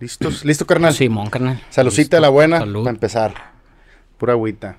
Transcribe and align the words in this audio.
¿Listos? 0.00 0.44
¿Listo, 0.44 0.66
carnal? 0.66 0.94
Simón, 0.94 1.28
carnal. 1.28 1.60
Salucita 1.68 2.20
la 2.20 2.30
buena 2.30 2.58
Salud. 2.60 2.84
para 2.84 2.94
empezar. 2.94 3.34
Pura 4.16 4.32
agüita. 4.32 4.78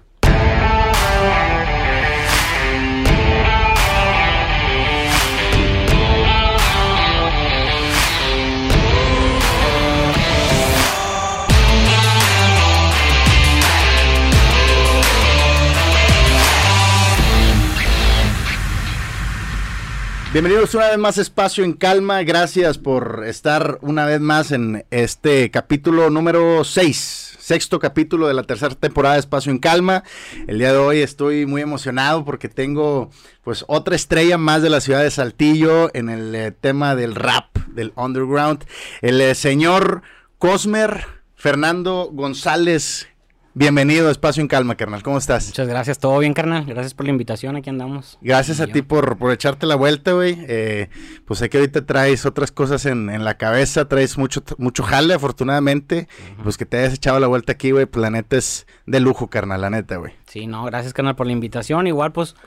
Bienvenidos 20.34 20.74
una 20.76 20.88
vez 20.88 20.98
más 20.98 21.18
a 21.18 21.22
Espacio 21.22 21.66
en 21.66 21.74
Calma. 21.74 22.24
Gracias 22.24 22.78
por 22.78 23.26
estar 23.28 23.80
una 23.82 24.06
vez 24.06 24.22
más 24.22 24.54
en 24.54 24.86
este 24.90 25.52
capítulo 25.52 26.10
número 26.10 26.64
6, 26.64 27.36
sexto 27.38 27.80
capítulo 27.80 28.30
de 28.30 28.34
la 28.34 28.44
tercera 28.44 28.74
temporada 28.74 29.16
de 29.16 29.20
Espacio 29.20 29.52
en 29.52 29.60
Calma. 29.60 30.06
El 30.48 30.60
día 30.60 30.72
de 30.72 30.78
hoy 30.78 31.00
estoy 31.00 31.46
muy 31.46 31.62
emocionado 31.62 32.24
porque 32.24 32.48
tengo 32.48 33.10
pues 33.44 33.66
otra 33.68 33.98
estrella 33.98 34.38
más 34.38 34.62
de 34.62 34.70
la 34.70 34.80
ciudad 34.80 35.04
de 35.04 35.12
Saltillo 35.12 35.94
en 35.94 36.08
el 36.08 36.34
eh, 36.34 36.52
tema 36.54 36.96
del 36.96 37.14
rap, 37.16 37.54
del 37.68 37.92
underground. 37.98 38.64
El 39.02 39.20
eh, 39.20 39.36
señor 39.36 40.02
Cosmer 40.38 41.08
Fernando 41.36 42.10
González. 42.10 43.10
Bienvenido 43.54 44.08
a 44.08 44.12
Espacio 44.12 44.40
en 44.40 44.48
Calma, 44.48 44.76
carnal. 44.76 45.04
¿Cómo 45.04 45.18
estás? 45.18 45.48
Muchas 45.48 45.68
gracias, 45.68 46.00
todo 46.00 46.18
bien, 46.20 46.34
carnal. 46.34 46.64
Gracias 46.66 46.94
por 46.94 47.06
la 47.06 47.12
invitación, 47.12 47.58
aquí 47.58 47.70
andamos. 47.70 48.18
Gracias 48.22 48.62
a 48.62 48.66
Yo. 48.68 48.72
ti 48.72 48.82
por, 48.82 49.18
por 49.18 49.34
echarte 49.34 49.66
la 49.66 49.76
vuelta, 49.76 50.14
güey. 50.14 50.38
Eh, 50.48 50.90
pues 51.26 51.40
sé 51.40 51.50
que 51.50 51.58
ahorita 51.58 51.86
traes 51.86 52.26
otras 52.26 52.50
cosas 52.54 52.86
en, 52.86 53.10
en 53.10 53.26
la 53.26 53.38
cabeza, 53.38 53.90
traes 53.90 54.18
mucho, 54.18 54.42
mucho 54.58 54.84
jale, 54.84 55.16
afortunadamente. 55.16 56.08
Pues 56.44 56.58
que 56.58 56.66
te 56.66 56.78
hayas 56.78 56.94
echado 56.94 57.20
la 57.20 57.28
vuelta 57.28 57.52
aquí, 57.52 57.72
güey, 57.72 57.88
pues 57.88 58.02
la 58.02 58.10
neta 58.10 58.38
es 58.38 58.68
de 58.86 59.02
lujo, 59.02 59.28
carnal, 59.30 59.60
la 59.60 59.70
neta, 59.70 59.98
güey. 59.98 60.14
Sí, 60.28 60.48
no, 60.48 60.64
gracias, 60.64 60.94
carnal, 60.94 61.18
por 61.18 61.28
la 61.28 61.34
invitación. 61.34 61.88
Igual, 61.88 62.14
pues, 62.14 62.38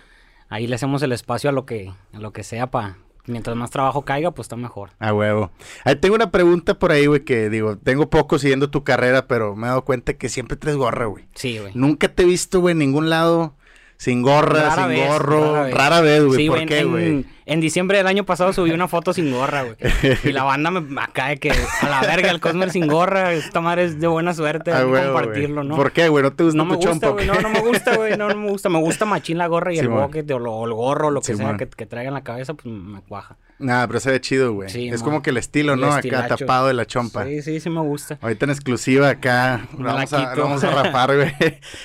ahí 0.49 0.67
le 0.67 0.75
hacemos 0.77 1.03
el 1.03 1.13
espacio 1.13 1.51
a 1.51 1.53
lo 1.53 1.67
que, 1.67 1.93
a 2.15 2.19
lo 2.19 2.33
que 2.33 2.43
sea 2.45 2.71
para... 2.71 2.97
Mientras 3.27 3.57
más 3.57 3.71
trabajo 3.71 4.03
caiga, 4.03 4.33
pues 4.33 4.45
está 4.47 4.57
mejor. 4.57 4.91
A 4.99 5.15
huevo. 5.15 5.51
Ahí 5.85 5.97
tengo 5.97 6.15
una 6.15 6.31
pregunta 6.31 6.79
por 6.79 6.93
ahí, 6.93 7.07
güey, 7.07 7.25
que 7.25 7.49
digo, 7.49 7.79
tengo 7.79 8.11
poco 8.11 8.39
siguiendo 8.39 8.69
tu 8.71 8.85
carrera, 8.85 9.27
pero 9.27 9.57
me 9.57 9.67
he 9.67 9.69
dado 9.69 9.85
cuenta 9.85 10.15
que 10.15 10.29
siempre 10.29 10.57
traes 10.57 10.77
gorra, 10.77 11.07
güey. 11.07 11.25
Sí, 11.35 11.59
güey. 11.59 11.73
Nunca 11.75 12.09
te 12.09 12.25
he 12.25 12.27
visto, 12.27 12.61
güey, 12.61 12.73
en 12.73 12.79
ningún 12.79 13.09
lado 13.09 13.55
sin 13.97 14.23
gorra, 14.23 14.69
Rara 14.69 14.75
sin 14.75 14.89
vez, 14.89 15.09
gorro. 15.09 15.53
rara 15.55 15.63
vez. 15.65 15.75
Rara 15.75 16.01
vez, 16.01 16.25
güey. 16.25 16.37
Sí, 16.39 16.49
¿Por 16.49 16.57
güey, 16.59 16.67
qué, 16.69 16.79
en, 16.81 16.91
güey? 16.91 17.07
en, 17.07 17.27
en 17.47 17.61
diciembre 17.61 17.99
del 17.99 18.07
año 18.07 18.25
pasado 18.25 18.53
subí 18.53 18.71
una 18.73 18.89
foto 18.89 19.13
sin 19.13 19.31
gorra, 19.33 19.63
güey. 19.63 19.77
Y 20.25 20.33
la 20.33 20.43
banda 20.45 20.71
me 20.71 21.01
acá 21.01 21.29
de 21.29 21.39
que 21.39 21.51
a 21.53 21.89
la 21.89 22.01
verga 22.03 22.31
el 22.31 22.41
Cosmer 22.41 22.71
sin 22.71 22.87
gorra, 22.87 23.33
esta 23.33 23.61
madre 23.61 23.85
es 23.85 24.01
de 24.01 24.07
buena 24.07 24.35
suerte, 24.35 24.73
compartirlo, 24.73 25.57
güey. 25.57 25.69
¿no? 25.69 25.77
¿Por 25.77 25.93
qué, 25.93 26.09
güey? 26.09 26.23
¿No 26.23 26.33
te 26.33 26.45
gusta 26.45 26.57
No 26.59 26.65
me 26.65 26.77
gusta, 26.77 27.09
güey, 27.09 27.27
no, 27.27 27.35
no 27.41 27.49
me 27.51 27.61
gusta, 27.61 27.97
güey, 27.97 28.17
no, 28.17 28.29
no 28.29 28.37
me 28.37 28.49
gusta. 28.51 28.69
Me 28.69 28.79
gusta 28.81 29.05
machín 29.05 29.39
la 29.39 29.47
gorra 29.47 29.73
y 29.73 29.79
el 29.79 29.89
bucket 29.89 30.31
o, 30.33 30.39
lo- 30.39 30.53
o 30.53 30.67
el 30.67 30.73
gorro, 30.75 31.11
lo 31.11 31.21
que 31.21 31.35
sea 31.35 31.57
que, 31.57 31.67
que 31.69 31.87
traiga 31.87 32.09
en 32.09 32.15
la 32.15 32.23
cabeza, 32.25 32.55
pues 32.55 32.67
me 32.67 33.01
cuaja. 33.03 33.37
Nah, 33.59 33.87
pero 33.87 34.01
se 34.01 34.11
ve 34.11 34.21
chido, 34.21 34.53
güey. 34.53 34.69
Sí, 34.69 34.89
es 34.89 35.01
mo. 35.01 35.05
como 35.07 35.23
que 35.23 35.31
el 35.31 35.37
estilo, 35.37 35.75
El 35.75 35.81
¿no? 35.81 35.93
Acá 35.93 36.27
tapado 36.27 36.67
de 36.67 36.75
la 36.75 36.87
chompa. 36.87 37.25
Sí, 37.25 37.41
sí, 37.43 37.61
sí 37.61 37.71
me 37.71 37.81
gusta. 37.81 38.19
Ahorita 38.21 38.47
en 38.47 38.51
exclusiva 38.51 39.09
acá. 39.11 39.69
Vamos 39.79 40.13
a, 40.13 40.31
quito. 40.31 40.43
vamos 40.43 40.65
a 40.65 40.71
rapar, 40.83 41.15
güey. 41.15 41.33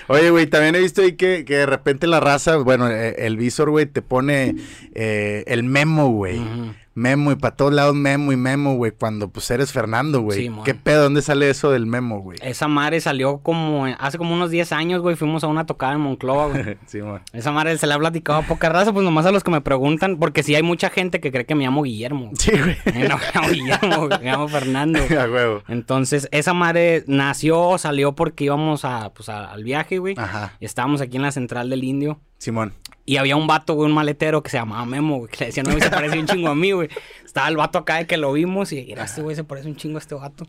Oye, 0.07 0.29
güey, 0.31 0.47
también 0.47 0.75
he 0.75 0.79
visto 0.79 1.01
ahí 1.01 1.13
que, 1.13 1.45
que 1.45 1.57
de 1.57 1.65
repente 1.65 2.07
la 2.07 2.19
raza, 2.19 2.57
bueno, 2.57 2.89
eh, 2.89 3.15
el 3.19 3.37
visor, 3.37 3.69
güey, 3.69 3.85
te 3.85 4.01
pone 4.01 4.55
eh, 4.95 5.43
el 5.47 5.63
memo, 5.63 6.09
güey. 6.09 6.39
Ujú. 6.39 6.73
Memo 6.99 7.31
y 7.31 7.35
para 7.37 7.55
todos 7.55 7.73
lados 7.73 7.95
memo 7.95 8.33
y 8.33 8.35
memo, 8.35 8.75
güey, 8.75 8.91
cuando 8.91 9.29
pues 9.29 9.49
eres 9.51 9.71
Fernando, 9.71 10.19
güey. 10.21 10.47
Sí. 10.47 10.51
¿Qué 10.65 10.75
pedo? 10.75 11.03
¿Dónde 11.03 11.21
sale 11.21 11.49
eso 11.49 11.71
del 11.71 11.85
memo, 11.85 12.19
güey? 12.19 12.37
Esa 12.41 12.67
madre 12.67 12.99
salió 12.99 13.37
como 13.37 13.85
hace 13.85 14.17
como 14.17 14.33
unos 14.33 14.51
10 14.51 14.73
años, 14.73 15.01
güey. 15.01 15.15
Fuimos 15.15 15.45
a 15.45 15.47
una 15.47 15.65
tocada 15.65 15.93
en 15.93 16.01
Monclova, 16.01 16.47
güey. 16.49 16.77
sí, 16.87 17.01
mon. 17.01 17.21
Esa 17.31 17.53
madre 17.53 17.77
se 17.77 17.87
le 17.87 17.93
ha 17.93 17.97
platicado 17.97 18.39
a 18.39 18.41
poca 18.41 18.67
raza, 18.67 18.91
pues 18.91 19.05
nomás 19.05 19.25
a 19.25 19.31
los 19.31 19.45
que 19.45 19.51
me 19.51 19.61
preguntan, 19.61 20.17
porque 20.17 20.43
sí 20.43 20.55
hay 20.55 20.63
mucha 20.63 20.89
gente 20.89 21.21
que 21.21 21.31
cree 21.31 21.45
que 21.45 21.55
me 21.55 21.63
llamo 21.63 21.83
Guillermo. 21.83 22.31
Sí, 22.37 22.51
güey. 22.51 22.75
No 23.07 23.17
me 23.17 23.31
llamo 23.33 23.49
Guillermo, 23.49 24.07
güey, 24.07 24.19
me 24.19 24.25
llamo 24.31 24.47
Fernando. 24.49 24.99
a 25.19 25.23
huevo. 25.31 25.63
Entonces, 25.69 26.27
esa 26.31 26.53
madre 26.53 27.05
nació, 27.07 27.77
salió 27.77 28.13
porque 28.13 28.43
íbamos 28.43 28.83
a, 28.83 29.13
pues, 29.13 29.29
a- 29.29 29.51
al 29.51 29.63
viaje, 29.63 29.99
güey. 29.99 30.15
Ajá. 30.17 30.53
Y 30.59 30.65
estábamos 30.65 30.99
aquí 30.99 31.15
en 31.15 31.23
la 31.23 31.31
central 31.31 31.69
del 31.69 31.83
Indio. 31.85 32.19
Simón. 32.39 32.73
Y 33.09 33.17
había 33.17 33.35
un 33.35 33.47
vato, 33.47 33.73
güey, 33.73 33.89
un 33.89 33.95
maletero 33.95 34.43
que 34.43 34.51
se 34.51 34.57
llamaba 34.57 34.85
Memo, 34.85 35.17
güey, 35.17 35.31
que 35.31 35.37
le 35.39 35.45
decía, 35.47 35.63
no, 35.63 35.71
se 35.71 35.89
parece 35.89 36.19
un 36.19 36.27
chingo 36.27 36.49
a 36.49 36.53
mí, 36.53 36.73
güey. 36.73 36.89
Estaba 37.25 37.47
el 37.47 37.57
vato 37.57 37.79
acá 37.79 37.95
de 37.95 38.05
que 38.05 38.17
lo 38.17 38.31
vimos 38.33 38.71
y 38.71 38.91
era 38.91 39.05
este 39.05 39.23
güey 39.23 39.35
se 39.35 39.43
parece 39.43 39.67
un 39.67 39.75
chingo 39.75 39.97
a 39.97 39.99
este 39.99 40.13
vato. 40.13 40.45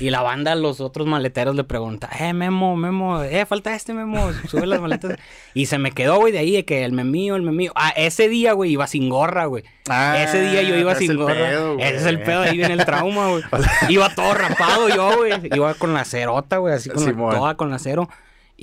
Y 0.00 0.10
la 0.10 0.20
banda, 0.20 0.56
los 0.56 0.80
otros 0.80 1.06
maleteros 1.06 1.54
le 1.54 1.62
pregunta, 1.62 2.10
eh, 2.18 2.32
Memo, 2.32 2.74
Memo, 2.74 3.22
eh, 3.22 3.46
falta 3.46 3.72
este 3.76 3.94
Memo, 3.94 4.32
sube 4.48 4.66
las 4.66 4.80
maletas. 4.80 5.16
Y 5.54 5.66
se 5.66 5.78
me 5.78 5.92
quedó, 5.92 6.16
güey, 6.16 6.32
de 6.32 6.40
ahí, 6.40 6.50
de 6.50 6.64
que 6.64 6.84
el 6.84 6.90
memío, 6.90 7.36
el 7.36 7.42
memío. 7.42 7.70
Ah, 7.76 7.92
ese 7.94 8.28
día, 8.28 8.52
güey, 8.52 8.72
iba 8.72 8.88
sin 8.88 9.08
gorra, 9.08 9.44
güey. 9.44 9.62
Ah, 9.88 10.20
ese 10.20 10.40
día 10.40 10.62
yo 10.62 10.74
iba 10.74 10.96
sin 10.96 11.16
gorra. 11.16 11.34
pedo, 11.34 11.78
ese 11.78 11.96
es 11.98 12.06
el 12.06 12.20
pedo, 12.20 12.40
ahí 12.40 12.56
viene 12.56 12.74
el 12.74 12.84
trauma, 12.84 13.28
güey. 13.28 13.44
Iba 13.88 14.12
todo 14.12 14.34
rapado 14.34 14.88
yo, 14.88 15.18
güey. 15.18 15.34
Iba 15.54 15.74
con 15.74 15.94
la 15.94 16.04
cerota, 16.04 16.56
güey, 16.56 16.74
así 16.74 16.90
con 16.90 17.04
la, 17.04 17.12
toda 17.12 17.56
con 17.56 17.70
la 17.70 17.78
cero. 17.78 18.08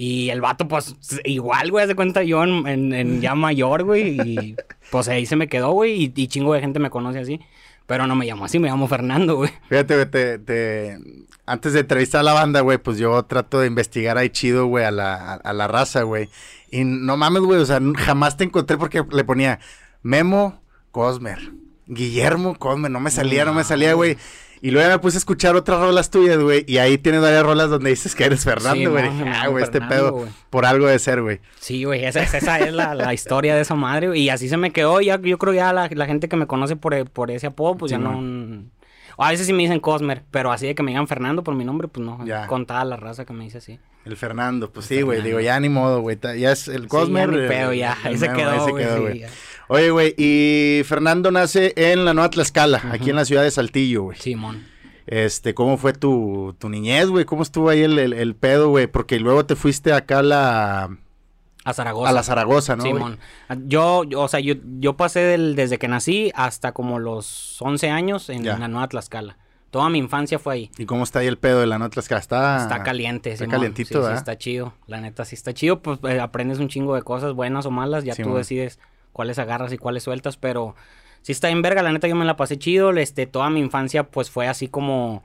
Y 0.02 0.30
el 0.30 0.40
vato, 0.40 0.68
pues, 0.68 0.96
igual, 1.26 1.72
güey, 1.72 1.86
de 1.86 1.96
cuenta 1.96 2.24
yo 2.24 2.44
en, 2.44 2.66
en- 2.68 2.94
en 2.94 3.22
ya 3.22 3.36
mayor, 3.36 3.84
güey. 3.84 4.18
Y 4.22 4.56
pues 4.92 5.10
ahí 5.10 5.26
se 5.26 5.36
me 5.36 5.50
quedó, 5.50 5.72
güey. 5.72 6.04
Y, 6.06 6.14
y 6.16 6.28
chingo 6.28 6.54
de 6.54 6.62
gente 6.62 6.80
me 6.80 6.90
conoce 6.90 7.20
así. 7.20 7.40
Pero 7.86 8.08
no 8.08 8.16
me 8.16 8.26
llamo 8.26 8.46
así, 8.46 8.60
me 8.60 8.70
llamo 8.70 8.88
Fernando, 8.88 9.36
güey. 9.36 9.50
Fíjate, 9.68 9.96
güey, 9.96 10.10
te, 10.10 10.40
te- 10.40 10.98
antes 11.46 11.74
de 11.74 11.80
entrevistar 11.82 12.22
a 12.22 12.24
la 12.24 12.34
banda, 12.34 12.62
güey, 12.62 12.78
pues 12.78 12.98
yo 12.98 13.24
trato 13.24 13.60
de 13.60 13.68
investigar 13.68 14.18
ahí 14.18 14.30
chido, 14.30 14.68
güey, 14.68 14.86
a 14.86 14.92
la, 14.92 15.16
a, 15.16 15.34
a 15.36 15.54
la 15.54 15.68
raza, 15.68 16.04
güey. 16.04 16.30
Y 16.72 16.84
no 16.86 17.18
mames, 17.18 17.42
güey, 17.42 17.60
o 17.60 17.66
sea, 17.66 17.80
jamás 17.98 18.38
te 18.38 18.44
encontré 18.44 18.78
porque 18.78 19.04
le 19.12 19.24
ponía 19.26 19.60
Memo 20.04 20.62
Cosmer, 20.92 21.40
Guillermo 21.88 22.56
Cosmer, 22.58 22.92
no 22.92 23.00
me 23.00 23.10
salía, 23.12 23.44
no 23.44 23.54
me 23.54 23.64
salía, 23.64 23.94
güey. 23.96 24.18
Y 24.62 24.72
luego 24.72 24.90
ya 24.90 24.96
me 24.96 25.00
puse 25.00 25.18
a 25.18 25.20
escuchar 25.20 25.56
otras 25.56 25.80
rolas 25.80 26.10
tuyas, 26.10 26.38
güey, 26.38 26.66
y 26.68 26.78
ahí 26.80 26.98
tienes 26.98 27.22
varias 27.22 27.44
rolas 27.44 27.70
donde 27.70 27.90
dices 27.92 28.14
que 28.14 28.26
eres 28.26 28.44
Fernando, 28.44 28.76
Sí, 28.80 28.86
güey. 28.88 29.06
ah, 29.28 29.48
güey, 29.48 29.64
este 29.64 29.80
pedo, 29.80 30.28
por 30.50 30.66
algo 30.66 30.88
de 30.88 31.00
ser, 31.00 31.22
güey. 31.22 31.40
Sí, 31.60 31.86
güey, 31.86 32.04
esa, 32.04 32.22
esa 32.24 32.60
es 32.60 32.74
la, 32.74 32.94
la 32.94 33.14
historia 33.14 33.56
de 33.56 33.62
esa 33.62 33.76
madre, 33.76 34.08
güey. 34.08 34.22
Y 34.24 34.30
así 34.30 34.50
se 34.50 34.58
me 34.58 34.72
quedó. 34.72 35.00
Ya, 35.02 35.20
yo 35.22 35.38
creo 35.38 35.54
ya 35.54 35.72
la, 35.72 35.88
la 35.92 36.06
gente 36.06 36.28
que 36.28 36.36
me 36.36 36.46
conoce 36.48 36.76
por, 36.76 36.94
e- 36.94 37.06
por 37.06 37.32
ese 37.32 37.48
apodo, 37.48 37.78
pues 37.78 37.92
Sí, 37.92 37.98
ya 37.98 38.04
no. 38.04 38.20
o 39.18 39.24
a 39.24 39.30
veces 39.32 39.46
sí 39.48 39.54
me 39.54 39.64
dicen 39.64 39.80
Cosmer, 39.80 40.24
pero 40.32 40.52
así 40.52 40.68
de 40.68 40.76
que 40.76 40.84
me 40.84 40.92
digan 40.92 41.08
Fernando 41.08 41.44
por 41.44 41.56
mi 41.56 41.64
nombre, 41.64 41.88
pues 41.88 42.06
no. 42.06 42.26
Ya. 42.26 42.46
Contada 42.48 42.84
la 42.86 42.98
raza 42.98 43.24
que 43.26 43.34
me 43.34 43.46
dice 43.46 43.60
así. 43.60 43.80
El 44.06 44.16
Fernando, 44.18 44.72
pues 44.72 44.86
sí, 44.88 45.02
güey, 45.02 45.22
digo, 45.22 45.40
ya 45.42 45.60
ni 45.60 45.68
modo, 45.70 46.02
güey, 46.02 46.18
ya 46.38 46.52
es 46.54 46.68
el 46.70 46.84
Sí, 46.84 46.88
Cosmer. 46.88 47.30
ya 47.30 47.36
ni 47.38 47.42
el- 47.44 47.48
pedo, 47.48 47.74
ya. 47.74 47.98
el 48.04 48.08
Ahí 48.08 48.18
se 48.18 48.32
quedó, 48.34 48.66
sí, 48.66 48.72
güey. 48.72 49.26
Oye, 49.70 49.92
güey, 49.92 50.16
y 50.18 50.82
Fernando 50.84 51.32
nace 51.32 51.74
en 51.78 52.04
la 52.04 52.14
Nueva 52.14 52.30
Tlaxcala, 52.32 52.82
aquí 52.92 53.12
en 53.12 53.16
la 53.16 53.24
ciudad 53.26 53.44
de 53.44 53.52
Saltillo, 53.52 54.04
güey. 54.04 54.18
Simón. 54.18 54.66
Este, 55.06 55.54
¿cómo 55.54 55.78
fue 55.78 55.94
tu, 55.94 56.56
tu 56.60 56.70
niñez, 56.70 57.08
güey? 57.08 57.26
¿Cómo 57.26 57.42
estuvo 57.44 57.70
ahí 57.70 57.82
el, 57.82 57.98
el, 57.98 58.14
el 58.14 58.36
pedo, 58.36 58.70
güey? 58.70 58.88
Porque 58.88 59.20
luego 59.20 59.46
te 59.46 59.56
fuiste 59.56 59.94
acá 59.94 60.20
a 60.20 60.24
la, 60.24 60.98
A 61.66 61.74
Zaragoza. 61.74 62.10
a 62.10 62.14
la 62.14 62.24
Zaragoza, 62.24 62.76
¿no? 62.76 62.84
Simón. 62.84 63.18
Yo, 63.66 64.04
yo, 64.04 64.22
o 64.22 64.28
sea, 64.28 64.40
yo, 64.40 64.56
yo 64.80 64.98
pasé 64.98 65.20
del- 65.22 65.56
desde 65.56 65.78
que 65.80 65.88
nací 65.88 66.32
hasta 66.36 66.72
como 66.74 67.00
los 67.00 67.60
11 67.62 67.90
años 67.90 68.30
en, 68.30 68.46
la 68.46 68.68
Nueva 68.68 68.88
Tlaxcala. 68.88 69.38
Toda 69.72 69.90
mi 69.90 70.00
infancia 70.00 70.40
fue 70.40 70.54
ahí. 70.56 70.72
¿Y 70.80 70.86
cómo 70.86 71.04
está 71.04 71.20
ahí 71.20 71.28
el 71.28 71.38
pedo 71.38 71.60
de 71.60 71.68
la 71.68 71.78
Nueva 71.78 71.92
Tlaxcala? 71.92 72.20
Está, 72.22 72.58
Está 72.64 72.82
caliente, 72.84 73.32
Está 73.32 73.46
Simón. 73.46 73.52
calientito, 73.60 74.02
Sí, 74.04 74.08
sí, 74.12 74.14
está 74.18 74.38
chido. 74.38 74.74
La 74.88 75.00
neta, 75.02 75.26
sí 75.26 75.36
está 75.36 75.54
chido. 75.54 75.80
Pues 75.82 76.00
eh, 76.04 76.20
aprendes 76.20 76.58
un 76.60 76.70
chingo 76.70 76.96
de 76.96 77.04
cosas, 77.04 77.34
buenas 77.34 77.66
o 77.68 77.72
malas. 77.72 78.04
Ya 78.04 78.14
tú 78.16 78.24
Simón. 78.24 78.38
decides 78.38 78.80
cuáles 79.20 79.38
agarras 79.38 79.74
y 79.74 79.78
cuáles 79.78 80.04
sueltas. 80.04 80.38
Pero 80.38 80.76
sí 81.22 81.34
está 81.34 81.50
en 81.50 81.62
verga. 81.62 81.84
La 81.84 81.92
neta, 81.92 82.08
yo 82.08 82.16
me 82.16 82.24
la 82.24 82.38
pasé 82.38 82.58
chido. 82.58 82.92
Este, 82.92 83.28
toda 83.28 83.50
mi 83.50 83.60
infancia, 83.60 84.04
pues 84.04 84.32
fue 84.32 84.48
así 84.48 84.70
como. 84.70 85.24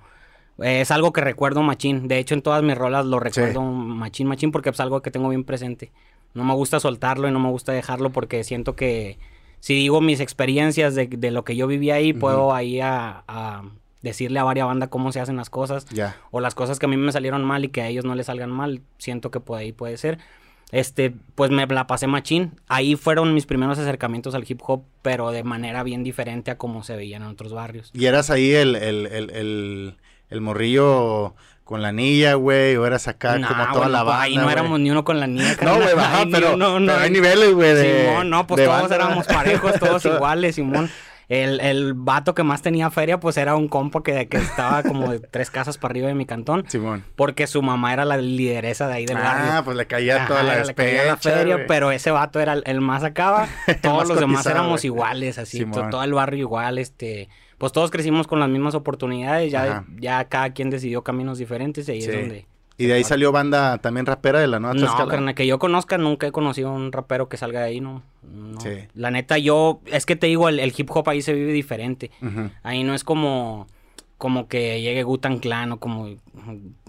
eh, 0.59 0.81
es 0.81 0.91
algo 0.91 1.12
que 1.12 1.21
recuerdo 1.21 1.63
machín. 1.63 2.09
De 2.09 2.18
hecho, 2.18 2.34
en 2.34 2.42
todas 2.42 2.65
mis 2.65 2.77
rolas 2.77 3.07
lo 3.07 3.21
recuerdo 3.21 3.63
machín, 3.63 4.27
machín, 4.27 4.51
porque 4.51 4.71
es 4.71 4.80
algo 4.80 5.01
que 5.01 5.13
tengo 5.13 5.28
bien 5.28 5.45
presente. 5.45 5.92
No 6.34 6.42
me 6.42 6.54
gusta 6.54 6.80
soltarlo 6.80 7.28
y 7.28 7.30
no 7.30 7.39
me 7.39 7.51
gusta 7.51 7.71
dejarlo 7.71 8.10
porque 8.10 8.42
siento 8.42 8.74
que 8.74 9.18
si 9.60 9.74
digo 9.74 10.01
mis 10.01 10.18
experiencias 10.18 10.97
de, 10.97 11.07
de 11.07 11.30
lo 11.30 11.45
que 11.45 11.54
yo 11.54 11.68
viví 11.68 11.91
ahí, 11.92 12.13
puedo 12.13 12.53
ahí 12.53 12.80
a, 12.80 13.22
a 13.28 13.63
decirle 14.03 14.39
a 14.41 14.45
varias 14.45 14.66
bandas 14.66 14.89
cómo 14.91 15.13
se 15.13 15.21
hacen 15.21 15.36
las 15.36 15.48
cosas 15.48 15.86
o 16.33 16.41
las 16.41 16.54
cosas 16.54 16.78
que 16.78 16.86
a 16.86 16.89
mí 16.89 16.97
me 16.97 17.13
salieron 17.13 17.45
mal 17.45 17.65
y 17.65 17.68
que 17.68 17.80
a 17.83 17.89
ellos 17.89 18.04
no 18.04 18.15
les 18.15 18.27
salgan 18.27 18.51
mal, 18.51 18.83
siento 18.98 19.30
que 19.30 19.41
por 19.41 19.59
ahí 19.59 19.72
puede 19.72 19.97
ser. 19.97 20.18
Este, 20.72 21.15
pues 21.34 21.51
me 21.51 21.66
la 21.66 21.87
pasé 21.87 22.07
machín. 22.07 22.53
Ahí 22.69 22.97
fueron 22.97 23.33
mis 23.34 23.47
primeros 23.47 23.78
acercamientos 23.78 24.34
al 24.34 24.45
hip 24.49 24.61
hop, 24.66 24.83
pero 25.03 25.31
de 25.31 25.45
manera 25.45 25.83
bien 25.84 26.03
diferente 26.03 26.51
a 26.51 26.59
como 26.59 26.83
se 26.83 26.97
veían 26.97 27.22
en 27.22 27.28
otros 27.28 27.53
barrios. 27.53 27.91
¿Y 27.95 28.07
eras 28.07 28.31
ahí 28.31 28.53
el, 28.53 28.75
el, 28.77 29.07
el, 29.07 29.31
el, 29.31 29.97
el 30.31 30.41
morrillo 30.41 31.34
con 31.63 31.81
la 31.81 31.89
anilla, 31.89 32.34
güey? 32.34 32.75
¿O 32.77 32.87
eras 32.87 33.07
acá 33.09 33.39
Nah, 33.39 33.49
como 33.49 33.72
toda 33.72 33.89
la 33.89 33.99
no, 34.01 34.05
pues, 34.05 34.16
banda, 34.16 34.22
ahí 34.22 34.37
no 34.37 34.43
güey? 34.43 34.53
éramos 34.53 34.81
ni 34.81 34.91
uno 34.91 35.05
con 35.05 35.21
la 35.21 35.27
niña. 35.28 35.57
No, 35.63 35.77
güey, 35.77 35.89
ni 36.27 36.33
pero, 36.33 36.57
no, 36.57 36.77
pero 36.78 36.99
hay 36.99 37.11
niveles, 37.11 37.55
güey. 37.55 38.07
Simón, 38.07 38.31
no, 38.31 38.47
pues 38.47 38.65
todos 38.65 38.81
banda, 38.81 38.97
éramos 38.97 39.27
parejos, 39.27 39.78
todos 39.78 40.03
Todo- 40.03 40.15
iguales, 40.16 40.57
Simón. 40.57 40.91
El, 41.28 41.60
el 41.60 41.94
vato 41.94 42.34
que 42.34 42.42
más 42.42 42.62
tenía 42.62 42.91
feria, 42.91 43.18
pues 43.21 43.36
era 43.36 43.56
un 43.56 43.68
compa 43.68 44.03
que, 44.03 44.28
que 44.28 44.36
estaba 44.36 44.82
como 44.82 45.10
de 45.10 45.21
tres 45.21 45.50
casas 45.50 45.78
para 45.78 45.92
arriba 45.92 46.09
de 46.09 46.15
mi 46.15 46.26
cantón. 46.26 46.65
Simón. 46.68 47.04
Porque 47.16 47.47
su 47.47 47.62
mamá 47.62 47.92
era 47.92 48.04
la 48.04 48.16
lideresa 48.16 48.86
de 48.88 48.94
ahí 48.94 49.06
del 49.06 49.16
barrio. 49.16 49.53
Ah, 49.53 49.62
pues 49.65 49.76
le 49.76 49.86
caía 49.86 50.26
toda 50.26 50.42
la 50.42 50.65
le 50.65 50.74
caía 50.74 51.04
la 51.04 51.10
despecha, 51.15 51.36
feria, 51.36 51.66
pero 51.66 51.91
ese 51.91 52.10
vato 52.10 52.41
era 52.41 52.53
el, 52.53 52.62
el 52.66 52.80
más 52.80 53.04
acaba. 53.04 53.47
Todos 53.82 53.98
más 53.98 54.09
los 54.09 54.21
demás 54.21 54.47
éramos 54.47 54.84
iguales, 54.84 55.38
así, 55.38 55.65
todo 55.65 56.03
el 56.03 56.12
barrio 56.12 56.41
igual, 56.41 56.78
este, 56.78 57.28
pues 57.59 57.72
todos 57.72 57.91
crecimos 57.91 58.27
con 58.27 58.41
las 58.41 58.48
mismas 58.48 58.74
oportunidades, 58.74 59.50
ya, 59.53 59.62
Ajá. 59.65 59.84
ya 59.97 60.24
cada 60.28 60.50
quien 60.53 60.70
decidió 60.70 61.03
caminos 61.03 61.38
diferentes 61.38 61.88
y 61.88 61.92
ahí 61.92 62.03
Sí. 62.03 62.10
es 62.10 62.16
donde... 62.20 62.47
Y 62.76 62.86
de 62.86 62.94
ahí 62.94 63.04
salió 63.04 63.30
banda 63.30 63.78
también 63.78 64.04
rapera 64.04 64.41
de 64.41 64.48
la 64.48 64.59
nueva 64.59 64.74
No, 64.74 65.34
que 65.34 65.47
yo 65.47 65.59
conozca, 65.60 65.97
nunca 65.97 66.26
he 66.26 66.32
conocido 66.32 66.72
un 66.72 66.91
rapero 66.91 67.28
que 67.28 67.36
salga 67.36 67.60
de 67.60 67.66
ahí, 67.66 67.80
¿no? 67.80 68.03
no. 68.22 68.60
Sí. 68.60 68.71
La 68.94 69.10
neta, 69.12 69.38
yo, 69.38 69.80
es 69.86 70.06
que 70.06 70.16
te 70.16 70.26
digo, 70.26 70.48
el, 70.48 70.59
el 70.59 70.72
hip 70.76 70.91
hop 70.91 71.09
ahí 71.09 71.22
se 71.22 71.32
vive 71.34 71.53
diferente. 71.53 72.10
Ujú. 72.21 72.50
Ahí 72.65 72.82
no 72.82 72.94
es 72.94 73.04
como, 73.04 73.68
como 74.18 74.48
que 74.48 74.80
llegue 74.80 75.04
Gutan 75.04 75.38
Clan 75.38 75.71
o 75.72 75.78
como 75.78 76.09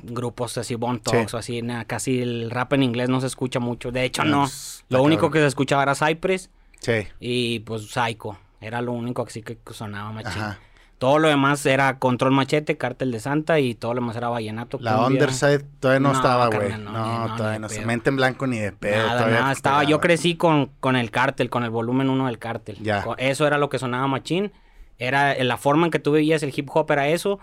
grupos 0.03 0.57
así, 0.57 0.75
Bon 0.75 0.99
Talks 0.99 1.31
Sí. 1.31 1.35
o 1.35 1.39
así, 1.39 1.61
nada, 1.61 1.85
casi 1.85 2.19
el 2.21 2.49
rap 2.51 2.73
en 2.73 2.83
inglés 2.83 3.09
no 3.09 3.21
se 3.21 3.27
escucha 3.27 3.59
mucho. 3.59 3.91
De 3.91 4.03
hecho, 4.05 4.23
No, 4.23 4.31
no. 4.31 4.41
pues, 4.43 4.85
Lo 4.89 5.03
único 5.03 5.21
cabrón. 5.21 5.33
que 5.33 5.39
se 5.41 5.47
escuchaba 5.47 5.83
era 5.83 5.95
Cypress 5.95 6.49
Sí. 6.79 7.07
y 7.19 7.59
pues 7.59 7.87
Psycho. 7.87 8.37
Era 8.61 8.81
lo 8.81 8.93
único 8.93 9.21
así 9.23 9.43
que 9.43 9.57
sonaba 9.71 10.11
machín. 10.11 10.41
Ajá. 10.41 10.59
Todo 10.97 11.19
lo 11.19 11.27
demás 11.27 11.65
era 11.65 11.99
Control 11.99 12.31
Machete, 12.31 12.77
Cártel 12.77 13.11
de 13.11 13.19
Santa 13.19 13.59
y 13.59 13.75
todo 13.75 13.93
lo 13.93 14.01
demás 14.01 14.15
era 14.15 14.29
Vallenato. 14.29 14.77
La 14.79 14.95
cumbia. 14.95 15.21
Underside 15.21 15.65
todavía 15.79 15.99
no, 15.99 16.09
No, 16.09 16.15
estaba, 16.15 16.47
güey. 16.47 16.69
No, 16.71 16.77
no, 16.77 16.91
ni- 17.23 17.27
no, 17.29 17.35
todavía 17.35 17.59
no. 17.59 17.69
Se 17.69 17.85
mente 17.85 18.09
en 18.09 18.15
blanco 18.15 18.47
ni 18.47 18.57
de 18.59 18.71
pedo. 18.71 18.97
Nada, 19.05 19.17
todavía 19.17 19.39
nada, 19.41 19.51
estaba, 19.51 19.83
yo 19.83 19.99
crecí 19.99 20.35
con, 20.35 20.71
con 20.79 20.95
el 20.95 21.11
cártel, 21.11 21.49
con 21.49 21.63
el 21.63 21.69
volumen 21.69 22.09
1 22.09 22.27
del 22.27 22.39
cártel. 22.39 22.77
Ya. 22.81 23.05
Eso 23.17 23.45
era 23.45 23.57
lo 23.57 23.69
que 23.69 23.77
sonaba 23.77 24.07
machín. 24.07 24.53
Era 24.97 25.33
eh, 25.33 25.43
la 25.43 25.57
forma 25.57 25.85
en 25.87 25.91
que 25.91 25.99
tú 25.99 26.13
vivías 26.13 26.41
el 26.43 26.53
hip 26.55 26.69
hop 26.73 26.89
era 26.91 27.09
eso. 27.09 27.39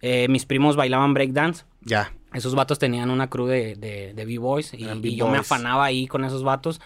Eh, 0.00 0.26
mis 0.28 0.46
primos 0.46 0.74
bailaban 0.76 1.12
breakdance. 1.12 1.64
Ya. 1.82 2.10
Esos 2.32 2.54
vatos 2.54 2.78
tenían 2.78 3.10
una 3.10 3.28
crew 3.28 3.46
de, 3.46 3.74
de, 3.76 4.14
de 4.14 4.24
B-Boys 4.24 4.72
y, 4.74 4.84
y 5.02 5.16
yo 5.16 5.28
me 5.28 5.38
afanaba 5.38 5.84
ahí 5.84 6.06
con 6.06 6.24
esos 6.24 6.42
vatos. 6.42 6.80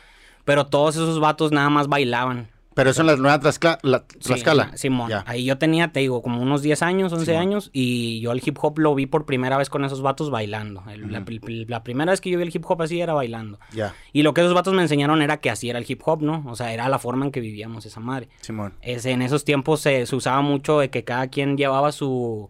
Pero 0.45 0.67
todos 0.67 0.97
esos 0.97 1.21
vatos 1.21 1.53
nada 1.53 1.71
más 1.71 1.87
bailaban. 1.89 2.49
Pero 2.79 2.91
eso 2.91 3.01
en 3.01 3.09
la 3.09 3.17
nueva 3.17 3.41
Tlaxcala. 3.41 3.81
La, 3.83 4.05
Sí. 4.21 4.35
Simón. 4.79 5.11
Ahí 5.27 5.45
yo 5.45 5.59
tenía, 5.59 5.91
te 5.91 5.99
digo, 5.99 6.23
como 6.23 6.41
unos 6.41 6.63
10 6.63 6.81
años, 6.83 7.13
11 7.13 7.25
Simón. 7.27 7.41
años. 7.43 7.71
Y 7.73 8.21
yo 8.21 8.31
el 8.31 8.41
hip 8.45 8.57
hop 8.63 8.79
lo 8.79 8.95
vi 8.95 9.07
por 9.07 9.27
primera 9.27 9.59
vez 9.59 9.69
con 9.69 9.85
esos 9.85 10.01
vatos 10.01 10.31
bailando. 10.31 10.85
El- 10.89 11.11
la, 11.11 11.25
la 11.67 11.83
primera 11.83 12.13
vez 12.13 12.21
que 12.21 12.31
yo 12.31 12.39
vi 12.39 12.45
el 12.45 12.55
hip 12.55 12.65
hop 12.69 12.81
así 12.83 13.01
era 13.01 13.15
bailando. 13.15 13.59
Ya. 13.73 13.97
Y 14.13 14.23
lo 14.23 14.33
que 14.33 14.43
esos 14.43 14.55
vatos 14.55 14.75
me 14.75 14.83
enseñaron 14.83 15.23
era 15.23 15.39
que 15.39 15.51
así 15.51 15.69
era 15.69 15.81
el 15.81 15.87
hip 15.89 16.01
hop, 16.05 16.23
¿no? 16.23 16.45
O 16.47 16.55
sea, 16.55 16.73
era 16.73 16.89
la 16.89 17.01
forma 17.01 17.25
en 17.25 17.33
que 17.33 17.41
vivíamos 17.41 17.85
esa 17.85 17.99
madre. 17.99 18.29
Simón. 18.43 18.75
Ese, 18.81 19.11
en 19.11 19.23
esos 19.23 19.45
tiempos 19.45 19.81
se, 19.81 20.07
se 20.07 20.15
usaba 20.15 20.41
mucho 20.41 20.79
de 20.79 20.89
que 20.89 21.03
cada 21.03 21.27
quien 21.27 21.57
llevaba 21.57 21.91
su... 21.91 22.49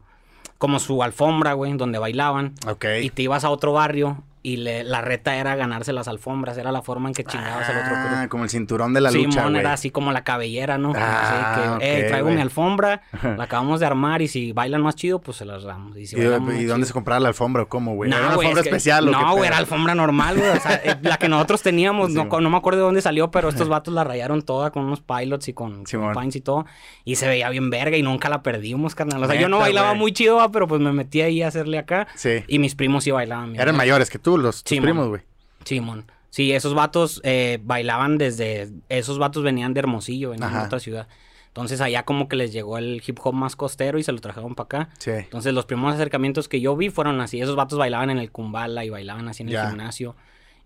Como 0.58 0.78
su 0.78 1.02
alfombra, 1.04 1.52
güey, 1.54 1.72
donde 1.78 1.98
bailaban. 1.98 2.52
Ok. 2.66 2.84
Y 3.02 3.08
te 3.10 3.22
ibas 3.22 3.44
a 3.44 3.50
otro 3.50 3.72
barrio 3.72 4.24
y 4.52 4.56
le- 4.56 4.84
la 4.84 5.00
reta 5.00 5.36
era 5.36 5.54
ganarse 5.56 5.92
las 5.92 6.08
alfombras. 6.08 6.56
Era 6.58 6.72
la 6.72 6.82
forma 6.82 7.08
en 7.08 7.14
que 7.14 7.24
chingabas 7.24 7.68
al 7.68 7.78
otro 7.78 7.94
Ah, 7.96 8.26
como 8.28 8.44
el 8.44 8.50
cinturón 8.50 8.94
de 8.94 9.00
la 9.00 9.10
Simón 9.10 9.26
lucha, 9.26 9.42
güey. 9.44 9.56
era 9.58 9.72
así 9.72 9.90
como 9.90 10.12
la 10.12 10.24
cabellera, 10.24 10.78
¿no? 10.78 10.92
Ah, 10.96 11.20
así 11.74 11.78
que, 11.80 11.86
"Ey, 11.96 12.02
ok, 12.02 12.08
traigo 12.08 12.30
mi 12.30 12.40
alfombra, 12.40 13.02
la 13.22 13.44
acabamos 13.44 13.80
de 13.80 13.86
armar 13.86 14.22
y 14.22 14.28
si 14.28 14.52
bailan 14.52 14.82
más 14.82 14.94
chido, 14.94 15.20
pues 15.20 15.36
se 15.36 15.44
las 15.44 15.62
damos. 15.64 15.96
Y, 15.96 16.06
si 16.06 16.16
¿Y, 16.16 16.20
bailan 16.20 16.44
más 16.44 16.54
y 16.54 16.58
chido- 16.58 16.68
dónde 16.68 16.86
se 16.86 16.92
compraba 16.92 17.20
la 17.20 17.28
alfombra 17.28 17.62
o 17.64 17.68
cómo, 17.68 17.94
güey? 17.94 18.10
no, 18.10 18.16
¿Era 18.16 18.26
una 18.26 18.34
alfombra 18.36 18.60
es 18.60 18.64
que- 18.64 18.68
especial 18.70 19.08
o 19.08 19.10
No, 19.10 19.32
güey, 19.34 19.46
era 19.48 19.58
alfombra 19.58 19.94
normal, 19.94 20.36
güey. 20.38 20.48
O 20.50 20.60
sea, 20.60 20.74
eh, 20.82 20.96
la 21.02 21.16
que 21.18 21.28
nosotros 21.28 21.62
teníamos, 21.62 22.10
no, 22.10 22.24
no 22.24 22.50
me 22.50 22.56
acuerdo 22.56 22.78
de 22.80 22.84
dónde 22.86 23.02
salió, 23.02 23.30
pero 23.30 23.48
estos 23.48 23.68
vatos 23.68 23.92
la 23.92 24.04
rayaron 24.04 24.42
toda 24.42 24.70
con 24.70 24.84
unos 24.84 25.00
pilots 25.00 25.48
y 25.48 25.52
con, 25.52 25.84
pines 25.84 26.36
y 26.36 26.40
todo. 26.40 26.64
Y 27.04 27.16
se 27.16 27.26
veía 27.28 27.48
bien 27.50 27.70
verga 27.70 27.96
y 27.96 28.02
nunca 28.02 28.28
la 28.28 28.42
perdimos, 28.42 28.94
carnal. 28.94 29.22
O 29.22 29.26
sea, 29.26 29.38
yo 29.40 29.48
no 29.48 29.58
bailaba 29.58 29.94
muy 29.94 30.12
chido, 30.12 30.50
pero 30.52 30.66
pues 30.66 30.80
me 30.80 30.92
metí 30.92 31.20
ahí 31.20 31.42
a 31.42 31.48
hacerle 31.48 31.78
acá. 31.78 32.06
Sí. 32.14 32.44
Y 32.48 32.58
mis 32.58 32.74
primos 32.74 33.04
sí 33.04 33.10
bailaban. 33.10 33.54
Eran 33.56 33.76
mayores 33.76 34.08
que 34.10 34.18
tú, 34.18 34.37
los 34.38 34.64
tus 34.64 34.78
primos, 34.78 35.08
güey. 35.08 35.22
Simón. 35.64 36.10
Sí, 36.30 36.52
esos 36.52 36.74
vatos 36.74 37.20
eh, 37.24 37.58
bailaban 37.62 38.18
desde... 38.18 38.70
Esos 38.88 39.18
vatos 39.18 39.42
venían 39.42 39.74
de 39.74 39.80
Hermosillo, 39.80 40.30
venían 40.30 40.52
de 40.52 40.58
otra 40.60 40.78
ciudad. 40.80 41.08
Entonces 41.48 41.80
allá 41.80 42.04
como 42.04 42.28
que 42.28 42.36
les 42.36 42.52
llegó 42.52 42.78
el 42.78 43.02
hip 43.04 43.18
hop 43.22 43.34
más 43.34 43.56
costero 43.56 43.98
y 43.98 44.02
se 44.04 44.12
lo 44.12 44.20
trajeron 44.20 44.54
para 44.54 44.64
acá. 44.66 44.88
Sí. 44.98 45.10
Entonces 45.10 45.52
los 45.54 45.64
primeros 45.66 45.94
acercamientos 45.94 46.48
que 46.48 46.60
yo 46.60 46.76
vi 46.76 46.90
fueron 46.90 47.20
así. 47.20 47.40
Esos 47.40 47.56
vatos 47.56 47.78
bailaban 47.78 48.10
en 48.10 48.18
el 48.18 48.30
Kumbala 48.30 48.84
y 48.84 48.90
bailaban 48.90 49.26
así 49.28 49.42
en 49.42 49.48
Ya. 49.48 49.62
el 49.64 49.68
gimnasio. 49.70 50.14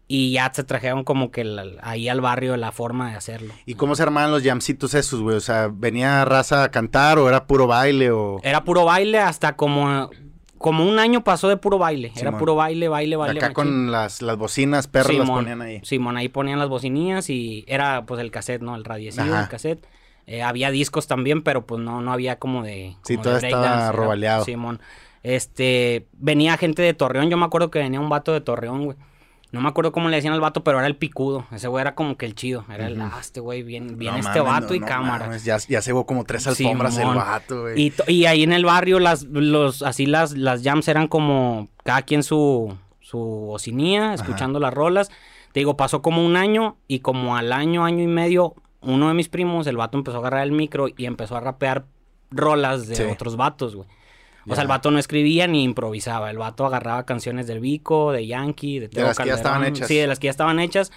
Y 0.08 0.32
ya 0.32 0.50
se 0.52 0.64
trajeron 0.64 1.04
como 1.04 1.30
que 1.30 1.44
la- 1.44 1.64
ahí 1.80 2.08
al 2.08 2.20
barrio 2.20 2.56
la 2.58 2.72
forma 2.72 3.10
de 3.10 3.16
hacerlo. 3.16 3.54
¿Y 3.64 3.74
cómo 3.76 3.94
se 3.94 4.02
armaban 4.02 4.30
los 4.32 4.42
jamcitos 4.42 4.92
esos, 4.94 5.22
güey? 5.22 5.36
O 5.36 5.40
sea, 5.40 5.70
¿venía 5.72 6.24
raza 6.26 6.64
a 6.64 6.70
cantar 6.70 7.18
o 7.18 7.28
era 7.28 7.46
puro 7.46 7.66
baile 7.66 8.10
o...? 8.10 8.38
Era 8.42 8.64
puro 8.64 8.84
baile 8.84 9.18
hasta 9.20 9.56
como... 9.56 10.10
Como 10.62 10.88
un 10.88 10.98
año 10.98 11.24
pasó 11.24 11.48
de 11.48 11.56
puro 11.56 11.76
baile. 11.76 12.12
Era 12.16 12.38
puro 12.38 12.54
baile, 12.54 12.88
baile, 12.88 13.16
baile. 13.16 13.40
Acá 13.40 13.48
machín. 13.48 13.54
con 13.54 13.92
las, 13.92 14.22
las 14.22 14.36
bocinas 14.36 14.86
perras 14.86 15.14
las 15.14 15.28
ponían 15.28 15.60
ahí. 15.60 15.80
Simón, 15.84 16.16
ahí 16.16 16.28
ponían 16.28 16.58
las 16.58 16.68
bocinillas 16.68 17.28
y 17.28 17.64
era 17.66 18.06
pues 18.06 18.20
el 18.20 18.30
cassette, 18.30 18.62
¿no? 18.62 18.74
El 18.76 18.84
radiecillo, 18.84 19.38
el 19.38 19.48
cassette. 19.48 19.84
Eh, 20.26 20.42
había 20.42 20.70
discos 20.70 21.06
también, 21.08 21.42
pero 21.42 21.66
pues 21.66 21.80
no, 21.80 22.00
no 22.00 22.12
había 22.12 22.38
como 22.38 22.62
de... 22.62 22.96
Sí, 23.02 23.16
como 23.16 23.24
todo 23.24 23.40
de 23.40 23.48
estaba 23.48 23.90
robaleado. 23.90 24.44
Simón. 24.44 24.80
Este, 25.22 26.06
venía 26.12 26.56
gente 26.56 26.82
de 26.82 26.94
Torreón, 26.94 27.28
yo 27.28 27.36
me 27.36 27.44
acuerdo 27.44 27.70
que 27.70 27.78
venía 27.78 28.00
un 28.00 28.08
vato 28.08 28.32
de 28.32 28.40
Torreón, 28.40 28.84
güey. 28.84 28.96
No 29.52 29.60
me 29.60 29.68
acuerdo 29.68 29.92
cómo 29.92 30.08
le 30.08 30.16
decían 30.16 30.32
al 30.32 30.40
vato, 30.40 30.64
pero 30.64 30.78
era 30.78 30.86
el 30.86 30.96
picudo. 30.96 31.46
Ese 31.52 31.68
güey 31.68 31.82
era 31.82 31.94
como 31.94 32.16
que 32.16 32.24
el 32.24 32.34
chido. 32.34 32.64
Era 32.72 32.86
el, 32.86 32.98
ah, 33.00 33.18
este 33.20 33.40
güey, 33.40 33.62
bien, 33.62 33.98
bien 33.98 34.14
No 34.14 34.18
este 34.20 34.40
mames, 34.40 34.52
vato 34.52 34.68
no, 34.68 34.74
y 34.74 34.80
no 34.80 34.86
cámara. 34.86 35.26
mames, 35.26 35.44
ya, 35.44 35.58
ya 35.58 35.82
se 35.82 35.92
como 35.92 36.24
tres 36.24 36.46
alfombras 36.46 36.96
el 36.96 37.08
vato, 37.08 37.60
güey. 37.62 37.92
Y, 38.08 38.24
ahí 38.24 38.42
en 38.44 38.52
el 38.54 38.64
barrio 38.64 38.98
las, 38.98 39.24
los, 39.24 39.82
así 39.82 40.06
las, 40.06 40.32
las 40.32 40.62
jams 40.62 40.88
eran 40.88 41.06
como 41.06 41.68
cada 41.84 42.00
quien 42.00 42.22
su, 42.22 42.74
su 43.00 43.18
bocinía, 43.18 44.14
escuchando 44.14 44.58
las 44.58 44.72
rolas. 44.72 45.10
Te 45.52 45.60
digo, 45.60 45.76
pasó 45.76 46.00
como 46.00 46.24
un 46.24 46.36
año 46.36 46.76
y 46.88 47.00
como 47.00 47.36
al 47.36 47.52
año, 47.52 47.84
año 47.84 48.02
y 48.02 48.06
medio, 48.06 48.54
uno 48.80 49.08
de 49.08 49.14
mis 49.14 49.28
primos, 49.28 49.66
el 49.66 49.76
vato 49.76 49.98
empezó 49.98 50.16
a 50.16 50.20
agarrar 50.20 50.44
el 50.44 50.52
micro 50.52 50.86
y 50.96 51.04
empezó 51.04 51.36
a 51.36 51.40
rapear 51.40 51.84
rolas 52.30 52.88
de 52.88 52.96
Sí. 52.96 53.02
otros 53.02 53.36
vatos, 53.36 53.76
güey. 53.76 53.86
O 54.48 54.54
sea, 54.54 54.62
el 54.62 54.68
vato 54.68 54.90
no 54.90 54.98
escribía 54.98 55.46
ni 55.46 55.62
improvisaba. 55.62 56.30
El 56.30 56.38
vato 56.38 56.66
agarraba 56.66 57.04
canciones 57.04 57.46
del 57.46 57.60
Vico, 57.60 58.12
de 58.12 58.26
Yankee, 58.26 58.78
de, 58.78 58.88
Teo 58.88 59.06
las 59.06 59.18
que 59.18 59.26
ya 59.26 59.34
estaban 59.34 59.64
hechas. 59.64 59.88
Sí, 59.88 59.96
de 59.96 60.06
las 60.06 60.18
que 60.18 60.26
ya 60.26 60.30
estaban 60.30 60.58
hechas. 60.60 60.92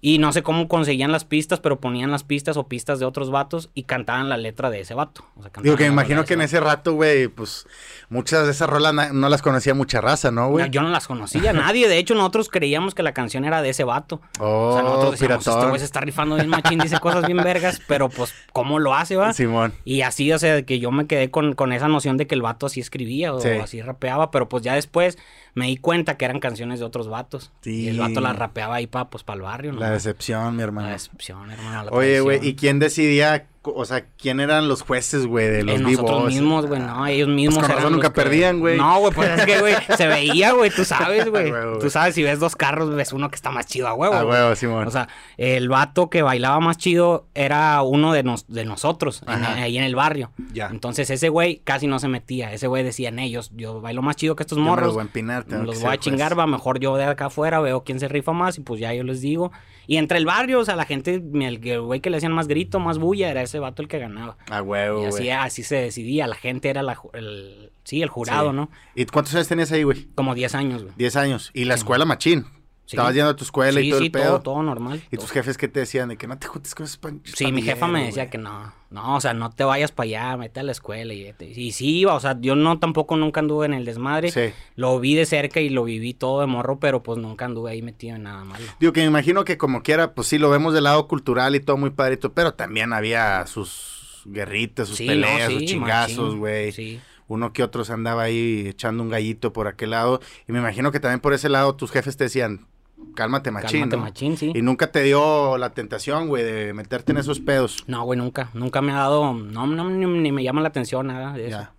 Y 0.00 0.18
no 0.18 0.32
sé 0.32 0.44
cómo 0.44 0.68
conseguían 0.68 1.10
las 1.10 1.24
pistas, 1.24 1.58
pero 1.58 1.80
ponían 1.80 2.12
las 2.12 2.22
pistas 2.22 2.56
o 2.56 2.68
pistas 2.68 3.00
de 3.00 3.04
otros 3.04 3.32
vatos 3.32 3.68
y 3.74 3.82
cantaban 3.82 4.28
la 4.28 4.36
letra 4.36 4.70
de 4.70 4.78
ese 4.80 4.94
vato. 4.94 5.24
O 5.34 5.42
sea, 5.42 5.50
Digo 5.60 5.74
que 5.76 5.82
me 5.84 5.90
imagino 5.90 6.24
que 6.24 6.34
en 6.34 6.42
ese 6.42 6.60
rato, 6.60 6.92
güey, 6.94 7.26
pues 7.26 7.66
muchas 8.08 8.44
de 8.44 8.52
esas 8.52 8.70
rolas 8.70 8.94
no 9.12 9.28
las 9.28 9.42
conocía 9.42 9.74
mucha 9.74 10.00
raza, 10.00 10.30
¿no, 10.30 10.50
güey? 10.50 10.66
No, 10.66 10.70
yo 10.70 10.82
no 10.82 10.90
las 10.90 11.08
conocía, 11.08 11.52
nadie. 11.52 11.88
De 11.88 11.98
hecho, 11.98 12.14
nosotros 12.14 12.48
creíamos 12.48 12.94
que 12.94 13.02
la 13.02 13.12
canción 13.12 13.44
era 13.44 13.60
de 13.60 13.70
ese 13.70 13.82
vato. 13.82 14.20
Oh, 14.38 14.68
o 14.68 14.72
sea, 14.74 14.82
nosotros 14.84 15.10
decíamos, 15.12 15.38
este 15.38 15.50
piratón. 15.50 15.68
güey 15.70 15.78
se 15.80 15.84
está 15.86 16.00
rifando 16.00 16.36
bien 16.36 16.48
machín, 16.48 16.78
dice 16.78 17.00
cosas 17.00 17.26
bien 17.26 17.38
vergas, 17.38 17.80
pero 17.88 18.08
pues, 18.08 18.32
¿cómo 18.52 18.78
lo 18.78 18.94
hace, 18.94 19.16
va? 19.16 19.32
Simón. 19.32 19.74
Y 19.84 20.02
así, 20.02 20.30
o 20.32 20.38
sea, 20.38 20.62
que 20.62 20.78
yo 20.78 20.92
me 20.92 21.08
quedé 21.08 21.32
con, 21.32 21.54
con 21.54 21.72
esa 21.72 21.88
noción 21.88 22.16
de 22.18 22.28
que 22.28 22.36
el 22.36 22.42
vato 22.42 22.66
así 22.66 22.78
escribía 22.78 23.34
o 23.34 23.40
Sí. 23.40 23.48
así 23.48 23.82
rapeaba, 23.82 24.30
pero 24.30 24.48
pues 24.48 24.62
ya 24.62 24.74
después 24.76 25.18
me 25.54 25.66
di 25.66 25.76
cuenta 25.76 26.16
que 26.16 26.24
eran 26.24 26.40
canciones 26.40 26.80
de 26.80 26.84
otros 26.86 27.08
vatos. 27.08 27.52
Sí. 27.60 27.82
Y 27.82 27.88
el 27.88 27.98
vato 27.98 28.20
las 28.20 28.36
rapeaba 28.36 28.76
ahí 28.76 28.86
pa, 28.86 29.10
pues, 29.10 29.24
para 29.24 29.36
el 29.36 29.42
barrio, 29.42 29.72
¿no? 29.72 29.80
La 29.80 29.90
decepción, 29.90 30.56
mi 30.56 30.62
hermano. 30.62 30.88
La 30.88 30.92
decepción, 30.94 31.50
hermano. 31.50 31.84
la 31.84 31.90
Oye, 31.90 32.20
güey, 32.20 32.46
¿y 32.46 32.54
quién 32.54 32.78
decidía, 32.78 33.46
o 33.62 33.84
sea, 33.84 34.06
quién 34.16 34.40
eran 34.40 34.68
los 34.68 34.82
jueces, 34.82 35.26
güey, 35.26 35.48
de 35.48 35.62
los 35.62 35.76
Eh, 35.76 35.78
nosotros 35.82 36.26
mismos, 36.26 36.66
güey, 36.66 36.80
no, 36.80 37.06
ellos 37.06 37.28
mismos 37.28 37.58
Pues 37.66 37.78
eran 37.78 37.92
nunca 37.92 38.08
que- 38.08 38.14
perdían, 38.14 38.60
güey. 38.60 38.78
No, 38.78 39.00
güey, 39.00 39.12
pues 39.12 39.28
es 39.38 39.44
que, 39.46 39.58
güey, 39.60 39.74
se 39.96 40.06
veía, 40.06 40.52
güey, 40.52 40.70
tú 40.70 40.84
sabes, 40.84 41.28
güey. 41.30 41.52
Tú 41.80 41.90
sabes, 41.90 42.14
si 42.14 42.22
ves 42.22 42.38
dos 42.40 42.56
carros, 42.56 42.94
ves 42.94 43.12
uno 43.12 43.28
que 43.30 43.36
está 43.36 43.50
más 43.50 43.66
chido 43.66 43.88
a 43.88 43.94
huevo. 43.94 44.14
A 44.14 44.24
huevo, 44.24 44.54
Simón. 44.56 44.86
O 44.86 44.90
sea, 44.90 45.08
el 45.36 45.68
vato 45.68 46.08
que 46.08 46.22
bailaba 46.22 46.60
más 46.60 46.76
chido 46.78 47.26
era 47.34 47.82
uno 47.82 48.12
de, 48.12 48.22
nos- 48.22 48.46
de 48.48 48.64
nosotros, 48.64 49.22
en- 49.26 49.44
ahí 49.44 49.76
en 49.76 49.84
el 49.84 49.94
barrio. 49.94 50.30
Ya. 50.52 50.68
Entonces 50.68 51.10
ese 51.10 51.28
güey 51.28 51.58
casi 51.64 51.86
no 51.86 51.98
se 51.98 52.08
metía. 52.08 52.52
Ese 52.52 52.66
güey 52.68 52.84
decía, 52.84 53.08
en 53.10 53.18
ellos, 53.18 53.50
yo 53.54 53.80
bailo 53.80 54.02
más 54.02 54.16
chido 54.16 54.36
que 54.36 54.44
estos 54.44 54.56
Yo 54.56 54.64
me 54.64 54.70
morros. 54.70 54.86
los 54.86 54.94
voy 54.94 55.02
a 55.02 55.04
empinar, 55.06 55.44
los 55.48 55.80
voy 55.82 55.92
a 55.92 55.98
chingar, 55.98 56.38
va, 56.38 56.46
mejor 56.46 56.80
yo 56.80 56.96
de 56.96 57.04
acá 57.04 57.26
afuera 57.26 57.60
veo 57.60 57.82
quién 57.84 58.00
se 58.00 58.08
rifa 58.08 58.32
más 58.32 58.56
y 58.58 58.60
pues 58.62 58.80
ya 58.80 58.94
yo 58.94 59.02
les 59.04 59.20
digo. 59.20 59.52
Y 59.90 59.96
entre 59.96 60.18
el 60.18 60.26
barrio, 60.26 60.60
o 60.60 60.64
sea, 60.66 60.76
la 60.76 60.84
gente, 60.84 61.14
el 61.14 61.80
güey 61.80 62.00
que 62.00 62.10
le 62.10 62.18
hacían 62.18 62.30
más 62.32 62.46
grito, 62.46 62.78
más 62.78 62.98
bulla, 62.98 63.30
era 63.30 63.40
ese 63.42 63.58
vato 63.58 63.80
el 63.80 63.88
que 63.88 63.98
ganaba. 63.98 64.36
A 64.50 64.62
huevo, 64.62 65.02
Y 65.02 65.06
así, 65.06 65.16
güey. 65.18 65.30
así 65.30 65.62
se 65.62 65.76
decidía, 65.76 66.26
la 66.26 66.34
gente 66.36 66.68
era 66.68 66.82
la, 66.82 66.96
el, 67.14 67.72
sí, 67.84 68.02
el 68.02 68.10
jurado, 68.10 68.50
Sí. 68.50 68.56
¿no? 68.56 68.70
¿Y 68.94 69.06
cuántos 69.06 69.34
años 69.34 69.48
tenías 69.48 69.72
ahí, 69.72 69.84
güey? 69.84 70.06
Como 70.14 70.34
10 70.34 70.54
años, 70.54 70.82
güey. 70.82 70.94
Diez 70.98 71.16
años. 71.16 71.50
Y 71.54 71.64
la 71.64 71.74
Sí. 71.74 71.80
escuela 71.80 72.04
machín. 72.04 72.44
Sí. 72.88 72.96
Estabas 72.96 73.14
yendo 73.14 73.28
a 73.30 73.36
tu 73.36 73.44
escuela 73.44 73.82
y 73.82 73.90
todo 73.90 73.98
sí, 74.00 74.06
el 74.06 74.10
pedo. 74.12 74.24
todo, 74.24 74.40
todo 74.40 74.62
normal. 74.62 75.02
¿Y 75.10 75.16
todo. 75.16 75.26
tus 75.26 75.32
jefes 75.32 75.58
qué 75.58 75.68
te 75.68 75.80
decían? 75.80 76.08
De 76.08 76.16
que 76.16 76.26
no 76.26 76.38
te 76.38 76.46
juntes 76.46 76.74
con 76.74 76.86
esos 76.86 76.98
Sí, 77.34 77.52
mi 77.52 77.60
jefa 77.60 77.86
me 77.86 78.06
decía 78.06 78.30
que 78.30 78.38
no, 78.38 78.72
no, 78.88 79.16
o 79.16 79.20
sea, 79.20 79.34
no 79.34 79.50
te 79.50 79.62
vayas 79.62 79.92
para 79.92 80.06
allá, 80.06 80.36
mete 80.38 80.60
a 80.60 80.62
la 80.62 80.72
escuela 80.72 81.12
y, 81.12 81.34
y 81.38 81.72
sí 81.72 81.98
iba, 81.98 82.14
o 82.14 82.20
sea, 82.20 82.38
yo 82.40 82.56
no 82.56 82.78
tampoco 82.78 83.18
nunca 83.18 83.40
anduve 83.40 83.66
en 83.66 83.74
el 83.74 83.84
desmadre, 83.84 84.30
Sí. 84.30 84.54
lo 84.74 84.98
vi 85.00 85.14
de 85.16 85.26
cerca 85.26 85.60
y 85.60 85.68
lo 85.68 85.84
viví 85.84 86.14
todo 86.14 86.40
de 86.40 86.46
morro, 86.46 86.80
pero 86.80 87.02
pues 87.02 87.18
nunca 87.18 87.44
anduve 87.44 87.72
ahí 87.72 87.82
metido 87.82 88.16
en 88.16 88.22
nada 88.22 88.42
malo. 88.44 88.64
Digo 88.80 88.94
que 88.94 89.00
me 89.02 89.06
imagino 89.08 89.44
que 89.44 89.58
como 89.58 89.82
quiera, 89.82 90.14
pues 90.14 90.26
sí, 90.28 90.38
lo 90.38 90.48
vemos 90.48 90.72
del 90.72 90.84
lado 90.84 91.06
cultural 91.08 91.54
y 91.56 91.60
todo 91.60 91.76
muy 91.76 91.90
padrito, 91.90 92.32
pero 92.32 92.54
también 92.54 92.94
había 92.94 93.46
sus 93.46 94.22
guerritas, 94.24 94.88
sus 94.88 94.98
no, 95.02 95.06
peleas, 95.08 95.52
sus 95.52 95.64
chingazos, 95.64 96.36
güey. 96.36 96.72
Sí. 96.72 97.00
Uno 97.26 97.52
que 97.52 97.62
otro 97.62 97.84
se 97.84 97.92
andaba 97.92 98.22
ahí 98.22 98.64
echando 98.68 99.02
un 99.02 99.10
gallito 99.10 99.52
por 99.52 99.66
aquel 99.68 99.90
lado. 99.90 100.20
Y 100.48 100.52
me 100.52 100.60
imagino 100.60 100.90
que 100.90 100.98
también 100.98 101.20
por 101.20 101.34
ese 101.34 101.50
lado 101.50 101.74
tus 101.76 101.90
jefes 101.90 102.16
te 102.16 102.24
decían, 102.24 102.66
cálmate 103.14 103.50
machín, 103.50 103.80
Cálmate, 103.80 103.96
¿no? 103.96 104.02
machín, 104.02 104.36
sí. 104.36 104.52
Y 104.54 104.62
nunca 104.62 104.92
te 104.92 105.02
dio 105.02 105.58
la 105.58 105.70
tentación, 105.70 106.28
güey, 106.28 106.44
de 106.44 106.72
meterte 106.72 107.12
en 107.12 107.18
esos 107.18 107.40
pedos. 107.40 107.84
No, 107.86 108.04
güey, 108.04 108.18
nunca. 108.18 108.50
Nunca 108.54 108.80
me 108.80 108.92
ha 108.92 108.96
dado. 108.96 109.34
No, 109.34 109.66
no 109.66 109.90
ni, 109.90 110.06
ni 110.06 110.32
me 110.32 110.42
llama 110.42 110.60
la 110.60 110.68
atención 110.68 111.08
nada 111.08 111.32
de 111.32 111.48
eso. 111.48 111.58
Ya. 111.58 111.72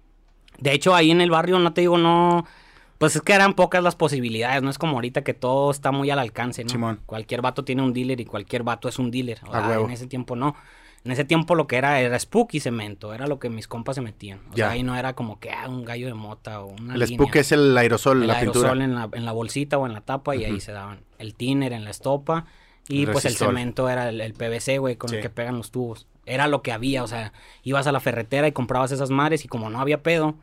De 0.60 0.74
hecho, 0.74 0.94
ahí 0.94 1.12
en 1.12 1.22
el 1.22 1.32
barrio, 1.32 1.60
no 1.60 1.74
te 1.74 1.82
digo, 1.82 1.98
no. 1.98 2.46
Pues 2.98 3.16
es 3.16 3.22
que 3.22 3.32
eran 3.32 3.54
pocas 3.54 3.82
las 3.82 3.96
posibilidades, 3.96 4.62
no 4.62 4.70
es 4.70 4.78
como 4.78 4.96
ahorita 4.96 5.24
que 5.24 5.34
todo 5.34 5.72
está 5.72 5.94
muy 5.94 6.10
al 6.10 6.20
alcance, 6.20 6.66
¿no? 6.66 6.70
Simón. 6.70 7.00
Cualquier 7.06 7.42
vato 7.42 7.64
tiene 7.64 7.82
un 7.82 7.94
dealer 7.94 8.20
y 8.20 8.26
cualquier 8.26 8.64
vato 8.64 8.90
es 8.90 9.00
un 9.00 9.10
dealer. 9.10 9.40
O 9.48 9.52
sea, 9.52 9.80
en 9.80 9.92
ese 9.92 10.08
tiempo 10.08 10.36
no. 10.36 10.56
En 11.06 11.12
ese 11.12 11.24
tiempo 11.24 11.56
lo 11.56 11.65
que 11.65 11.77
era 11.77 12.01
era 12.01 12.20
spook 12.20 12.50
y 12.53 12.60
cemento, 12.60 13.13
era 13.13 13.25
lo 13.25 13.39
que 13.39 13.50
mis 13.50 13.68
compas 13.68 13.96
se 13.96 14.01
metían. 14.01 14.39
O 14.51 14.56
Ya. 14.56 14.65
sea, 14.65 14.70
ahí 14.72 14.84
no 14.84 14.96
era 14.98 15.13
como 15.13 15.39
que 15.39 15.50
ah, 15.51 15.70
un 15.70 15.86
gallo 15.86 16.08
de 16.08 16.13
mota 16.13 16.62
o 16.62 16.68
una 16.68 16.94
El 16.96 17.00
línea. 17.00 17.15
spook 17.18 17.36
es 17.38 17.51
el 17.53 17.77
aerosol, 17.77 18.22
el 18.22 18.27
la 18.27 18.34
aerosol 18.38 18.63
pintura. 18.72 18.84
en 18.86 18.96
la, 18.96 19.10
en 19.13 19.25
la 19.25 19.32
bolsita 19.32 19.77
o 19.77 19.86
en 19.88 19.94
la 19.94 20.01
tapa 20.01 20.36
y 20.36 20.44
ahí 20.44 20.60
se 20.60 20.72
daban. 20.74 21.00
El 21.18 21.36
thinner 21.36 21.72
en 21.74 21.86
la 21.86 21.91
estopa 21.91 22.46
y 22.89 23.03
El 23.03 23.12
pues 23.12 23.24
el 23.25 23.36
cemento 23.36 23.88
era 23.89 24.10
el, 24.10 24.20
el 24.20 24.34
PVC, 24.34 24.77
güey, 24.79 24.96
con 24.98 25.10
Sí. 25.10 25.15
el 25.18 25.22
que 25.22 25.29
pegan 25.29 25.58
los 25.58 25.72
tubos. 25.72 26.06
Era 26.25 26.48
lo 26.48 26.62
que 26.62 26.72
había, 26.74 27.03
o 27.03 27.08
sea, 27.08 27.34
ibas 27.63 27.88
a 27.88 27.91
la 27.91 28.00
ferretera 28.01 28.48
y 28.48 28.51
comprabas 28.51 28.91
esas 28.91 29.10
madres 29.10 29.46
y 29.46 29.48
como 29.48 29.70
no 29.70 29.79
había 29.79 30.03
pedo, 30.03 30.36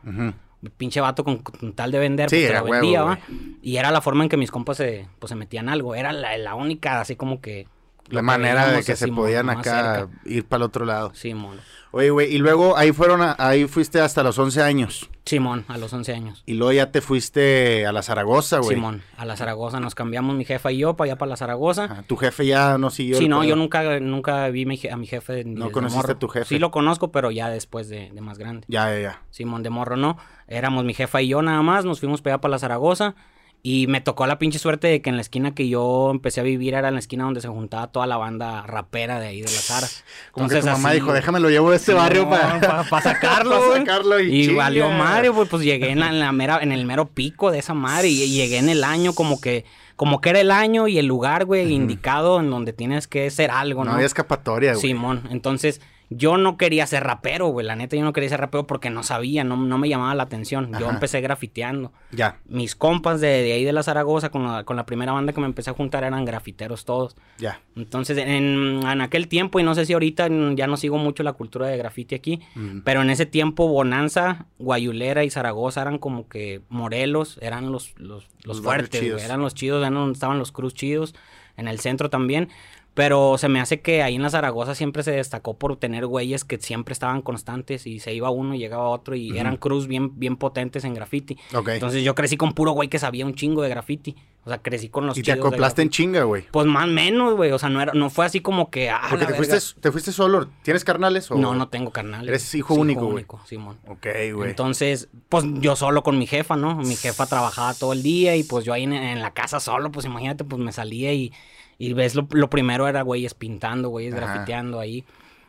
pinche 0.78 1.00
vato 1.00 1.22
con, 1.22 1.38
con 1.38 1.74
tal 1.74 1.92
de 1.92 1.98
vender, 1.98 2.30
Sí, 2.30 2.36
pues 2.36 2.50
era 2.50 2.62
vendía. 2.62 3.02
¿va? 3.02 3.18
Y 3.62 3.76
era 3.76 3.90
la 3.90 4.00
forma 4.00 4.24
en 4.24 4.28
que 4.30 4.36
mis 4.36 4.50
compas 4.50 4.78
se, 4.78 5.06
pues, 5.18 5.28
se 5.28 5.36
metían 5.36 5.68
algo. 5.68 5.94
Era 5.94 6.12
la, 6.12 6.36
la 6.38 6.54
única, 6.54 7.00
así 7.00 7.14
como 7.14 7.40
que... 7.40 7.68
La 8.08 8.22
manera 8.22 8.68
de 8.68 8.82
que 8.84 8.96
se 8.96 9.08
podían 9.08 9.50
acá 9.50 10.06
cerca. 10.06 10.08
ir 10.24 10.44
para 10.46 10.58
el 10.58 10.62
otro 10.64 10.84
lado. 10.84 11.12
Simón. 11.14 11.58
Oye, 11.92 12.10
güey, 12.10 12.34
y 12.34 12.38
luego 12.38 12.76
ahí 12.76 12.92
fueron, 12.92 13.22
a- 13.22 13.36
ahí 13.38 13.66
fuiste 13.66 14.00
hasta 14.00 14.22
los 14.22 14.38
11 14.38 14.62
años. 14.62 15.08
Simón, 15.24 15.64
a 15.68 15.78
los 15.78 15.92
11 15.92 16.12
años. 16.14 16.42
Y 16.44 16.54
luego 16.54 16.72
ya 16.72 16.92
te 16.92 17.00
fuiste 17.00 17.86
a 17.86 17.92
la 17.92 18.02
Zaragoza, 18.02 18.58
güey. 18.58 18.74
Simón, 18.76 19.02
a 19.16 19.24
la 19.24 19.36
Zaragoza. 19.36 19.80
Nos 19.80 19.94
cambiamos 19.94 20.36
mi 20.36 20.44
jefa 20.44 20.70
y 20.72 20.78
yo 20.78 20.94
para 20.94 21.10
allá 21.12 21.18
para 21.18 21.30
la 21.30 21.36
Zaragoza. 21.36 21.88
Ah, 21.90 22.02
Tu 22.06 22.16
jefe 22.16 22.46
ya 22.46 22.76
no 22.78 22.90
siguió. 22.90 23.16
Sí, 23.16 23.24
el 23.24 23.30
no, 23.30 23.40
pedo. 23.40 23.48
yo 23.48 23.56
nunca, 23.56 23.98
nunca 24.00 24.46
vi 24.50 24.62
a 24.90 24.96
mi 24.96 25.06
jefe. 25.06 25.44
No 25.44 25.72
conociste 25.72 25.96
morro. 26.02 26.12
a 26.14 26.18
tu 26.18 26.28
jefe. 26.28 26.46
Sí 26.46 26.58
lo 26.58 26.70
conozco, 26.70 27.10
pero 27.10 27.30
ya 27.30 27.48
después 27.48 27.88
de, 27.88 28.10
de 28.12 28.20
más 28.20 28.36
grande. 28.38 28.66
Ya, 28.68 28.92
ya, 28.94 29.00
ya. 29.00 29.22
Simón 29.30 29.62
de 29.62 29.70
morro 29.70 29.96
no. 29.96 30.16
Éramos 30.48 30.84
mi 30.84 30.92
jefa 30.94 31.22
y 31.22 31.28
yo 31.28 31.40
nada 31.42 31.62
más. 31.62 31.84
Nos 31.86 32.00
fuimos 32.00 32.20
para 32.20 32.34
allá 32.34 32.40
para 32.42 32.50
la 32.52 32.58
Zaragoza. 32.58 33.14
Y 33.62 33.88
me 33.88 34.00
tocó 34.00 34.28
la 34.28 34.38
pinche 34.38 34.60
suerte 34.60 34.86
de 34.86 35.02
que 35.02 35.10
en 35.10 35.16
la 35.16 35.22
esquina 35.22 35.52
que 35.52 35.68
yo 35.68 36.10
empecé 36.12 36.38
a 36.38 36.44
vivir 36.44 36.74
era 36.74 36.86
en 36.86 36.94
la 36.94 37.00
esquina 37.00 37.24
donde 37.24 37.40
se 37.40 37.48
juntaba 37.48 37.88
toda 37.88 38.06
la 38.06 38.16
banda 38.16 38.62
rapera 38.62 39.18
de 39.18 39.26
ahí 39.26 39.40
de 39.40 39.46
la 39.50 39.58
Zara. 39.58 39.88
Como 40.30 40.48
que 40.48 40.60
tu 40.60 40.66
mamá 40.66 40.90
así- 40.90 41.00
dijo, 41.00 41.12
déjame 41.12 41.40
lo 41.40 41.50
llevo 41.50 41.70
de 41.70 41.76
este 41.76 41.90
Sí, 41.90 41.98
barrio 41.98 42.30
para... 42.30 42.60
pa- 42.60 42.84
pa 42.88 43.02
sacarlo, 43.02 43.58
pa' 43.58 43.66
güey. 43.66 43.78
sacarlo 43.80 44.20
y 44.20 44.54
valió 44.54 44.88
madre, 44.90 45.30
güey, 45.30 45.48
pues 45.48 45.64
llegué 45.64 45.90
en, 45.90 45.98
la, 45.98 46.10
en 46.10 46.20
la 46.20 46.30
mera, 46.30 46.60
en 46.62 46.70
el 46.70 46.86
mero 46.86 47.06
pico 47.08 47.50
de 47.50 47.58
esa 47.58 47.74
madre 47.74 48.08
y, 48.08 48.22
y 48.22 48.28
llegué 48.36 48.58
en 48.58 48.68
el 48.68 48.84
año 48.84 49.14
como 49.14 49.40
que, 49.40 49.64
como 49.96 50.20
que 50.20 50.30
era 50.30 50.40
el 50.40 50.52
año 50.52 50.86
y 50.86 50.98
el 50.98 51.06
lugar, 51.06 51.44
güey, 51.44 51.72
indicado 51.72 52.38
en 52.38 52.50
donde 52.50 52.72
tienes 52.72 53.08
que 53.08 53.28
ser 53.30 53.50
algo, 53.50 53.80
No 53.84 53.90
¿no? 53.90 53.94
había 53.96 54.06
escapatoria, 54.06 54.74
güey. 54.74 54.80
Simón, 54.82 55.24
entonces 55.30 55.80
yo 56.08 56.36
no 56.36 56.56
quería 56.56 56.86
ser 56.86 57.02
rapero, 57.04 57.48
güey, 57.48 57.66
la 57.66 57.74
neta 57.74 57.96
yo 57.96 58.04
no 58.04 58.12
quería 58.12 58.28
ser 58.28 58.40
rapero 58.40 58.66
porque 58.66 58.90
no 58.90 59.02
sabía, 59.02 59.42
no, 59.42 59.56
no 59.56 59.76
me 59.78 59.88
llamaba 59.88 60.14
la 60.14 60.22
atención. 60.22 60.70
Yo 60.78 60.88
empecé 60.88 61.20
grafiteando. 61.20 61.92
Ya, 62.12 62.38
Mis 62.46 62.76
compas 62.76 63.20
de, 63.20 63.28
de 63.28 63.52
ahí 63.52 63.64
de 63.64 63.72
la 63.72 63.82
Zaragoza 63.82 64.30
con 64.30 64.44
la, 64.46 64.64
con 64.64 64.76
la 64.76 64.86
primera 64.86 65.12
banda 65.12 65.32
que 65.32 65.40
me 65.40 65.46
empecé 65.46 65.70
a 65.70 65.74
juntar 65.74 66.04
eran 66.04 66.24
grafiteros 66.24 66.84
todos. 66.84 67.16
ya. 67.38 67.60
Entonces, 67.74 68.16
en, 68.18 68.80
en 68.86 69.00
aquel 69.00 69.28
tiempo, 69.28 69.60
y 69.60 69.62
no 69.62 69.74
sé 69.74 69.84
si 69.84 69.92
ahorita 69.92 70.28
ya 70.54 70.66
no 70.66 70.76
sigo 70.76 70.96
mucho 70.96 71.22
la 71.22 71.32
cultura 71.34 71.66
de 71.66 71.76
graffiti 71.76 72.14
aquí, 72.14 72.40
pero 72.84 73.02
en 73.02 73.10
ese 73.10 73.26
tiempo 73.26 73.68
Bonanza, 73.68 74.46
Guayulera 74.58 75.24
y 75.24 75.30
Zaragoza 75.30 75.82
eran 75.82 75.98
como 75.98 76.28
que 76.28 76.62
Morelos, 76.68 77.38
eran 77.42 77.72
los, 77.72 77.94
los, 77.98 78.24
los 78.44 78.56
Los 78.56 78.60
fuertes, 78.62 79.12
güey, 79.12 79.22
eran 79.24 79.40
los 79.40 79.54
chidos, 79.54 79.80
eran 79.86 80.10
estaban 80.12 80.38
los 80.38 80.52
cruz 80.52 80.72
chidos, 80.72 81.14
en 81.56 81.68
el 81.68 81.80
centro 81.80 82.10
también. 82.10 82.48
Pero 82.96 83.36
se 83.36 83.50
me 83.50 83.60
hace 83.60 83.82
que 83.82 84.02
ahí 84.02 84.14
en 84.14 84.22
la 84.22 84.30
Zaragoza 84.30 84.74
siempre 84.74 85.02
se 85.02 85.10
destacó 85.10 85.58
por 85.58 85.76
tener 85.76 86.06
güeyes 86.06 86.46
que 86.46 86.56
siempre 86.56 86.94
estaban 86.94 87.20
constantes 87.20 87.86
y 87.86 88.00
se 88.00 88.14
iba 88.14 88.30
uno 88.30 88.54
y 88.54 88.58
llegaba 88.58 88.88
otro 88.88 89.14
y 89.14 89.38
eran 89.38 89.58
cruz 89.58 89.86
bien, 89.86 90.18
bien 90.18 90.36
potentes 90.36 90.82
en 90.82 90.94
graffiti. 90.94 91.36
Ok. 91.54 91.68
Entonces 91.68 92.02
yo 92.02 92.14
crecí 92.14 92.38
con 92.38 92.54
puro 92.54 92.70
güey 92.70 92.88
que 92.88 92.98
sabía 92.98 93.26
un 93.26 93.34
chingo 93.34 93.60
de 93.60 93.68
graffiti. 93.68 94.16
O 94.44 94.48
sea, 94.48 94.62
crecí 94.62 94.88
con 94.88 95.06
los 95.06 95.18
y 95.18 95.22
te 95.22 95.32
acoplaste 95.32 95.82
en 95.82 95.90
chinga, 95.90 96.22
güey. 96.22 96.44
Pues 96.50 96.66
más 96.66 96.88
menos, 96.88 97.34
güey. 97.34 97.52
O 97.52 97.58
sea, 97.58 97.68
no, 97.68 97.82
era, 97.82 97.92
no 97.92 98.08
fue 98.08 98.24
así 98.24 98.40
como 98.40 98.70
que. 98.70 98.88
Ah, 98.88 99.02
Porque 99.10 99.26
te 99.26 99.32
verga. 99.32 99.46
fuiste, 99.46 99.80
te 99.80 99.92
fuiste 99.92 100.12
solo. 100.12 100.48
¿Tienes 100.62 100.82
carnales 100.82 101.30
o...? 101.30 101.34
No, 101.34 101.54
no 101.54 101.68
tengo 101.68 101.90
carnal. 101.90 102.26
Eres 102.26 102.54
hijo 102.54 102.72
único, 102.72 103.10
güey. 103.10 103.26
Simón. 103.44 103.76
Ok, 103.88 104.06
güey. 104.32 104.48
Entonces, 104.48 105.10
pues 105.28 105.44
yo 105.60 105.76
solo 105.76 106.02
con 106.02 106.18
mi 106.18 106.26
jefa, 106.26 106.56
¿no? 106.56 106.76
Mi 106.76 106.96
jefa 106.96 107.26
trabajaba 107.26 107.74
todo 107.74 107.92
el 107.92 108.02
día 108.02 108.36
y 108.36 108.42
pues 108.42 108.64
yo 108.64 108.72
ahí 108.72 108.84
en, 108.84 108.94
en 108.94 109.20
la 109.20 109.32
casa 109.34 109.60
solo, 109.60 109.92
pues 109.92 110.06
imagínate, 110.06 110.44
pues 110.44 110.62
me 110.62 110.72
salía 110.72 111.12
y, 111.12 111.34
y 111.78 111.92
ves, 111.92 112.14
lo, 112.14 112.26
lo 112.30 112.48
primero 112.50 112.88
era 112.88 113.02
güeyes 113.02 113.34
pintando, 113.34 113.88
güeyes 113.88 114.14
Ajá. 114.14 114.24
grafiteando 114.32 114.80
ahí. 114.80 115.04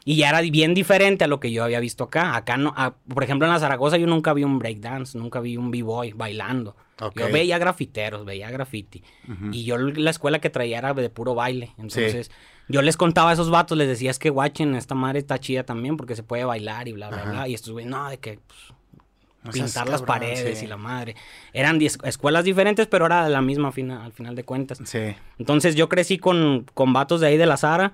Y 0.05 0.15
ya 0.15 0.29
era 0.29 0.39
bien 0.41 0.73
diferente 0.73 1.25
a 1.25 1.27
lo 1.27 1.39
que 1.41 1.51
yo 1.51 1.63
había 1.65 1.81
visto 1.81 2.05
acá. 2.05 2.35
Acá 2.37 2.55
no, 2.55 2.73
a- 2.77 2.95
por 3.13 3.23
ejemplo, 3.25 3.45
en 3.45 3.51
la 3.53 3.59
Zaragoza 3.59 3.97
yo 3.97 4.07
nunca 4.07 4.33
vi 4.33 4.43
un 4.45 4.57
breakdance, 4.57 5.17
nunca 5.17 5.41
vi 5.41 5.57
un 5.57 5.69
b-boy 5.69 6.13
bailando. 6.13 6.77
Yo 7.15 7.29
veía 7.31 7.57
grafiteros, 7.59 8.25
veía 8.25 8.49
graffiti. 8.49 9.03
Y 9.51 9.65
yo 9.65 9.77
la 9.77 10.09
escuela 10.09 10.39
que 10.39 10.49
traía 10.49 10.77
era 10.79 10.93
de 10.93 11.09
puro 11.09 11.35
baile. 11.35 11.73
Entonces, 11.77 12.31
yo 12.69 12.81
les 12.81 12.95
contaba 12.97 13.29
a 13.31 13.33
esos 13.33 13.49
vatos, 13.51 13.77
les 13.77 13.87
decía, 13.87 14.09
es 14.09 14.17
que 14.17 14.29
guachen, 14.29 14.75
esta 14.75 14.95
madre 14.95 15.19
está 15.19 15.37
chida 15.39 15.63
también 15.63 15.95
porque 15.97 16.15
se 16.15 16.23
puede 16.23 16.43
bailar 16.45 16.87
y 16.87 16.93
bla, 16.93 17.09
bla, 17.09 17.17
Ajá. 17.21 17.31
bla. 17.31 17.47
Y 17.49 17.53
estos 17.53 17.71
güeyes, 17.73 17.91
no, 17.91 18.09
de 18.09 18.17
que 18.17 18.39
pues, 18.47 18.73
No 19.47 19.51
pintar 19.51 19.89
las 19.89 20.01
paredes 20.03 20.59
sí. 20.59 20.65
y 20.65 20.67
la 20.67 20.77
madre. 20.77 21.15
Eran 21.53 21.79
escuelas 21.81 22.43
diferentes, 22.43 22.87
pero 22.87 23.05
era 23.05 23.27
la 23.29 23.41
misma 23.41 23.71
fina- 23.71 24.05
al 24.05 24.11
final 24.13 24.35
de 24.35 24.43
cuentas. 24.43 24.79
Sí. 24.83 25.15
Entonces 25.39 25.75
yo 25.75 25.89
crecí 25.89 26.17
con, 26.17 26.65
con 26.73 26.93
vatos 26.93 27.21
de 27.21 27.27
ahí 27.27 27.37
de 27.37 27.45
la 27.45 27.57
Zara 27.57 27.93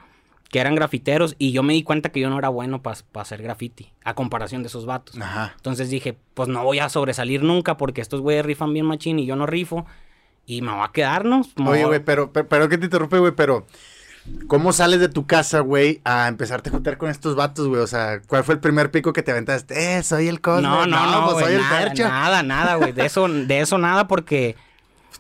que 0.50 0.60
eran 0.60 0.76
grafiteros 0.76 1.36
y 1.40 1.52
yo 1.52 1.64
me 1.64 1.74
di 1.74 1.82
cuenta 1.82 2.10
que 2.10 2.20
yo 2.20 2.30
no 2.30 2.38
era 2.38 2.50
bueno 2.50 2.84
para 2.84 2.98
hacer 3.16 3.42
graffiti 3.42 3.92
a 4.04 4.14
comparación 4.14 4.62
de 4.62 4.68
esos 4.68 4.86
vatos. 4.86 5.20
Ajá. 5.20 5.54
Entonces 5.56 5.90
dije, 5.90 6.16
pues 6.36 6.48
no 6.48 6.64
voy 6.64 6.78
a 6.80 6.90
sobresalir 6.90 7.42
nunca 7.42 7.76
porque 7.76 8.02
estos 8.02 8.22
güeyes 8.22 8.46
rifan 8.46 8.72
bien 8.72 8.86
machín 8.86 9.18
y 9.18 9.26
yo 9.26 9.36
no 9.36 9.48
rifo 9.48 9.88
y 10.46 10.62
me 10.62 10.72
va 10.72 10.86
a 10.86 10.92
quedarnos. 10.92 11.50
Oye, 11.66 11.86
güey, 11.86 12.04
pero, 12.04 12.32
pero, 12.32 12.48
pero 12.48 12.70
que 12.70 12.78
te 12.78 12.86
interrumpe, 12.86 13.18
güey, 13.18 13.32
pero... 13.32 13.66
¿Cómo 14.48 14.72
sales 14.72 15.00
de 15.00 15.10
tu 15.10 15.26
casa, 15.28 15.60
güey, 15.60 16.02
a 16.06 16.28
empezarte 16.28 16.70
a 16.70 16.72
juntar 16.72 16.98
con 16.98 17.10
estos 17.10 17.36
vatos, 17.36 17.68
güey? 17.68 17.82
O 17.82 17.88
sea, 17.88 18.22
¿cuál 18.28 18.44
fue 18.44 18.56
el 18.56 18.62
primer 18.62 18.90
pico 18.90 19.12
que 19.12 19.22
te 19.22 19.32
aventaste? 19.32 19.98
Eh, 19.98 20.04
soy 20.04 20.28
el 20.28 20.40
Cosmo. 20.40 20.62
No, 20.62 20.86
no, 20.86 21.12
no, 21.12 21.32
pues 21.32 21.46
soy 21.46 21.56
el 21.56 21.62
nada, 21.62 21.80
Fercho. 21.82 22.08
nada, 22.08 22.44
nada, 22.44 22.76
güey. 22.76 22.94
De 22.94 23.06
eso, 23.06 23.28
de 23.28 23.60
eso 23.60 23.78
nada 23.78 24.08
porque 24.08 24.56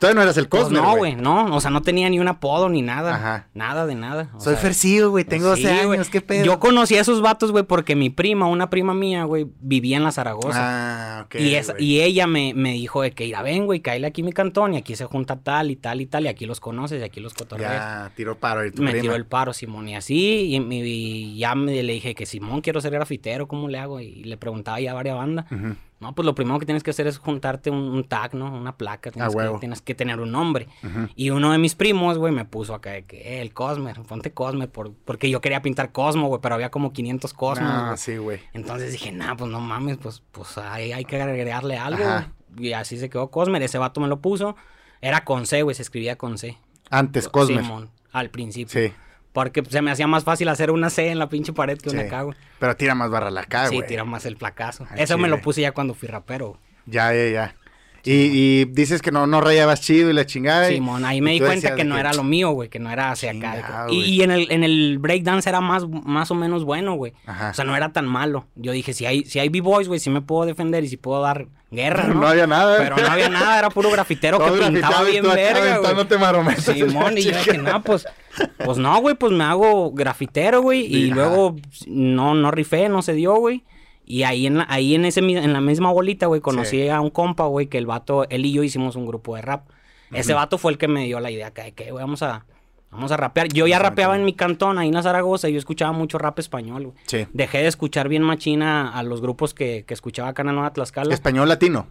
Todavía 0.03 0.15
no 0.15 0.21
eras 0.23 0.35
el 0.37 0.49
Pues 0.49 0.63
Cosmo, 0.63 0.81
no, 0.81 0.97
güey, 0.97 1.15
no, 1.15 1.55
o 1.55 1.61
sea, 1.61 1.71
no 1.71 1.81
tenía 1.81 2.09
ni 2.09 2.19
un 2.19 2.27
apodo 2.27 2.67
ni 2.67 2.81
nada. 2.81 3.15
Ajá. 3.15 3.47
Nada 3.53 3.85
de 3.85 3.95
nada. 3.95 4.29
o 4.35 4.39
Soy 4.41 4.57
Fercillo, 4.57 5.11
güey, 5.11 5.23
tengo 5.23 5.47
12 5.47 5.61
sí, 5.61 5.85
güey. 5.85 5.97
años, 5.97 6.09
qué 6.09 6.19
pedo. 6.19 6.43
Yo 6.43 6.59
conocí 6.59 6.97
a 6.97 7.01
esos 7.01 7.21
vatos, 7.21 7.51
güey, 7.53 7.63
porque 7.63 7.95
mi 7.95 8.09
prima, 8.09 8.47
una 8.47 8.69
prima 8.69 8.93
mía, 8.93 9.23
güey, 9.23 9.47
vivía 9.61 9.95
en 9.95 10.03
la 10.03 10.11
Zaragoza. 10.11 10.59
Ah, 10.59 11.21
ok. 11.25 11.35
y, 11.35 11.55
y 11.79 12.01
ella 12.01 12.27
me, 12.27 12.53
me 12.53 12.73
dijo 12.73 13.01
de 13.01 13.11
que, 13.11 13.23
mira, 13.25 13.41
ven, 13.43 13.65
güey, 13.65 13.79
cállale 13.79 14.07
aquí 14.07 14.23
mi 14.23 14.33
cantón 14.33 14.73
y 14.73 14.77
aquí 14.77 14.95
se 14.97 15.05
junta 15.05 15.37
tal 15.37 15.71
y 15.71 15.77
tal 15.77 16.01
y 16.01 16.05
tal 16.05 16.25
y 16.25 16.27
aquí 16.27 16.45
los 16.45 16.59
conoces 16.59 16.99
y 16.99 17.03
aquí 17.05 17.21
los 17.21 17.33
cotorreas. 17.33 17.71
Ya, 17.71 18.11
tiró 18.15 18.37
paro 18.37 18.65
y 18.65 18.71
tu 18.71 18.81
me 18.81 18.91
prima. 18.91 19.01
tiró 19.03 19.15
el 19.15 19.25
paro, 19.25 19.53
Simón, 19.53 19.87
y 19.87 19.95
así, 19.95 20.53
y, 20.53 20.59
mi- 20.59 20.81
y 20.83 21.37
ya 21.37 21.55
me, 21.55 21.81
le 21.81 21.93
dije 21.93 22.13
que 22.13 22.25
Simón, 22.25 22.59
quiero 22.61 22.81
ser 22.81 22.91
grafitero, 22.91 23.47
¿cómo 23.47 23.69
le 23.69 23.79
hago? 23.79 24.01
Y 24.01 24.23
le 24.25 24.35
preguntaba 24.37 24.81
ya 24.81 24.91
a 24.91 24.95
varias 24.95 25.15
bandas. 25.15 25.45
Ujú. 25.51 25.75
No, 26.03 26.13
pues 26.13 26.25
lo 26.25 26.35
primero 26.35 26.59
que 26.59 26.65
tienes 26.65 26.83
que 26.83 26.89
hacer 26.91 27.07
es 27.07 27.17
juntarte 27.17 27.69
un, 27.69 27.77
un 27.77 28.03
tag, 28.03 28.35
¿no? 28.35 28.53
Una 28.53 28.75
placa. 28.77 29.09
Tienes, 29.09 29.31
que, 29.31 29.37
huevo. 29.37 29.59
tienes 29.59 29.81
que 29.81 29.95
tener 29.95 30.19
un 30.19 30.33
nombre. 30.33 30.67
Y 31.15 31.29
uno 31.29 31.53
de 31.53 31.57
mis 31.57 31.75
primos, 31.75 32.17
güey, 32.17 32.33
me 32.33 32.43
puso 32.43 32.75
acá 32.75 32.91
de 32.91 33.05
que, 33.05 33.21
eh, 33.21 33.41
el 33.41 33.53
Cosmer, 33.53 34.01
ponte 34.01 34.33
Cosmer, 34.33 34.69
por, 34.69 34.93
porque 35.05 35.29
yo 35.29 35.39
quería 35.39 35.61
pintar 35.61 35.93
Cosmo, 35.93 36.27
güey, 36.27 36.41
pero 36.41 36.55
había 36.55 36.69
como 36.71 36.91
500 36.91 37.33
Cosmos, 37.33 37.69
Ah, 37.71 37.95
sí, 37.95 38.17
güey. 38.17 38.41
Entonces 38.51 38.91
dije, 38.91 39.13
nah, 39.13 39.35
pues 39.35 39.49
no 39.49 39.61
mames, 39.61 39.97
pues, 39.97 40.21
pues 40.31 40.57
ahí 40.57 40.91
hay 40.91 41.05
que 41.05 41.21
agregarle 41.21 41.77
algo. 41.77 42.03
Y 42.57 42.73
así 42.73 42.97
se 42.97 43.09
quedó 43.09 43.31
Cosmer, 43.31 43.63
ese 43.63 43.77
vato 43.77 44.01
me 44.01 44.09
lo 44.09 44.19
puso. 44.19 44.57
Era 44.99 45.23
con 45.23 45.45
C, 45.45 45.61
güey, 45.63 45.73
se 45.75 45.81
escribía 45.83 46.17
con 46.17 46.37
C. 46.37 46.57
Antes, 46.89 47.29
Cosmer. 47.29 47.63
Simón, 47.63 47.89
al 48.11 48.29
principio. 48.29 48.69
Sí, 48.81 48.93
Porque 49.33 49.63
se 49.67 49.81
me 49.81 49.91
hacía 49.91 50.07
más 50.07 50.23
fácil 50.23 50.47
hacer 50.47 50.71
una 50.71 50.89
C 50.89 51.09
en 51.09 51.19
la 51.19 51.27
pinche 51.27 51.53
pared 51.53 51.77
que 51.77 51.89
una 51.89 52.21
güey. 52.21 52.37
Pero 52.59 52.75
tira 52.77 52.95
más 52.95 53.09
barra 53.09 53.31
la 53.31 53.41
acá, 53.41 53.67
sí, 53.67 53.81
tira 53.87 54.05
más 54.05 54.25
el 54.25 54.37
placazo. 54.37 54.87
Al 54.89 54.99
Eso 54.99 55.17
me 55.17 55.27
lo 55.27 55.41
puse 55.41 55.61
ya 55.61 55.71
cuando 55.71 55.95
fui 55.95 56.07
rapero. 56.07 56.59
Ya, 56.85 57.13
ya, 57.13 57.27
ya. 57.29 57.55
Y, 58.05 58.11
y 58.61 58.65
dices 58.65 59.01
que 59.01 59.11
no, 59.11 59.27
no 59.27 59.39
rayabas 59.39 59.79
chido 59.79 60.09
y 60.09 60.13
la 60.13 60.25
chingada. 60.25 60.67
Simón, 60.67 61.05
ahí 61.05 61.21
me 61.21 61.31
di 61.31 61.39
cuenta 61.39 61.73
que 61.73 61.85
no 61.85 61.97
era 61.97 62.13
lo 62.13 62.23
mío, 62.23 62.51
güey, 62.51 62.67
que 62.67 62.79
no 62.79 62.91
era 62.91 63.11
hacia 63.11 63.31
acá. 63.31 63.87
y, 63.89 64.01
y 64.01 64.23
en 64.23 64.31
el, 64.31 64.51
en 64.51 64.63
el 64.65 64.97
breakdance 64.99 65.47
era 65.47 65.61
más, 65.61 65.87
más 65.87 66.29
o 66.29 66.35
menos 66.35 66.65
bueno, 66.65 66.95
güey. 66.95 67.13
O 67.51 67.53
sea, 67.53 67.63
no 67.63 67.75
era 67.75 67.93
tan 67.93 68.05
malo. 68.05 68.45
Yo 68.55 68.73
dije, 68.73 68.93
si 68.93 69.05
hay, 69.05 69.23
si 69.23 69.39
hay 69.39 69.47
B-Boys, 69.47 69.87
güey, 69.87 70.01
sí 70.01 70.09
me 70.09 70.21
puedo 70.21 70.45
defender 70.45 70.83
y 70.83 70.89
si 70.89 70.97
puedo 70.97 71.21
dar 71.21 71.47
guerra, 71.71 72.03
¿no? 72.07 72.15
No 72.15 72.27
había 72.27 72.45
nada. 72.45 72.77
Pero 72.77 72.97
no 72.97 73.07
había 73.07 73.29
nada, 73.29 73.57
era 73.59 73.69
puro 73.69 73.89
grafitero 73.89 74.37
que 74.37 74.51
pintaba 74.73 75.03
bien 75.03 75.23
verga, 75.35 75.77
güey. 75.79 75.91
Simón, 76.73 77.17
y 77.17 77.21
yo 77.23 77.31
dije, 77.37 77.57
no, 77.57 77.81
pues, 77.83 78.05
pues 78.65 78.77
no, 78.77 78.99
güey, 78.99 79.15
pues 79.15 79.31
me 79.31 79.45
hago 79.45 79.91
grafitero, 79.93 80.61
güey. 80.61 80.81
Y 80.93 81.05
luego 81.11 81.55
no, 81.87 82.35
no 82.35 82.51
rifé, 82.51 82.89
no 82.89 83.01
se 83.01 83.13
dio, 83.13 83.35
güey. 83.35 83.63
Y 84.05 84.23
ahí 84.23 84.45
en 84.47 84.57
la, 84.57 84.65
ahí 84.69 84.95
en 84.95 85.05
ese 85.05 85.21
en 85.21 85.53
la 85.53 85.61
misma 85.61 85.91
bolita, 85.91 86.25
güey, 86.27 86.41
conocí 86.41 86.81
Sí. 86.81 86.89
a 86.89 86.99
un 86.99 87.09
compa, 87.09 87.45
güey, 87.45 87.67
que 87.67 87.77
el 87.77 87.85
vato, 87.85 88.27
él 88.29 88.45
y 88.45 88.51
yo 88.51 88.63
hicimos 88.63 88.95
un 88.95 89.05
grupo 89.05 89.35
de 89.35 89.41
rap. 89.41 89.67
Ese 90.11 90.33
vato 90.33 90.57
fue 90.57 90.71
el 90.73 90.77
que 90.77 90.87
me 90.87 91.05
dio 91.05 91.19
la 91.19 91.31
idea 91.31 91.51
que, 91.51 91.71
que 91.71 91.91
güey, 91.91 92.03
vamos 92.03 92.21
a, 92.21 92.45
vamos 92.91 93.11
a 93.11 93.17
rapear. 93.17 93.47
Yo 93.47 93.65
ya 93.65 93.79
rapeaba 93.79 94.15
en 94.15 94.25
mi 94.25 94.33
cantón, 94.33 94.77
ahí 94.77 94.89
en 94.89 94.93
la 94.93 95.01
Zaragoza, 95.01 95.49
y 95.49 95.53
yo 95.53 95.57
escuchaba 95.57 95.91
mucho 95.93 96.17
rap 96.19 96.37
español, 96.37 96.83
güey. 96.87 96.97
Sí. 97.07 97.25
Dejé 97.33 97.59
de 97.59 97.67
escuchar 97.67 98.09
bien 98.09 98.21
machina 98.23 98.89
a 98.91 99.01
los 99.03 99.21
grupos 99.21 99.53
que, 99.53 99.85
que 99.87 99.93
escuchaba 99.93 100.29
acá 100.29 100.41
en 100.43 100.47
la 100.47 100.53
Nueva 100.53 100.73
Tlaxcala. 100.73 101.13
Español 101.13 101.47
latino. 101.49 101.87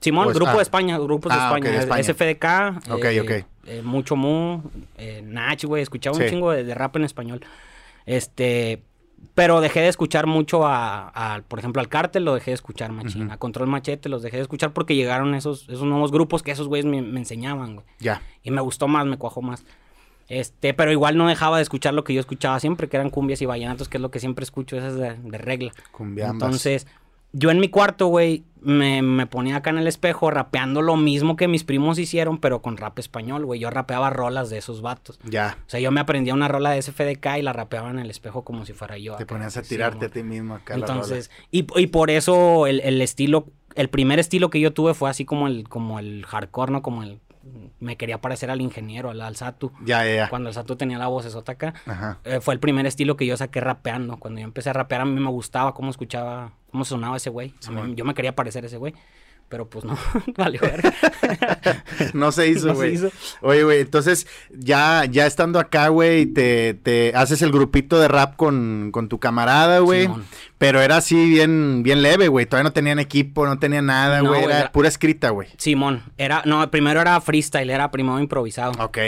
Simón, 0.00 0.28
es- 0.28 0.34
grupo 0.34 0.50
ah. 0.50 0.56
de 0.56 0.62
España, 0.62 0.98
grupos 0.98 1.32
Ah, 1.32 1.36
de 1.36 1.40
ok, 1.42 1.64
España. 1.64 1.70
de 1.70 2.02
España. 2.02 2.02
SFDK. 2.02 2.92
Ok, 2.92 3.04
eh, 3.04 3.20
ok. 3.20 3.30
eh, 3.68 3.82
Mucho 3.84 4.16
Mu, 4.16 4.60
eh, 4.98 5.22
Nach, 5.24 5.64
güey. 5.64 5.82
Escuchaba 5.82 6.16
Sí. 6.16 6.24
un 6.24 6.28
chingo 6.28 6.50
de, 6.50 6.64
de 6.64 6.74
rap 6.74 6.96
en 6.96 7.04
español. 7.04 7.40
Este. 8.04 8.82
Pero 9.34 9.60
dejé 9.60 9.80
de 9.80 9.88
escuchar 9.88 10.26
mucho 10.26 10.66
a, 10.66 11.08
a, 11.08 11.40
por 11.42 11.58
ejemplo, 11.58 11.80
al 11.80 11.88
Cártel 11.88 12.24
lo 12.24 12.34
dejé 12.34 12.50
de 12.50 12.56
escuchar 12.56 12.92
machín. 12.92 13.30
A 13.30 13.38
Control 13.38 13.66
Machete 13.66 14.08
los 14.08 14.22
dejé 14.22 14.36
de 14.36 14.42
escuchar 14.42 14.72
porque 14.72 14.94
llegaron 14.94 15.34
esos, 15.34 15.62
esos 15.68 15.84
nuevos 15.84 16.12
grupos 16.12 16.42
que 16.42 16.50
esos 16.50 16.68
güeyes 16.68 16.84
me, 16.84 17.00
me 17.00 17.20
enseñaban, 17.20 17.76
güey. 17.76 17.86
Ya. 17.98 18.20
Y 18.42 18.50
me 18.50 18.60
gustó 18.60 18.88
más, 18.88 19.06
me 19.06 19.16
cuajó 19.16 19.40
más. 19.40 19.64
Este, 20.28 20.74
pero 20.74 20.92
igual 20.92 21.16
no 21.16 21.26
dejaba 21.26 21.56
de 21.56 21.62
escuchar 21.62 21.94
lo 21.94 22.04
que 22.04 22.14
yo 22.14 22.20
escuchaba 22.20 22.58
siempre, 22.60 22.88
que 22.88 22.96
eran 22.96 23.10
cumbias 23.10 23.42
y 23.42 23.46
vallenatos, 23.46 23.88
que 23.88 23.98
es 23.98 24.02
lo 24.02 24.10
que 24.10 24.20
siempre 24.20 24.44
escucho, 24.44 24.76
esas 24.76 24.96
de, 24.96 25.14
de 25.14 25.38
regla. 25.38 25.72
Entonces, 25.98 26.86
yo 27.32 27.50
en 27.50 27.58
mi 27.60 27.68
cuarto, 27.68 28.06
güey, 28.06 28.44
me, 28.60 29.02
me 29.02 29.26
ponía 29.26 29.56
acá 29.56 29.70
en 29.70 29.78
el 29.78 29.86
espejo 29.88 30.30
rapeando 30.30 30.82
lo 30.82 30.96
mismo 30.96 31.36
que 31.36 31.48
mis 31.48 31.64
primos 31.64 31.98
hicieron, 31.98 32.38
pero 32.38 32.62
con 32.62 32.76
rap 32.76 32.98
español, 32.98 33.44
güey. 33.44 33.58
Yo 33.58 33.70
rapeaba 33.70 34.10
rolas 34.10 34.50
de 34.50 34.58
esos 34.58 34.82
vatos. 34.82 35.18
Ya. 35.24 35.58
O 35.66 35.70
sea, 35.70 35.80
yo 35.80 35.90
me 35.90 36.00
aprendía 36.00 36.32
una 36.34 36.46
rola 36.48 36.70
de 36.70 36.80
SFDK 36.80 37.38
y 37.38 37.42
la 37.42 37.52
rapeaba 37.52 37.90
en 37.90 37.98
el 37.98 38.10
espejo 38.10 38.44
como 38.44 38.64
si 38.64 38.72
fuera 38.72 38.98
yo. 38.98 39.16
Te 39.16 39.24
acá. 39.24 39.34
ponías 39.34 39.56
a 39.56 39.62
Sí, 39.64 39.70
tirarte 39.70 40.06
a 40.06 40.08
ti 40.10 40.22
mismo 40.22 40.54
acá 40.54 40.76
la 40.76 40.86
Entonces, 40.86 41.30
y, 41.50 41.66
y 41.76 41.86
por 41.88 42.10
eso 42.10 42.66
el, 42.68 42.80
el 42.80 43.00
estilo, 43.02 43.46
el 43.74 43.88
primer 43.88 44.18
estilo 44.20 44.48
que 44.50 44.60
yo 44.60 44.72
tuve 44.72 44.94
fue 44.94 45.10
así 45.10 45.24
como 45.24 45.48
el, 45.48 45.68
como 45.68 45.98
el 45.98 46.24
hardcore, 46.26 46.70
¿no? 46.70 46.82
Como 46.82 47.02
el, 47.02 47.18
me 47.80 47.96
quería 47.96 48.20
parecer 48.20 48.50
al 48.50 48.60
ingeniero, 48.60 49.10
al, 49.10 49.20
al 49.20 49.36
Satu. 49.36 49.72
Ya, 49.84 50.04
ya, 50.04 50.14
ya. 50.14 50.28
Cuando 50.28 50.48
el 50.48 50.54
Satu 50.54 50.76
tenía 50.76 50.98
la 50.98 51.06
voz 51.08 51.24
esota 51.26 51.52
acá. 51.52 51.74
Ajá. 51.86 52.18
Eh, 52.24 52.40
fue 52.40 52.54
el 52.54 52.60
primer 52.60 52.86
estilo 52.86 53.16
que 53.16 53.26
yo 53.26 53.36
saqué 53.36 53.60
rapeando. 53.60 54.16
Cuando 54.18 54.40
yo 54.40 54.44
empecé 54.44 54.70
a 54.70 54.72
rapear, 54.72 55.00
a 55.00 55.04
mí 55.04 55.18
me 55.20 55.30
gustaba 55.30 55.74
cómo 55.74 55.90
escuchaba, 55.90 56.52
cómo 56.70 56.84
sonaba 56.84 57.16
ese 57.16 57.30
güey. 57.30 57.54
Mí- 57.70 57.94
yo 57.96 58.04
me 58.04 58.14
quería 58.14 58.34
parecer 58.34 58.64
a 58.64 58.66
ese 58.66 58.76
güey. 58.76 58.94
Pero 59.52 59.66
pues 59.68 59.84
no, 59.84 59.98
valió 60.38 60.62
verga. 60.62 60.94
No 62.14 62.32
se 62.32 62.48
hizo, 62.48 62.68
No 62.68 62.74
güey. 62.74 62.94
hizo. 62.94 63.10
Oye, 63.42 63.64
güey, 63.64 63.80
entonces 63.80 64.26
ya, 64.50 65.04
ya 65.04 65.26
estando 65.26 65.58
acá, 65.60 65.88
güey, 65.88 66.24
te, 66.24 66.72
te 66.72 67.12
haces 67.14 67.42
el 67.42 67.52
grupito 67.52 68.00
de 68.00 68.08
rap 68.08 68.36
con, 68.36 68.88
con 68.92 69.10
tu 69.10 69.18
camarada, 69.20 69.80
güey. 69.80 70.08
Pero 70.56 70.80
era 70.80 70.96
así 70.96 71.28
bien, 71.28 71.82
bien 71.82 72.00
leve, 72.00 72.28
güey. 72.28 72.46
Todavía 72.46 72.64
no 72.70 72.72
tenían 72.72 72.98
equipo, 72.98 73.44
no 73.46 73.58
tenían 73.58 73.84
nada, 73.86 74.22
No, 74.22 74.30
güey. 74.30 74.44
era- 74.44 74.72
pura 74.72 74.88
escrita, 74.88 75.28
güey. 75.28 75.48
Simón, 75.58 76.02
era, 76.16 76.40
no, 76.46 76.70
primero 76.70 77.02
era 77.02 77.20
freestyle, 77.20 77.68
era 77.68 77.90
primero 77.90 78.18
improvisado. 78.20 78.72
Ok. 78.82 78.98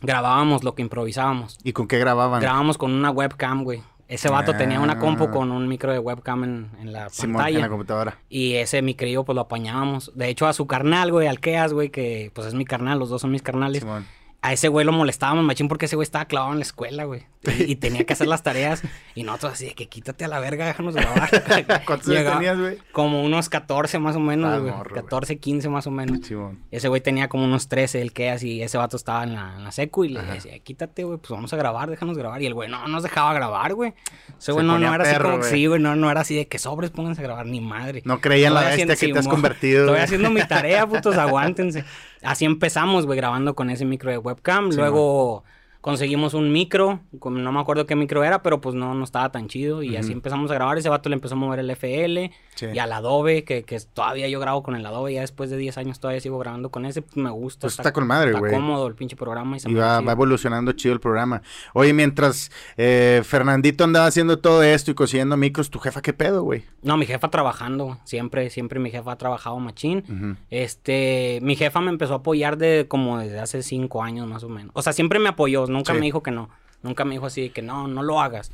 Grabábamos 0.00 0.62
lo 0.62 0.76
que 0.76 0.82
improvisábamos. 0.82 1.58
¿Y 1.64 1.72
con 1.72 1.88
qué 1.88 1.98
grababan? 1.98 2.40
Grabábamos 2.40 2.78
con 2.78 2.92
una 2.92 3.10
webcam, 3.10 3.64
güey. 3.64 3.82
Ese 4.08 4.30
vato 4.30 4.56
tenía 4.56 4.80
una 4.80 4.94
Ah. 4.94 4.98
compu 4.98 5.30
con 5.30 5.50
un 5.52 5.68
micro 5.68 5.92
de 5.92 5.98
webcam 5.98 6.42
en, 6.44 6.70
en 6.80 6.92
la 6.94 7.10
Simón, 7.10 7.36
pantalla. 7.36 7.56
en 7.56 7.62
la 7.62 7.68
computadora. 7.68 8.18
Y 8.30 8.54
ese 8.54 8.80
micrillo, 8.80 9.24
pues 9.24 9.34
lo 9.36 9.42
apañábamos. 9.42 10.10
De 10.14 10.28
hecho, 10.28 10.46
a 10.46 10.54
su 10.54 10.66
carnal, 10.66 11.12
güey, 11.12 11.26
al 11.28 11.40
Keas, 11.40 11.72
güey, 11.74 11.90
que 11.90 12.30
pues 12.34 12.46
es 12.46 12.54
mi 12.54 12.64
carnal, 12.64 12.98
los 12.98 13.10
dos 13.10 13.20
son 13.20 13.30
mis 13.30 13.42
carnales. 13.42 13.80
Simón. 13.82 14.06
A 14.40 14.52
ese 14.52 14.68
güey 14.68 14.86
lo 14.86 14.92
molestábamos, 14.92 15.44
machín, 15.44 15.66
porque 15.66 15.86
ese 15.86 15.96
güey 15.96 16.04
estaba 16.04 16.26
clavado 16.26 16.52
en 16.52 16.60
la 16.60 16.62
escuela, 16.64 17.04
güey. 17.04 17.26
Y, 17.58 17.72
y 17.72 17.76
tenía 17.76 18.04
que 18.04 18.12
hacer 18.12 18.28
las 18.28 18.44
tareas. 18.44 18.82
Y 19.16 19.24
nosotros 19.24 19.54
así 19.54 19.66
de 19.66 19.74
que 19.74 19.88
quítate 19.88 20.24
a 20.24 20.28
la 20.28 20.38
verga, 20.38 20.64
déjanos 20.66 20.94
grabar. 20.94 21.28
¿Cuántos 21.86 22.08
años 22.08 22.32
tenías, 22.34 22.56
güey? 22.58 22.78
Como 22.92 23.24
unos 23.24 23.48
14 23.48 23.98
más 23.98 24.14
o 24.14 24.20
menos, 24.20 24.52
Ah, 24.52 24.58
güey. 24.58 24.70
morro, 24.72 24.90
güey. 24.90 25.02
14, 25.02 25.38
15 25.38 25.68
más 25.68 25.88
o 25.88 25.90
menos. 25.90 26.24
Simón. 26.24 26.60
Ese 26.70 26.86
güey 26.86 27.00
tenía 27.00 27.28
como 27.28 27.44
unos 27.46 27.66
13, 27.68 28.00
el 28.00 28.12
que 28.12 28.30
así, 28.30 28.62
ese 28.62 28.78
vato 28.78 28.96
estaba 28.96 29.24
en 29.24 29.34
la, 29.34 29.54
en 29.56 29.64
la 29.64 29.72
secu 29.72 30.04
y 30.04 30.10
le 30.10 30.22
decía, 30.22 30.56
quítate, 30.60 31.02
güey, 31.02 31.18
pues 31.18 31.30
vamos 31.30 31.52
a 31.52 31.56
grabar, 31.56 31.90
déjanos 31.90 32.16
grabar. 32.16 32.40
Y 32.40 32.46
el 32.46 32.54
güey 32.54 32.70
no 32.70 32.86
nos 32.86 33.02
dejaba 33.02 33.34
grabar, 33.34 33.74
güey. 33.74 33.94
Ese 34.38 34.52
güey 34.52 34.64
no, 34.64 34.76
era 34.78 35.02
así 35.02 35.16
como, 35.20 35.38
güey. 35.38 35.50
sí, 35.50 35.66
güey, 35.66 35.80
no, 35.82 35.96
no 35.96 36.10
era 36.12 36.20
así 36.20 36.36
de 36.36 36.46
que 36.46 36.60
sobres, 36.60 36.90
pónganse 36.90 37.22
a 37.22 37.24
grabar, 37.24 37.46
ni 37.46 37.60
madre. 37.60 38.02
No 38.04 38.20
creía 38.20 38.48
en 38.48 38.54
la 38.54 38.60
bestia 38.62 38.86
que 38.94 39.12
te 39.12 39.18
has 39.18 39.26
convertido, 39.26 39.86
Estoy 39.86 40.00
haciendo 40.00 40.30
mi 40.30 40.46
tarea, 40.46 40.86
putos, 40.86 41.16
aguántense. 41.18 41.84
Así 42.22 42.44
empezamos, 42.44 43.06
güey, 43.06 43.16
grabando 43.16 43.54
con 43.54 43.70
ese 43.70 43.84
micro 43.84 44.10
de 44.10 44.18
webcam. 44.18 44.70
Luego 44.70 45.44
conseguimos 45.80 46.34
un 46.34 46.52
micro, 46.52 47.00
no 47.24 47.52
me 47.52 47.60
acuerdo 47.60 47.86
qué 47.86 47.94
micro 47.96 48.24
era, 48.24 48.42
pero 48.42 48.60
pues 48.60 48.74
no, 48.74 48.94
no 48.94 49.04
estaba 49.04 49.30
tan 49.30 49.48
chido. 49.48 49.82
Y 49.82 49.96
así 49.96 50.12
empezamos 50.12 50.50
a 50.50 50.54
grabar. 50.54 50.78
Ese 50.78 50.88
vato 50.88 51.08
le 51.08 51.14
empezó 51.14 51.34
a 51.34 51.38
mover 51.38 51.60
el 51.60 51.70
FL 51.70 52.30
Sí. 52.58 52.66
y 52.74 52.78
al 52.80 52.92
Adobe, 52.92 53.44
que, 53.44 53.62
que 53.62 53.78
todavía 53.80 54.26
yo 54.28 54.40
grabo 54.40 54.62
con 54.64 54.74
el 54.74 54.84
Adobe. 54.84 55.12
Ya 55.14 55.20
después 55.20 55.48
de 55.50 55.56
10 55.56 55.78
años 55.78 56.00
todavía 56.00 56.20
sigo 56.20 56.38
grabando 56.38 56.70
con 56.70 56.84
ese. 56.86 57.02
Pues 57.02 57.16
me 57.16 57.30
gusta. 57.30 57.62
Pues 57.66 57.78
está 57.78 57.92
con 57.92 58.06
madre, 58.06 58.30
está 58.30 58.40
güey. 58.40 58.52
cómodo 58.52 58.86
el 58.88 58.94
pinche 58.94 59.14
programa 59.14 59.56
y 59.56 59.60
se 59.60 59.70
Y 59.70 59.74
me 59.74 59.80
va, 59.80 60.00
va 60.00 60.12
evolucionando 60.12 60.72
chido 60.72 60.92
el 60.94 61.00
programa. 61.00 61.42
Oye, 61.72 61.92
mientras 61.92 62.50
eh, 62.76 63.22
Fernandito 63.24 63.84
andaba 63.84 64.06
haciendo 64.06 64.38
todo 64.40 64.62
esto 64.64 64.90
y 64.90 64.94
consiguiendo 64.94 65.36
micros, 65.36 65.70
¿tu 65.70 65.78
jefa 65.78 66.02
qué 66.02 66.12
pedo, 66.12 66.42
güey? 66.42 66.64
No, 66.82 66.96
mi 66.96 67.06
jefa 67.06 67.28
trabajando, 67.28 67.98
siempre, 68.04 68.50
siempre 68.50 68.80
mi 68.80 68.90
jefa 68.90 69.12
ha 69.12 69.16
trabajado 69.18 69.58
machín. 69.60 70.36
Este, 70.50 71.38
mi 71.42 71.54
jefa 71.56 71.80
me 71.80 71.90
empezó 71.90 72.14
a 72.14 72.16
apoyar 72.18 72.58
de 72.58 72.86
como 72.88 73.18
desde 73.18 73.38
hace 73.38 73.62
cinco 73.62 74.02
años 74.02 74.26
más 74.26 74.42
o 74.42 74.48
menos. 74.48 74.72
O 74.74 74.82
sea, 74.82 74.92
siempre 74.92 75.18
me 75.18 75.28
apoyó, 75.28 75.66
nunca 75.66 75.92
Sí. 75.92 75.98
me 76.00 76.04
dijo 76.06 76.22
que 76.22 76.30
no. 76.32 76.48
Nunca 76.82 77.04
me 77.04 77.12
dijo 77.12 77.26
así 77.26 77.42
de 77.42 77.50
que 77.50 77.62
no, 77.62 77.88
no 77.88 78.02
lo 78.02 78.20
hagas. 78.20 78.50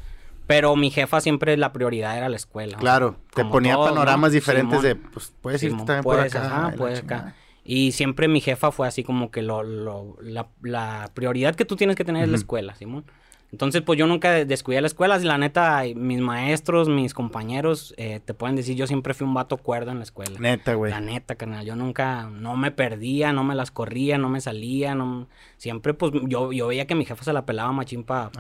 Pero 0.46 0.76
mi 0.76 0.90
jefa 0.90 1.20
siempre 1.20 1.56
la 1.56 1.72
prioridad 1.72 2.16
era 2.18 2.28
la 2.28 2.36
escuela. 2.36 2.76
Claro, 2.78 3.16
te 3.34 3.44
ponía 3.44 3.76
panoramas 3.76 4.30
¿no? 4.30 4.34
diferentes 4.34 4.80
Simón. 4.80 4.84
de, 4.84 4.96
pues, 4.96 5.32
puedes 5.40 5.62
irte 5.62 5.72
Simón, 5.72 5.86
también 5.86 6.02
puedes, 6.04 6.32
por 6.32 6.42
acá. 6.42 6.56
ajá, 6.66 6.74
puedes 6.76 6.98
acá. 7.02 7.34
Y 7.64 7.92
siempre 7.92 8.28
mi 8.28 8.42
jefa 8.42 8.70
fue 8.70 8.86
así 8.86 9.04
como 9.04 9.30
que 9.30 9.40
lo, 9.40 9.62
lo- 9.62 10.18
la, 10.20 10.48
la 10.60 11.10
prioridad 11.14 11.54
que 11.54 11.64
tú 11.64 11.76
tienes 11.76 11.96
que 11.96 12.04
tener 12.04 12.24
es 12.24 12.28
la 12.28 12.36
escuela, 12.36 12.74
Simón. 12.74 13.06
Entonces, 13.54 13.82
pues 13.82 13.96
yo 13.96 14.08
nunca 14.08 14.32
de- 14.32 14.46
descuidé 14.46 14.80
la 14.80 14.88
escuela. 14.88 15.16
La 15.18 15.38
neta, 15.38 15.84
mis 15.94 16.18
maestros, 16.20 16.88
mis 16.88 17.14
compañeros, 17.14 17.94
eh, 17.98 18.18
te 18.24 18.34
pueden 18.34 18.56
decir, 18.56 18.74
yo 18.74 18.88
siempre 18.88 19.14
fui 19.14 19.24
un 19.28 19.32
vato 19.32 19.58
cuerdo 19.58 19.92
en 19.92 19.98
la 19.98 20.02
escuela. 20.02 20.36
Neta, 20.40 20.74
güey. 20.74 20.90
La 20.90 21.00
neta, 21.00 21.36
carnal, 21.36 21.64
yo 21.64 21.76
nunca, 21.76 22.28
no 22.30 22.56
me 22.56 22.72
perdía, 22.72 23.32
no 23.32 23.44
me 23.44 23.54
las 23.54 23.70
corría, 23.70 24.18
no 24.18 24.28
me 24.28 24.40
salía, 24.40 24.96
no, 24.96 25.28
siempre 25.56 25.94
pues 25.94 26.10
yo, 26.26 26.50
yo 26.50 26.66
veía 26.66 26.88
que 26.88 26.96
mi 26.96 27.04
jefa 27.04 27.22
se 27.22 27.32
la 27.32 27.46
pelaba 27.46 27.70
machín 27.70 28.02
para 28.02 28.32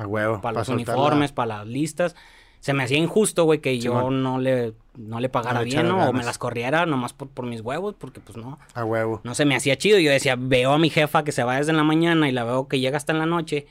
pa 0.42 0.50
los 0.50 0.66
soltarla. 0.66 0.74
uniformes, 1.00 1.30
para 1.30 1.58
las 1.58 1.66
listas. 1.68 2.16
Se 2.64 2.72
me 2.72 2.82
hacía 2.82 2.96
injusto, 2.96 3.44
güey, 3.44 3.58
que 3.58 3.78
yo 3.78 4.10
no 4.10 4.38
le, 4.38 4.72
no 4.96 5.20
le 5.20 5.28
pagara 5.28 5.60
bien, 5.60 5.86
¿no? 5.86 6.08
O 6.08 6.14
me 6.14 6.24
las 6.24 6.38
corriera 6.38 6.86
nomás 6.86 7.12
por, 7.12 7.28
por 7.28 7.44
mis 7.44 7.60
huevos, 7.60 7.94
porque 7.98 8.20
pues 8.20 8.38
no, 8.38 8.58
A 8.72 8.86
huevo. 8.86 9.20
no 9.22 9.34
se 9.34 9.44
me 9.44 9.54
hacía 9.54 9.76
chido. 9.76 9.98
Yo 9.98 10.10
decía, 10.10 10.34
veo 10.38 10.72
a 10.72 10.78
mi 10.78 10.88
jefa 10.88 11.24
que 11.24 11.32
se 11.32 11.44
va 11.44 11.56
desde 11.56 11.74
la 11.74 11.84
mañana 11.84 12.26
y 12.26 12.32
la 12.32 12.42
veo 12.42 12.66
que 12.66 12.80
llega 12.80 12.96
hasta 12.96 13.12
en 13.12 13.18
la 13.18 13.26
noche, 13.26 13.66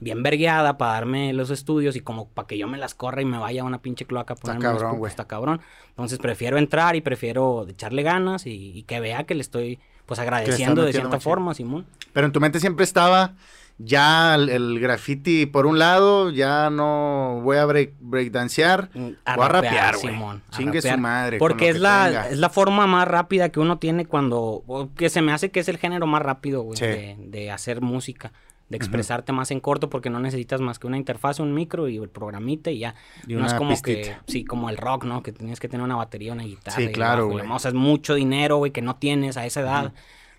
bien 0.00 0.22
vergueada 0.22 0.78
para 0.78 0.92
darme 0.94 1.34
los 1.34 1.50
estudios 1.50 1.94
y 1.94 2.00
como 2.00 2.28
para 2.30 2.48
que 2.48 2.56
yo 2.56 2.66
me 2.68 2.78
las 2.78 2.94
corra 2.94 3.20
y 3.20 3.26
me 3.26 3.36
vaya 3.36 3.60
a 3.60 3.64
una 3.66 3.82
pinche 3.82 4.06
cloaca 4.06 4.32
a 4.32 4.36
ponerme 4.38 4.64
los 4.64 4.72
cabrón, 4.78 4.98
güey. 4.98 5.10
Está 5.10 5.26
cabrón. 5.26 5.60
Entonces 5.90 6.18
prefiero 6.18 6.56
entrar 6.56 6.96
y 6.96 7.02
prefiero 7.02 7.66
echarle 7.68 8.02
ganas 8.02 8.46
y, 8.46 8.78
y 8.78 8.82
que 8.84 8.98
vea 8.98 9.24
que 9.24 9.34
le 9.34 9.42
estoy 9.42 9.78
pues 10.06 10.18
agradeciendo 10.20 10.84
de 10.86 10.92
cierta 10.94 11.20
forma, 11.20 11.52
Simón. 11.52 11.84
Pero 12.14 12.26
en 12.26 12.32
tu 12.32 12.40
mente 12.40 12.60
siempre 12.60 12.84
estaba 12.84 13.34
ya 13.78 14.34
el, 14.34 14.48
el 14.48 14.80
graffiti 14.80 15.46
por 15.46 15.66
un 15.66 15.78
lado, 15.78 16.30
ya 16.30 16.68
no 16.70 17.40
voy 17.42 17.56
a 17.58 17.64
break, 17.64 17.92
breakdancear, 18.00 18.90
Mm, 18.92 19.04
voy 19.36 19.44
a 19.44 19.48
rapear, 19.48 19.96
güey. 20.02 20.14
A 20.16 20.40
Chingue 20.50 20.82
su 20.82 20.98
madre. 20.98 21.38
Porque 21.38 21.68
es 21.68 21.78
la, 21.78 22.28
es 22.28 22.38
la 22.38 22.50
forma 22.50 22.86
más 22.86 23.06
rápida 23.06 23.50
que 23.50 23.60
uno 23.60 23.78
tiene 23.78 24.04
cuando. 24.06 24.88
Que 24.96 25.08
se 25.10 25.22
me 25.22 25.32
hace 25.32 25.50
que 25.50 25.60
es 25.60 25.68
el 25.68 25.78
género 25.78 26.06
más 26.06 26.22
rápido, 26.22 26.62
güey, 26.62 26.76
Sí. 26.76 26.86
de, 26.86 27.16
de 27.18 27.50
hacer 27.50 27.80
música. 27.80 28.32
De 28.68 28.76
expresarte 28.76 29.32
más 29.32 29.50
en 29.50 29.60
corto 29.60 29.88
porque 29.88 30.10
no 30.10 30.20
necesitas 30.20 30.60
más 30.60 30.78
que 30.78 30.86
una 30.86 30.98
interfaz, 30.98 31.40
un 31.40 31.54
micro 31.54 31.88
y 31.88 31.96
el 31.96 32.10
programita 32.10 32.70
y 32.70 32.80
ya. 32.80 32.94
Y 33.26 33.32
no 33.34 33.46
es 33.46 33.54
como 33.54 33.80
que, 33.80 34.14
sí, 34.26 34.44
como 34.44 34.68
el 34.68 34.76
rock, 34.76 35.04
¿no? 35.04 35.22
Que 35.22 35.32
tienes 35.32 35.58
que 35.58 35.68
tener 35.70 35.82
una 35.82 35.96
batería, 35.96 36.34
una 36.34 36.42
guitarra. 36.42 36.76
Sí, 36.76 36.82
y 36.82 36.92
claro, 36.92 37.28
güey. 37.28 37.46
O 37.50 37.58
sea, 37.58 37.70
es 37.70 37.74
mucho 37.74 38.12
dinero, 38.14 38.58
güey, 38.58 38.70
que 38.70 38.82
no 38.82 38.96
tienes 38.96 39.38
a 39.38 39.46
esa 39.46 39.60
edad 39.60 39.92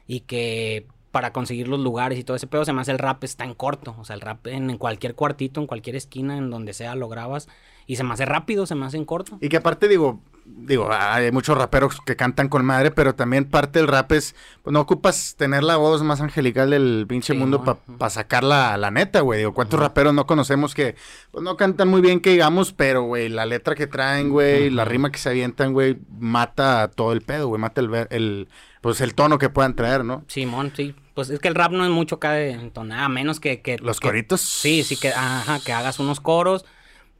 y 0.06 0.19
que 0.19 0.86
para 1.11 1.33
conseguir 1.33 1.67
los 1.67 1.79
lugares 1.79 2.19
y 2.19 2.23
todo 2.23 2.37
ese 2.37 2.47
pedo, 2.47 2.65
se 2.65 2.73
me 2.73 2.81
hace 2.81 2.91
el 2.91 2.99
rap 2.99 3.23
está 3.23 3.43
en 3.43 3.53
corto. 3.53 3.95
O 3.99 4.05
sea, 4.05 4.15
el 4.15 4.21
rap 4.21 4.45
en, 4.47 4.69
en 4.69 4.77
cualquier 4.77 5.15
cuartito, 5.15 5.59
en 5.59 5.67
cualquier 5.67 5.95
esquina, 5.95 6.37
en 6.37 6.49
donde 6.49 6.73
sea, 6.73 6.95
lo 6.95 7.09
grabas. 7.09 7.47
Y 7.87 7.95
se 7.95 8.03
me 8.03 8.13
hace 8.13 8.25
rápido, 8.25 8.65
se 8.65 8.75
me 8.75 8.85
hace 8.85 8.97
en 8.97 9.05
corto. 9.05 9.37
Y 9.41 9.49
que 9.49 9.57
aparte 9.57 9.87
digo, 9.87 10.21
digo, 10.45 10.89
hay 10.91 11.31
muchos 11.31 11.57
raperos 11.57 11.99
que 12.05 12.15
cantan 12.15 12.49
con 12.49 12.65
madre, 12.65 12.91
pero 12.91 13.15
también 13.15 13.45
parte 13.45 13.79
del 13.79 13.87
rap 13.87 14.11
es, 14.11 14.35
pues 14.63 14.71
no 14.73 14.81
ocupas 14.81 15.35
tener 15.37 15.63
la 15.63 15.77
voz 15.77 16.03
más 16.03 16.21
angelical 16.21 16.69
del 16.69 17.05
pinche 17.07 17.33
Sí, 17.33 17.39
mundo 17.39 17.63
no, 17.65 17.97
para 17.97 18.09
sacar 18.09 18.43
la, 18.43 18.77
la 18.77 18.91
neta, 18.91 19.21
güey. 19.21 19.39
Digo, 19.39 19.53
¿cuántos 19.53 19.79
raperos 19.79 20.13
no 20.13 20.25
conocemos 20.25 20.75
que 20.75 20.95
pues, 21.31 21.43
no 21.43 21.57
cantan 21.57 21.87
muy 21.87 22.01
bien, 22.01 22.19
que 22.19 22.31
digamos, 22.31 22.73
pero, 22.73 23.03
güey, 23.03 23.29
la 23.29 23.45
letra 23.45 23.75
que 23.75 23.87
traen, 23.87 24.29
güey, 24.29 24.69
la 24.69 24.85
rima 24.85 25.11
que 25.11 25.19
se 25.19 25.29
avientan, 25.29 25.73
güey, 25.73 25.97
mata 26.19 26.89
todo 26.89 27.13
el 27.13 27.21
pedo, 27.21 27.47
güey, 27.47 27.61
mata 27.61 27.81
el, 27.81 28.07
el, 28.09 28.47
pues 28.81 29.01
el 29.01 29.13
tono 29.15 29.37
que 29.37 29.49
puedan 29.49 29.75
traer, 29.75 30.03
¿no? 30.05 30.23
Simón, 30.27 30.71
sí. 30.75 30.95
Pues 31.13 31.29
es 31.29 31.39
que 31.39 31.47
el 31.49 31.55
rap 31.55 31.71
no 31.71 31.83
es 31.83 31.91
mucho 31.91 32.15
acá 32.15 32.31
de 32.31 32.51
entonar, 32.51 32.99
a 33.03 33.09
menos 33.09 33.39
que... 33.39 33.61
que 33.61 33.77
Los 33.79 33.99
que- 33.99 34.07
coritos. 34.07 34.41
Sí, 34.41 34.83
sí, 34.83 34.95
que, 34.95 35.09
ajá, 35.09 35.59
que 35.59 35.73
hagas 35.73 35.99
unos 35.99 36.19
coros. 36.19 36.65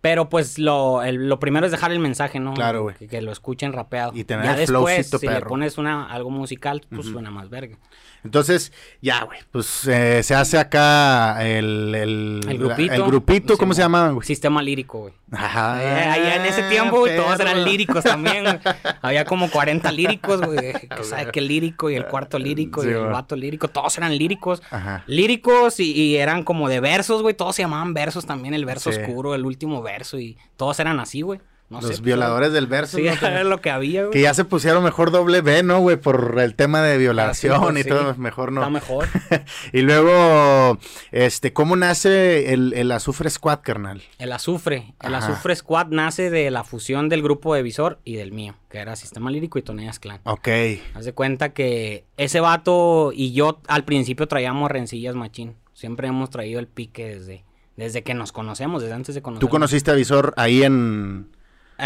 Pero 0.02 0.30
pues 0.30 0.58
lo, 0.58 1.04
el- 1.04 1.28
lo 1.28 1.40
primero 1.40 1.66
es 1.66 1.74
dejar 1.74 1.92
el 1.92 2.00
mensaje, 2.00 2.40
¿no? 2.40 2.54
Claro, 2.54 2.84
güey. 2.84 2.96
Que, 2.96 3.08
que 3.10 3.22
lo 3.22 3.34
escuchen 3.34 3.74
rapeado. 3.74 4.14
Y 4.16 4.24
tener 4.24 4.46
ya 4.46 4.52
el 4.54 4.58
después, 4.60 5.10
flowcito 5.10 5.18
si 5.20 5.28
le 5.28 5.42
pones 5.42 5.78
una, 5.78 6.06
algo 6.06 6.30
musical, 6.30 6.82
pues 6.90 7.08
suena 7.08 7.30
más 7.32 7.50
verga. 7.50 7.78
Entonces, 8.24 8.72
ya, 9.02 9.24
güey, 9.24 9.40
pues 9.52 9.88
eh, 9.88 10.22
se 10.24 10.36
hace 10.36 10.58
acá 10.58 11.42
el, 11.48 11.94
el, 11.96 12.42
El 12.48 12.58
grupito. 12.58 12.94
el 12.94 13.04
grupito, 13.04 13.58
¿cómo 13.58 13.74
se 13.74 13.82
llama, 13.82 14.10
güey? 14.10 14.26
Sistema 14.28 14.62
lírico, 14.62 15.00
güey. 15.00 15.14
Ajá. 15.32 15.82
Eh, 15.84 16.10
ahí 16.10 16.34
en 16.40 16.46
ese 16.46 16.64
tiempo, 16.64 17.00
güey, 17.00 17.16
todos 17.16 17.40
eran 17.40 17.64
líricos 17.64 18.04
también, 18.04 18.44
güey. 18.44 18.60
Había 19.02 19.26
como 19.26 19.50
40 19.50 19.92
líricos, 19.92 20.42
güey. 20.42 20.74
Que 20.74 21.04
sabe 21.04 21.32
que 21.32 21.40
lírico 21.42 21.90
y 21.90 21.96
el 21.96 22.06
cuarto 22.08 22.40
lírico 22.40 22.82
Sí, 22.82 22.90
y 22.90 22.92
el 22.92 23.06
vato 23.08 23.36
lírico. 23.36 23.68
Todos 23.68 23.98
eran 23.98 24.18
líricos. 24.18 24.62
Ajá. 24.72 25.04
Líricos 25.08 25.80
y, 25.80 25.92
y 25.92 26.16
eran 26.18 26.44
como 26.44 26.68
de 26.68 26.80
versos, 26.80 27.22
güey. 27.22 27.36
Todos 27.36 27.56
se 27.56 27.62
llamaban 27.62 27.94
versos 27.94 28.26
también. 28.26 28.54
El 28.54 28.66
verso 28.66 28.92
Sí. 28.92 29.00
oscuro, 29.00 29.36
el 29.36 29.46
último 29.46 29.82
verso. 29.82 30.20
Y 30.20 30.38
todos 30.58 30.80
eran 30.80 31.00
así, 31.00 31.22
güey. 31.22 31.40
No 31.70 31.82
Los 31.82 31.98
sé, 31.98 32.02
violadores 32.02 32.52
del 32.52 32.66
verso. 32.66 32.98
Sí, 32.98 33.04
¿no? 33.04 33.12
era 33.28 33.44
lo 33.44 33.62
que 33.62 33.70
había, 33.70 34.02
güey. 34.02 34.12
Que 34.12 34.22
ya 34.22 34.34
se 34.34 34.44
pusieron 34.44 34.84
mejor 34.84 35.12
doble 35.12 35.42
B, 35.42 35.62
¿no, 35.62 35.80
güey? 35.82 35.98
Por 35.98 36.40
el 36.40 36.56
tema 36.56 36.82
de 36.82 36.98
violación 36.98 37.56
Ah, 37.62 37.70
sí, 37.72 37.80
y 37.80 37.84
sí. 37.84 37.90
todo, 37.90 38.16
mejor 38.16 38.52
no. 38.52 38.62
Está 38.62 38.72
mejor. 38.72 39.08
y 39.74 39.82
luego, 39.82 40.80
este, 41.12 41.54
¿cómo 41.54 41.76
nace 41.76 42.54
el, 42.54 42.74
el 42.74 42.92
Azufre 42.92 43.30
Squad, 43.30 43.60
carnal? 43.62 44.02
El 44.18 44.32
azufre. 44.32 44.96
El 45.02 45.14
Ajá. 45.14 45.28
azufre 45.28 45.56
squad 45.56 45.88
nace 45.90 46.32
de 46.32 46.50
la 46.50 46.64
fusión 46.64 47.08
del 47.08 47.22
grupo 47.22 47.54
de 47.54 47.62
Visor 47.62 48.00
y 48.04 48.16
del 48.16 48.32
mío, 48.32 48.56
que 48.70 48.80
era 48.80 48.96
Sistema 48.96 49.30
Lírico 49.30 49.60
y 49.60 49.62
Tonellas 49.62 50.00
Clan. 50.00 50.22
Ok. 50.24 50.48
Haz 50.96 51.06
de 51.06 51.14
cuenta 51.14 51.50
que 51.54 52.06
ese 52.18 52.40
vato 52.40 53.12
y 53.14 53.34
yo 53.34 53.60
al 53.68 53.86
principio 53.86 54.28
traíamos 54.28 54.72
rencillas 54.72 55.14
machín. 55.14 55.56
Siempre 55.74 56.08
hemos 56.08 56.32
traído 56.32 56.60
el 56.60 56.68
pique 56.68 57.06
desde, 57.06 57.46
desde 57.78 58.02
que 58.04 58.16
nos 58.16 58.32
conocemos, 58.32 58.82
desde 58.82 58.96
antes 58.96 59.14
de 59.14 59.22
conocernos. 59.22 59.48
¿Tú 59.48 59.52
conociste 59.52 59.92
a 59.92 59.94
Visor 59.94 60.34
ahí 60.36 60.64
en, 60.64 61.30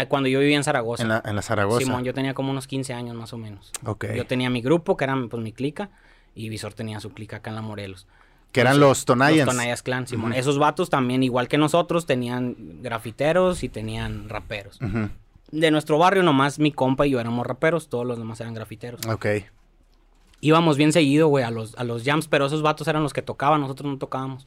cuando 0.08 0.28
yo 0.28 0.40
vivía 0.40 0.56
en 0.56 0.64
Zaragoza. 0.64 1.02
en, 1.02 1.08
la, 1.08 1.22
en 1.24 1.36
la 1.36 1.42
Zaragoza? 1.42 1.78
Simón, 1.84 2.04
yo 2.04 2.14
tenía 2.14 2.34
como 2.34 2.50
unos 2.50 2.66
15 2.66 2.92
años 2.94 3.14
más 3.16 3.32
o 3.32 3.38
menos. 3.38 3.70
Ok. 3.84 4.06
Yo 4.14 4.26
tenía 4.26 4.50
mi 4.50 4.60
grupo, 4.60 4.96
que 4.96 5.04
era 5.04 5.16
pues 5.30 5.42
mi 5.42 5.52
clica, 5.52 5.90
y 6.34 6.48
Visor 6.48 6.74
tenía 6.74 7.00
su 7.00 7.10
clica 7.12 7.36
acá 7.36 7.50
en 7.50 7.56
la 7.56 7.62
Morelos. 7.62 8.06
que 8.52 8.60
eran 8.60 8.78
los 8.80 9.04
Tonayans. 9.04 9.46
Los 9.46 9.54
Tonayas 9.56 9.82
Clan, 9.82 10.06
Simón. 10.06 10.32
Esos 10.32 10.58
vatos 10.58 10.90
también, 10.90 11.22
igual 11.22 11.48
que 11.48 11.58
nosotros, 11.58 12.06
tenían 12.06 12.56
grafiteros 12.82 13.62
y 13.64 13.68
tenían 13.68 14.28
raperos. 14.28 14.78
De 15.50 15.70
nuestro 15.70 15.98
barrio 15.98 16.22
nomás 16.22 16.58
mi 16.58 16.72
compa 16.72 17.06
y 17.06 17.10
yo 17.10 17.20
éramos 17.20 17.46
raperos, 17.46 17.88
todos 17.88 18.04
los 18.06 18.18
demás 18.18 18.40
eran 18.40 18.54
grafiteros. 18.54 19.06
Ok. 19.06 19.26
íbamos 20.40 20.76
bien 20.76 20.92
seguido, 20.92 21.28
güey, 21.28 21.44
a 21.44 21.50
los, 21.50 21.74
a 21.76 21.84
los 21.84 22.04
jams, 22.04 22.28
pero 22.28 22.46
esos 22.46 22.60
vatos 22.62 22.86
eran 22.88 23.02
los 23.02 23.12
que 23.12 23.22
tocaban, 23.22 23.60
nosotros 23.60 23.90
no 23.90 23.98
tocábamos. 23.98 24.46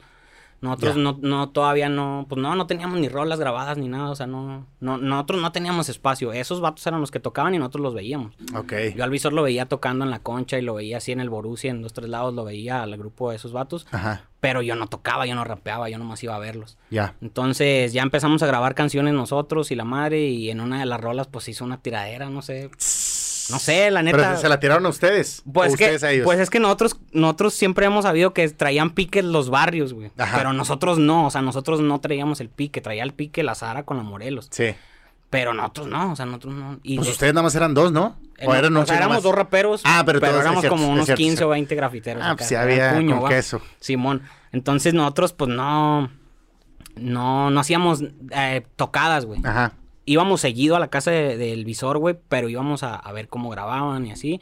Nosotros 0.59 0.95
no, 0.95 1.19
no, 1.21 1.49
todavía 1.49 1.87
no, 1.87 2.25
pues 2.27 2.41
no, 2.41 2.55
no 2.55 2.65
teníamos 2.65 2.99
ni 2.99 3.09
rolas 3.09 3.39
grabadas 3.39 3.77
ni 3.77 3.87
nada, 3.87 4.09
o 4.09 4.15
sea, 4.15 4.25
no, 4.25 4.65
no, 4.79 4.97
nosotros 4.97 5.39
no 5.41 5.51
teníamos 5.51 5.87
espacio. 5.87 6.33
Esos 6.33 6.61
vatos 6.61 6.85
eran 6.87 6.99
los 6.99 7.11
que 7.11 7.19
tocaban 7.19 7.53
y 7.53 7.59
nosotros 7.59 7.83
los 7.83 7.93
veíamos. 7.93 8.33
Ok. 8.55 8.73
Yo 8.95 9.03
al 9.03 9.11
visor 9.11 9.33
lo 9.33 9.43
veía 9.43 9.67
tocando 9.67 10.03
en 10.03 10.09
la 10.11 10.19
concha 10.19 10.57
y 10.57 10.63
lo 10.63 10.73
veía 10.73 10.97
así 10.97 11.11
en 11.11 11.19
el 11.19 11.29
Borussia, 11.29 11.69
en 11.69 11.81
dos, 11.81 11.93
tres 11.93 12.09
lados, 12.09 12.33
lo 12.33 12.43
veía 12.43 12.81
al 12.81 12.97
grupo 12.97 13.29
de 13.29 13.35
esos 13.35 13.53
vatos, 13.53 13.85
Ajá. 13.91 14.23
pero 14.39 14.63
yo 14.63 14.75
no 14.75 14.87
tocaba, 14.87 15.27
yo 15.27 15.35
no 15.35 15.43
rapeaba, 15.43 15.89
yo 15.89 15.99
nomás 15.99 16.23
iba 16.23 16.35
a 16.35 16.39
verlos. 16.39 16.77
Ya. 16.89 17.13
Entonces 17.21 17.93
ya 17.93 18.01
empezamos 18.01 18.41
a 18.41 18.47
grabar 18.47 18.73
canciones 18.73 19.13
nosotros 19.13 19.71
y 19.71 19.75
la 19.75 19.85
madre, 19.85 20.27
y 20.27 20.49
en 20.49 20.59
una 20.61 20.79
de 20.79 20.87
las 20.87 20.99
rolas 20.99 21.27
pues 21.27 21.47
hizo 21.49 21.65
una 21.65 21.81
tiradera, 21.81 22.29
no 22.29 22.41
sé. 22.41 22.71
No 23.49 23.59
sé, 23.59 23.89
la 23.91 24.01
neta. 24.03 24.17
Pero 24.17 24.37
se 24.37 24.49
la 24.49 24.59
tiraron 24.59 24.85
a 24.85 24.89
ustedes. 24.89 25.43
Pues, 25.51 25.73
o 25.73 25.77
que, 25.77 25.83
ustedes 25.85 26.03
a 26.03 26.11
ellos. 26.11 26.25
pues 26.25 26.39
es 26.39 26.49
que 26.49 26.59
nosotros, 26.59 26.97
nosotros 27.11 27.53
siempre 27.53 27.85
hemos 27.85 28.03
sabido 28.03 28.33
que 28.33 28.47
traían 28.49 28.89
piques 28.91 29.23
los 29.23 29.49
barrios, 29.49 29.93
güey. 29.93 30.11
Ajá. 30.17 30.37
Pero 30.37 30.53
nosotros 30.53 30.97
no, 30.99 31.27
o 31.27 31.31
sea, 31.31 31.41
nosotros 31.41 31.79
no 31.81 31.99
traíamos 31.99 32.41
el 32.41 32.49
pique, 32.49 32.81
traía 32.81 33.03
el 33.03 33.13
pique 33.13 33.43
la 33.43 33.55
Sara 33.55 33.83
con 33.83 33.97
la 33.97 34.03
Morelos. 34.03 34.47
Sí. 34.51 34.75
Pero 35.29 35.53
nosotros 35.53 35.87
no, 35.87 36.13
o 36.13 36.15
sea, 36.15 36.25
nosotros 36.25 36.53
no. 36.55 36.79
Y 36.83 36.95
Pues 36.95 37.07
de- 37.07 37.11
ustedes 37.13 37.33
nada 37.33 37.43
más 37.43 37.53
eran 37.55 37.73
dos, 37.73 37.91
¿no? 37.91 38.15
eh, 38.37 38.45
O 38.47 38.53
eran 38.55 38.75
o 38.77 38.85
sea, 38.85 38.95
éramos 38.97 39.17
más? 39.17 39.23
dos 39.23 39.35
raperos, 39.35 39.81
Ah, 39.83 40.03
pero 40.05 40.19
todos- 40.21 40.33
es 40.35 40.39
éramos 40.41 40.61
cierto, 40.61 40.75
como 40.77 40.87
es 40.87 40.93
unos 40.93 41.05
cierto, 41.05 41.17
15 41.17 41.33
es 41.33 41.37
cierto. 41.39 41.47
o 41.47 41.51
20 41.51 41.75
grafiteros. 41.75 42.23
Ah, 42.23 42.27
acá, 42.27 42.35
pues 42.37 42.47
sí 42.49 42.55
había 42.55 42.93
puño, 42.93 43.19
con 43.19 43.29
queso. 43.29 43.61
Simón. 43.81 44.21
Entonces 44.53 44.93
nosotros, 44.93 45.33
pues 45.33 45.49
no, 45.51 46.09
no, 46.95 47.49
no 47.49 47.59
hacíamos 47.59 48.03
eh, 48.31 48.65
tocadas, 48.75 49.25
güey. 49.25 49.41
Ajá. 49.43 49.73
Íbamos 50.07 50.41
seguido 50.41 50.75
a 50.75 50.79
la 50.79 50.87
casa 50.87 51.11
de- 51.11 51.37
del 51.37 51.63
visor, 51.65 51.99
güey, 51.99 52.17
pero 52.27 52.49
íbamos 52.49 52.81
a, 52.81 52.95
a 52.95 53.11
ver 53.11 53.27
cómo 53.27 53.49
grababan 53.51 54.05
y 54.07 54.11
así. 54.11 54.41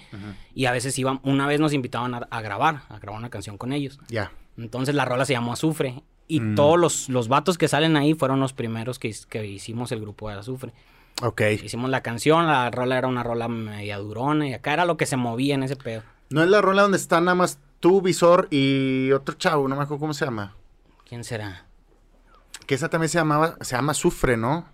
Y 0.53 0.65
a 0.65 0.71
veces 0.71 0.97
iban, 0.97 1.19
una 1.23 1.45
vez 1.47 1.59
nos 1.59 1.73
invitaban 1.73 2.13
a, 2.13 2.19
a 2.29 2.39
grabar, 2.41 2.83
a 2.87 2.99
grabar 2.99 3.19
una 3.19 3.29
canción 3.29 3.57
con 3.57 3.73
ellos. 3.73 3.99
Ya. 4.07 4.31
Entonces 4.57 4.95
la 4.95 5.03
rola 5.03 5.25
se 5.25 5.33
llamó 5.33 5.51
Azufre. 5.51 6.01
Y 6.27 6.39
Mm. 6.39 6.55
todos 6.55 6.79
los, 6.79 7.09
los 7.09 7.27
vatos 7.27 7.57
que 7.57 7.67
salen 7.67 7.97
ahí 7.97 8.13
fueron 8.15 8.39
los 8.39 8.53
primeros 8.53 8.97
que, 8.97 9.13
que 9.29 9.45
hicimos 9.45 9.91
el 9.91 9.99
grupo 10.01 10.29
de 10.29 10.35
Azufre. 10.37 10.73
Ok. 11.21 11.41
Hicimos 11.63 11.89
la 11.91 12.01
canción, 12.01 12.47
la 12.47 12.71
rola 12.71 12.97
era 12.97 13.07
una 13.07 13.21
rola 13.21 13.47
media 13.47 13.97
durona 13.99 14.47
y 14.47 14.53
acá 14.53 14.73
era 14.73 14.85
lo 14.85 14.97
que 14.97 15.05
se 15.05 15.17
movía 15.17 15.53
en 15.55 15.61
ese 15.63 15.75
pedo. 15.75 16.01
No 16.31 16.41
es 16.41 16.49
la 16.49 16.61
rola 16.61 16.81
donde 16.81 16.97
está 16.97 17.21
nada 17.21 17.35
más 17.35 17.59
tú, 17.79 18.01
Visor 18.01 18.47
y 18.49 19.11
otro 19.11 19.35
chavo, 19.35 19.67
no 19.67 19.75
me 19.75 19.83
acuerdo 19.83 19.99
cómo 19.99 20.13
se 20.15 20.25
llama. 20.25 20.55
¿Quién 21.07 21.23
será? 21.23 21.65
Que 22.65 22.73
esa 22.73 22.89
también 22.89 23.09
se 23.09 23.19
llamaba, 23.19 23.57
se 23.61 23.75
llama 23.75 23.93
Sufre, 23.93 24.35
¿no? 24.35 24.65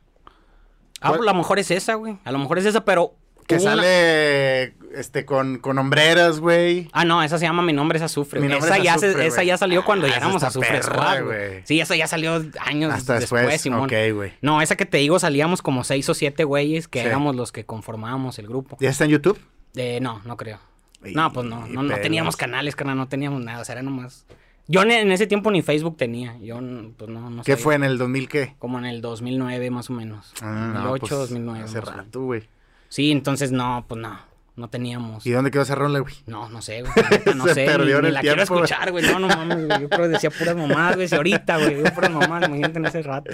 Ah, 1.02 1.10
pues 1.10 1.22
a 1.22 1.24
lo 1.26 1.34
mejor 1.34 1.60
es 1.60 1.72
esa, 1.72 1.96
güey. 1.96 2.18
A 2.24 2.32
lo 2.32 2.38
mejor 2.40 2.60
es 2.60 2.66
esa, 2.66 2.86
pero... 2.86 3.16
Que 3.48 3.56
una- 3.56 3.64
sale 3.72 4.76
este 4.96 5.26
con, 5.26 5.58
con 5.58 5.78
hombreras, 5.78 6.40
güey. 6.40 6.88
Ah, 6.94 7.04
no, 7.04 7.22
esa 7.24 7.38
se 7.38 7.46
llama 7.46 7.62
Mi 7.64 7.74
nombre 7.74 7.98
es 7.98 8.04
Azufre. 8.04 8.40
Mi 8.40 8.48
nombre 8.48 8.66
esa, 8.70 8.78
es 8.78 8.84
ya 8.84 8.98
se- 8.98 9.26
esa 9.28 9.44
ya 9.44 9.58
salió 9.58 9.84
cuando 9.84 10.06
Ah, 10.06 10.10
ya 10.12 10.18
éramos 10.18 10.44
Azufre 10.44 10.70
perra, 10.80 11.20
güey. 11.22 11.62
Sí, 11.66 11.82
esa 11.82 11.96
ya 11.96 12.08
salió 12.08 12.46
años 12.62 12.94
Hasta 12.94 13.16
después, 13.20 13.42
después. 13.42 13.62
Simón. 13.62 13.82
Ok, 13.86 13.94
güey. 14.14 14.34
No, 14.42 14.62
esa 14.62 14.78
que 14.78 14.86
te 14.86 14.98
digo 15.00 15.20
salíamos 15.20 15.62
como 15.62 15.84
seis 15.84 16.08
o 16.08 16.14
siete 16.14 16.44
güeyes 16.46 16.88
que 16.88 17.02
Sí. 17.02 17.06
éramos 17.08 17.36
los 17.36 17.52
que 17.52 17.66
conformábamos 17.66 18.40
el 18.40 18.48
grupo. 18.48 18.78
¿Ya 18.80 18.90
está 18.90 19.04
en 19.06 19.10
YouTube? 19.12 19.40
Eh, 19.76 20.00
no, 20.02 20.22
no 20.24 20.38
creo. 20.38 20.60
Y- 21.04 21.14
No, 21.14 21.34
pues 21.34 21.46
no, 21.46 21.66
no, 21.68 21.96
teníamos 22.00 22.38
canales, 22.38 22.76
carnal, 22.78 22.96
no 22.96 23.08
teníamos 23.10 23.42
nada, 23.44 23.60
o 23.60 23.66
sea, 23.66 23.74
era 23.74 23.82
nomás... 23.82 24.26
Yo 24.67 24.84
en, 24.84 25.12
ese 25.12 25.28
tiempo 25.28 25.52
ni 25.52 25.62
Facebook 25.62 25.97
tenía, 25.97 26.38
yo 26.39 26.56
pues 26.97 27.10
no, 27.10 27.30
no 27.30 27.43
¿Qué 27.43 27.54
sabía. 27.54 27.63
fue 27.63 27.76
en 27.76 27.84
el 27.84 27.97
2000 27.97 28.30
qué? 28.30 28.56
Como 28.60 28.78
en 28.80 28.86
el 28.86 29.02
2009 29.02 29.69
más 29.71 29.89
o 29.89 29.93
menos. 29.93 30.32
Ah, 30.41 30.71
2008, 30.76 31.00
pues, 31.00 31.12
2009. 31.12 31.63
Hace 31.65 31.82
rato, 31.82 32.21
güey. 32.24 32.43
Sí, 32.88 33.12
entonces 33.12 33.52
no, 33.52 33.86
pues 33.88 34.00
no, 34.00 34.17
no 34.56 34.69
teníamos. 34.69 35.26
¿Y 35.26 35.32
dónde 35.32 35.52
quedó 35.52 35.63
esa 35.63 35.76
rola, 35.76 36.00
güey? 36.00 36.13
No, 36.26 36.47
no 36.50 36.62
sé, 36.62 36.82
güey. 36.84 36.93
No 37.36 37.45
Se 37.47 37.54
sé, 37.54 37.65
perdió 37.65 37.86
ni, 37.86 37.91
en 37.95 38.02
ni 38.04 38.08
el 38.10 38.13
la 38.13 38.21
quiero 38.21 38.36
tiempo, 38.38 38.54
güey. 38.54 38.63
escuchar, 38.65 38.91
güey. 38.91 39.04
No, 39.06 39.19
no 39.19 39.28
mames, 39.28 39.67
güey. 39.67 39.82
Yo 39.82 39.89
creo 39.89 40.04
que 40.04 40.08
decía 40.10 40.30
puras 40.30 40.56
mamadas, 40.56 40.95
güey. 40.95 41.08
Ahorita, 41.12 41.58
güey, 41.58 41.76
digo 41.76 41.89
puras 41.93 42.12
mamadas, 42.12 42.47
imagínate 42.47 42.80
en 42.80 42.86
ese 42.86 43.02
rato. 43.02 43.32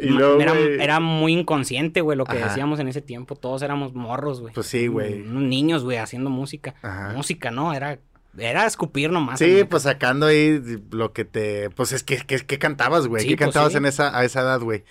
Y 0.00 0.10
luego, 0.10 0.40
era, 0.40 0.54
era 0.56 1.00
muy 1.00 1.32
inconsciente, 1.32 2.00
güey, 2.02 2.16
lo 2.16 2.24
que 2.24 2.36
Ajá. 2.38 2.48
decíamos 2.48 2.78
en 2.78 2.86
ese 2.88 3.02
tiempo. 3.02 3.34
Todos 3.34 3.62
éramos 3.62 3.94
morros, 3.94 4.40
güey. 4.40 4.54
Pues 4.54 4.66
sí, 4.68 4.86
güey. 4.86 5.22
Unos 5.22 5.42
niños, 5.42 5.82
güey, 5.82 5.98
haciendo 5.98 6.30
música. 6.30 6.74
Ajá. 6.82 7.12
Música, 7.14 7.50
¿no? 7.50 7.74
Era, 7.74 7.98
era 8.36 8.66
escupir 8.66 9.10
nomás. 9.10 9.38
Sí, 9.38 9.64
pues 9.68 9.84
sacando 9.84 10.26
ahí 10.26 10.60
lo 10.90 11.12
que 11.12 11.24
te... 11.24 11.70
Pues 11.70 11.92
es 11.92 12.02
que, 12.02 12.18
que, 12.18 12.38
que 12.40 12.58
cantabas, 12.58 13.06
güey. 13.06 13.22
Sí, 13.22 13.28
¿Qué 13.30 13.36
pues 13.36 13.46
cantabas 13.46 13.72
sí. 13.72 13.78
en 13.78 13.86
esa, 13.86 14.16
a 14.16 14.24
esa 14.24 14.40
edad, 14.40 14.60
güey? 14.60 14.84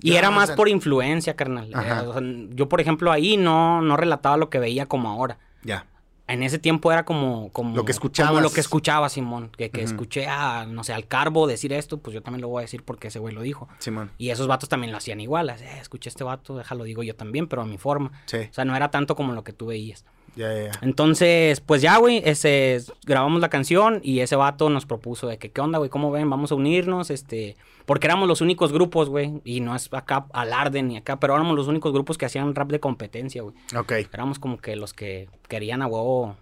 Y 0.00 0.14
era 0.14 0.30
o 0.30 0.32
más 0.32 0.48
sea- 0.48 0.56
por 0.56 0.68
influencia, 0.68 1.36
carnal. 1.36 1.70
Eh, 1.70 1.76
o 2.06 2.12
sea, 2.12 2.22
yo, 2.50 2.68
por 2.68 2.80
ejemplo, 2.80 3.12
ahí 3.12 3.36
no, 3.36 3.82
no 3.82 3.96
relataba 3.96 4.36
lo 4.36 4.50
que 4.50 4.58
veía 4.58 4.86
como 4.86 5.08
ahora. 5.08 5.38
Ya. 5.62 5.86
En 6.28 6.42
ese 6.42 6.58
tiempo 6.58 6.90
era 6.90 7.04
como, 7.04 7.50
como 7.52 7.76
Lo 7.76 7.84
que 7.84 7.92
escuchabas. 7.92 8.30
como 8.30 8.40
lo 8.40 8.50
que 8.50 8.60
escuchaba 8.60 9.08
Simón, 9.08 9.50
que, 9.56 9.70
que 9.70 9.82
escuché 9.82 10.26
a, 10.28 10.64
no 10.66 10.82
sé, 10.82 10.92
al 10.94 11.06
Carbo 11.06 11.46
decir 11.46 11.72
esto, 11.72 11.98
pues 11.98 12.14
yo 12.14 12.22
también 12.22 12.40
lo 12.40 12.48
voy 12.48 12.60
a 12.60 12.62
decir 12.62 12.84
porque 12.84 13.08
ese 13.08 13.18
güey 13.18 13.34
lo 13.34 13.42
dijo. 13.42 13.68
Simón. 13.78 14.10
Y 14.18 14.30
esos 14.30 14.46
vatos 14.46 14.68
también 14.68 14.92
lo 14.92 14.98
hacían 14.98 15.20
igual, 15.20 15.50
así, 15.50 15.64
eh, 15.64 15.78
escuché 15.80 16.08
a 16.08 16.10
este 16.10 16.24
vato, 16.24 16.56
déjalo 16.56 16.84
digo 16.84 17.02
yo 17.02 17.14
también, 17.16 17.48
pero 17.48 17.62
a 17.62 17.66
mi 17.66 17.76
forma. 17.76 18.12
Sí. 18.26 18.38
O 18.50 18.54
sea, 18.54 18.64
no 18.64 18.74
era 18.74 18.90
tanto 18.90 19.14
como 19.14 19.32
lo 19.34 19.44
que 19.44 19.52
tú 19.52 19.66
veías. 19.66 20.04
Ya, 20.34 20.52
ya, 20.54 20.64
ya. 20.64 20.72
Entonces, 20.80 21.60
pues 21.60 21.82
ya, 21.82 21.98
güey, 21.98 22.22
ese, 22.24 22.80
grabamos 23.04 23.40
la 23.40 23.50
canción 23.50 24.00
y 24.02 24.20
ese 24.20 24.36
vato 24.36 24.70
nos 24.70 24.86
propuso 24.86 25.26
de 25.26 25.38
que, 25.38 25.50
¿qué 25.50 25.60
onda, 25.60 25.78
güey? 25.78 25.90
¿Cómo 25.90 26.10
ven? 26.10 26.28
Vamos 26.30 26.52
a 26.52 26.54
unirnos, 26.54 27.10
este... 27.10 27.56
Porque 27.84 28.06
éramos 28.06 28.28
los 28.28 28.40
únicos 28.40 28.72
grupos, 28.72 29.08
güey, 29.08 29.40
y 29.44 29.60
no 29.60 29.74
es 29.74 29.92
acá 29.92 30.26
alarde 30.32 30.82
ni 30.82 30.96
acá, 30.96 31.18
pero 31.18 31.34
éramos 31.34 31.56
los 31.56 31.66
únicos 31.66 31.92
grupos 31.92 32.16
que 32.16 32.26
hacían 32.26 32.54
rap 32.54 32.70
de 32.70 32.78
competencia, 32.78 33.42
güey. 33.42 33.56
Ok. 33.76 33.92
Éramos 34.12 34.38
como 34.38 34.58
que 34.58 34.76
los 34.76 34.94
que 34.94 35.28
querían 35.48 35.82
a 35.82 35.88
huevo 35.88 36.36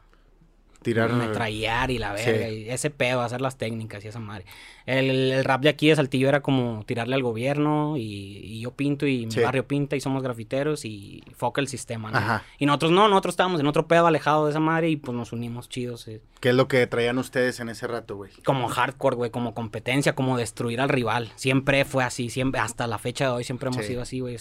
Tirar. 0.83 1.13
Metrallar 1.13 1.91
y 1.91 1.99
la 1.99 2.13
verga. 2.13 2.49
Y 2.49 2.71
ese 2.71 2.91
pedo, 2.91 3.21
hacer 3.21 3.41
las 3.41 3.57
técnicas 3.57 4.05
y 4.05 4.09
esa 4.09 4.19
madre. 4.19 4.47
El, 4.87 5.45
rap 5.45 5.61
de 5.63 5.69
aquí 5.69 5.89
de 5.89 5.97
Saltillo 5.97 6.29
era 6.29 6.41
como 6.41 6.85
tirarle 6.87 7.15
al 7.15 7.23
gobierno 7.23 7.97
y, 7.97 8.61
yo 8.61 8.73
pinto 8.73 9.07
y 9.07 9.27
mi 9.27 9.43
barrio 9.43 9.67
pinta 9.67 9.97
y 9.97 10.01
somos 10.01 10.23
grafiteros 10.23 10.85
y 10.85 11.23
foca 11.37 11.61
el 11.61 11.69
sistema, 11.69 12.11
¿no? 12.11 12.41
Y 12.59 12.67
nosotros 12.67 12.93
no, 12.93 13.09
nosotros 13.09 13.35
estábamos 13.35 13.61
en 13.61 13.67
otro 13.67 13.87
pedo 13.87 14.07
alejado 14.07 14.47
de 14.47 14.51
esa 14.51 14.61
madre 14.61 14.91
y 14.91 14.97
pues 14.97 15.17
nos 15.17 15.33
unimos 15.33 15.69
chidos. 15.69 16.09
Eh. 16.09 16.23
¿Qué 16.41 16.51
es 16.51 16.55
lo 16.55 16.67
que 16.67 16.87
traían 16.87 17.19
ustedes 17.19 17.61
en 17.61 17.69
ese 17.69 17.87
rato, 17.87 18.17
güey? 18.17 18.31
Como 18.45 18.69
hardcore, 18.69 19.17
güey, 19.17 19.31
como 19.31 19.55
competencia, 19.55 20.15
como 20.15 20.37
destruir 20.37 20.81
al 20.81 20.89
rival. 20.89 21.31
Siempre 21.37 21.85
fue 21.85 22.05
así, 22.05 22.31
siempre, 22.31 22.61
hasta 22.61 22.87
la 22.87 22.99
fecha 22.99 23.27
de 23.27 23.31
hoy 23.33 23.45
siempre 23.45 23.69
hemos 23.69 23.85
sido 23.85 24.03
así, 24.03 24.21
güey 24.21 24.39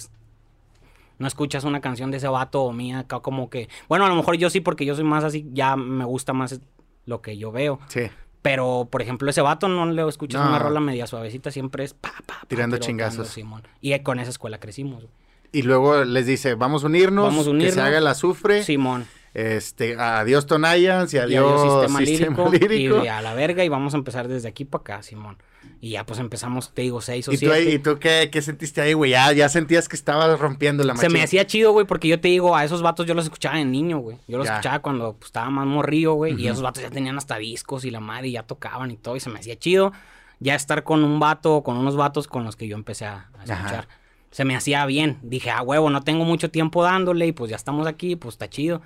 no 1.20 1.28
escuchas 1.28 1.64
una 1.66 1.82
canción 1.82 2.10
de 2.12 2.18
ese 2.18 2.28
vato 2.28 2.64
o 2.64 2.74
mía, 2.74 3.00
acá 3.00 3.20
como 3.20 3.50
que, 3.50 3.70
bueno, 3.88 4.06
a 4.06 4.10
lo 4.10 4.16
mejor 4.16 4.38
yo 4.38 4.50
sí 4.50 4.62
porque 4.62 4.86
yo 4.86 4.96
soy 4.96 5.04
más 5.04 5.24
así, 5.24 5.48
ya 5.52 5.76
me 5.76 6.06
gusta 6.06 6.34
más 6.34 6.60
lo 7.06 7.22
que 7.22 7.38
yo 7.38 7.52
veo. 7.52 7.80
Sí. 7.88 8.10
Pero, 8.42 8.88
por 8.90 9.02
ejemplo, 9.02 9.30
ese 9.30 9.42
vato 9.42 9.68
no 9.68 9.86
le 9.86 10.08
escuchas 10.08 10.42
una 10.48 10.60
rola 10.60 10.80
media 10.80 11.06
suavecita, 11.06 11.52
siempre 11.52 11.84
es 11.84 11.94
pa, 11.94 12.14
pa, 12.26 12.42
tirando 12.48 12.78
chingazos. 12.78 13.28
Simón. 13.28 13.64
Y 13.82 13.98
con 14.00 14.20
esa 14.20 14.30
escuela 14.30 14.60
crecimos. 14.60 15.06
Y 15.52 15.64
luego 15.64 16.06
les 16.06 16.26
dice, 16.26 16.56
vamos 16.56 16.84
a 16.84 16.88
unirnos, 16.88 17.26
vamos 17.26 17.48
a 17.48 17.50
unirnos. 17.50 17.76
que 17.76 17.82
se 17.82 17.86
haga 17.86 17.98
el 17.98 18.08
azufre. 18.08 18.64
Simón. 18.64 19.06
Este, 19.34 19.96
adiós 20.00 20.46
Tonayans 20.46 21.14
y 21.14 21.18
adiós, 21.18 21.62
sistema, 21.62 22.02
lírico, 22.02 23.04
Y 23.04 23.08
a 23.08 23.22
la 23.22 23.34
verga 23.34 23.64
y 23.64 23.70
vamos 23.70 23.94
a 23.94 23.98
empezar 23.98 24.28
desde 24.28 24.48
aquí 24.48 24.66
para 24.66 24.82
acá, 24.82 25.04
Simón. 25.04 25.38
Y 25.82 25.92
ya 25.92 26.06
pues 26.06 26.20
empezamos, 26.20 26.74
te 26.74 26.82
digo, 26.82 27.00
seis 27.00 27.28
o 27.28 27.32
¿Y 27.32 27.38
siete. 27.38 27.64
Tú, 27.64 27.70
¿Y 27.70 27.80
tú 27.80 28.00
qué, 28.00 28.30
qué 28.32 28.42
sentiste 28.42 28.82
ahí, 28.82 28.94
güey? 28.94 29.12
Ya, 29.12 29.32
ya 29.32 29.48
sentías 29.48 29.88
que 29.88 29.96
estabas 29.96 30.38
rompiendo 30.38 30.84
la 30.84 30.94
machina. 30.94 31.10
Se 31.10 31.14
me 31.14 31.24
hacía 31.24 31.48
chido, 31.48 31.72
güey, 31.72 31.86
porque 31.86 32.10
yo 32.10 32.20
te 32.20 32.28
digo, 32.28 32.56
a 32.56 32.66
esos 32.66 32.82
vatos 32.82 33.06
yo 33.06 33.14
los 33.14 33.26
escuchaba 33.26 33.58
de 33.58 33.66
niño, 33.66 34.00
güey. 34.00 34.18
Yo 34.28 34.38
los 34.38 34.48
escuchaba 34.48 34.80
cuando 34.80 35.14
pues, 35.14 35.28
estaba 35.28 35.50
más 35.50 35.66
morrío, 35.66 36.14
güey. 36.14 36.40
Y 36.40 36.48
esos 36.48 36.62
vatos 36.62 36.84
ya 36.84 36.90
tenían 36.90 37.18
hasta 37.18 37.38
discos 37.38 37.86
y 37.86 37.92
la 37.92 38.02
madre 38.02 38.28
y 38.28 38.32
ya 38.34 38.44
tocaban 38.44 38.92
y 38.92 38.98
todo. 38.98 39.16
Y 39.16 39.20
se 39.22 39.30
me 39.30 39.40
hacía 39.40 39.58
chido 39.58 39.94
ya 40.40 40.56
estar 40.56 40.84
con 40.84 41.04
un 41.04 41.20
vato, 41.20 41.64
con 41.64 41.78
unos 41.78 41.96
vatos 41.96 42.28
con 42.28 42.44
los 42.44 42.56
que 42.56 42.68
yo 42.68 42.76
empecé 42.76 43.06
a, 43.06 43.30
escuchar. 43.44 43.88
Se 44.32 44.46
me 44.46 44.56
hacía 44.56 44.86
bien. 44.86 45.18
Dije, 45.22 45.50
ah, 45.50 45.62
huevo, 45.62 45.90
no 45.90 46.02
tengo 46.02 46.24
mucho 46.24 46.52
tiempo 46.52 46.84
dándole 46.84 47.28
y 47.28 47.32
pues 47.32 47.50
ya 47.50 47.56
estamos 47.56 47.88
aquí, 47.88 48.16
pues 48.16 48.36
está 48.36 48.50
chido. 48.50 48.82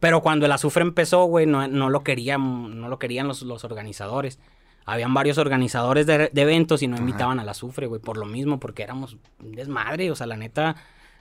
Pero 0.00 0.20
cuando 0.20 0.46
el 0.46 0.52
azufre 0.52 0.82
empezó, 0.82 1.24
güey, 1.24 1.46
no, 1.46 1.66
no, 1.68 1.90
lo 1.90 2.02
querían, 2.02 2.80
no 2.80 2.88
lo 2.88 2.98
querían 2.98 3.28
los, 3.28 3.42
los 3.42 3.64
organizadores 3.64 4.38
habían 4.86 5.12
varios 5.12 5.36
organizadores 5.36 6.06
de, 6.06 6.30
eventos 6.34 6.82
y 6.82 6.86
no 6.86 6.96
invitaban 6.96 7.40
al 7.40 7.48
azufre, 7.48 7.86
güey, 7.86 8.00
por 8.00 8.16
lo 8.16 8.24
mismo, 8.24 8.60
porque 8.60 8.84
éramos 8.84 9.16
un 9.40 9.52
desmadre, 9.52 10.10
o 10.12 10.14
sea, 10.14 10.28
la 10.28 10.36
neta, 10.36 10.76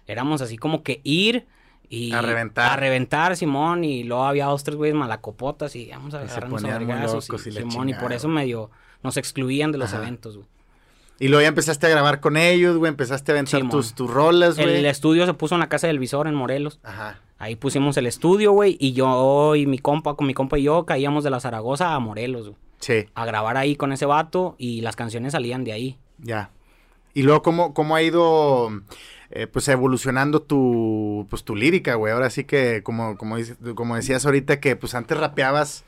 éramos 0.05 0.41
así 0.41 0.55
como 0.55 0.83
que 0.83 1.01
ir 1.03 1.47
y 1.89 2.13
a 2.13 2.21
reventar. 2.21 2.73
A 2.73 2.75
reventar, 2.75 3.35
Simón, 3.35 3.83
y 3.83 4.03
luego 4.03 4.25
había 4.25 4.45
dos, 4.45 4.63
tres 4.63 4.77
güeyes 4.77 4.95
malacopotas 4.95 5.75
y 5.75 5.89
vamos 5.89 6.13
a 6.13 6.19
agarrarnos 6.19 6.63
a 6.63 6.77
vergazos, 6.77 7.27
y, 7.47 7.51
Simón, 7.51 7.89
y 7.89 7.95
por 7.95 8.13
eso 8.13 8.27
medio 8.27 8.69
nos 9.01 9.17
excluían 9.17 9.71
de 9.71 9.79
los 9.79 9.93
eventos, 9.93 10.37
güey. 10.37 10.47
Y 11.17 11.29
luego 11.29 11.41
ya 11.41 11.47
empezaste 11.47 11.87
a 11.87 11.89
grabar 11.89 12.19
con 12.19 12.35
ellos, 12.37 12.77
güey, 12.77 12.89
empezaste 12.89 13.31
a 13.31 13.35
aventar 13.35 13.67
tus, 13.69 13.95
tus 13.95 14.11
rolas, 14.11 14.57
güey. 14.57 14.75
El 14.75 14.85
estudio 14.85 15.25
se 15.25 15.33
puso 15.33 15.55
en 15.55 15.61
la 15.61 15.69
casa 15.69 15.87
del 15.87 15.97
visor 15.97 16.27
en 16.27 16.35
Morelos. 16.35 16.79
Ajá. 16.83 17.21
Ahí 17.39 17.55
pusimos 17.55 17.97
el 17.97 18.05
estudio, 18.05 18.51
güey, 18.51 18.77
y 18.79 18.93
yo 18.93 19.55
y 19.55 19.65
mi 19.65 19.79
compa, 19.79 20.15
con 20.15 20.27
mi 20.27 20.33
compa 20.33 20.59
y 20.59 20.63
yo 20.63 20.85
caíamos 20.85 21.23
de 21.23 21.29
la 21.29 21.39
Zaragoza 21.39 21.95
a 21.95 21.99
Morelos, 21.99 22.49
güey. 22.49 22.64
Sí. 22.79 23.05
A 23.15 23.25
grabar 23.25 23.57
ahí 23.57 23.75
con 23.75 23.91
ese 23.91 24.05
vato 24.05 24.55
y 24.57 24.81
las 24.81 24.95
canciones 24.95 25.33
salían 25.33 25.63
de 25.63 25.71
ahí. 25.71 25.97
Ya. 26.19 26.49
Y 27.13 27.23
luego, 27.23 27.41
¿cómo, 27.41 27.73
cómo 27.73 27.95
ha 27.95 28.01
ido 28.01 28.69
eh, 29.31 29.47
pues 29.47 29.67
evolucionando 29.69 30.41
tu, 30.41 31.27
pues, 31.29 31.43
tu 31.43 31.55
lírica, 31.55 31.95
güey? 31.95 32.13
Ahora 32.13 32.29
sí 32.29 32.43
que, 32.43 32.83
como, 32.83 33.17
como, 33.17 33.37
como 33.75 33.95
decías 33.95 34.25
ahorita, 34.25 34.59
que 34.59 34.75
pues 34.75 34.95
antes 34.95 35.17
rapeabas 35.17 35.85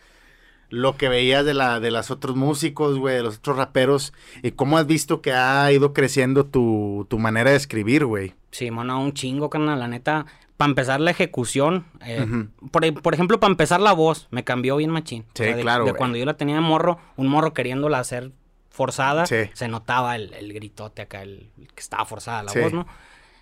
lo 0.69 0.97
que 0.97 1.09
veías 1.09 1.45
de, 1.45 1.53
la, 1.53 1.79
de 1.79 1.91
los 1.91 2.11
otros 2.11 2.35
músicos, 2.35 2.97
güey, 2.97 3.15
de 3.15 3.23
los 3.23 3.37
otros 3.37 3.57
raperos, 3.57 4.13
y 4.43 4.51
cómo 4.51 4.77
has 4.77 4.87
visto 4.87 5.21
que 5.21 5.33
ha 5.33 5.71
ido 5.71 5.93
creciendo 5.93 6.45
tu, 6.45 7.05
tu 7.09 7.19
manera 7.19 7.51
de 7.51 7.57
escribir, 7.57 8.05
güey. 8.05 8.33
Sí, 8.51 8.71
mano, 8.71 9.01
un 9.01 9.13
chingo, 9.13 9.49
carnal, 9.49 9.79
la 9.79 9.87
neta 9.87 10.25
para 10.57 10.69
empezar 10.69 10.99
la 10.99 11.11
ejecución, 11.11 11.85
eh, 12.03 12.25
por, 12.71 13.13
ejemplo, 13.13 13.39
para 13.39 13.51
empezar 13.51 13.79
la 13.79 13.93
voz, 13.93 14.27
me 14.31 14.43
cambió 14.43 14.75
bien 14.77 14.89
machín. 14.89 15.25
Sí, 15.35 15.45
claro. 15.61 15.85
De 15.85 15.93
cuando 15.93 16.17
yo 16.17 16.25
la 16.25 16.35
tenía 16.35 16.55
de 16.55 16.61
morro, 16.61 16.97
un 17.15 17.27
morro 17.27 17.53
queriéndola 17.53 17.99
hacer 17.99 18.31
forzada, 18.69 19.25
se 19.25 19.67
notaba 19.67 20.15
el, 20.15 20.53
gritote 20.53 21.03
acá, 21.03 21.21
el, 21.21 21.49
que 21.55 21.79
estaba 21.79 22.05
forzada 22.05 22.43
la 22.43 22.53
voz, 22.53 22.73
¿no? 22.73 22.87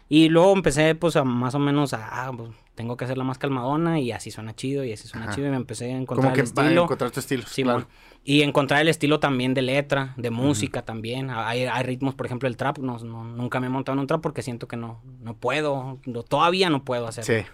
Y 0.07 0.29
luego 0.29 0.53
empecé, 0.53 0.93
pues, 0.93 1.15
a 1.15 1.23
más 1.23 1.55
o 1.55 1.59
menos 1.59 1.93
a, 1.93 2.27
ah, 2.27 2.31
pues, 2.35 2.51
tengo 2.75 2.97
que 2.97 3.05
hacerla 3.05 3.23
más 3.23 3.37
calmadona 3.37 3.99
y 3.99 4.11
así 4.11 4.31
suena 4.31 4.53
chido 4.53 4.83
y 4.83 4.91
así 4.91 5.07
suena 5.07 5.33
chido 5.33 5.47
y 5.47 5.49
me 5.49 5.55
empecé 5.55 5.93
a 5.93 5.97
encontrar 5.97 6.33
el 6.33 6.43
estilo. 6.43 6.83
encontrar 6.83 7.09
tu 7.11 7.19
estilo, 7.21 7.43
sí, 7.47 7.63
claro. 7.63 7.87
Y 8.23 8.41
encontrar 8.41 8.81
el 8.81 8.89
estilo 8.89 9.19
también 9.19 9.53
de 9.53 9.61
letra, 9.61 10.13
de 10.17 10.29
música 10.29 10.83
también. 10.83 11.29
Hay, 11.29 11.65
ritmos, 11.83 12.15
por 12.15 12.25
ejemplo, 12.25 12.47
el 12.49 12.57
trap, 12.57 12.79
no, 12.79 12.97
nunca 12.99 13.59
me 13.59 13.67
he 13.67 13.69
montado 13.69 13.93
en 13.93 13.99
un 13.99 14.07
trap 14.07 14.21
porque 14.21 14.41
siento 14.41 14.67
que 14.67 14.77
no, 14.77 15.01
no 15.21 15.35
puedo, 15.35 15.99
todavía 16.27 16.69
no 16.69 16.83
puedo 16.83 17.07
hacerlo. 17.07 17.43
Sí. 17.43 17.49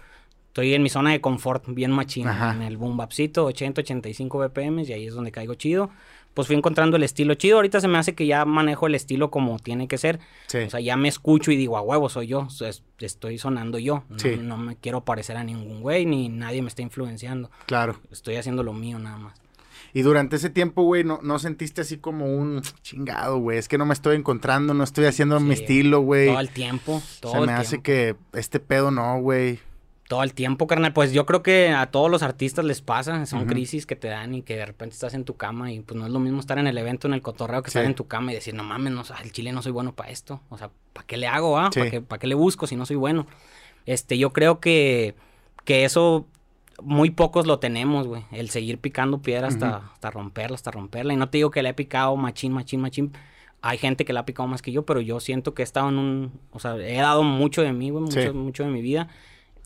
Estoy 0.48 0.74
en 0.74 0.82
mi 0.82 0.90
zona 0.90 1.12
de 1.12 1.20
confort, 1.22 1.64
bien 1.68 1.92
machina, 1.92 2.52
en 2.54 2.62
el 2.62 2.76
boom 2.76 2.98
bapcito, 2.98 3.46
80, 3.46 3.80
85 3.80 4.38
BPM 4.38 4.80
y 4.80 4.92
ahí 4.92 5.06
es 5.06 5.14
donde 5.14 5.32
caigo 5.32 5.54
chido 5.54 5.90
pues 6.34 6.46
fui 6.46 6.56
encontrando 6.56 6.96
el 6.96 7.02
estilo 7.02 7.34
chido. 7.34 7.56
Ahorita 7.56 7.80
se 7.80 7.88
me 7.88 7.98
hace 7.98 8.14
que 8.14 8.26
ya 8.26 8.44
manejo 8.44 8.86
el 8.86 8.94
estilo 8.94 9.30
como 9.30 9.58
tiene 9.58 9.88
que 9.88 9.98
ser. 9.98 10.20
O 10.46 10.70
sea, 10.70 10.80
ya 10.80 10.96
me 10.96 11.08
escucho 11.08 11.50
y 11.50 11.56
digo, 11.56 11.76
a 11.76 11.82
huevo, 11.82 12.08
soy 12.08 12.28
yo. 12.28 12.48
estoy 12.98 13.38
sonando 13.38 13.78
yo. 13.78 14.04
No, 14.40 14.56
me 14.56 14.76
quiero 14.76 15.04
parecer 15.04 15.36
a 15.36 15.44
ningún 15.44 15.80
güey, 15.82 16.06
ni 16.06 16.28
nadie 16.28 16.62
me 16.62 16.68
está 16.68 16.82
influenciando. 16.82 17.50
Claro. 17.66 18.00
Estoy 18.10 18.36
haciendo 18.36 18.62
lo 18.62 18.72
mío 18.72 18.98
nada 18.98 19.18
más. 19.18 19.34
Y 19.94 20.00
durante 20.00 20.36
ese 20.36 20.48
tiempo, 20.48 20.84
güey, 20.84 21.04
no, 21.04 21.20
no 21.22 21.38
sentiste 21.38 21.82
así 21.82 21.98
como 21.98 22.24
un 22.24 22.62
chingado, 22.80 23.38
güey. 23.38 23.58
Es 23.58 23.68
que 23.68 23.76
no 23.76 23.84
me 23.84 23.92
estoy 23.92 24.16
encontrando, 24.16 24.72
no 24.72 24.84
estoy 24.84 25.04
haciendo 25.04 25.38
mi 25.38 25.52
estilo, 25.52 26.00
güey. 26.00 26.28
Todo 26.28 26.40
el 26.40 26.48
tiempo. 26.48 27.02
Todo 27.20 27.32
se 27.32 27.40
me 27.40 27.52
hace 27.52 27.82
que 27.82 28.16
este 28.32 28.58
pedo 28.58 28.90
no, 28.90 29.20
güey 29.20 29.60
todo 30.12 30.24
el 30.24 30.34
tiempo, 30.34 30.66
carnal. 30.66 30.92
Pues 30.92 31.14
yo 31.14 31.24
creo 31.24 31.42
que 31.42 31.70
a 31.70 31.86
todos 31.86 32.10
los 32.10 32.22
artistas 32.22 32.66
les 32.66 32.82
pasa. 32.82 33.24
Son 33.24 33.46
crisis 33.46 33.86
que 33.86 33.96
te 33.96 34.08
dan 34.08 34.34
y 34.34 34.42
que 34.42 34.56
de 34.56 34.66
repente 34.66 34.92
estás 34.92 35.14
en 35.14 35.24
tu 35.24 35.38
cama 35.38 35.72
y 35.72 35.80
pues 35.80 35.98
no 35.98 36.04
es 36.04 36.12
lo 36.12 36.20
mismo 36.20 36.38
estar 36.38 36.58
en 36.58 36.66
el 36.66 36.76
evento, 36.76 37.08
en 37.08 37.14
el 37.14 37.22
cotorreo, 37.22 37.62
que 37.62 37.68
estar 37.68 37.86
en 37.86 37.94
tu 37.94 38.08
cama 38.08 38.30
y 38.30 38.34
decir, 38.34 38.52
no 38.52 38.62
mames, 38.62 38.92
no, 38.92 39.04
el 39.22 39.32
chile 39.32 39.52
no 39.52 39.62
soy 39.62 39.72
bueno 39.72 39.94
para 39.94 40.10
esto. 40.10 40.42
O 40.50 40.58
sea, 40.58 40.70
¿para 40.92 41.06
qué 41.06 41.16
le 41.16 41.28
hago, 41.28 41.58
ah? 41.58 41.70
¿Para, 41.74 41.90
qué, 41.90 42.02
¿Para 42.02 42.20
qué 42.20 42.26
le 42.26 42.34
busco 42.34 42.66
si 42.66 42.76
no 42.76 42.84
soy 42.84 42.96
bueno? 42.96 43.26
Este, 43.86 44.18
yo 44.18 44.34
creo 44.34 44.60
que, 44.60 45.14
que 45.64 45.86
eso 45.86 46.26
muy 46.82 47.08
pocos 47.08 47.46
lo 47.46 47.58
tenemos, 47.58 48.06
güey. 48.06 48.26
El 48.32 48.50
seguir 48.50 48.76
picando 48.76 49.22
piedra 49.22 49.48
hasta, 49.48 49.92
hasta 49.94 50.10
romperla, 50.10 50.56
hasta 50.56 50.72
romperla. 50.72 51.14
Y 51.14 51.16
no 51.16 51.30
te 51.30 51.38
digo 51.38 51.50
que 51.50 51.62
le 51.62 51.70
he 51.70 51.74
picado 51.74 52.14
machín, 52.16 52.52
machín, 52.52 52.82
machín. 52.82 53.12
Hay 53.62 53.78
gente 53.78 54.04
que 54.04 54.12
le 54.12 54.18
ha 54.18 54.26
picado 54.26 54.46
más 54.46 54.60
que 54.60 54.72
yo, 54.72 54.84
pero 54.84 55.00
yo 55.00 55.20
siento 55.20 55.54
que 55.54 55.62
he 55.62 55.64
estado 55.64 55.88
en 55.88 55.96
un... 55.96 56.32
O 56.50 56.58
sea, 56.58 56.76
he 56.76 56.96
dado 56.96 57.22
mucho 57.22 57.62
de 57.62 57.72
mí, 57.72 57.88
güey, 57.88 58.04
mucho, 58.04 58.34
mucho 58.34 58.64
de 58.64 58.68
mi 58.68 58.82
vida 58.82 59.08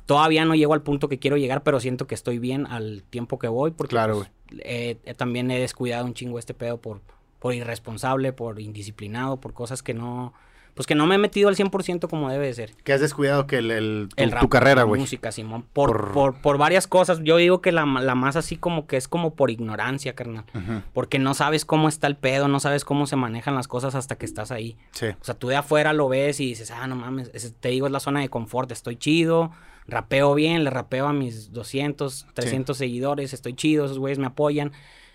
Todavía 0.06 0.44
no 0.44 0.54
llego 0.54 0.72
al 0.72 0.82
punto 0.82 1.08
que 1.08 1.18
quiero 1.18 1.36
llegar, 1.36 1.64
pero 1.64 1.80
siento 1.80 2.06
que 2.06 2.14
estoy 2.14 2.38
bien 2.38 2.66
al 2.66 3.02
tiempo 3.10 3.40
que 3.40 3.48
voy. 3.48 3.72
Porque 3.72 3.90
claro, 3.90 4.24
pues, 4.48 5.16
también 5.16 5.50
he 5.50 5.58
descuidado 5.58 6.06
un 6.06 6.14
chingo 6.14 6.38
este 6.38 6.54
pedo 6.54 6.80
por, 6.80 7.00
por 7.40 7.54
irresponsable, 7.54 8.32
por 8.32 8.60
indisciplinado, 8.60 9.38
por 9.38 9.52
cosas 9.52 9.82
que 9.82 9.94
no... 9.94 10.32
Pues 10.74 10.86
que 10.86 10.94
no 10.94 11.06
me 11.06 11.14
he 11.14 11.18
metido 11.18 11.48
al 11.48 11.56
100% 11.56 12.06
como 12.06 12.28
debe 12.28 12.48
de 12.48 12.52
ser. 12.52 12.74
¿Qué 12.84 12.92
has 12.92 13.00
descuidado 13.00 13.46
que 13.46 13.56
el, 13.56 14.10
tu, 14.40 14.48
carrera, 14.50 14.82
güey? 14.82 15.00
música, 15.00 15.32
Simón. 15.32 15.64
Por, 15.72 16.12
por... 16.12 16.42
Por, 16.42 16.58
varias 16.58 16.86
cosas. 16.86 17.20
Yo 17.22 17.38
digo 17.38 17.62
que 17.62 17.72
la, 17.72 17.86
la, 17.86 18.14
más 18.14 18.36
así 18.36 18.58
como 18.58 18.86
que 18.86 18.98
es 18.98 19.08
como 19.08 19.34
por 19.34 19.50
ignorancia, 19.50 20.14
carnal. 20.14 20.44
Porque 20.92 21.18
no 21.18 21.32
sabes 21.32 21.64
cómo 21.64 21.88
está 21.88 22.06
el 22.08 22.16
pedo, 22.16 22.46
no 22.48 22.60
sabes 22.60 22.84
cómo 22.84 23.06
se 23.06 23.16
manejan 23.16 23.54
las 23.54 23.68
cosas 23.68 23.94
hasta 23.94 24.16
que 24.16 24.26
estás 24.26 24.50
ahí. 24.50 24.76
Sí. 24.90 25.06
O 25.18 25.24
sea, 25.24 25.34
tú 25.34 25.48
de 25.48 25.56
afuera 25.56 25.94
lo 25.94 26.10
ves 26.10 26.40
y 26.40 26.46
dices, 26.46 26.70
ah, 26.70 26.86
no 26.86 26.94
mames, 26.94 27.32
te 27.58 27.70
digo, 27.70 27.86
es 27.86 27.92
la 27.92 28.00
zona 28.00 28.20
de 28.20 28.28
confort, 28.28 28.70
estoy 28.70 28.96
chido 28.96 29.52
rapeo 29.88 30.34
bien, 30.34 30.64
le 30.64 30.70
rapeo 30.70 31.06
a 31.06 31.12
mis 31.12 31.52
200, 31.52 32.26
300 32.34 32.76
seguidores, 32.76 33.32
estoy 33.32 33.54
chido, 33.54 33.84
esos 33.84 33.98
güeyes 33.98 34.18
me 34.18 34.26
apoyan. 34.26 34.72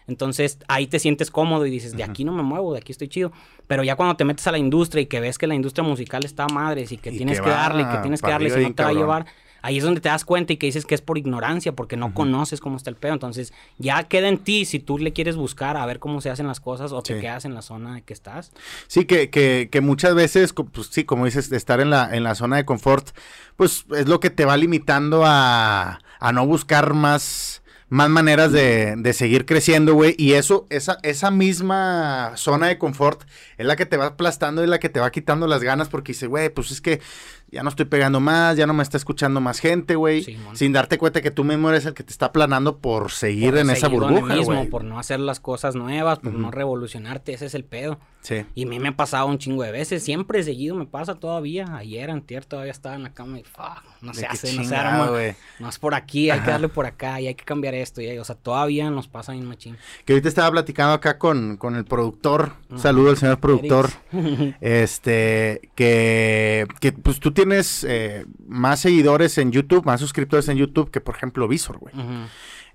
Entonces 0.07 0.59
ahí 0.67 0.87
te 0.87 0.99
sientes 0.99 1.31
cómodo 1.31 1.65
y 1.65 1.69
dices, 1.69 1.95
de 1.95 2.03
aquí 2.03 2.25
no 2.25 2.31
me 2.31 2.43
muevo, 2.43 2.73
de 2.73 2.79
aquí 2.79 2.91
estoy 2.91 3.07
chido. 3.07 3.31
Pero 3.67 3.83
ya 3.83 3.95
cuando 3.95 4.15
te 4.15 4.25
metes 4.25 4.45
a 4.47 4.51
la 4.51 4.57
industria 4.57 5.01
y 5.01 5.05
que 5.05 5.19
ves 5.19 5.37
que 5.37 5.47
la 5.47 5.55
industria 5.55 5.87
musical 5.87 6.25
está 6.25 6.47
madres 6.47 6.91
y 6.91 6.97
que 6.97 7.11
tienes 7.11 7.39
que, 7.39 7.49
darle, 7.49 7.87
que 7.87 7.97
tienes 7.97 8.21
que 8.21 8.29
darle, 8.29 8.49
si 8.49 8.59
no 8.59 8.73
te 8.73 8.83
va 8.83 8.89
a 8.89 8.93
llevar, 8.93 9.25
ahí 9.61 9.77
es 9.77 9.83
donde 9.83 10.01
te 10.01 10.09
das 10.09 10.25
cuenta 10.25 10.53
y 10.53 10.57
que 10.57 10.65
dices 10.65 10.85
que 10.85 10.95
es 10.95 11.01
por 11.01 11.17
ignorancia, 11.17 11.73
porque 11.73 11.97
no 11.97 12.13
conoces 12.13 12.59
cómo 12.59 12.77
está 12.77 12.89
el 12.89 12.95
pedo. 12.95 13.13
Entonces, 13.13 13.53
ya 13.77 14.03
queda 14.03 14.27
en 14.27 14.37
ti 14.37 14.65
si 14.65 14.79
tú 14.79 14.97
le 14.97 15.13
quieres 15.13 15.35
buscar 15.35 15.77
a 15.77 15.85
ver 15.85 15.99
cómo 15.99 16.21
se 16.21 16.29
hacen 16.29 16.47
las 16.47 16.59
cosas 16.59 16.91
o 16.91 17.01
te 17.01 17.19
quedas 17.19 17.45
en 17.45 17.53
la 17.53 17.61
zona 17.61 17.97
en 17.97 18.03
que 18.03 18.13
estás. 18.13 18.51
Sí, 18.87 19.05
que, 19.05 19.29
que, 19.29 19.69
que 19.71 19.81
muchas 19.81 20.15
veces, 20.15 20.53
pues 20.53 20.87
sí, 20.87 21.03
como 21.03 21.25
dices, 21.25 21.51
estar 21.51 21.79
en 21.79 21.89
la, 21.89 22.15
en 22.15 22.23
la 22.23 22.35
zona 22.35 22.57
de 22.57 22.65
confort, 22.65 23.09
pues 23.55 23.85
es 23.95 24.07
lo 24.07 24.19
que 24.19 24.29
te 24.29 24.45
va 24.45 24.57
limitando 24.57 25.23
a, 25.25 25.99
a 26.19 26.31
no 26.31 26.45
buscar 26.45 26.93
más 26.93 27.61
más 27.91 28.09
maneras 28.09 28.53
de, 28.53 28.95
de 28.95 29.11
seguir 29.11 29.45
creciendo, 29.45 29.93
güey. 29.93 30.15
Y 30.17 30.31
eso, 30.35 30.65
esa, 30.69 30.97
esa 31.03 31.29
misma 31.29 32.31
zona 32.37 32.67
de 32.67 32.77
confort 32.77 33.23
es 33.57 33.65
la 33.65 33.75
que 33.75 33.85
te 33.85 33.97
va 33.97 34.05
aplastando 34.05 34.63
y 34.63 34.67
la 34.67 34.79
que 34.79 34.87
te 34.87 35.01
va 35.01 35.11
quitando 35.11 35.45
las 35.45 35.61
ganas 35.61 35.89
porque 35.89 36.13
dice, 36.13 36.27
güey, 36.27 36.49
pues 36.49 36.71
es 36.71 36.79
que 36.79 37.01
ya 37.51 37.63
no 37.63 37.69
estoy 37.69 37.85
pegando 37.85 38.21
más, 38.21 38.55
ya 38.55 38.65
no 38.65 38.73
me 38.73 38.81
está 38.81 38.95
escuchando 38.95 39.41
más 39.41 39.59
gente, 39.59 39.95
güey. 39.95 40.25
sin 40.53 40.71
darte 40.71 40.97
cuenta 40.97 41.21
que 41.21 41.31
tú 41.31 41.43
mismo 41.43 41.69
eres 41.69 41.85
el 41.85 41.93
que 41.93 42.03
te 42.03 42.11
está 42.11 42.31
planando 42.31 42.77
por 42.77 43.11
seguir 43.11 43.57
en 43.57 43.69
esa 43.69 43.89
burbuja, 43.89 44.35
mismo, 44.35 44.69
Por 44.69 44.85
no 44.85 44.97
hacer 44.97 45.19
las 45.19 45.41
cosas 45.41 45.75
nuevas, 45.75 46.19
por 46.19 46.33
no 46.33 46.49
revolucionarte, 46.49 47.33
ese 47.33 47.47
es 47.47 47.55
el 47.55 47.65
pedo. 47.65 47.99
Sí. 48.21 48.45
Y 48.53 48.65
a 48.65 48.67
mí 48.67 48.79
me 48.79 48.89
ha 48.89 48.95
pasado 48.95 49.25
un 49.25 49.39
chingo 49.39 49.63
de 49.63 49.71
veces, 49.71 50.03
siempre 50.03 50.43
seguido 50.43 50.75
me 50.75 50.85
pasa 50.85 51.15
todavía. 51.15 51.75
Ayer, 51.75 52.09
antier, 52.11 52.45
todavía 52.45 52.71
estaba 52.71 52.95
en 52.95 53.03
la 53.03 53.13
cama 53.13 53.39
y, 53.39 53.43
fuck, 53.43 53.83
no 54.01 54.13
se 54.13 54.27
hace, 54.27 54.53
no 54.53 54.63
se 54.63 54.75
arma. 54.75 55.09
No 55.59 55.67
es 55.67 55.79
por 55.79 55.95
aquí, 55.95 56.29
hay 56.29 56.39
que 56.39 56.51
darle 56.51 56.69
por 56.69 56.85
acá 56.85 57.19
y 57.19 57.27
hay 57.27 57.35
que 57.35 57.43
cambiar 57.43 57.73
esto. 57.73 57.99
Y, 57.99 58.17
o 58.17 58.23
sea, 58.23 58.35
todavía 58.35 58.89
nos 58.91 59.07
pasa 59.07 59.33
en 59.33 59.43
machín. 59.45 59.75
Que 60.05 60.13
ahorita 60.13 60.29
estaba 60.29 60.51
platicando 60.51 60.93
acá 60.93 61.17
con, 61.17 61.57
con 61.57 61.75
el 61.75 61.83
productor, 61.83 62.53
saludo 62.77 63.09
al 63.09 63.17
señor 63.17 63.39
productor, 63.39 63.89
este, 64.61 65.71
que, 65.75 66.67
que 66.79 66.91
pues 66.91 67.19
tú 67.19 67.31
tienes 67.31 67.40
eh, 67.87 68.25
más 68.47 68.81
seguidores 68.81 69.37
en 69.37 69.51
YouTube, 69.51 69.85
más 69.85 69.99
suscriptores 69.99 70.47
en 70.49 70.57
YouTube 70.57 70.91
que, 70.91 71.01
por 71.01 71.15
ejemplo, 71.15 71.47
Visor, 71.47 71.77
güey. 71.79 71.93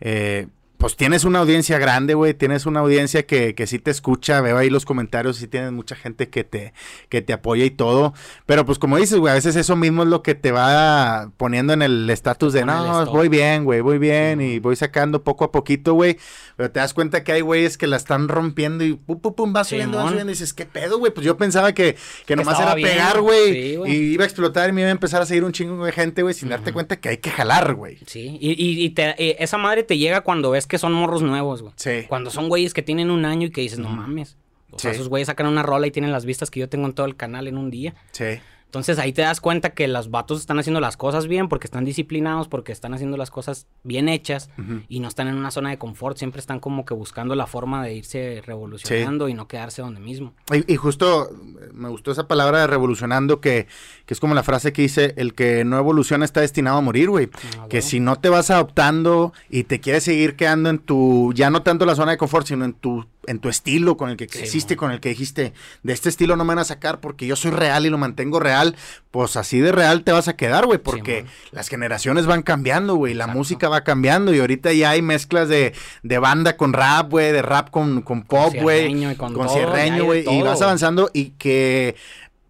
eh, 0.01 0.49
pues 0.79 0.97
tienes 0.97 1.25
una 1.25 1.39
audiencia 1.39 1.79
grande, 1.79 2.15
güey, 2.15 2.35
tienes 2.35 2.67
una 2.67 2.81
audiencia 2.81 3.25
que, 3.25 3.55
que 3.55 3.67
sí 3.67 3.79
te 3.79 3.91
escucha, 3.91 4.41
veo 4.41 4.59
ahí 4.59 4.69
los 4.69 4.85
comentarios, 4.85 5.37
sí 5.39 5.49
tienes 5.49 5.73
mucha 5.73 5.97
gente 5.97 6.29
que 6.29 6.45
te, 6.45 6.75
que 7.09 7.23
te 7.23 7.33
apoya 7.33 7.65
y 7.65 7.71
todo, 7.71 8.13
pero 8.45 8.67
pues 8.67 8.79
como 8.79 8.99
dices, 8.99 9.19
güey, 9.19 9.33
a 9.33 9.35
veces 9.35 9.57
eso 9.57 9.77
mismo 9.77 10.03
es 10.03 10.09
lo 10.09 10.23
que 10.23 10.35
te 10.35 10.53
va 10.53 11.31
poniendo 11.37 11.73
en 11.73 11.83
el 11.83 12.11
estatus 12.11 12.53
de, 12.53 12.65
no, 12.65 13.07
voy 13.07 13.29
bien, 13.29 13.65
güey, 13.65 13.81
voy 13.81 13.99
bien 13.99 14.41
y 14.41 14.59
voy 14.59 14.77
sacando 14.77 15.25
poco 15.25 15.45
a 15.45 15.53
poquito, 15.53 15.95
güey, 15.95 16.19
pero 16.57 16.71
te 16.71 16.81
das 16.81 16.93
cuenta 16.93 17.25
que 17.25 17.33
hay 17.33 17.41
güeyes 17.41 17.79
que 17.79 17.87
la 17.87 17.97
están 17.97 18.29
rompiendo 18.29 18.85
y 18.85 18.95
pum, 18.95 19.21
pum, 19.21 19.35
pum, 19.35 19.55
va 19.57 19.65
subiendo, 19.65 19.99
va 19.99 20.09
subiendo 20.09 20.31
y 20.31 20.35
dices, 20.35 20.53
¿qué 20.53 20.67
pedo, 20.67 20.99
güey? 20.99 21.13
Pues 21.13 21.25
yo 21.25 21.37
pensaba 21.39 21.73
que, 21.73 21.97
que 22.27 22.37
nomás 22.37 22.61
era 22.61 22.75
pegar, 22.75 23.21
güey, 23.21 23.77
y 23.87 24.13
iba 24.13 24.25
a 24.25 24.27
explotar 24.27 24.69
y 24.69 24.73
me 24.73 24.83
iba 24.83 24.89
a 24.89 24.93
empezar 24.93 25.23
a 25.23 25.27
seguir 25.27 25.45
un 25.45 25.53
chingo 25.53 25.85
de 25.85 25.93
gente, 25.93 26.23
güey, 26.23 26.35
sin 26.35 26.51
darte 26.51 26.73
cuenta 26.73 26.97
que 26.97 27.09
hay 27.09 27.17
que 27.17 27.31
jalar, 27.31 27.75
güey. 27.75 27.99
Sí, 28.07 28.37
y, 28.41 28.51
y, 28.53 28.85
y 28.85 28.91
te, 28.91 29.43
esa 29.43 29.57
madre 29.57 29.83
te 29.83 29.97
llega 29.97 30.21
cuando 30.21 30.51
ves 30.51 30.66
que 30.67 30.79
son 30.79 30.93
morros 30.93 31.23
nuevos, 31.23 31.63
güey. 31.63 31.75
Sí. 31.77 32.05
Cuando 32.09 32.31
son 32.31 32.49
güeyes 32.49 32.75
que 32.75 32.83
tienen 32.83 33.11
un 33.11 33.25
año 33.25 33.49
y 33.49 33.51
que 33.51 33.61
dices, 33.61 33.79
no 33.79 33.89
mames. 33.89 34.37
O 34.71 34.79
sea, 34.79 34.91
esos 34.91 35.09
güeyes 35.09 35.27
sacan 35.27 35.47
una 35.47 35.63
rola 35.63 35.87
y 35.87 35.91
tienen 35.91 36.13
las 36.13 36.25
vistas 36.25 36.51
que 36.51 36.61
yo 36.61 36.69
tengo 36.69 36.87
en 36.87 36.93
todo 36.93 37.07
el 37.07 37.17
canal 37.17 37.49
en 37.49 37.57
un 37.57 37.71
día. 37.71 37.95
Sí. 38.13 38.41
Entonces 38.77 38.99
ahí 38.99 39.13
te 39.13 39.23
das 39.23 39.41
cuenta 39.41 39.71
que 39.71 39.89
los 39.89 40.11
vatos 40.11 40.41
están 40.41 40.59
haciendo 40.59 40.81
las 40.81 40.97
cosas 40.97 41.27
bien 41.29 41.49
porque 41.49 41.67
están 41.67 41.85
disciplinados, 41.85 42.49
porque 42.49 42.73
están 42.73 42.93
haciendo 42.95 43.17
las 43.17 43.31
cosas 43.31 43.67
bien 43.85 44.09
hechas 44.09 44.51
y 44.89 45.01
no 45.01 45.09
están 45.09 45.29
en 45.29 45.37
una 45.37 45.51
zona 45.51 45.71
de 45.71 45.79
confort, 45.79 46.19
siempre 46.19 46.41
están 46.41 46.61
como 46.61 46.85
que 46.85 46.95
buscando 46.95 47.35
la 47.35 47.47
forma 47.47 47.83
de 47.83 47.95
irse 47.95 48.43
revolucionando 48.45 49.29
y 49.29 49.35
no 49.35 49.49
quedarse 49.49 49.83
donde 49.83 50.01
mismo. 50.01 50.35
Y, 50.67 50.77
justo 50.77 51.31
me 51.73 51.89
gustó 51.89 52.13
esa 52.13 52.29
palabra 52.29 52.61
de 52.61 52.67
revolucionando 52.67 53.41
que, 53.41 53.67
que, 54.05 54.15
es 54.15 54.21
como 54.21 54.35
la 54.35 54.43
frase 54.43 54.73
que 54.73 54.83
dice, 54.83 55.15
el 55.17 55.35
que 55.35 55.65
no 55.65 55.79
evoluciona 55.79 56.25
está 56.25 56.41
destinado 56.41 56.79
a 56.79 56.81
morir, 56.81 57.09
güey. 57.09 57.31
Ah, 57.59 57.67
que 57.69 57.83
si 57.83 57.99
no 57.99 58.17
te 58.17 58.29
vas 58.29 58.51
adoptando 58.51 59.33
y 59.49 59.65
te 59.65 59.81
quieres 59.81 60.05
seguir 60.05 60.37
quedando 60.37 60.69
en 60.69 60.79
tu, 60.79 61.33
ya 61.35 61.51
no 61.51 61.63
tanto 61.63 61.87
la 61.87 61.95
zona 61.95 62.13
de 62.13 62.19
confort, 62.19 62.47
sino 62.47 62.65
en 62.65 62.75
tu 62.75 63.07
en 63.27 63.39
tu 63.39 63.49
estilo, 63.49 63.97
con 63.97 64.11
el 64.11 64.17
que 64.17 64.27
creciste, 64.27 64.77
con 64.77 64.91
el 64.91 65.01
que 65.01 65.11
dijiste, 65.11 65.53
de 65.83 65.93
este 65.93 66.09
estilo 66.09 66.37
no 66.37 66.45
me 66.45 66.49
van 66.49 66.59
a 66.59 66.65
sacar 66.65 67.01
porque 67.01 67.27
yo 67.27 67.37
soy 67.37 67.51
real 67.51 67.87
y 67.87 67.91
lo 67.91 67.99
mantengo 67.99 68.41
real, 68.41 68.77
pues 69.11 69.37
así 69.37 69.61
de 69.61 69.73
real 69.73 70.05
te 70.05 70.13
vas 70.13 70.29
a 70.29 70.37
quedar, 70.37 70.67
güey, 70.67 70.79
porque 70.79 71.25
las 71.53 71.69
generaciones 71.69 72.27
van 72.27 72.43
cambiando, 72.43 72.97
güey, 72.97 73.15
la 73.15 73.27
música 73.27 73.69
va 73.69 73.85
cambiando 73.85 74.35
y 74.35 74.41
ahorita 74.41 74.73
ya 74.73 74.91
hay 74.91 75.03
mezclas 75.03 75.49
de, 75.49 75.75
de 76.03 76.19
banda 76.19 76.57
con 76.57 76.73
rap, 76.73 77.11
güey, 77.11 77.33
de 77.33 77.43
rap 77.43 77.71
con, 77.71 78.03
con 78.03 78.23
pop, 78.23 78.55
güey, 78.61 79.17
con, 79.17 79.35
con 79.35 79.49
cierreño, 79.49 80.05
güey, 80.05 80.25
y 80.29 80.43
vas 80.43 80.63
avanzando 80.63 81.11
y 81.13 81.31
que 81.31 81.97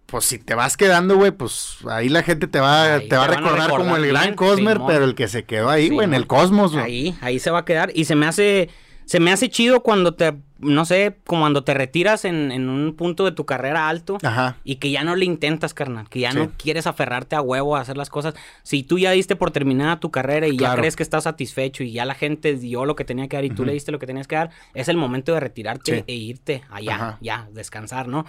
pues 0.07 0.25
si 0.25 0.39
te 0.39 0.55
vas 0.55 0.77
quedando, 0.77 1.17
güey, 1.17 1.33
pues 1.33 1.79
ahí 1.91 2.09
la 2.09 2.23
gente 2.23 2.47
te 2.47 2.61
va, 2.61 3.01
te 3.01 3.17
va 3.17 3.25
a 3.25 3.29
recordar, 3.29 3.71
como 3.71 3.97
el 3.97 4.07
gran 4.07 4.35
Cosmer, 4.35 4.81
pero 4.87 5.05
el 5.05 5.15
que 5.15 5.29
se 5.29 5.45
quedó 5.45 5.69
ahí, 5.69 5.91
güey, 5.91 6.07
en 6.07 6.15
el 6.15 6.27
cosmos, 6.27 6.73
güey. 6.73 6.85
Ahí, 6.85 7.19
ahí 7.21 7.39
se 7.41 7.51
va 7.51 7.61
a 7.61 7.65
quedar. 7.65 7.91
Y 7.93 8.05
se 8.05 8.15
me 8.15 8.27
hace, 8.27 8.71
se 9.07 9.21
me 9.21 9.33
hace 9.33 9.49
chido 9.49 9.83
cuando 9.83 10.15
te 10.15 10.35
no 10.59 10.85
sé, 10.85 11.17
como 11.27 11.43
cuando 11.43 11.65
te 11.65 11.75
retiras 11.75 12.25
en, 12.25 12.51
en, 12.51 12.69
un 12.69 12.95
punto 12.95 13.25
de 13.25 13.33
tu 13.33 13.45
carrera 13.45 13.89
alto 13.89 14.17
y 14.65 14.77
que 14.77 14.91
ya 14.91 15.05
no 15.05 15.15
le 15.15 15.27
intentas, 15.27 15.75
carnal, 15.75 16.09
que 16.09 16.21
ya 16.21 16.33
no 16.33 16.51
quieres 16.57 16.87
aferrarte 16.87 17.37
a 17.37 17.43
huevo 17.43 17.77
a 17.77 17.81
hacer 17.81 17.97
las 17.97 18.09
cosas. 18.09 18.35
Si 18.63 18.83
tú 18.83 18.99
ya 18.99 19.11
diste 19.11 19.37
por 19.37 19.51
terminada 19.51 20.01
tu 20.01 20.11
carrera 20.11 20.49
y 20.49 20.57
ya 20.57 20.75
crees 20.75 20.97
que 20.97 21.03
estás 21.03 21.25
satisfecho 21.25 21.83
y 21.83 21.93
ya 21.93 22.05
la 22.05 22.15
gente 22.15 22.57
dio 22.57 22.87
lo 22.87 22.97
que 22.97 23.05
tenía 23.05 23.29
que 23.29 23.37
dar 23.37 23.45
y 23.45 23.51
tú 23.51 23.65
le 23.65 23.73
diste 23.73 23.93
lo 23.93 23.99
que 23.99 24.07
tenías 24.07 24.27
que 24.27 24.37
dar, 24.37 24.51
es 24.75 24.89
el 24.89 24.97
momento 24.97 25.35
de 25.35 25.41
retirarte 25.41 26.05
e 26.07 26.15
irte 26.15 26.63
allá, 26.71 27.19
ya, 27.21 27.49
descansar, 27.53 28.09
¿no? 28.09 28.25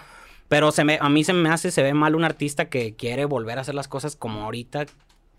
Pero 0.48 0.72
se 0.72 0.84
me, 0.84 0.98
a 1.00 1.08
mí 1.08 1.24
se 1.24 1.32
me 1.32 1.50
hace, 1.50 1.70
se 1.70 1.82
ve 1.82 1.92
mal 1.92 2.14
un 2.14 2.24
artista 2.24 2.66
que 2.66 2.94
quiere 2.94 3.24
volver 3.24 3.58
a 3.58 3.62
hacer 3.62 3.74
las 3.74 3.88
cosas 3.88 4.16
como 4.16 4.44
ahorita 4.44 4.86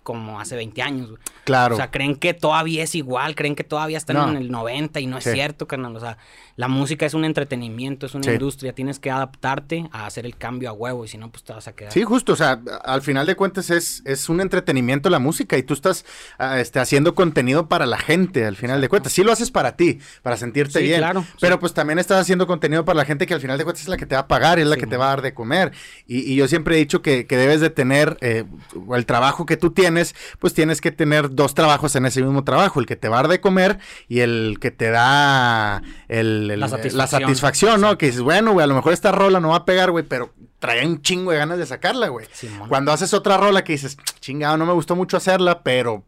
como 0.10 0.40
hace 0.40 0.56
20 0.56 0.82
años. 0.82 1.12
Claro. 1.44 1.76
O 1.76 1.78
sea, 1.78 1.92
creen 1.92 2.16
que 2.16 2.34
todavía 2.34 2.84
es 2.84 2.96
igual, 2.96 3.36
creen 3.36 3.56
que 3.56 3.64
todavía 3.64 4.00
están 4.00 4.30
en 4.30 4.38
el 4.38 4.50
90 4.50 5.00
y 5.00 5.06
no 5.06 5.20
es 5.20 5.24
cierto, 5.24 5.68
carnal. 5.68 5.96
O 5.96 6.00
sea, 6.00 6.18
la 6.56 6.68
música 6.68 7.06
es 7.06 7.14
un 7.14 7.26
entretenimiento, 7.26 8.08
es 8.08 8.16
una 8.16 8.34
industria, 8.34 8.74
tienes 8.74 8.98
que 8.98 9.12
adaptarte 9.12 9.88
a 9.92 10.08
hacer 10.08 10.26
el 10.26 10.36
cambio 10.36 10.70
a 10.70 10.74
huevo 10.74 11.06
y 11.06 11.08
si 11.08 11.20
no, 11.20 11.30
pues 11.30 11.44
te 11.44 11.54
vas 11.54 11.68
a 11.68 11.74
quedar. 11.74 11.94
Sí, 11.94 12.04
justo, 12.04 12.34
o 12.34 12.36
sea, 12.36 12.60
al 12.84 13.04
final 13.04 13.28
de 13.28 13.36
cuentas 13.36 13.70
es, 13.70 14.02
es 14.04 14.30
un 14.30 14.42
entretenimiento 14.42 15.12
la 15.12 15.20
música 15.20 15.60
y 15.60 15.64
tú 15.64 15.76
estás 15.76 16.06
este, 16.58 16.80
haciendo 16.80 17.14
contenido 17.14 17.70
para 17.70 17.86
la 17.86 18.00
gente, 18.00 18.46
al 18.48 18.56
final 18.56 18.82
de 18.82 18.90
cuentas. 18.90 19.14
Sí 19.14 19.24
lo 19.24 19.32
haces 19.32 19.52
para 19.52 19.76
ti, 19.76 20.00
para 20.24 20.38
sentirte 20.38 20.82
bien. 20.82 21.02
Claro. 21.02 21.24
Pero 21.40 21.60
pues 21.60 21.76
también 21.76 22.00
estás 22.00 22.20
haciendo 22.20 22.48
contenido 22.48 22.84
para 22.84 22.98
la 22.98 23.06
gente 23.06 23.28
que 23.28 23.36
al 23.36 23.42
final 23.42 23.60
de 23.60 23.64
cuentas 23.64 23.84
es 23.84 23.90
la 23.90 23.98
que 23.98 24.08
te 24.08 24.16
va 24.16 24.22
a 24.22 24.28
pagar, 24.28 24.58
es 24.58 24.66
la 24.66 24.78
que 24.78 24.88
te 24.88 24.98
va 24.98 25.06
a 25.06 25.10
dar 25.10 25.22
de 25.22 25.36
comer. 25.36 25.72
Y, 26.08 26.36
yo 26.36 26.48
siempre 26.48 26.76
he 26.76 26.80
dicho 26.80 27.04
que, 27.04 27.28
que 27.28 27.38
debes 27.38 27.62
de 27.62 27.70
tener 27.70 28.18
eh, 28.22 28.46
el 28.96 29.06
trabajo 29.06 29.46
que 29.46 29.58
tú 29.58 29.72
tienes 29.72 29.99
pues 30.40 30.54
tienes 30.54 30.82
que 30.82 30.92
tener 30.92 31.34
dos 31.36 31.54
trabajos 31.54 31.96
en 31.96 32.06
ese 32.06 32.22
mismo 32.22 32.44
trabajo, 32.44 32.80
el 32.80 32.86
que 32.86 32.96
te 32.96 33.10
va 33.10 33.20
a 33.20 33.22
dar 33.24 33.32
de 33.32 33.42
comer 33.42 33.80
y 34.08 34.20
el 34.20 34.58
que 34.60 34.72
te 34.72 34.90
da 34.90 35.82
la, 36.08 36.68
satisfacción. 37.08 37.82
¿no? 37.82 37.98
Que 37.98 38.08
dices, 38.08 38.22
bueno, 38.22 38.54
güey, 38.54 38.64
a 38.64 38.68
lo 38.68 38.76
mejor 38.76 38.94
esta 38.94 39.12
rola 39.12 39.40
no 39.40 39.50
va 39.50 39.58
a 39.58 39.66
pegar, 39.66 39.92
güey, 39.92 40.06
pero 40.06 40.34
trae 40.60 40.86
un 40.86 41.02
chingo 41.02 41.32
de 41.32 41.38
ganas 41.38 41.58
de 41.58 41.66
sacarla, 41.66 42.08
güey. 42.10 42.28
Cuando 42.68 42.92
haces 42.92 43.14
otra 43.14 43.38
rola 43.38 43.64
que 43.64 43.74
dices, 43.74 43.98
chingado, 44.20 44.58
no 44.58 44.66
me 44.66 44.74
gustó 44.74 44.96
mucho 44.96 45.18
hacerla, 45.18 45.64
pero 45.64 46.04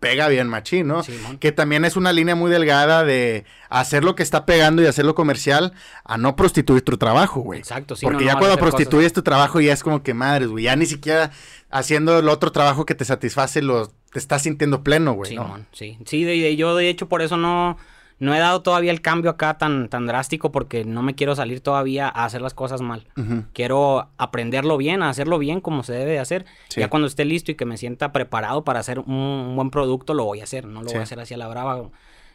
pega 0.00 0.28
bien 0.28 0.48
machín, 0.48 0.86
¿no? 0.86 1.02
que 1.40 1.52
también 1.52 1.84
es 1.84 1.96
una 1.96 2.12
línea 2.12 2.34
muy 2.34 2.50
delgada 2.50 3.04
de 3.04 3.44
hacer 3.70 4.04
lo 4.04 4.14
que 4.14 4.22
está 4.22 4.46
pegando 4.46 4.82
y 4.82 4.86
hacerlo 4.86 5.14
comercial 5.14 5.72
a 6.04 6.18
no 6.18 6.36
prostituir 6.36 6.82
tu 6.82 6.96
trabajo, 6.98 7.40
güey. 7.40 7.58
Exacto, 7.58 7.96
sí. 7.96 8.04
Porque 8.04 8.24
ya 8.24 8.38
cuando 8.38 8.56
prostituyes 8.58 9.12
tu 9.12 9.22
trabajo 9.22 9.60
ya 9.60 9.72
es 9.72 9.82
como 9.82 10.02
que 10.02 10.14
madres, 10.14 10.48
güey, 10.48 10.64
ya 10.64 10.76
ni 10.76 10.86
siquiera 10.86 11.30
haciendo 11.70 12.18
el 12.18 12.28
otro 12.28 12.52
trabajo 12.52 12.86
que 12.86 12.94
te 12.94 13.04
satisface 13.04 13.62
lo 13.62 13.88
te 14.12 14.18
estás 14.18 14.42
sintiendo 14.42 14.82
pleno, 14.82 15.12
güey, 15.12 15.34
¿no? 15.34 15.64
Sí, 15.72 15.98
sí, 16.06 16.24
de, 16.24 16.56
yo 16.56 16.74
de 16.74 16.88
hecho 16.88 17.08
por 17.08 17.22
eso 17.22 17.36
no 17.36 17.76
no 18.18 18.34
he 18.34 18.38
dado 18.38 18.62
todavía 18.62 18.92
el 18.92 19.02
cambio 19.02 19.30
acá 19.30 19.58
tan, 19.58 19.88
tan 19.88 20.06
drástico 20.06 20.50
porque 20.50 20.84
no 20.84 21.02
me 21.02 21.14
quiero 21.14 21.36
salir 21.36 21.60
todavía 21.60 22.08
a 22.08 22.24
hacer 22.24 22.40
las 22.40 22.54
cosas 22.54 22.80
mal. 22.80 23.06
Quiero 23.52 24.08
aprenderlo 24.16 24.78
bien, 24.78 25.02
a 25.02 25.10
hacerlo 25.10 25.38
bien 25.38 25.60
como 25.60 25.82
se 25.82 25.92
debe 25.92 26.12
de 26.12 26.18
hacer. 26.18 26.46
Ya 26.70 26.88
cuando 26.88 27.08
esté 27.08 27.26
listo 27.26 27.50
y 27.50 27.56
que 27.56 27.66
me 27.66 27.76
sienta 27.76 28.12
preparado 28.12 28.64
para 28.64 28.80
hacer 28.80 29.00
un, 29.00 29.52
buen 29.54 29.70
producto, 29.70 30.14
lo 30.14 30.24
voy 30.24 30.40
a 30.40 30.44
hacer. 30.44 30.66
No 30.66 30.82
lo 30.82 30.90
voy 30.90 31.00
a 31.00 31.02
hacer 31.02 31.20
así 31.20 31.34
a 31.34 31.36
la 31.36 31.48
brava. 31.48 31.90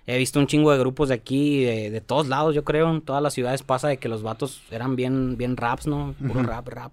He 0.05 0.17
visto 0.17 0.39
un 0.39 0.47
chingo 0.47 0.71
de 0.71 0.77
grupos 0.77 1.09
de 1.09 1.15
aquí, 1.15 1.63
de, 1.63 1.89
de, 1.89 2.01
todos 2.01 2.27
lados, 2.27 2.53
yo 2.53 2.63
creo. 2.63 2.91
En 2.91 3.01
todas 3.01 3.21
las 3.21 3.33
ciudades 3.33 3.63
pasa 3.63 3.87
de 3.87 3.97
que 3.97 4.07
los 4.07 4.21
vatos 4.21 4.61
eran 4.69 4.95
bien, 4.95 5.37
bien 5.37 5.57
raps, 5.57 5.87
¿no? 5.87 6.13
Puro 6.27 6.43
rap, 6.43 6.67
rap. 6.67 6.91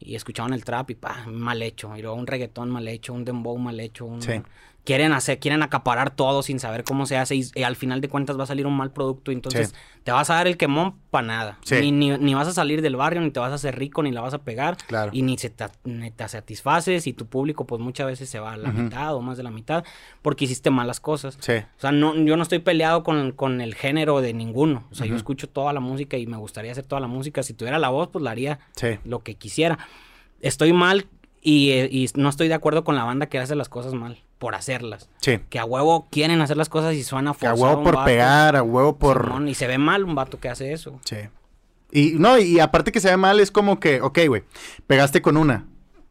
Y 0.00 0.14
escuchaban 0.14 0.52
el 0.52 0.64
trap 0.64 0.90
y 0.90 0.94
pa, 0.94 1.24
mal 1.26 1.60
hecho. 1.60 1.96
Y 1.96 2.02
luego 2.02 2.16
un 2.16 2.26
reggaetón 2.26 2.70
mal 2.70 2.86
hecho, 2.86 3.14
un 3.14 3.24
dembow 3.24 3.58
mal 3.58 3.80
hecho. 3.80 4.06
Un, 4.06 4.20
quieren 4.88 5.12
hacer, 5.12 5.38
quieren 5.38 5.62
acaparar 5.62 6.08
todo 6.08 6.42
sin 6.42 6.58
saber 6.60 6.82
cómo 6.82 7.04
se 7.04 7.18
hace 7.18 7.36
y, 7.36 7.62
al 7.62 7.76
final 7.76 8.00
de 8.00 8.08
cuentas 8.08 8.38
va 8.38 8.44
a 8.44 8.46
salir 8.46 8.66
un 8.66 8.74
mal 8.74 8.90
producto. 8.90 9.30
Entonces 9.30 9.74
te 10.02 10.12
vas 10.12 10.30
a 10.30 10.34
dar 10.36 10.46
el 10.46 10.56
quemón 10.56 10.94
para 11.10 11.26
nada. 11.26 11.58
Ni, 11.70 11.92
ni, 11.92 12.34
vas 12.34 12.48
a 12.48 12.54
salir 12.54 12.80
del 12.80 12.96
barrio, 12.96 13.20
ni 13.20 13.30
te 13.30 13.38
vas 13.38 13.52
a 13.52 13.56
hacer 13.56 13.78
rico, 13.78 14.02
ni 14.02 14.12
la 14.12 14.22
vas 14.22 14.32
a 14.32 14.38
pegar. 14.38 14.78
Y 15.12 15.20
ni, 15.20 15.36
se 15.36 15.50
te, 15.50 15.66
te, 16.16 16.28
satisfaces 16.28 17.06
y 17.06 17.12
tu 17.12 17.26
público 17.26 17.66
pues 17.66 17.82
muchas 17.82 18.06
veces 18.06 18.30
se 18.30 18.40
va 18.40 18.54
a 18.54 18.56
la 18.56 18.72
mitad 18.72 19.14
o 19.14 19.20
más 19.20 19.36
de 19.36 19.42
la 19.42 19.50
mitad 19.50 19.84
porque 20.22 20.46
hiciste 20.46 20.70
malas 20.70 21.00
cosas. 21.00 21.36
O 21.76 21.80
sea, 21.80 21.92
no, 21.92 22.14
yo 22.14 22.38
no 22.38 22.42
estoy 22.42 22.60
peleado 22.60 23.02
con, 23.02 23.32
con 23.32 23.60
el 23.60 23.74
género 23.74 24.22
de 24.22 24.32
ninguno. 24.32 24.88
O 24.90 24.94
sea, 24.94 25.06
yo 25.06 25.16
escucho 25.16 25.50
toda 25.50 25.74
la 25.74 25.80
música 25.80 26.16
y 26.16 26.26
me 26.26 26.38
gustaría 26.38 26.72
hacer 26.72 26.86
toda 26.86 27.00
la 27.00 27.08
música. 27.08 27.42
Si 27.42 27.52
tuviera 27.52 27.78
la 27.78 27.90
voz, 27.90 28.08
pues 28.08 28.22
la 28.22 28.30
haría 28.30 28.58
lo 29.04 29.22
que 29.22 29.34
quisiera. 29.34 29.78
Estoy 30.40 30.72
mal 30.72 31.08
y, 31.42 31.72
eh, 31.72 31.90
y 31.92 32.08
no 32.14 32.30
estoy 32.30 32.48
de 32.48 32.54
acuerdo 32.54 32.84
con 32.84 32.94
la 32.94 33.04
banda 33.04 33.26
que 33.26 33.38
hace 33.38 33.54
las 33.54 33.68
cosas 33.68 33.92
mal 33.92 34.24
por 34.38 34.54
hacerlas. 34.54 35.08
Sí. 35.20 35.40
Que 35.50 35.58
a 35.58 35.64
huevo 35.64 36.08
quieren 36.10 36.40
hacer 36.40 36.56
las 36.56 36.68
cosas 36.68 36.94
y 36.94 37.02
suena 37.02 37.34
forzado. 37.34 37.56
Que 37.56 37.60
a 37.60 37.64
huevo 37.64 37.82
por 37.82 38.04
pegar, 38.04 38.56
a 38.56 38.62
huevo 38.62 38.96
por... 38.96 39.42
y 39.46 39.54
se 39.54 39.66
ve 39.66 39.78
mal 39.78 40.04
un 40.04 40.14
vato 40.14 40.38
que 40.40 40.48
hace 40.48 40.72
eso. 40.72 40.98
Sí. 41.04 41.16
Y 41.90 42.14
no, 42.18 42.38
y 42.38 42.60
aparte 42.60 42.92
que 42.92 43.00
se 43.00 43.10
ve 43.10 43.16
mal 43.16 43.40
es 43.40 43.50
como 43.50 43.80
que, 43.80 44.00
ok, 44.00 44.18
güey, 44.28 44.44
pegaste 44.86 45.22
con 45.22 45.36
una. 45.36 45.66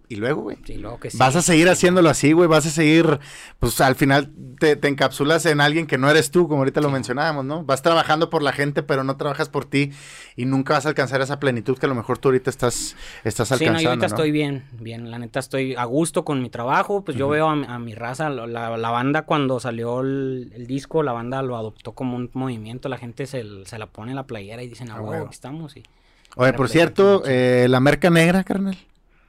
Y 0.09 0.15
luego, 0.15 0.43
güey. 0.43 0.57
Sí, 0.65 0.75
luego 0.77 0.99
que 1.01 1.09
sí. 1.11 1.17
Vas 1.17 1.35
a 1.35 1.41
seguir 1.41 1.67
haciéndolo 1.67 2.09
así, 2.09 2.31
güey. 2.31 2.47
Vas 2.47 2.65
a 2.65 2.69
seguir, 2.69 3.19
pues 3.59 3.81
al 3.81 3.95
final 3.95 4.31
te, 4.57 4.77
te 4.77 4.87
encapsulas 4.87 5.45
en 5.45 5.59
alguien 5.59 5.85
que 5.85 5.97
no 5.97 6.09
eres 6.09 6.31
tú, 6.31 6.47
como 6.47 6.59
ahorita 6.61 6.79
lo 6.79 6.89
mencionábamos, 6.89 7.43
¿no? 7.43 7.65
Vas 7.65 7.81
trabajando 7.81 8.29
por 8.29 8.41
la 8.41 8.53
gente, 8.53 8.83
pero 8.83 9.03
no 9.03 9.17
trabajas 9.17 9.49
por 9.49 9.65
ti 9.65 9.91
y 10.37 10.45
nunca 10.45 10.75
vas 10.75 10.85
a 10.85 10.89
alcanzar 10.89 11.19
esa 11.19 11.41
plenitud 11.41 11.77
que 11.77 11.87
a 11.87 11.89
lo 11.89 11.95
mejor 11.95 12.19
tú 12.19 12.29
ahorita 12.29 12.49
estás, 12.49 12.95
estás 13.25 13.49
Sí, 13.49 13.55
no, 13.65 13.71
alcanzando. 13.71 13.81
yo 13.83 13.89
ahorita 13.89 14.07
¿no? 14.07 14.15
estoy 14.15 14.31
bien, 14.31 14.63
bien, 14.79 15.11
la 15.11 15.19
neta 15.19 15.39
estoy 15.39 15.75
a 15.75 15.83
gusto 15.83 16.23
con 16.23 16.41
mi 16.41 16.49
trabajo, 16.49 17.03
pues 17.03 17.17
yo 17.17 17.27
veo 17.27 17.49
a, 17.49 17.55
mi- 17.57 17.65
a 17.67 17.77
mi 17.77 17.93
raza, 17.93 18.29
la, 18.29 18.69
banda 18.89 19.23
cuando 19.23 19.59
salió 19.59 19.99
el, 19.99 20.53
el 20.55 20.67
disco, 20.67 21.03
la 21.03 21.11
banda 21.11 21.41
lo 21.41 21.57
adoptó 21.57 21.91
como 21.91 22.15
un 22.15 22.29
movimiento, 22.33 22.87
la 22.87 22.97
gente 22.97 23.25
se, 23.27 23.43
se 23.65 23.77
la 23.77 23.87
pone 23.87 24.11
en 24.11 24.15
la 24.15 24.25
playera 24.25 24.63
y 24.63 24.69
dicen, 24.69 24.89
ah, 24.89 25.01
huevo, 25.01 25.25
aquí 25.25 25.33
estamos 25.33 25.75
y... 25.75 25.83
Oye, 26.37 26.53
por 26.53 26.69
cierto, 26.69 27.23
eh, 27.25 27.65
la 27.67 27.79
merca 27.79 28.09
negra, 28.09 28.43
carnal. 28.43 28.77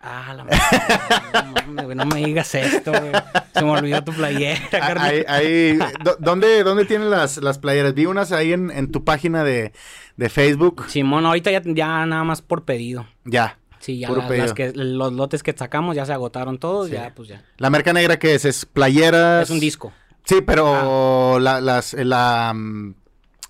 Ah, 0.01 0.33
la 0.33 0.45
madre, 0.45 1.95
no, 1.97 2.07
me 2.07 2.25
digas 2.25 2.55
esto, 2.55 2.93
güey. 2.93 3.13
Se 3.53 3.65
me 3.65 3.71
olvidó 3.71 4.05
tu 4.05 4.13
playera, 4.13 4.61
Ah, 4.67 4.79
carnal. 4.79 5.11
Ahí, 5.11 5.25
ahí, 5.27 5.79
¿dó- 6.05 6.17
¿dónde, 6.21 6.63
¿Dónde 6.63 6.85
tienen 6.85 7.11
las, 7.11 7.39
las 7.39 7.59
playeras? 7.59 7.95
Vi 7.95 8.07
unas 8.07 8.31
ahí 8.31 8.53
en, 8.53 8.71
en 8.71 8.93
tu 8.93 9.03
página 9.05 9.43
de, 9.43 9.73
de 10.17 10.29
Facebook. 10.29 10.85
Simón, 10.89 11.27
ahorita 11.27 11.51
ya, 11.51 11.63
ya 11.65 12.07
nada 12.07 12.23
más 12.23 12.43
por 12.43 12.65
pedido. 12.65 13.07
Ya. 13.25 13.59
Sí, 13.81 13.99
ya 13.99 14.09
las- 14.11 14.27
pedido. 14.27 14.45
las 14.45 14.55
que, 14.55 14.73
los 14.75 15.13
lotes 15.13 15.43
que 15.43 15.53
sacamos 15.57 15.97
ya 15.97 16.07
se 16.07 16.13
agotaron 16.13 16.59
todos, 16.59 16.87
Sí. 16.89 16.93
ya 16.95 17.13
pues 17.15 17.29
ya. 17.29 17.43
La 17.57 17.69
merca 17.71 17.93
negra, 17.93 18.19
¿qué 18.21 18.35
es? 18.37 18.45
¿Es 18.45 18.67
playeras? 18.67 19.43
Es 19.45 19.51
un 19.51 19.61
disco. 19.61 19.93
Sí, 20.25 20.43
pero 20.47 21.39
la- 21.41 21.61
las, 21.61 21.95
la, 21.95 22.53
mm, 22.55 22.95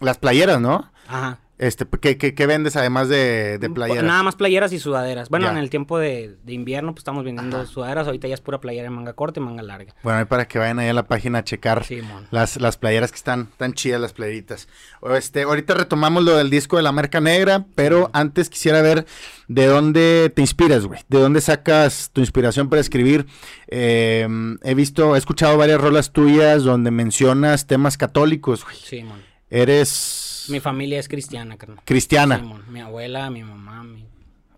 las 0.00 0.16
playeras, 0.18 0.60
¿no? 0.60 0.90
Ajá. 1.08 1.38
Este, 1.58 1.86
¿qué, 2.00 2.16
qué, 2.18 2.34
qué 2.34 2.46
vendes 2.46 2.76
además 2.76 3.08
de, 3.08 3.58
de 3.58 3.68
playeras? 3.68 4.04
Nada 4.04 4.22
más 4.22 4.36
playeras 4.36 4.72
y 4.72 4.78
sudaderas. 4.78 5.28
Bueno, 5.28 5.46
Ya. 5.46 5.52
en 5.52 5.58
el 5.58 5.70
tiempo 5.70 5.98
de, 5.98 6.36
de 6.44 6.52
invierno, 6.52 6.92
pues 6.92 7.00
estamos 7.00 7.24
vendiendo 7.24 7.56
Ajá. 7.56 7.66
sudaderas. 7.66 8.06
Ahorita 8.06 8.28
ya 8.28 8.34
es 8.34 8.40
pura 8.40 8.60
playera 8.60 8.86
en 8.86 8.92
manga 8.92 9.12
corta 9.14 9.40
y 9.40 9.42
manga 9.42 9.62
larga. 9.62 9.92
Bueno, 10.04 10.20
ahí 10.20 10.24
para 10.26 10.46
que 10.46 10.60
vayan 10.60 10.78
ahí 10.78 10.88
a 10.88 10.92
la 10.92 11.08
página 11.08 11.38
a 11.40 11.44
checar 11.44 11.84
las, 12.30 12.60
las 12.60 12.76
playeras 12.76 13.10
que 13.10 13.16
están 13.16 13.48
tan 13.56 13.72
chidas, 13.74 14.00
las 14.00 14.12
playeritas. 14.12 14.68
Este, 15.16 15.42
ahorita 15.42 15.74
retomamos 15.74 16.22
lo 16.24 16.36
del 16.36 16.48
disco 16.48 16.76
de 16.76 16.84
la 16.84 16.92
marca 16.92 17.20
negra, 17.20 17.66
pero 17.74 18.08
antes 18.12 18.48
quisiera 18.50 18.80
ver 18.80 19.04
de 19.48 19.66
dónde 19.66 20.32
te 20.34 20.40
inspiras, 20.42 20.86
güey. 20.86 21.00
De 21.08 21.18
dónde 21.18 21.40
sacas 21.40 22.10
tu 22.12 22.20
inspiración 22.20 22.68
para 22.68 22.80
escribir. 22.80 23.26
Eh, 23.66 24.28
he 24.62 24.74
visto, 24.74 25.16
he 25.16 25.18
escuchado 25.18 25.56
varias 25.58 25.80
rolas 25.80 26.12
tuyas 26.12 26.62
donde 26.62 26.92
mencionas 26.92 27.66
temas 27.66 27.96
católicos, 27.98 28.64
güey. 28.64 28.76
Simón. 28.76 29.22
Eres 29.50 30.27
Mi 30.48 30.60
familia 30.60 30.98
es 30.98 31.08
cristiana, 31.08 31.56
carnal. 31.56 31.80
cristiana. 31.84 32.42
Mi 32.68 32.80
abuela, 32.80 33.30
mi 33.30 33.42
mamá, 33.42 33.82
mi... 33.84 34.04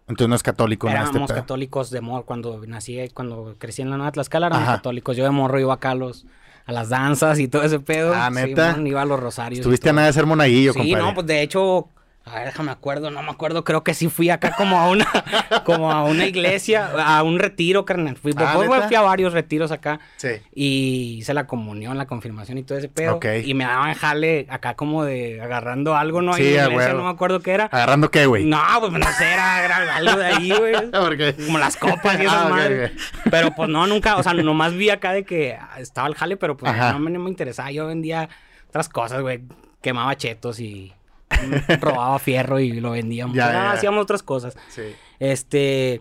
entonces 0.08 0.28
no 0.28 0.34
es 0.36 0.42
católico. 0.42 0.86
¿no? 0.88 0.92
Éramos 0.92 1.22
Este 1.22 1.34
católicos 1.34 1.90
de 1.90 2.00
morro. 2.00 2.24
Cuando 2.24 2.62
nací, 2.66 2.98
cuando 3.14 3.54
crecí 3.58 3.82
en 3.82 3.90
la 3.90 3.96
Nueva 3.96 4.12
Tlaxcala, 4.12 4.46
éramos 4.48 4.64
Ajá. 4.68 4.76
católicos. 4.76 5.16
Yo 5.16 5.24
de 5.24 5.30
morro 5.30 5.58
iba 5.60 5.74
acá 5.74 5.90
a, 5.92 5.94
los, 5.94 6.26
a 6.66 6.72
las 6.72 6.88
danzas 6.88 7.38
y 7.38 7.48
todo 7.48 7.62
ese 7.62 7.80
pedo. 7.80 8.12
Ah, 8.14 8.30
¿neta? 8.30 8.70
Simón, 8.72 8.86
iba 8.86 9.02
a 9.02 9.04
los 9.04 9.18
rosarios. 9.20 9.60
Estuviste 9.60 9.90
a 9.90 9.92
nada 9.92 10.06
de 10.08 10.12
ser 10.12 10.26
monaguillo, 10.26 10.72
Sí, 10.72 10.78
compadre. 10.78 11.02
no, 11.04 11.14
pues 11.14 11.26
de 11.26 11.42
hecho, 11.42 11.88
a 12.30 12.34
ver, 12.36 12.44
déjame 12.46 12.70
acuerdo, 12.70 13.10
no 13.10 13.22
me 13.22 13.30
acuerdo, 13.30 13.64
creo 13.64 13.82
que 13.84 13.94
sí 13.94 14.08
fui 14.08 14.30
acá 14.30 14.54
como 14.56 14.78
a 14.80 14.88
una, 14.88 15.06
como 15.64 15.90
a 15.90 16.04
una 16.04 16.26
iglesia, 16.26 16.90
a 16.96 17.22
un 17.22 17.38
retiro, 17.38 17.84
carnal. 17.84 18.16
Fui, 18.16 18.32
Ah, 18.36 18.52
pues, 18.54 18.84
fui 18.86 18.96
a 18.96 19.00
varios 19.02 19.32
retiros 19.32 19.70
acá 19.72 20.00
Sí. 20.16 20.28
y 20.54 21.16
hice 21.18 21.34
la 21.34 21.46
comunión, 21.46 21.98
la 21.98 22.06
confirmación 22.06 22.58
y 22.58 22.62
todo 22.62 22.78
ese 22.78 22.88
pedo. 22.88 23.16
Ok. 23.16 23.26
Y 23.44 23.54
me 23.54 23.64
daban 23.64 23.94
jale 23.94 24.46
acá 24.48 24.74
como 24.74 25.04
de 25.04 25.40
agarrando 25.42 25.96
algo, 25.96 26.22
¿no? 26.22 26.34
Ahí 26.34 26.42
Sí, 26.42 26.48
en 26.50 26.56
la 26.56 26.70
iglesia, 26.70 26.92
no 26.94 27.04
me 27.04 27.10
acuerdo 27.10 27.40
qué 27.40 27.52
era. 27.52 27.64
¿Agarrando 27.66 28.10
qué, 28.10 28.26
güey? 28.26 28.44
No, 28.44 28.60
pues 28.80 28.92
no 28.92 29.12
sé, 29.12 29.32
era, 29.32 29.64
era 29.64 29.96
algo 29.96 30.16
de 30.16 30.26
ahí, 30.26 30.50
güey. 30.50 30.90
Porque... 30.92 31.34
Como 31.46 31.58
las 31.58 31.76
copas 31.76 32.18
y 32.20 32.22
esas 32.26 32.46
Ah, 32.46 32.48
madres. 32.48 32.92
ok. 32.92 33.28
Pero 33.30 33.50
pues 33.54 33.68
no, 33.68 33.86
nunca, 33.86 34.16
o 34.16 34.22
sea, 34.22 34.32
nomás 34.34 34.74
vi 34.74 34.90
acá 34.90 35.12
de 35.12 35.24
que 35.24 35.58
estaba 35.78 36.08
el 36.08 36.14
jale, 36.14 36.36
pero 36.36 36.56
pues 36.56 36.72
Ajá. 36.72 36.92
no 36.92 36.98
me, 36.98 37.28
interesaba. 37.30 37.70
Yo 37.70 37.86
vendía 37.86 38.28
otras 38.68 38.88
cosas, 38.88 39.20
güey. 39.22 39.40
Quemaba 39.82 40.16
chetos 40.16 40.60
y 40.60 40.92
robaba 41.80 42.18
fierro 42.18 42.60
y 42.60 42.72
lo 42.80 42.92
vendíamos. 42.92 43.36
Ya, 43.36 43.48
Ah, 43.48 43.52
ya. 43.52 43.72
Hacíamos 43.72 44.02
otras 44.02 44.22
cosas. 44.22 44.56
Sí. 44.68 44.82
Este. 45.18 46.00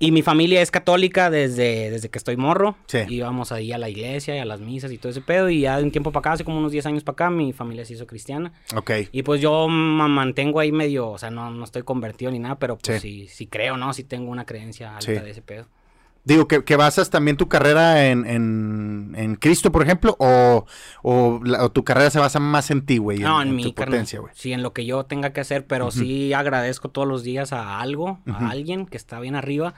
Y 0.00 0.10
mi 0.10 0.22
familia 0.22 0.60
es 0.60 0.72
católica 0.72 1.30
desde, 1.30 1.88
desde 1.90 2.08
que 2.08 2.18
estoy 2.18 2.36
morro. 2.36 2.76
Sí. 2.86 2.98
Íbamos 3.08 3.52
ahí 3.52 3.70
a 3.72 3.78
la 3.78 3.88
iglesia 3.88 4.34
y 4.34 4.40
a 4.40 4.44
las 4.44 4.58
misas 4.60 4.90
y 4.90 4.98
todo 4.98 5.10
ese 5.10 5.20
pedo. 5.20 5.48
Y 5.48 5.60
ya 5.60 5.76
de 5.78 5.84
un 5.84 5.92
tiempo 5.92 6.10
para 6.10 6.18
acá, 6.20 6.32
hace 6.32 6.44
como 6.44 6.58
unos 6.58 6.72
10 6.72 6.86
años 6.86 7.04
para 7.04 7.14
acá, 7.14 7.30
mi 7.30 7.52
familia 7.52 7.84
se 7.84 7.92
hizo 7.94 8.04
cristiana. 8.06 8.52
Ok. 8.74 8.90
Y 9.12 9.22
pues 9.22 9.40
yo 9.40 9.68
me 9.68 10.08
mantengo 10.08 10.58
ahí 10.58 10.72
medio, 10.72 11.08
o 11.10 11.16
sea, 11.18 11.30
no, 11.30 11.48
no 11.50 11.62
estoy 11.64 11.84
convertido 11.84 12.32
ni 12.32 12.40
nada, 12.40 12.56
pero 12.58 12.76
pues 12.76 13.00
Sí. 13.00 13.26
sí, 13.26 13.28
sí, 13.28 13.46
creo, 13.46 13.76
¿no? 13.76 13.92
Sí 13.94 14.02
tengo 14.02 14.32
una 14.32 14.44
creencia 14.44 14.90
alta 14.96 15.00
Sí. 15.06 15.12
de 15.12 15.30
ese 15.30 15.42
pedo. 15.42 15.68
Digo, 16.24 16.48
que, 16.48 16.64
que 16.64 16.76
basas 16.76 17.10
también 17.10 17.36
tu 17.36 17.48
carrera 17.48 18.06
en, 18.06 18.24
en, 18.26 19.14
en 19.16 19.34
Cristo, 19.36 19.70
por 19.70 19.82
ejemplo, 19.82 20.16
o, 20.18 20.64
o, 21.02 21.40
la- 21.44 21.62
o 21.64 21.70
tu 21.70 21.84
carrera 21.84 22.08
se 22.10 22.18
basa 22.18 22.40
más 22.40 22.70
en 22.70 22.86
ti, 22.86 22.96
güey. 22.96 23.18
No, 23.18 23.42
en, 23.42 23.48
tu 23.50 23.54
mi 23.54 23.72
potencia, 23.72 24.20
güey. 24.20 24.32
Sí, 24.34 24.52
en 24.52 24.62
lo 24.62 24.72
que 24.72 24.86
yo 24.86 25.04
tenga 25.04 25.34
que 25.34 25.40
hacer, 25.42 25.66
pero 25.66 25.90
sí 25.90 26.32
agradezco 26.32 26.88
todos 26.88 27.06
los 27.06 27.22
días 27.24 27.52
a 27.52 27.78
algo, 27.80 28.20
a 28.26 28.48
alguien 28.50 28.86
que 28.86 28.96
está 28.96 29.20
bien 29.20 29.36
arriba 29.36 29.74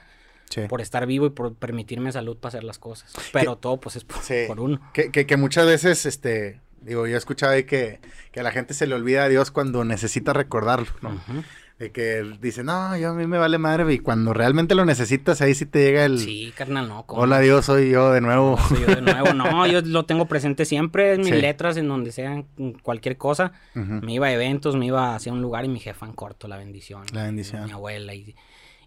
Sí. 0.48 0.60
por 0.68 0.80
estar 0.80 1.04
vivo 1.06 1.26
y 1.26 1.30
por 1.30 1.56
permitirme 1.56 2.12
salud 2.12 2.36
para 2.36 2.50
hacer 2.50 2.62
las 2.62 2.78
cosas. 2.78 3.12
Pero 3.32 3.56
todo 3.56 3.80
pues 3.80 3.96
es 3.96 4.04
por, 4.04 4.22
Sí. 4.22 4.44
por 4.46 4.60
uno. 4.60 4.80
Que, 4.92 5.10
que, 5.10 5.26
que 5.26 5.36
muchas 5.36 5.66
veces, 5.66 6.06
este, 6.06 6.60
digo, 6.82 7.08
yo 7.08 7.16
he 7.16 7.18
escuchado 7.18 7.50
ahí 7.50 7.64
que, 7.64 7.98
que 8.30 8.38
a 8.38 8.42
la 8.44 8.52
gente 8.52 8.72
se 8.72 8.86
le 8.86 8.94
olvida 8.94 9.24
a 9.24 9.28
Dios 9.28 9.50
cuando 9.50 9.84
necesita 9.84 10.32
recordarlo, 10.32 10.86
¿no? 11.02 11.08
Ujú. 11.10 11.42
De 11.78 11.92
que 11.92 12.22
dice, 12.40 12.64
no, 12.64 12.96
yo 12.96 13.10
a 13.10 13.12
mí 13.12 13.26
me 13.26 13.36
vale 13.36 13.58
madre, 13.58 13.92
y 13.92 13.98
cuando 13.98 14.32
realmente 14.32 14.74
lo 14.74 14.86
necesitas, 14.86 15.42
ahí 15.42 15.54
sí 15.54 15.66
te 15.66 15.80
llega 15.84 16.06
el, 16.06 16.18
Sí, 16.18 16.50
carnal, 16.56 16.88
no. 16.88 17.04
¿cómo? 17.04 17.20
hola 17.20 17.38
Dios, 17.40 17.66
soy 17.66 17.90
yo 17.90 18.12
de 18.12 18.22
nuevo. 18.22 18.56
Soy 18.68 18.80
yo 18.80 18.86
de 18.94 19.02
nuevo, 19.02 19.34
no, 19.34 19.66
yo 19.66 19.82
lo 19.82 20.06
tengo 20.06 20.24
presente 20.26 20.64
siempre 20.64 21.12
en 21.12 21.20
mis 21.20 21.28
Sí. 21.34 21.40
letras, 21.40 21.76
en 21.76 21.86
donde 21.88 22.12
sea, 22.12 22.32
en 22.56 22.72
cualquier 22.82 23.18
cosa. 23.18 23.52
Me 23.74 24.14
iba 24.14 24.26
a 24.28 24.32
eventos, 24.32 24.74
me 24.74 24.86
iba 24.86 25.14
hacia 25.14 25.32
un 25.34 25.42
lugar 25.42 25.66
y 25.66 25.68
mi 25.68 25.78
jefa 25.78 26.06
en 26.06 26.12
corto, 26.14 26.48
la 26.48 26.56
bendición. 26.56 27.02
La 27.12 27.24
bendición. 27.24 27.66
Mi 27.66 27.72
abuela. 27.72 28.14
Y, 28.14 28.34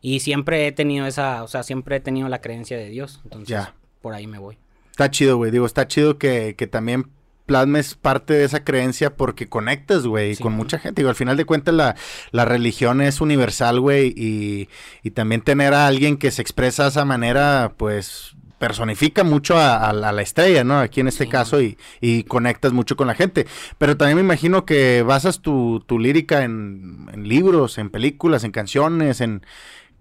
y 0.02 0.22
siempre 0.22 0.66
he 0.66 0.72
tenido 0.72 1.06
esa, 1.06 1.44
o 1.44 1.48
sea, 1.48 1.62
siempre 1.62 1.98
he 1.98 2.00
tenido 2.00 2.28
la 2.28 2.42
creencia 2.42 2.76
de 2.76 2.90
Dios. 2.90 3.22
Entonces, 3.24 3.50
Ya. 3.50 3.76
por 4.02 4.16
ahí 4.16 4.26
me 4.26 4.40
voy. 4.40 4.58
Está 4.90 5.12
chido, 5.12 5.38
güey. 5.38 5.52
Digo, 5.52 5.68
está 5.68 5.88
chido 5.88 6.18
que, 6.18 6.56
que 6.58 6.66
también 6.66 7.06
plasmes 7.50 7.96
parte 7.96 8.34
de 8.36 8.46
esa 8.46 8.64
creencia 8.64 9.16
porque 9.16 9.50
conectas, 9.50 10.06
güey, 10.06 10.38
Sí, 10.38 10.44
con 10.44 10.54
mucha 10.54 10.80
gente. 10.80 11.02
Digo, 11.02 11.10
al 11.10 11.16
final 11.16 11.36
de 11.38 11.46
cuentas 11.46 11.74
la, 11.74 11.96
la 12.32 12.46
religión 12.46 13.02
es 13.02 13.22
universal, 13.22 13.80
güey, 13.80 14.14
y, 14.16 14.70
y 15.04 15.12
también 15.12 15.42
tener 15.42 15.74
a 15.74 15.88
alguien 15.88 16.18
que 16.18 16.32
se 16.32 16.42
expresa 16.42 16.84
de 16.84 16.90
esa 16.90 17.06
manera, 17.06 17.74
pues 17.78 18.36
personifica 18.60 19.24
mucho 19.24 19.58
a, 19.58 19.78
a 19.90 19.94
la 19.94 20.10
a 20.10 20.12
la 20.12 20.22
estrella, 20.22 20.64
¿no? 20.66 20.80
Aquí 20.80 21.00
en 21.00 21.08
este 21.08 21.28
Sí, 21.28 21.30
caso 21.30 21.62
y, 21.62 21.78
y 22.02 22.24
conectas 22.24 22.74
mucho 22.74 22.96
con 22.98 23.08
la 23.08 23.16
gente. 23.16 23.48
Pero 23.78 23.98
también 23.98 24.18
me 24.18 24.22
imagino 24.24 24.66
que 24.66 25.02
basas 25.04 25.42
tu, 25.42 25.82
tu 25.88 25.98
lírica 26.00 26.44
en, 26.44 27.08
en 27.14 27.28
libros, 27.28 27.78
en 27.78 27.90
películas, 27.90 28.44
en 28.44 28.52
canciones, 28.52 29.22
en 29.22 29.44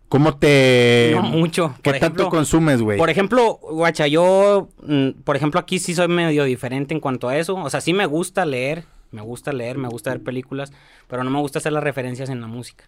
cómo 0.09 0.37
te... 0.37 1.11
no 1.15 1.23
mucho. 1.23 1.75
¿Qué 1.83 1.91
Por 1.91 1.93
tanto 2.01 2.07
ejemplo, 2.07 2.29
consumes, 2.31 2.81
güey? 2.83 2.99
Por 2.99 3.11
ejemplo, 3.11 3.59
guacha, 3.63 4.07
yo, 4.07 4.69
mm, 4.83 5.11
por 5.25 5.37
ejemplo, 5.37 5.61
aquí 5.61 5.79
sí 5.79 5.95
soy 5.95 6.09
medio 6.09 6.45
diferente 6.45 6.95
en 6.95 7.01
cuanto 7.01 7.29
a 7.29 7.37
eso. 7.37 7.55
O 7.57 7.71
sea, 7.71 7.81
sí 7.81 7.93
me 7.93 8.07
gusta 8.07 8.45
leer, 8.45 8.85
me 9.11 9.21
gusta 9.23 9.53
leer, 9.53 9.79
me 9.79 9.89
gusta 9.89 10.11
ver 10.11 10.23
películas, 10.23 10.73
pero 11.09 11.25
no 11.25 11.31
me 11.31 11.39
gusta 11.41 11.59
hacer 11.59 11.73
las 11.73 11.83
referencias 11.85 12.29
en 12.31 12.41
la 12.41 12.47
música. 12.47 12.85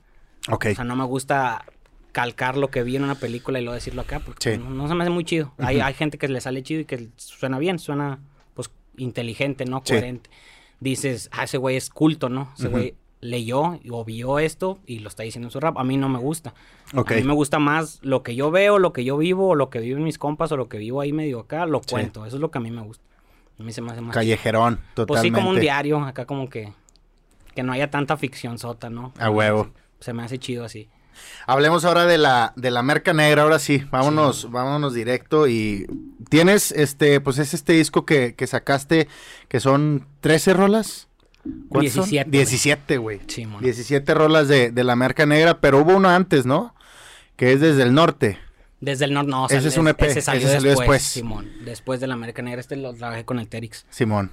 Ok. 0.50 0.66
O 0.72 0.74
sea, 0.74 0.84
no 0.84 0.96
me 0.96 1.04
gusta 1.04 1.64
calcar 2.12 2.56
lo 2.56 2.68
que 2.70 2.82
vi 2.82 2.96
en 2.96 3.04
una 3.04 3.14
película 3.14 3.60
y 3.60 3.62
luego 3.62 3.74
decirlo 3.74 4.00
acá, 4.02 4.18
porque 4.20 4.52
Sí. 4.54 4.58
no, 4.58 4.70
no 4.70 4.88
se 4.88 4.94
me 4.94 5.04
hace 5.04 5.10
muy 5.10 5.24
chido. 5.24 5.52
hay, 5.58 5.80
hay 5.80 5.94
gente 5.94 6.18
que 6.18 6.26
le 6.28 6.40
sale 6.40 6.62
chido 6.62 6.80
y 6.80 6.84
que 6.84 7.08
suena 7.16 7.58
bien, 7.58 7.78
suena 7.78 8.18
pues 8.54 8.70
inteligente, 8.96 9.64
no 9.64 9.82
Sí. 9.84 9.92
coherente. 9.92 10.28
Dices, 10.80 11.28
ah, 11.32 11.44
ese 11.44 11.58
güey 11.58 11.76
es 11.76 11.90
culto, 11.90 12.28
¿no? 12.30 12.52
Ese 12.58 12.68
güey 12.68 12.94
leyó 13.20 13.78
o 13.90 14.04
vio 14.04 14.38
esto 14.38 14.78
y 14.86 15.00
lo 15.00 15.08
está 15.08 15.22
diciendo 15.22 15.48
en 15.48 15.52
su 15.52 15.60
rap. 15.60 15.76
A 15.78 15.84
mí 15.84 15.96
no 15.96 16.08
me 16.08 16.18
gusta. 16.18 16.54
A 16.94 17.02
mí 17.02 17.22
me 17.22 17.34
gusta 17.34 17.58
más 17.58 17.98
lo 18.02 18.22
que 18.22 18.34
yo 18.34 18.50
veo, 18.50 18.78
lo 18.78 18.92
que 18.92 19.04
yo 19.04 19.16
vivo, 19.18 19.48
o 19.48 19.54
lo 19.54 19.70
que 19.70 19.78
viven 19.80 20.02
mis 20.04 20.18
compas, 20.18 20.50
o 20.52 20.56
lo 20.56 20.68
que 20.68 20.78
vivo 20.78 21.00
ahí 21.00 21.12
medio 21.12 21.40
acá, 21.40 21.66
lo 21.66 21.80
Sí. 21.80 21.90
cuento. 21.90 22.24
Eso 22.26 22.36
es 22.36 22.40
lo 22.40 22.50
que 22.50 22.58
a 22.58 22.60
mí 22.60 22.70
me 22.70 22.82
gusta. 22.82 23.04
A 23.58 23.62
mí 23.62 23.72
se 23.72 23.82
me 23.82 23.92
hace 23.92 24.00
más... 24.00 24.14
Callejerón, 24.14 24.76
Pues 24.76 25.06
totalmente. 25.06 25.28
sí, 25.28 25.34
como 25.44 25.50
un 25.50 25.60
diario, 25.60 26.00
acá 26.02 26.24
como 26.24 26.48
que... 26.48 26.72
Que 27.54 27.62
no 27.62 27.72
haya 27.72 27.90
tanta 27.90 28.16
ficción 28.16 28.58
sota, 28.58 28.88
¿no? 28.90 29.12
A 29.18 29.28
huevo. 29.28 29.68
Se 29.98 30.12
me 30.14 30.22
hace 30.22 30.38
chido 30.38 30.64
así. 30.64 30.88
Hablemos 31.46 31.84
ahora 31.84 32.06
de 32.06 32.16
la, 32.16 32.54
de 32.56 32.70
la 32.70 32.82
merca 32.82 33.12
negra, 33.12 33.42
ahora 33.42 33.58
sí, 33.58 33.84
vámonos, 33.90 34.50
vámonos 34.50 34.94
directo 34.94 35.46
y 35.48 35.86
tienes 36.30 36.72
este, 36.72 37.20
pues 37.20 37.36
es 37.38 37.52
este 37.52 37.74
disco 37.74 38.06
que, 38.06 38.34
que 38.34 38.46
sacaste, 38.46 39.08
que 39.48 39.60
son 39.60 40.06
13 40.22 40.54
rolas. 40.54 41.08
¿Cuántas 41.68 41.94
son? 41.94 42.04
17, 42.04 42.30
güey. 42.30 42.38
17, 42.38 42.96
güey. 42.98 43.20
Sí, 43.26 43.46
mon. 43.46 43.62
17 43.62 44.14
rolas 44.14 44.48
de, 44.48 44.70
de 44.70 44.84
la 44.84 44.96
merca 44.96 45.26
negra, 45.26 45.60
pero 45.60 45.78
hubo 45.80 45.96
uno 45.96 46.08
antes, 46.08 46.46
¿no? 46.46 46.74
Que 47.36 47.52
es 47.52 47.60
desde 47.60 47.82
el 47.82 47.94
norte. 47.94 48.38
Desde 48.80 49.04
el 49.04 49.12
norte, 49.12 49.30
no, 49.30 49.46
Ese 49.46 49.68
es 49.68 49.76
un 49.76 49.88
EP, 49.88 50.02
Ese 50.02 50.22
salió, 50.22 50.46
ese 50.46 50.56
salió 50.56 50.70
después, 50.70 50.88
después. 50.88 51.02
Simón. 51.02 51.50
Después 51.64 52.00
de 52.00 52.06
la 52.06 52.14
América 52.14 52.40
Negra, 52.40 52.60
este 52.60 52.76
lo 52.76 52.94
trabajé 52.94 53.24
con 53.24 53.38
el 53.38 53.48
Terix. 53.48 53.84
Simón. 53.90 54.32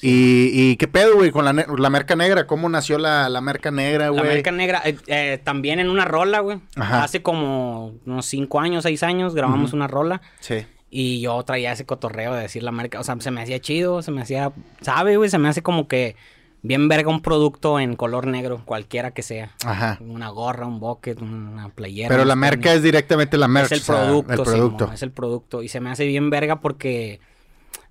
¿Y, 0.00 0.50
¿Y, 0.52 0.76
qué 0.76 0.88
pedo, 0.88 1.14
güey, 1.14 1.30
con 1.30 1.44
la, 1.44 1.52
la 1.52 1.90
merca 1.90 2.16
negra? 2.16 2.46
¿Cómo 2.46 2.68
nació 2.68 2.98
la, 2.98 3.28
la 3.28 3.40
merca 3.40 3.70
negra, 3.70 4.08
güey? 4.08 4.22
La 4.22 4.28
merca 4.28 4.50
negra, 4.50 4.82
eh, 4.84 4.96
eh, 5.06 5.40
también 5.42 5.78
en 5.80 5.88
una 5.88 6.04
rola, 6.04 6.40
güey. 6.40 6.60
Hace 6.76 7.22
como 7.22 7.94
unos 8.04 8.26
cinco 8.26 8.60
años, 8.60 8.82
seis 8.82 9.02
años, 9.02 9.34
grabamos 9.34 9.72
una 9.72 9.86
rola. 9.86 10.20
Sí. 10.40 10.66
Y 10.90 11.20
yo 11.20 11.42
traía 11.44 11.72
ese 11.72 11.86
cotorreo 11.86 12.34
de 12.34 12.42
decir 12.42 12.62
la 12.62 12.70
marca. 12.70 13.00
O 13.00 13.04
sea, 13.04 13.16
se 13.20 13.30
me 13.30 13.42
hacía 13.42 13.60
chido, 13.60 14.02
se 14.02 14.10
me 14.10 14.22
hacía. 14.22 14.52
¿Sabe, 14.80 15.16
güey? 15.16 15.30
Se 15.30 15.38
me 15.38 15.48
hace 15.48 15.62
como 15.62 15.86
que 15.88 16.16
bien 16.64 16.88
verga 16.88 17.10
un 17.10 17.20
producto 17.20 17.78
en 17.78 17.94
color 17.94 18.26
negro, 18.26 18.62
cualquiera 18.64 19.12
que 19.12 19.22
sea. 19.22 19.54
Ajá. 19.64 19.98
Una 20.00 20.30
gorra, 20.30 20.66
un 20.66 20.80
bucket, 20.80 21.20
una 21.20 21.68
playera. 21.68 22.08
Pero 22.08 22.24
la 22.24 22.34
merca 22.34 22.72
es 22.72 22.82
directamente 22.82 23.36
la 23.36 23.48
merca. 23.48 23.74
Es 23.74 23.80
el 23.88 23.94
producto, 23.94 24.32
el 24.32 24.42
producto. 24.42 24.90
es 24.92 25.02
el 25.02 25.12
producto. 25.12 25.62
Y 25.62 25.68
se 25.68 25.80
me 25.80 25.90
hace 25.90 26.06
bien 26.06 26.30
verga 26.30 26.60
porque. 26.60 27.20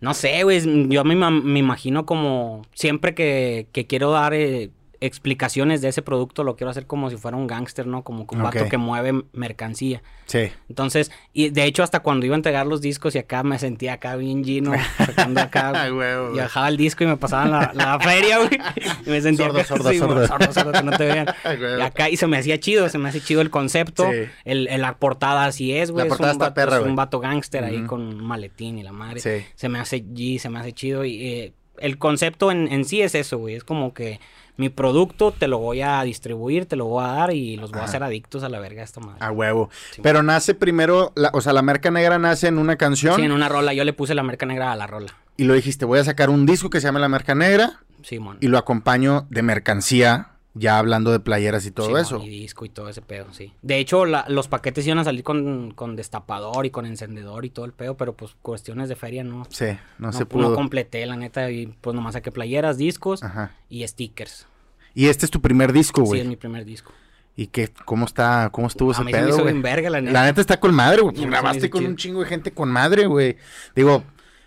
No 0.01 0.13
sé, 0.13 0.43
güey. 0.43 0.89
Yo 0.89 1.03
me, 1.03 1.15
me 1.15 1.59
imagino 1.59 2.05
como. 2.05 2.63
Siempre 2.73 3.13
que, 3.13 3.67
que 3.71 3.85
quiero 3.85 4.11
dar. 4.11 4.33
Eh, 4.33 4.71
explicaciones 5.05 5.81
de 5.81 5.89
ese 5.89 6.01
producto 6.01 6.43
lo 6.43 6.55
quiero 6.55 6.71
hacer 6.71 6.87
como 6.87 7.09
si 7.09 7.17
fuera 7.17 7.35
un 7.35 7.45
gángster, 7.45 7.85
¿no? 7.85 8.03
Como 8.03 8.25
un 8.29 8.43
vato 8.43 8.69
que 8.69 8.77
mueve 8.77 9.23
mercancía. 9.33 10.01
Sí. 10.25 10.49
Entonces, 10.69 11.11
y 11.33 11.49
de 11.49 11.65
hecho 11.65 11.83
hasta 11.83 11.99
cuando 11.99 12.25
iba 12.25 12.35
a 12.35 12.37
entregar 12.37 12.65
los 12.65 12.79
discos 12.79 13.13
y 13.15 13.17
acá 13.17 13.43
me 13.43 13.59
sentía 13.59 13.93
acá 13.93 14.15
bien 14.15 14.45
lleno, 14.45 14.71
sacando 14.97 15.41
acá, 15.41 15.89
y 16.33 16.37
bajaba 16.37 16.69
el 16.69 16.77
disco 16.77 17.03
y 17.03 17.07
me 17.07 17.17
pasaban 17.17 17.51
la, 17.51 17.71
la 17.73 17.99
feria, 17.99 18.37
güey. 18.37 18.57
Y 19.05 19.09
me 19.09 19.21
sentía 19.21 19.47
sordo, 19.47 19.63
sordo, 19.63 19.93
sordo. 19.93 20.27
sordo, 20.27 20.53
sordo, 20.53 20.71
que 20.71 20.83
no 20.83 20.97
te 20.97 21.05
vean. 21.05 21.27
y 21.79 21.81
acá, 21.81 22.09
y 22.09 22.15
se 22.15 22.25
me 22.27 22.37
hacía 22.37 22.57
chido, 22.59 22.87
se 22.87 22.97
me 22.97 23.09
hacía 23.09 23.21
chido 23.21 23.41
el 23.41 23.49
concepto. 23.49 24.09
El, 24.45 24.69
la 24.79 24.97
portada 24.97 25.45
así 25.45 25.75
es, 25.75 25.91
güey. 25.91 26.05
La 26.05 26.09
portada 26.09 26.31
es 26.31 26.37
un 26.37 26.41
está 26.41 26.53
perra, 26.53 26.77
Es 26.77 26.85
un 26.85 26.95
vato 26.95 27.19
gángster 27.19 27.65
ahí 27.65 27.83
con 27.83 28.01
un 28.01 28.23
maletín 28.23 28.77
y 28.77 28.83
la 28.83 28.93
madre. 28.93 29.19
Sí. 29.19 29.45
Se 29.55 29.67
me 29.67 29.79
hace 29.79 30.03
G, 30.03 30.39
se 30.39 30.49
me 30.49 30.59
hace 30.59 30.71
chido 30.71 31.03
y... 31.03 31.27
Eh, 31.27 31.53
el 31.79 31.97
concepto 31.97 32.51
en, 32.51 32.71
en 32.71 32.85
sí 32.85 33.01
es 33.01 33.15
eso, 33.15 33.37
güey. 33.37 33.55
Es 33.55 33.63
como 33.63 33.93
que 33.93 34.19
mi 34.57 34.69
producto 34.69 35.31
te 35.31 35.47
lo 35.47 35.57
voy 35.57 35.81
a 35.81 36.01
distribuir, 36.03 36.65
te 36.65 36.75
lo 36.75 36.85
voy 36.85 37.03
a 37.03 37.07
dar 37.07 37.33
y 37.33 37.57
los 37.57 37.71
voy 37.71 37.81
a 37.81 37.85
hacer 37.85 38.03
adictos 38.03 38.43
a 38.43 38.49
la 38.49 38.59
verga 38.59 38.83
esta 38.83 38.99
madre. 38.99 39.17
A 39.19 39.31
huevo. 39.31 39.69
Pero 40.01 40.21
nace 40.23 40.53
primero, 40.53 41.11
la, 41.15 41.31
o 41.33 41.41
sea, 41.41 41.53
la 41.53 41.61
merca 41.61 41.89
negra 41.91 42.19
nace 42.19 42.47
en 42.47 42.57
una 42.57 42.75
canción. 42.75 43.15
Sí, 43.15 43.23
en 43.23 43.31
una 43.31 43.49
rola. 43.49 43.73
Yo 43.73 43.83
le 43.83 43.93
puse 43.93 44.13
la 44.13 44.23
merca 44.23 44.45
negra 44.45 44.71
a 44.71 44.75
la 44.75 44.87
rola. 44.87 45.13
Y 45.37 45.45
lo 45.45 45.53
dijiste, 45.55 45.85
voy 45.85 45.99
a 45.99 46.03
sacar 46.03 46.29
un 46.29 46.45
disco 46.45 46.69
que 46.69 46.79
se 46.79 46.87
llama 46.87 46.99
La 46.99 47.09
Merca 47.09 47.33
Negra. 47.33 47.79
Simón. 48.03 48.37
y 48.41 48.47
lo 48.49 48.57
acompaño 48.57 49.27
de 49.29 49.43
mercancía 49.43 50.32
ya 50.55 50.77
hablando 50.77 51.11
de 51.11 51.19
playeras 51.19 51.65
y 51.65 51.71
todo 51.71 51.87
Sí, 51.95 52.01
eso. 52.01 52.21
Y 52.23 52.29
disco 52.29 52.65
y 52.65 52.69
todo 52.69 52.87
ese 52.89 53.01
pedo, 53.01 53.33
sí. 53.33 53.53
De 53.61 53.79
hecho, 53.79 54.05
la- 54.05 54.25
los 54.27 54.47
paquetes 54.47 54.85
iban 54.85 54.99
a 54.99 55.03
salir 55.03 55.23
con, 55.23 55.71
con 55.71 55.95
destapador 55.95 56.65
y 56.65 56.69
con 56.69 56.85
encendedor 56.85 57.45
y 57.45 57.49
todo 57.49 57.65
el 57.65 57.73
pedo, 57.73 57.97
pero 57.97 58.13
pues 58.13 58.35
cuestiones 58.41 58.87
de 58.89 58.95
feria 58.95 59.23
no. 59.23 59.45
Sí, 59.49 59.65
no, 59.97 60.07
No, 60.07 60.13
se 60.13 60.19
no 60.19 60.25
pudo. 60.29 60.55
completé, 60.55 61.05
la 61.05 61.15
neta, 61.15 61.49
y 61.49 61.67
pues 61.67 61.95
nomás 61.95 62.13
saqué 62.13 62.31
playeras, 62.31 62.77
discos 62.77 63.23
Ajá. 63.23 63.51
y 63.69 63.87
stickers. 63.87 64.47
Y 64.93 65.07
este 65.07 65.25
es 65.25 65.31
tu 65.31 65.41
primer 65.41 65.73
disco, 65.73 66.01
Sí, 66.01 66.07
güey. 66.07 66.21
es 66.21 66.27
mi 66.27 66.35
primer 66.35 66.65
disco. 66.65 66.91
¿Y 67.35 67.47
qué, 67.47 67.71
cómo 67.85 68.05
está, 68.05 68.49
cómo 68.51 68.67
estuvo 68.67 68.91
A 68.91 68.93
ese 68.93 69.03
mí 69.03 69.11
se 69.11 69.17
me 69.17 69.23
pedo, 69.25 69.35
hizo 69.35 69.43
bien 69.45 69.63
verga, 69.63 69.89
la 69.89 70.01
neta. 70.01 70.13
La 70.13 70.23
neta 70.25 70.39
está 70.39 70.59
con 70.59 70.75
madre, 70.75 71.01
güey. 71.01 71.15
Sí, 71.15 71.25
grabaste 71.25 71.67
con 71.71 71.79
chido. 71.79 71.89
un 71.89 71.97
chingo 71.97 72.19
de 72.19 72.27
gente 72.27 72.51
con 72.51 72.69
madre, 72.71 73.07
güey. 73.07 73.37
Digo, 73.75 74.03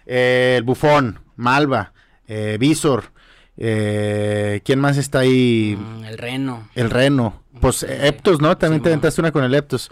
eh, 0.06 0.54
el 0.58 0.62
Bufón, 0.62 1.18
Malva, 1.34 1.92
eh, 2.28 2.58
Visor, 2.60 3.10
eh, 3.56 4.60
¿quién 4.64 4.78
más 4.80 4.96
está 4.96 5.20
ahí? 5.20 5.76
Mm, 5.78 6.04
el 6.04 6.18
Reno. 6.18 6.68
El 6.74 6.90
Reno. 6.90 7.42
Pues 7.60 7.76
Sí. 7.76 7.86
Eptos, 7.88 8.40
¿no? 8.40 8.56
También 8.58 8.82
te 8.82 8.88
aventaste 8.90 9.20
una 9.20 9.32
con 9.32 9.44
el 9.44 9.54
Eptos. 9.54 9.90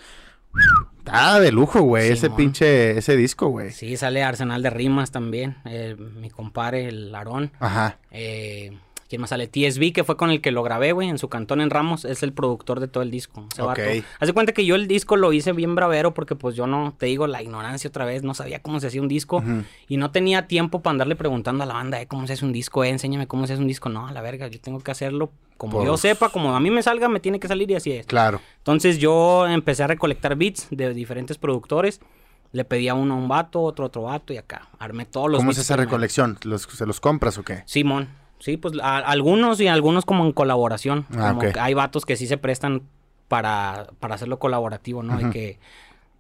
Está 0.98 1.40
de 1.40 1.52
lujo, 1.52 1.80
güey, 1.82 2.10
ese 2.12 2.30
pinche, 2.30 2.96
ese 2.96 3.16
disco, 3.16 3.48
güey. 3.48 3.70
Sí, 3.72 3.96
sale 3.96 4.22
Arsenal 4.22 4.62
de 4.62 4.70
Rimas 4.70 5.10
también. 5.10 5.56
eh, 5.64 5.96
mi 5.98 6.30
compadre, 6.30 6.88
el 6.88 7.14
Aarón. 7.14 7.50
Ajá. 7.60 7.98
Eh, 8.10 8.78
¿Quién 9.14 9.20
más 9.20 9.30
sale? 9.30 9.46
TSB, 9.46 9.92
que 9.92 10.02
fue 10.02 10.16
con 10.16 10.30
el 10.30 10.40
que 10.40 10.50
lo 10.50 10.64
grabé, 10.64 10.90
güey, 10.90 11.08
en 11.08 11.18
su 11.18 11.28
cantón 11.28 11.60
en 11.60 11.70
Ramos. 11.70 12.04
Es 12.04 12.24
el 12.24 12.32
productor 12.32 12.80
de 12.80 12.88
todo 12.88 13.04
el 13.04 13.12
disco. 13.12 13.46
ese 13.52 13.62
Ok. 13.62 13.68
vato. 13.68 13.80
Haz 14.18 14.26
de 14.26 14.32
cuenta 14.32 14.52
que 14.52 14.66
yo 14.66 14.74
el 14.74 14.88
disco 14.88 15.14
lo 15.14 15.32
hice 15.32 15.52
bien 15.52 15.76
bravero 15.76 16.14
porque, 16.14 16.34
pues, 16.34 16.56
yo 16.56 16.66
no, 16.66 16.96
te 16.98 17.06
digo, 17.06 17.28
la 17.28 17.40
ignorancia 17.40 17.86
otra 17.88 18.04
vez. 18.04 18.24
No 18.24 18.34
sabía 18.34 18.60
cómo 18.60 18.80
se 18.80 18.88
hacía 18.88 19.00
un 19.00 19.06
disco. 19.06 19.40
Y 19.86 19.98
no 19.98 20.10
tenía 20.10 20.48
tiempo 20.48 20.82
para 20.82 20.90
andarle 20.94 21.14
preguntando 21.14 21.62
a 21.62 21.66
la 21.66 21.74
banda, 21.74 22.00
eh, 22.02 22.08
¿cómo 22.08 22.26
se 22.26 22.32
hace 22.32 22.44
un 22.44 22.52
disco? 22.52 22.82
Eh, 22.82 22.88
enséñame 22.88 23.28
cómo 23.28 23.46
se 23.46 23.52
hace 23.52 23.62
un 23.62 23.68
disco. 23.68 23.88
No, 23.88 24.08
a 24.08 24.12
la 24.12 24.20
verga, 24.20 24.48
yo 24.48 24.60
tengo 24.60 24.80
que 24.80 24.90
hacerlo 24.90 25.30
como 25.56 25.74
Por- 25.78 25.86
yo 25.86 25.96
sepa, 25.96 26.30
como 26.30 26.56
a 26.56 26.58
mí 26.58 26.72
me 26.72 26.82
salga, 26.82 27.08
me 27.08 27.20
tiene 27.20 27.38
que 27.38 27.46
salir 27.46 27.70
y 27.70 27.76
así 27.76 27.92
es. 27.92 28.06
Claro. 28.06 28.40
Entonces 28.58 28.98
yo 28.98 29.46
empecé 29.46 29.84
a 29.84 29.86
recolectar 29.86 30.34
beats 30.34 30.66
de 30.72 30.92
diferentes 30.92 31.38
productores. 31.38 32.00
Le 32.50 32.64
pedía 32.64 32.94
uno 32.94 33.14
a 33.14 33.16
un 33.16 33.28
vato, 33.28 33.60
otro 33.62 33.84
a 33.84 33.88
otro 33.88 34.02
vato 34.02 34.32
y 34.32 34.38
acá. 34.38 34.68
Armé 34.80 35.06
todos 35.06 35.30
los 35.30 35.38
¿Cómo 35.38 35.52
es 35.52 35.58
esa 35.58 35.76
recolección? 35.76 36.38
¿Los, 36.42 36.62
¿Se 36.62 36.84
los 36.86 36.98
compras 37.00 37.38
o 37.38 37.44
qué? 37.44 37.62
Simón. 37.66 38.08
Sí, 38.38 38.56
pues 38.56 38.74
a- 38.82 38.98
algunos 38.98 39.60
y 39.60 39.68
algunos 39.68 40.04
como 40.04 40.24
en 40.26 40.32
colaboración. 40.32 41.06
Ah, 41.16 41.34
como 41.34 41.40
que 41.52 41.58
hay 41.60 41.74
vatos 41.74 42.04
que 42.04 42.16
sí 42.16 42.26
se 42.26 42.36
prestan 42.36 42.82
para, 43.28 43.86
para 44.00 44.14
hacerlo 44.16 44.38
colaborativo, 44.38 45.02
¿no? 45.02 45.20
Y 45.20 45.30
que 45.30 45.58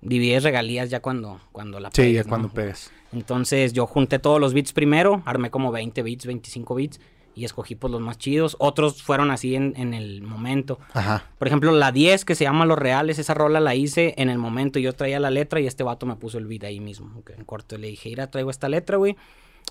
divides 0.00 0.42
regalías 0.42 0.90
ya 0.90 1.00
cuando, 1.00 1.40
cuando 1.52 1.80
la 1.80 1.88
Sí, 1.90 2.02
pegues, 2.02 2.14
ya 2.16 2.22
¿no? 2.24 2.28
cuando 2.28 2.48
pegas. 2.50 2.90
Entonces 3.12 3.72
yo 3.72 3.86
junté 3.86 4.18
todos 4.18 4.40
los 4.40 4.54
beats 4.54 4.72
primero, 4.72 5.22
armé 5.24 5.50
como 5.50 5.70
20 5.70 6.02
beats, 6.02 6.26
25 6.26 6.74
beats 6.74 7.00
y 7.36 7.44
escogí 7.44 7.74
pues 7.74 7.90
los 7.90 8.00
más 8.00 8.16
chidos. 8.18 8.56
Otros 8.58 9.02
fueron 9.02 9.30
así 9.30 9.54
en, 9.54 9.74
en 9.76 9.92
el 9.94 10.22
momento. 10.22 10.78
Ajá. 10.94 11.24
Por 11.38 11.48
ejemplo, 11.48 11.72
la 11.72 11.92
10 11.92 12.24
que 12.24 12.34
se 12.34 12.44
llama 12.44 12.64
Los 12.66 12.78
Reales, 12.78 13.18
esa 13.18 13.34
rola 13.34 13.60
la 13.60 13.74
hice 13.74 14.14
en 14.18 14.30
el 14.30 14.38
momento. 14.38 14.78
Yo 14.78 14.92
traía 14.94 15.20
la 15.20 15.30
letra 15.30 15.60
y 15.60 15.66
este 15.66 15.82
vato 15.84 16.06
me 16.06 16.16
puso 16.16 16.38
el 16.38 16.46
beat 16.46 16.64
ahí 16.64 16.80
mismo. 16.80 17.12
ok, 17.18 17.30
En 17.36 17.44
corto 17.44 17.76
le 17.78 17.88
dije, 17.88 18.08
mira, 18.08 18.30
traigo 18.30 18.50
esta 18.50 18.68
letra, 18.68 18.96
güey. 18.96 19.16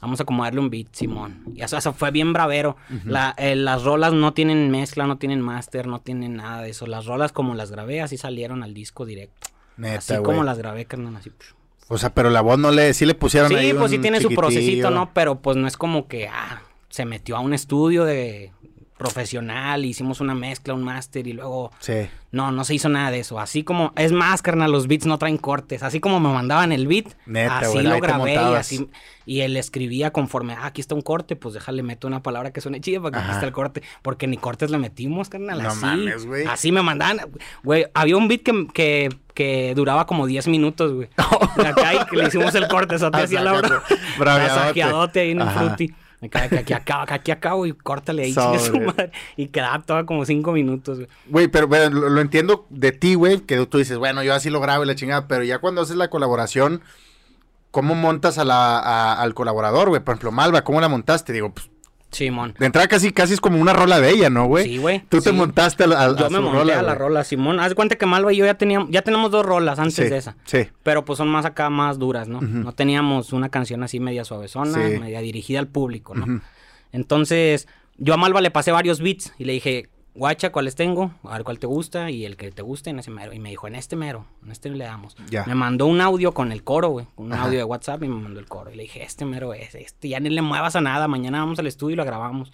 Vamos 0.04 0.20
a 0.20 0.24
acomodarle 0.24 0.60
un 0.60 0.70
beat, 0.70 0.88
Simón. 0.92 1.44
Y 1.56 1.62
eso, 1.62 1.78
eso 1.78 1.94
fue 1.94 2.12
bien 2.12 2.34
bravero. 2.34 2.76
La- 3.06 3.34
eh, 3.38 3.56
las 3.56 3.84
rolas 3.84 4.12
no 4.12 4.34
tienen 4.34 4.70
mezcla, 4.70 5.08
no 5.08 5.18
tienen 5.18 5.40
máster, 5.40 5.88
no 5.88 6.00
tienen 6.02 6.36
nada 6.36 6.62
de 6.62 6.72
eso. 6.72 6.86
Las 6.88 7.06
rolas 7.06 7.32
como 7.32 7.56
las 7.56 7.72
grabé, 7.72 8.02
así 8.02 8.18
salieron 8.18 8.64
al 8.64 8.74
disco 8.74 9.06
directo. 9.06 9.48
Neta, 9.78 9.98
así 10.00 10.16
como 10.22 10.44
las 10.44 10.58
grabé, 10.58 10.84
carnal, 10.86 11.16
así. 11.16 11.32
O 11.88 11.98
sea, 11.98 12.14
pero 12.14 12.30
la 12.30 12.42
voz 12.42 12.60
no 12.60 12.70
le... 12.72 12.94
Sí 12.94 13.06
le 13.06 13.16
pusieron 13.16 13.56
ahí 13.56 13.72
Sí, 13.72 13.74
pues 13.78 13.92
sí 13.92 14.00
tiene 14.00 14.20
su 14.20 14.30
procesito. 14.36 14.90
¿no? 14.90 15.14
Pero 15.14 15.40
pues 15.40 15.56
no 15.56 15.68
es 15.68 15.78
como 15.78 16.08
que, 16.10 16.28
ah, 16.28 16.62
se 16.90 17.06
metió 17.06 17.38
a 17.38 17.40
un 17.40 17.54
estudio 17.54 18.04
de 18.04 18.52
profesional, 18.98 19.86
hicimos 19.86 20.22
una 20.22 20.36
mezcla, 20.36 20.74
un 20.74 20.84
máster 20.84 21.28
y 21.28 21.34
luego 21.34 21.72
Sí. 21.80 22.08
no, 22.32 22.52
no 22.52 22.64
se 22.64 22.76
hizo 22.76 22.90
nada 22.90 23.12
de 23.12 23.20
eso. 23.20 23.40
Así 23.40 23.64
como, 23.64 23.92
es 23.96 24.12
más, 24.12 24.42
carnal, 24.42 24.72
los 24.72 24.88
beats 24.88 25.06
no 25.06 25.18
traen 25.18 25.38
cortes. 25.38 25.84
Así 25.84 26.00
como 26.00 26.20
me 26.20 26.30
mandaban 26.34 26.72
el 26.72 26.88
beat, 26.88 27.08
Neta, 27.26 27.60
así 27.60 27.72
güey, 27.74 27.86
lo 27.88 28.00
grabé 28.00 28.34
y 28.34 28.38
así. 28.38 28.90
Y 29.26 29.42
él 29.42 29.56
escribía 29.58 30.12
conforme, 30.12 30.54
ah, 30.54 30.66
aquí 30.66 30.82
está 30.82 30.96
un 30.96 31.02
corte, 31.02 31.36
pues 31.36 31.54
déjale, 31.54 31.82
meto 31.84 32.08
una 32.08 32.22
palabra 32.22 32.52
que 32.52 32.60
suene 32.62 32.82
chida 32.82 33.02
para 33.02 33.18
que 33.18 33.24
aquí 33.24 33.32
está 33.34 33.46
el 33.46 33.52
corte. 33.54 33.82
Porque 34.02 34.28
ni 34.28 34.38
cortes 34.38 34.70
le 34.70 34.78
metimos, 34.78 35.30
carnal, 35.30 35.62
No 35.64 35.70
así. 35.70 35.80
mames, 35.82 36.26
güey. 36.26 36.46
Así 36.46 36.72
me 36.72 36.82
mandaban, 36.82 37.20
güey. 37.64 37.86
Había 37.94 38.18
un 38.18 38.28
beat 38.28 38.42
que, 38.44 38.68
que, 38.74 39.10
que 39.34 39.74
duraba 39.76 40.06
como 40.06 40.28
10 40.28 40.48
minutos, 40.50 40.92
güey. 40.94 41.10
Acá 41.66 41.94
y 41.94 42.06
que 42.10 42.16
le 42.18 42.28
hicimos 42.28 42.54
el 42.56 42.68
corte, 42.68 42.96
eso 42.96 43.10
te 43.12 43.18
hacía 43.22 43.42
la. 43.42 43.54
Braviadote. 44.18 44.60
Masajeadote 44.60 45.20
ahí 45.22 45.32
en 45.32 45.42
el 45.42 45.50
fruity. 45.50 45.94
Me 46.24 46.30
cae 46.30 46.48
que 46.48 46.60
aquí 46.60 46.72
acá, 46.72 47.06
que 47.06 47.14
aquí 47.16 47.32
acá, 47.32 47.52
güey, 47.52 47.74
córtale 47.74 48.24
ahí, 48.24 48.34
su 48.34 48.80
madre. 48.80 49.12
Y 49.36 49.48
quedaba 49.48 49.82
todo 49.82 50.06
como 50.06 50.24
5 50.24 50.54
minutos, 50.54 51.00
güey. 51.00 51.10
Güey, 51.28 51.48
pero 51.50 51.68
bueno, 51.68 51.90
lo, 52.00 52.08
lo 52.08 52.22
entiendo 52.22 52.66
de 52.70 52.94
ti, 52.94 53.16
güey, 53.16 53.42
que 53.42 53.58
tú 53.66 53.78
dices, 53.78 53.98
bueno, 53.98 54.24
yo 54.24 54.34
así 54.34 54.50
lo 54.50 54.62
grabo 54.62 54.86
y 54.86 54.88
la 54.88 54.96
chingada, 54.96 55.28
pero 55.28 55.44
ya 55.44 55.60
cuando 55.60 55.82
haces 55.82 55.98
la 55.98 56.10
colaboración, 56.10 56.82
¿cómo 57.72 57.94
montas 57.94 58.38
a 58.38 58.46
la, 58.46 58.80
a- 58.80 59.22
al 59.22 59.34
colaborador, 59.34 59.90
güey? 59.90 60.02
Por 60.02 60.14
ejemplo, 60.14 60.32
Malva, 60.32 60.64
¿cómo 60.64 60.80
la 60.80 60.88
montaste? 60.88 61.34
Digo, 61.34 61.54
pues, 61.54 61.70
Simón. 62.14 62.54
de 62.58 62.66
entrada 62.66 62.88
casi, 62.88 63.12
casi 63.12 63.34
es 63.34 63.42
como 63.42 63.60
una 63.60 63.74
rola 63.74 64.00
de 64.00 64.10
ella, 64.12 64.30
¿no, 64.30 64.46
güey? 64.46 64.66
Sí, 64.66 64.78
güey. 64.78 65.02
Tú 65.10 65.20
te 65.22 65.32
montaste 65.32 65.84
a, 65.84 65.88
la- 65.88 66.04
a- 66.04 66.16
Yo 66.16 66.30
me 66.30 66.40
monté 66.40 66.60
rola, 66.60 66.80
a 66.80 66.82
la 66.84 66.96
rola, 66.96 67.24
Simón. 67.24 67.60
Haz 67.60 67.70
de 67.70 67.76
cuenta 67.76 67.96
que 67.96 68.06
Malva 68.06 68.32
y 68.32 68.38
yo 68.38 68.46
ya 68.46 68.54
teníamos, 68.56 68.90
ya 68.92 69.02
tenemos 69.02 69.32
dos 69.32 69.46
rolas 69.46 69.80
antes 69.80 69.96
Sí, 69.96 70.04
de 70.04 70.18
esa. 70.18 70.36
sí. 70.46 70.68
Pero 70.84 71.04
pues 71.06 71.18
son 71.18 71.28
más 71.28 71.46
acá, 71.46 71.70
más 71.70 72.00
duras, 72.00 72.28
¿no? 72.28 72.40
No 72.42 72.72
teníamos 72.74 73.34
una 73.34 73.50
canción 73.50 73.84
así 73.84 74.00
media 74.00 74.24
suavezona, 74.24 74.74
Sí. 74.90 75.00
media 75.00 75.20
dirigida 75.22 75.60
al 75.60 75.68
público, 75.68 76.14
¿no? 76.16 76.42
Entonces, 76.92 77.68
yo 77.98 78.14
a 78.14 78.18
Malva 78.18 78.42
le 78.42 78.52
pasé 78.52 78.72
varios 78.72 79.00
beats 79.02 79.34
y 79.38 79.46
le 79.46 79.54
dije, 79.54 79.90
guacha, 80.16 80.52
¿cuáles 80.52 80.76
tengo? 80.76 81.12
A 81.24 81.34
ver 81.34 81.44
cuál 81.44 81.60
te 81.60 81.68
gusta 81.68 82.10
y 82.12 82.26
el 82.26 82.38
que 82.38 82.52
te 82.52 82.62
guste 82.62 82.90
en 82.90 83.00
ese 83.00 83.12
mero. 83.12 83.34
Y 83.34 83.40
me 83.40 83.50
dijo, 83.50 83.68
en 83.68 83.76
este 83.76 83.96
mero, 83.96 84.26
en 84.44 84.52
este 84.52 84.70
le 84.70 84.86
damos. 84.86 85.16
Ya. 85.30 85.46
Me 85.46 85.56
mandó 85.56 85.88
un 85.88 86.02
audio 86.02 86.34
con 86.34 86.52
el 86.52 86.64
coro, 86.64 86.90
güey. 86.90 87.08
Un 87.16 87.34
Ajá. 87.34 87.46
audio 87.46 87.58
de 87.60 87.64
WhatsApp 87.64 88.04
y 88.04 88.08
me 88.08 88.16
mandó 88.16 88.40
el 88.40 88.48
coro. 88.48 88.72
Y 88.72 88.76
le 88.76 88.84
dije, 88.84 89.04
este 89.04 89.26
mero 89.26 89.54
es, 89.54 89.76
este. 89.76 90.10
Ya 90.10 90.20
ni 90.20 90.30
le 90.30 90.42
muevas 90.42 90.76
a 90.76 90.82
nada. 90.82 91.08
Mañana 91.08 91.40
vamos 91.40 91.60
al 91.60 91.68
estudio 91.68 91.94
y 91.94 91.98
lo 91.98 92.06
grabamos. 92.06 92.52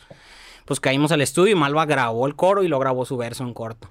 Pues 0.65 0.79
caímos 0.79 1.11
al 1.11 1.21
estudio 1.21 1.53
y 1.53 1.55
Malva 1.55 1.85
grabó 1.85 2.27
el 2.27 2.35
coro 2.35 2.63
y 2.63 2.67
lo 2.67 2.79
grabó 2.79 3.05
su 3.05 3.17
verso 3.17 3.43
en 3.43 3.53
corto. 3.53 3.89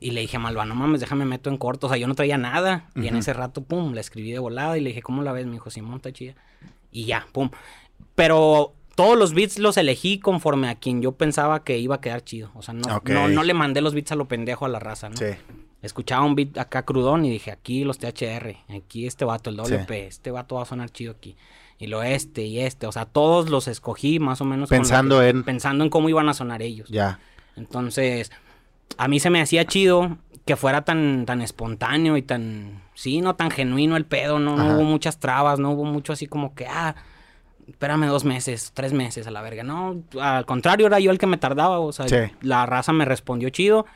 Y 0.00 0.10
le 0.10 0.20
dije 0.22 0.36
a 0.36 0.40
Malva, 0.40 0.64
no 0.64 0.74
mames, 0.74 1.00
déjame 1.00 1.24
meto 1.24 1.50
en 1.50 1.56
corto. 1.56 1.86
O 1.86 1.90
sea, 1.90 1.98
yo 1.98 2.08
no 2.08 2.14
traía 2.14 2.36
nada. 2.36 2.88
Y 2.94 3.06
en 3.06 3.16
ese 3.16 3.32
rato, 3.32 3.62
pum, 3.62 3.92
la 3.94 4.00
escribí 4.00 4.32
de 4.32 4.38
volada 4.38 4.76
y 4.76 4.80
le 4.80 4.88
dije, 4.88 5.02
¿cómo 5.02 5.22
la 5.22 5.32
ves? 5.32 5.46
Me 5.46 5.52
dijo, 5.52 5.70
Simón, 5.70 5.96
está 5.96 6.12
chida. 6.12 6.34
Y 6.90 7.04
ya, 7.04 7.26
pum. 7.32 7.50
Pero 8.14 8.74
todos 8.98 9.16
los 9.16 9.32
beats 9.32 9.60
los 9.60 9.76
elegí 9.76 10.18
conforme 10.18 10.68
a 10.68 10.74
quien 10.74 11.00
yo 11.00 11.12
pensaba 11.12 11.62
que 11.62 11.78
iba 11.78 11.94
a 11.94 12.00
quedar 12.00 12.24
chido. 12.24 12.50
O 12.54 12.62
sea, 12.62 12.74
no, 12.74 12.96
Ok. 12.96 13.10
no, 13.10 13.28
no 13.28 13.44
le 13.44 13.54
mandé 13.54 13.80
los 13.80 13.94
beats 13.94 14.10
a 14.10 14.16
lo 14.16 14.26
pendejo 14.26 14.64
a 14.64 14.68
la 14.68 14.80
raza, 14.80 15.08
¿no? 15.08 15.16
Sí. 15.16 15.26
escuchaba 15.82 16.24
un 16.24 16.34
beat 16.34 16.58
acá 16.58 16.84
crudón 16.84 17.24
y 17.24 17.30
dije, 17.30 17.52
aquí 17.52 17.84
los 17.84 17.98
THR, 17.98 18.56
aquí 18.76 19.06
este 19.06 19.24
vato, 19.24 19.50
el 19.50 19.56
WP, 19.56 20.08
este 20.08 20.32
vato 20.32 20.56
va 20.56 20.62
a 20.62 20.64
sonar 20.64 20.90
chido 20.90 21.12
aquí. 21.12 21.36
Y 21.78 21.86
lo 21.86 22.02
este 22.02 22.42
y 22.42 22.58
este, 22.58 22.88
o 22.88 22.92
sea, 22.92 23.04
todos 23.04 23.48
los 23.50 23.68
escogí 23.68 24.18
más 24.18 24.40
o 24.40 24.44
menos. 24.44 24.68
Pensando 24.68 25.22
en... 25.22 25.44
Pensando 25.44 25.84
en 25.84 25.90
cómo 25.90 26.08
iban 26.08 26.28
a 26.28 26.34
sonar 26.34 26.60
ellos. 26.62 26.88
Ya. 26.88 27.20
Entonces, 27.54 28.32
a 28.96 29.06
mí 29.06 29.20
se 29.20 29.30
me 29.30 29.40
hacía 29.40 29.64
chido 29.64 30.18
que 30.44 30.56
fuera 30.56 30.82
tan, 30.82 31.24
tan 31.24 31.40
espontáneo 31.42 32.16
y 32.16 32.22
tan, 32.22 32.82
sí, 32.94 33.20
no 33.20 33.36
tan 33.36 33.52
genuino 33.52 33.96
el 33.96 34.06
pedo, 34.06 34.40
no, 34.40 34.56
no 34.56 34.74
hubo 34.74 34.82
muchas 34.82 35.20
trabas, 35.20 35.60
no 35.60 35.70
hubo 35.70 35.84
mucho 35.84 36.12
así 36.12 36.26
como 36.26 36.56
que, 36.56 36.66
ah, 36.66 36.96
espérame 37.68 38.06
dos 38.06 38.24
meses, 38.24 38.72
tres 38.74 38.92
meses 38.92 39.26
a 39.26 39.30
la 39.30 39.42
verga. 39.42 39.62
No, 39.62 40.02
al 40.20 40.46
contrario, 40.46 40.86
era 40.86 41.00
yo 41.00 41.10
el 41.10 41.18
que 41.18 41.26
me 41.26 41.36
tardaba, 41.36 41.80
o 41.80 41.92
sea, 41.92 42.06
la 42.42 42.66
raza 42.66 42.92
me 42.92 43.04
respondió 43.04 43.50
chido, 43.50 43.86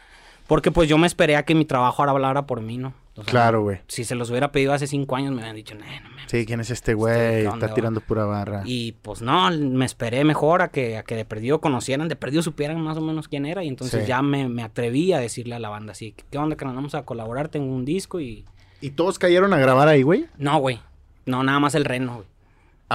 porque 0.46 0.70
pues 0.70 0.88
yo 0.88 0.98
me 0.98 1.06
esperé 1.06 1.36
a 1.36 1.44
que 1.44 1.54
mi 1.54 1.64
trabajo 1.64 2.02
ahora 2.02 2.12
hablara 2.12 2.46
por 2.46 2.60
mí, 2.60 2.78
¿no? 2.78 2.94
claro, 3.26 3.62
güey. 3.62 3.78
Si 3.88 4.04
se 4.04 4.14
los 4.14 4.30
hubiera 4.30 4.52
pedido 4.52 4.72
hace 4.72 4.86
cinco 4.86 5.16
años, 5.16 5.30
me 5.32 5.36
hubieran 5.36 5.54
dicho, 5.54 5.74
no, 5.74 5.84
no 5.84 6.16
me. 6.16 6.28
Sí, 6.28 6.46
¿quién 6.46 6.60
es 6.60 6.70
este 6.70 6.94
güey? 6.94 7.44
Está 7.44 7.74
tirando 7.74 8.00
pura 8.00 8.24
barra. 8.24 8.62
Y 8.64 8.92
pues 8.92 9.20
no, 9.20 9.50
me 9.50 9.84
esperé 9.84 10.24
mejor 10.24 10.62
a 10.62 10.68
que, 10.68 10.96
a 10.96 11.02
que 11.02 11.14
de 11.14 11.26
perdido 11.26 11.60
conocieran, 11.60 12.08
de 12.08 12.16
perdido 12.16 12.42
supieran 12.42 12.80
más 12.80 12.96
o 12.96 13.02
menos 13.02 13.28
quién 13.28 13.44
era. 13.44 13.62
Y 13.64 13.68
entonces 13.68 14.06
ya 14.06 14.22
me, 14.22 14.48
me, 14.48 14.62
atreví 14.62 15.12
a 15.12 15.18
decirle 15.18 15.54
a 15.54 15.58
la 15.58 15.68
banda 15.68 15.92
así, 15.92 16.14
¿qué 16.30 16.38
onda 16.38 16.56
que 16.56 16.64
nos 16.64 16.74
vamos 16.74 16.94
a 16.94 17.02
colaborar? 17.02 17.48
Tengo 17.48 17.74
un 17.74 17.84
disco 17.84 18.18
y. 18.18 18.46
¿Y 18.80 18.90
todos 18.90 19.18
cayeron 19.18 19.52
a 19.52 19.58
grabar 19.58 19.88
ahí, 19.88 20.02
güey? 20.02 20.26
No, 20.38 20.58
güey. 20.58 20.80
No, 21.26 21.42
nada 21.42 21.60
más 21.60 21.74
el 21.74 21.84
Reno, 21.84 22.16
güey. 22.16 22.31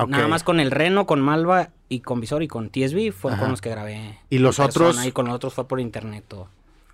Ah, 0.01 0.05
nada 0.07 0.27
más 0.27 0.43
con 0.43 0.59
el 0.59 0.71
Reno, 0.71 1.05
con 1.05 1.21
Malva 1.21 1.69
y 1.89 2.01
con 2.01 2.19
Visor 2.21 2.43
y 2.43 2.47
con 2.47 2.69
TSB 2.69 3.11
fueron 3.11 3.39
con 3.39 3.51
los 3.51 3.61
que 3.61 3.69
grabé. 3.69 4.19
¿Y 4.29 4.39
los 4.39 4.59
otros? 4.59 5.05
Y 5.05 5.11
con 5.11 5.25
los 5.25 5.35
otros 5.35 5.53
fue 5.53 5.67
por 5.67 5.79
internet 5.79 6.23
todo. 6.27 6.49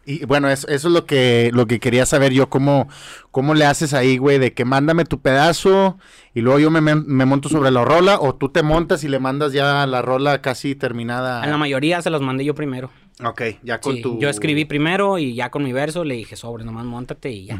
Y 0.05 0.25
bueno, 0.25 0.49
eso, 0.49 0.67
eso, 0.67 0.89
es 0.89 0.93
lo 0.93 1.05
que, 1.05 1.49
lo 1.53 1.65
que 1.65 1.79
quería 1.79 2.05
saber 2.05 2.33
yo, 2.33 2.49
cómo, 2.49 2.89
cómo 3.31 3.53
le 3.53 3.65
haces 3.65 3.93
ahí, 3.93 4.17
güey, 4.17 4.37
de 4.37 4.53
que 4.53 4.65
mándame 4.65 5.05
tu 5.05 5.21
pedazo 5.21 5.97
y 6.33 6.41
luego 6.41 6.59
yo 6.59 6.69
me, 6.69 6.81
me, 6.81 7.25
monto 7.25 7.47
sobre 7.47 7.71
la 7.71 7.85
rola 7.85 8.19
o 8.19 8.35
tú 8.35 8.49
te 8.49 8.63
montas 8.63 9.05
y 9.05 9.07
le 9.07 9.19
mandas 9.19 9.53
ya 9.53 9.87
la 9.87 10.01
rola 10.01 10.41
casi 10.41 10.75
terminada. 10.75 11.41
En 11.45 11.51
la 11.51 11.57
mayoría 11.57 12.01
se 12.01 12.09
los 12.09 12.21
mandé 12.21 12.43
yo 12.43 12.53
primero. 12.53 12.91
Ok, 13.23 13.41
ya 13.63 13.79
con 13.79 14.01
tu... 14.01 14.19
Yo 14.19 14.27
escribí 14.27 14.65
primero 14.65 15.19
y 15.19 15.35
ya 15.35 15.49
con 15.49 15.63
mi 15.63 15.71
verso 15.71 16.03
le 16.03 16.15
dije 16.15 16.35
sobre, 16.35 16.65
nomás 16.65 16.83
montate 16.83 17.31
y 17.31 17.45
ya. 17.45 17.59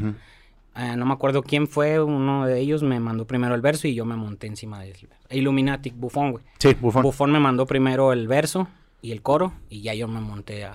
Eh, 0.76 0.96
no 0.96 1.06
me 1.06 1.14
acuerdo 1.14 1.44
quién 1.44 1.68
fue, 1.68 2.02
uno 2.02 2.48
de 2.48 2.60
ellos 2.60 2.82
me 2.82 3.00
mandó 3.00 3.28
primero 3.28 3.54
el 3.54 3.62
verso 3.62 3.88
y 3.88 3.94
yo 3.94 4.06
me 4.06 4.16
monté 4.16 4.48
encima 4.48 4.80
de 4.80 4.92
él. 4.92 5.10
Illuminati, 5.30 5.92
Bufón, 5.92 6.32
güey. 6.32 6.44
Sí, 6.58 6.76
Bufón. 6.80 7.04
Bufón 7.04 7.32
me 7.32 7.40
mandó 7.40 7.68
primero 7.68 8.12
el 8.12 8.28
verso 8.28 8.68
y 9.02 9.12
el 9.12 9.22
coro 9.22 9.54
y 9.70 9.82
ya 9.82 9.94
yo 9.94 10.08
me 10.08 10.20
monté 10.20 10.68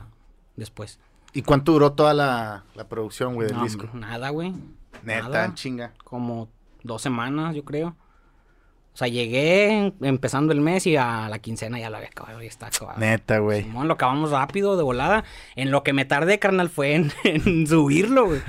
después. 0.55 1.01
¿Y 1.33 1.43
cuánto 1.43 1.73
duró 1.73 1.93
toda 1.93 2.15
la, 2.15 2.65
producción, 2.89 3.35
güey, 3.35 3.49
del 3.49 3.61
disco? 3.61 3.89
Nada, 3.93 4.31
güey. 4.31 4.55
Neta, 5.03 5.53
chinga. 5.55 5.93
Como 6.05 6.49
dos 6.83 7.03
semanas, 7.03 7.55
yo 7.55 7.65
creo. 7.65 7.97
O 8.95 8.97
sea, 8.99 9.07
llegué 9.07 9.95
empezando 10.01 10.53
el 10.53 10.61
mes 10.61 10.87
y 10.87 10.97
a 10.97 11.29
la 11.29 11.39
quincena 11.39 11.79
ya 11.79 11.91
lo 11.91 11.99
había 11.99 12.09
acabado 12.09 12.43
y 12.43 12.47
está 12.47 12.67
acabado. 12.67 12.99
Neta, 12.99 13.39
güey. 13.39 13.65
lo 13.71 13.93
acabamos 13.93 14.33
rápido, 14.33 14.77
de 14.77 14.83
volada. 14.83 15.23
En 15.55 15.71
lo 15.71 15.85
que 15.85 15.93
me 15.93 16.05
tardé, 16.05 16.39
carnal, 16.39 16.69
fue 16.69 16.95
en, 16.95 17.13
en 17.25 17.67
subirlo, 17.67 18.27
güey. 18.27 18.41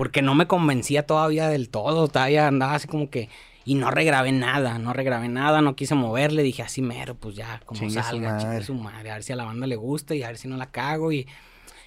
Porque 0.00 0.22
no 0.22 0.34
me 0.34 0.46
convencía 0.46 1.04
todavía 1.04 1.48
del 1.48 1.68
todo. 1.68 2.08
Todavía 2.08 2.46
andaba 2.46 2.74
así 2.74 2.88
como 2.88 3.10
que. 3.10 3.28
Y 3.66 3.74
no 3.74 3.90
regrabé 3.90 4.32
nada, 4.32 4.78
no 4.78 4.94
regrabé 4.94 5.28
nada, 5.28 5.60
no 5.60 5.76
quise 5.76 5.94
moverle. 5.94 6.42
Dije 6.42 6.62
así 6.62 6.80
mero, 6.80 7.16
pues 7.16 7.36
ya, 7.36 7.60
como 7.66 7.90
salga, 7.90 8.60
su 8.60 8.68
su 8.68 8.74
madre. 8.74 9.10
A 9.10 9.14
ver 9.14 9.22
si 9.22 9.34
a 9.34 9.36
la 9.36 9.44
banda 9.44 9.66
le 9.66 9.76
gusta 9.76 10.14
y 10.14 10.22
a 10.22 10.28
ver 10.28 10.38
si 10.38 10.48
no 10.48 10.56
la 10.56 10.70
cago. 10.70 11.12
Y 11.12 11.26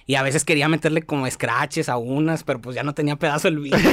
y 0.06 0.14
a 0.14 0.22
veces 0.22 0.44
quería 0.44 0.68
meterle 0.68 1.02
como 1.02 1.28
scratches 1.28 1.88
a 1.88 1.96
unas, 1.96 2.44
pero 2.44 2.60
pues 2.60 2.76
ya 2.76 2.84
no 2.84 2.94
tenía 2.94 3.16
pedazo 3.16 3.48
el 3.48 3.58
video. 3.58 3.80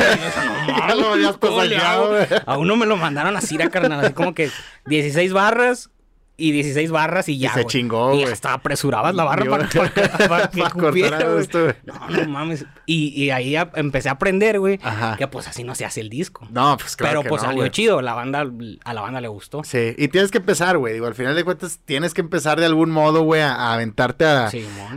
A 2.45 2.59
uno 2.59 2.75
me 2.75 2.85
lo 2.85 2.97
mandaron 2.97 3.35
así 3.35 3.59
a 3.59 3.71
carnal, 3.71 4.05
así 4.05 4.13
como 4.13 4.35
que 4.35 4.51
16 4.85 5.33
barras, 5.33 5.89
y 6.37 6.51
16 6.51 6.91
barras 6.91 7.29
y 7.29 7.37
ya. 7.37 7.51
Y 7.51 7.53
se 7.53 7.65
chingó, 7.65 8.09
güey. 8.09 8.21
Y 8.21 8.23
hasta 8.23 8.53
apresurabas 8.53 9.13
la 9.13 9.23
barra 9.23 9.45
para, 9.45 9.69
para, 10.27 10.49
que 10.49 11.75
No, 11.83 12.09
no 12.09 12.29
mames. 12.29 12.65
Y, 12.85 13.09
y 13.23 13.29
ahí 13.29 13.55
empecé 13.75 14.09
a 14.09 14.13
aprender, 14.13 14.59
güey. 14.59 14.79
Que 15.17 15.27
pues 15.27 15.47
así 15.47 15.63
no 15.63 15.75
se 15.75 15.85
hace 15.85 16.01
el 16.01 16.09
disco. 16.09 16.47
No, 16.49 16.77
pues 16.77 16.95
claro. 16.95 17.21
Pero 17.21 17.29
pues 17.29 17.41
salió 17.43 17.67
chido. 17.67 18.01
La 18.01 18.13
banda, 18.13 18.45
a 18.83 18.93
la 18.93 19.01
banda 19.01 19.21
le 19.21 19.27
gustó. 19.27 19.63
Sí. 19.63 19.93
Y 19.97 20.07
tienes 20.07 20.31
que 20.31 20.39
empezar, 20.39 20.77
güey. 20.77 20.93
Digo, 20.93 21.05
al 21.05 21.15
final 21.15 21.35
de 21.35 21.43
cuentas, 21.43 21.79
tienes 21.85 22.13
que 22.13 22.21
empezar 22.21 22.59
de 22.59 22.65
algún 22.65 22.89
modo, 22.89 23.21
güey, 23.21 23.41
a, 23.41 23.73
aventarte 23.73 24.25
a, 24.25 24.49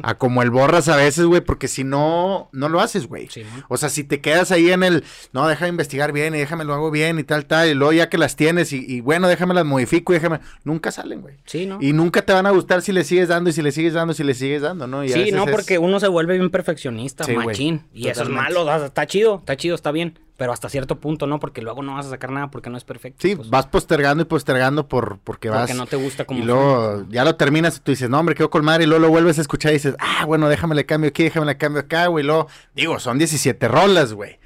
a 0.03 0.15
como 0.15 0.43
el 0.43 0.51
borras 0.51 0.89
a 0.89 0.97
veces, 0.97 1.27
güey. 1.27 1.43
Porque 1.43 1.69
si 1.69 1.85
no, 1.85 2.49
no 2.53 2.69
lo 2.69 2.81
haces, 2.81 3.07
güey. 3.07 3.29
Sí, 3.29 3.45
o 3.69 3.77
sea, 3.77 3.91
si 3.91 4.05
te 4.05 4.21
quedas 4.21 4.51
ahí 4.51 4.71
en 4.71 4.83
el, 4.83 5.05
no, 5.33 5.47
déjame 5.47 5.69
investigar 5.69 6.13
bien 6.13 6.35
y 6.35 6.39
déjame 6.39 6.65
lo 6.65 6.75
hago 6.75 6.91
bien 6.91 7.19
y 7.19 7.25
tal, 7.25 7.47
tal. 7.47 7.69
Y 7.69 7.75
luego 7.75 7.93
ya 7.93 8.09
que 8.09 8.19
las 8.19 8.37
tienes 8.37 8.73
y, 8.73 8.85
y 8.87 9.01
bueno, 9.01 9.29
déjame 9.29 9.53
las 9.55 9.65
modifico 9.65 10.13
y 10.13 10.17
déjame. 10.17 10.41
Nunca 10.65 10.91
salen, 10.91 11.21
güey. 11.25 11.37
Sí, 11.47 11.65
¿no? 11.65 11.79
Y 11.81 11.95
nunca 11.95 12.23
te 12.23 12.35
van 12.35 12.45
a 12.45 12.51
gustar 12.51 12.83
si 12.83 12.93
le 12.93 13.03
sigues 13.03 13.29
dando 13.29 13.49
y 13.49 13.55
si 13.55 13.63
le 13.63 13.73
sigues 13.73 13.95
dando, 13.95 14.13
si 14.13 14.23
le 14.23 14.35
sigues 14.35 14.61
dando, 14.61 14.87
¿no? 14.87 15.03
sí, 15.09 15.33
no, 15.33 15.47
porque 15.47 15.79
uno 15.79 15.99
se 15.99 16.09
vuelve 16.09 16.37
bien 16.37 16.51
perfeccionista, 16.51 17.27
machín. 17.27 17.83
y 17.95 18.09
eso 18.09 18.23
es 18.23 18.29
malo, 18.29 18.71
está 18.85 19.07
chido, 19.07 19.39
está 19.39 19.57
chido, 19.57 19.75
está 19.75 19.91
bien. 19.91 20.19
Pero 20.37 20.53
hasta 20.53 20.69
cierto 20.69 20.99
punto, 20.99 21.29
¿no? 21.29 21.39
Porque 21.39 21.63
luego 21.63 21.81
no 21.81 21.95
vas 21.95 22.07
a 22.07 22.11
sacar 22.11 22.31
nada 22.31 22.51
porque 22.51 22.69
no 22.69 22.77
es 22.77 22.83
perfecto. 22.83 23.21
Sí, 23.23 23.37
pues. 23.37 23.51
vas 23.51 23.67
postergando 23.67 24.25
y 24.25 24.27
postergando 24.27 24.89
por, 24.89 25.19
porque, 25.23 25.49
vas. 25.49 25.61
Porque 25.61 25.75
no 25.75 25.87
te 25.87 25.95
gusta 25.95 26.25
como. 26.25 26.41
Y 26.41 26.43
luego 26.43 27.07
ya 27.09 27.25
lo 27.25 27.37
terminas 27.37 27.77
y 27.77 27.81
tú 27.81 27.93
dices, 27.93 28.11
no, 28.11 28.19
hombre, 28.19 28.35
quedó 28.35 28.51
colmar. 28.51 28.83
Y 28.83 28.87
luego 28.87 29.01
lo 29.01 29.11
vuelves 29.11 29.39
a 29.39 29.43
escuchar 29.43 29.71
y 29.71 29.75
dices, 29.75 29.95
ah, 30.01 30.25
bueno, 30.27 30.49
déjame 30.49 30.75
le 30.75 30.87
cambio 30.87 31.11
aquí, 31.11 31.23
déjame 31.23 31.47
le 31.47 31.57
cambio 31.57 31.83
acá, 31.83 32.09
güey. 32.09 32.25
Y 32.25 32.27
luego, 32.27 32.49
digo, 32.75 32.99
son 32.99 33.17
17 33.17 33.69
rolas, 33.69 34.13
güey 34.13 34.41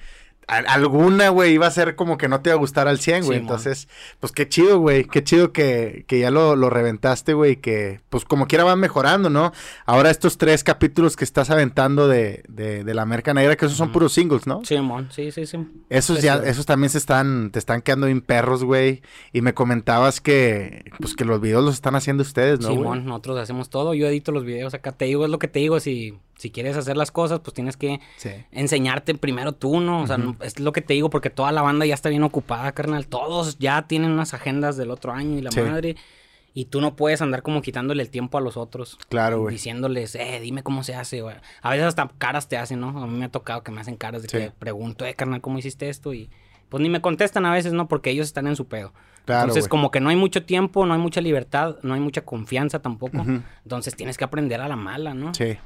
alguna, 0.49 1.29
güey, 1.29 1.53
iba 1.53 1.67
a 1.67 1.71
ser 1.71 1.95
como 1.95 2.17
que 2.17 2.27
no 2.27 2.41
te 2.41 2.49
iba 2.49 2.55
a 2.55 2.59
gustar 2.59 2.89
al 2.89 2.99
100, 2.99 3.27
güey. 3.27 3.39
Entonces, 3.39 3.87
pues 4.19 4.33
qué 4.33 4.49
chido, 4.49 4.79
güey. 4.81 5.05
Qué 5.05 5.23
chido 5.23 5.53
que, 5.53 6.05
que 6.09 6.19
ya 6.19 6.31
lo, 6.31 6.57
lo 6.57 6.71
reventaste, 6.71 7.35
güey. 7.35 7.57
Que, 7.57 8.01
pues 8.09 8.25
como 8.25 8.47
quiera 8.47 8.65
van 8.65 8.81
mejorando, 8.81 9.29
¿no? 9.29 9.53
Ahora 9.85 10.11
estos 10.11 10.39
tres 10.39 10.65
capítulos 10.65 11.17
que 11.17 11.25
estás 11.25 11.51
aventando 11.51 12.09
de, 12.09 12.45
de, 12.49 12.83
de 12.83 12.95
la 12.95 13.05
Merca 13.05 13.35
Negra, 13.35 13.57
que 13.57 13.67
esos 13.67 13.77
son 13.77 13.93
puros 13.93 14.15
singles, 14.15 14.47
¿no? 14.47 14.65
Sí, 14.65 14.81
mon. 14.81 15.13
Sí, 15.13 15.31
sí, 15.33 15.47
sí. 15.47 15.59
Esos 15.91 16.23
ya, 16.23 16.37
esos 16.37 16.65
también 16.65 16.89
se 16.91 16.99
están, 16.99 17.51
te 17.51 17.59
están 17.59 17.83
quedando 17.83 18.07
bien 18.07 18.23
perros, 18.23 18.65
güey. 18.65 19.03
Y 19.35 19.43
me 19.43 19.53
comentabas 19.53 20.23
que, 20.23 20.91
pues 20.99 21.15
que 21.15 21.27
los 21.27 21.43
videos 21.43 21.63
los 21.63 21.75
están 21.75 21.95
haciendo 21.95 22.23
ustedes, 22.23 22.61
¿no? 22.61 22.69
Sí, 22.69 22.79
mon. 22.79 23.05
Nosotros 23.05 23.39
hacemos 23.39 23.69
todo. 23.69 23.93
Yo 23.93 24.07
edito 24.07 24.33
los 24.33 24.45
videos 24.45 24.73
acá. 24.73 24.93
Te 24.93 25.05
digo, 25.05 25.27
es 25.27 25.31
lo 25.31 25.39
que 25.39 25.49
te 25.49 25.59
digo. 25.59 25.79
Si 25.79 26.19
si 26.39 26.51
quieres 26.51 26.77
hacer 26.77 26.97
las 26.97 27.11
cosas, 27.11 27.41
pues 27.41 27.53
tienes 27.53 27.77
que 27.77 28.01
enseñarte 28.53 29.15
primero 29.15 29.53
tú, 29.53 29.81
¿no? 29.81 30.03
O 30.03 30.07
sea, 30.07 30.19
es 30.41 30.61
lo 30.61 30.73
que 30.73 30.81
te 30.81 30.95
digo, 30.95 31.11
porque 31.11 31.31
toda 31.31 31.53
la 31.53 31.63
banda 31.63 31.85
ya 31.85 31.95
está 31.95 32.09
bien 32.09 32.23
ocupada, 32.23 32.73
carnal. 32.73 33.09
Todos 33.09 33.59
ya 33.59 33.87
tienen 33.87 34.13
unas 34.13 34.33
agendas 34.35 34.77
del 34.77 34.91
otro 34.91 35.13
año 35.13 35.37
y 35.37 35.43
la 35.43 35.51
madre. 35.51 35.97
Y 36.55 36.65
tú 36.67 36.81
no 36.81 36.97
puedes 36.97 37.21
andar 37.23 37.43
como 37.43 37.61
quitándole 37.61 38.03
el 38.03 38.11
tiempo 38.11 38.39
a 38.39 38.41
los 38.41 38.57
otros. 38.57 38.99
Claro, 39.09 39.43
güey. 39.43 39.53
Diciéndoles, 39.55 40.15
eh, 40.15 40.41
dime 40.41 40.63
cómo 40.63 40.83
se 40.83 40.95
hace, 40.95 41.21
güey. 41.21 41.37
A 41.61 41.71
veces 41.71 41.87
hasta 41.87 42.09
caras 42.19 42.49
te 42.49 42.57
hacen, 42.57 42.81
¿no? 42.81 42.89
A 42.89 43.07
mí 43.07 43.17
me 43.17 43.27
ha 43.27 43.31
tocado 43.31 43.63
que 43.63 43.71
me 43.71 43.81
hacen 43.81 43.97
caras 43.97 44.23
de 44.23 44.29
que 44.29 44.51
pregunto, 44.59 45.05
eh, 45.05 45.15
carnal, 45.15 45.41
¿cómo 45.41 45.59
hiciste 45.59 45.89
esto? 45.89 46.15
Y 46.15 46.31
pues 46.69 46.81
ni 46.81 46.89
me 46.89 47.01
contestan 47.01 47.47
a 47.47 47.53
veces, 47.53 47.73
¿no? 47.73 47.89
Porque 47.89 48.11
ellos 48.11 48.27
están 48.27 48.47
en 48.47 48.57
su 48.57 48.67
pedo. 48.67 48.93
Claro, 49.25 49.43
Entonces, 49.43 49.69
como 49.69 49.91
que 49.91 50.01
no 50.01 50.09
hay 50.09 50.17
mucho 50.17 50.43
tiempo, 50.43 50.87
no 50.87 50.95
hay 50.95 51.01
mucha 51.01 51.21
libertad, 51.21 51.77
no 51.83 51.95
hay 51.95 52.01
mucha 52.01 52.23
confianza 52.23 52.81
tampoco. 52.81 53.19
Entonces, 53.63 53.95
tienes 53.95 54.17
que 54.17 54.25
aprender 54.25 54.61
a 54.61 54.69
la 54.69 54.77
mala, 54.77 55.13
¿no? 55.13 55.35
Sí. 55.35 55.59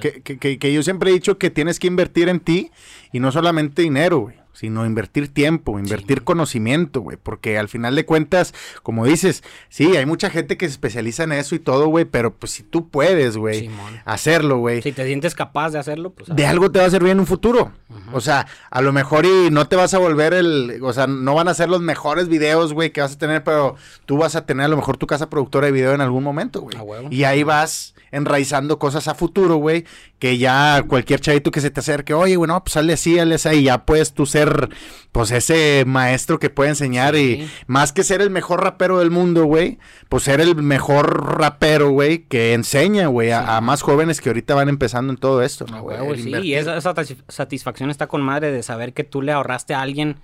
Que, 0.00 0.22
que, 0.22 0.58
que, 0.58 0.72
yo 0.72 0.82
siempre 0.82 1.10
he 1.10 1.14
dicho 1.14 1.38
que 1.38 1.50
tienes 1.50 1.78
que 1.78 1.86
invertir 1.86 2.28
en 2.28 2.40
ti 2.40 2.70
y 3.12 3.20
no 3.20 3.32
solamente 3.32 3.82
dinero, 3.82 4.18
güey, 4.18 4.36
sino 4.56 4.86
invertir 4.86 5.28
tiempo, 5.28 5.78
invertir 5.78 6.24
conocimiento, 6.24 7.02
güey, 7.02 7.18
porque 7.22 7.58
al 7.58 7.68
final 7.68 7.94
de 7.94 8.06
cuentas, 8.06 8.54
como 8.82 9.04
dices, 9.04 9.44
sí, 9.68 9.96
hay 9.96 10.06
mucha 10.06 10.30
gente 10.30 10.56
que 10.56 10.66
se 10.66 10.72
especializa 10.72 11.24
en 11.24 11.32
eso 11.32 11.54
y 11.54 11.58
todo, 11.58 11.88
güey, 11.88 12.06
pero 12.06 12.34
pues 12.34 12.52
si 12.52 12.62
tú 12.62 12.88
puedes, 12.88 13.36
güey, 13.36 13.70
hacerlo, 14.06 14.56
güey. 14.56 14.80
Si 14.80 14.92
te 14.92 15.04
sientes 15.04 15.34
capaz 15.34 15.70
de 15.70 15.78
hacerlo, 15.78 16.10
pues... 16.10 16.34
De 16.34 16.46
algo 16.46 16.72
te 16.72 16.78
va 16.78 16.86
a 16.86 16.90
servir 16.90 17.10
en 17.10 17.20
un 17.20 17.26
futuro. 17.26 17.72
O 18.12 18.20
sea, 18.22 18.46
a 18.70 18.80
lo 18.80 18.94
mejor 18.94 19.26
y 19.26 19.50
no 19.50 19.68
te 19.68 19.76
vas 19.76 19.92
a 19.92 19.98
volver 19.98 20.32
el, 20.32 20.80
o 20.82 20.92
sea, 20.94 21.06
no 21.06 21.34
van 21.34 21.48
a 21.48 21.54
ser 21.54 21.68
los 21.68 21.82
mejores 21.82 22.28
videos, 22.28 22.72
güey, 22.72 22.92
que 22.92 23.02
vas 23.02 23.12
a 23.12 23.18
tener, 23.18 23.44
pero 23.44 23.76
tú 24.06 24.16
vas 24.16 24.36
a 24.36 24.46
tener 24.46 24.64
a 24.64 24.68
lo 24.68 24.76
mejor 24.76 24.96
tu 24.96 25.06
casa 25.06 25.28
productora 25.28 25.66
de 25.66 25.72
video 25.72 25.92
en 25.92 26.00
algún 26.00 26.24
momento, 26.24 26.62
güey. 26.62 26.76
y 27.10 27.24
ahí 27.24 27.42
vas 27.42 27.94
enraizando 28.16 28.78
cosas 28.78 29.08
a 29.08 29.14
futuro, 29.14 29.56
güey, 29.56 29.84
que 30.18 30.38
ya 30.38 30.82
cualquier 30.88 31.20
chavito 31.20 31.50
que 31.50 31.60
se 31.60 31.70
te 31.70 31.80
acerque, 31.80 32.14
oye, 32.14 32.36
güey, 32.36 32.48
no, 32.48 32.62
pues 32.62 32.72
sale 32.72 32.94
así, 32.94 33.16
sale 33.16 33.34
así, 33.34 33.48
y 33.50 33.62
ya 33.64 33.84
puedes 33.84 34.12
tú 34.12 34.26
ser, 34.26 34.70
pues 35.12 35.30
ese 35.30 35.84
maestro 35.86 36.38
que 36.38 36.50
puede 36.50 36.70
enseñar 36.70 37.16
y 37.16 37.48
más 37.66 37.92
que 37.92 38.02
ser 38.02 38.20
el 38.20 38.30
mejor 38.30 38.62
rapero 38.62 38.98
del 38.98 39.10
mundo, 39.10 39.44
güey, 39.44 39.78
pues 40.08 40.24
ser 40.24 40.40
el 40.40 40.56
mejor 40.56 41.38
rapero, 41.38 41.90
güey, 41.90 42.24
que 42.24 42.54
enseña, 42.54 43.06
güey, 43.08 43.30
a, 43.32 43.60
más 43.60 43.82
jóvenes 43.82 44.20
que 44.20 44.30
ahorita 44.30 44.54
van 44.54 44.68
empezando 44.68 45.12
en 45.12 45.18
todo 45.18 45.42
esto, 45.42 45.66
¿no, 45.66 45.82
güey? 45.82 46.22
sí, 46.22 46.30
y 46.30 46.54
esa, 46.54 46.80
satisfacción 47.28 47.90
está 47.90 48.06
con 48.06 48.22
madre 48.22 48.50
de 48.50 48.62
saber 48.62 48.92
que 48.92 49.04
tú 49.04 49.22
le 49.22 49.32
ahorraste 49.32 49.74
a 49.74 49.80
alguien 49.80 50.16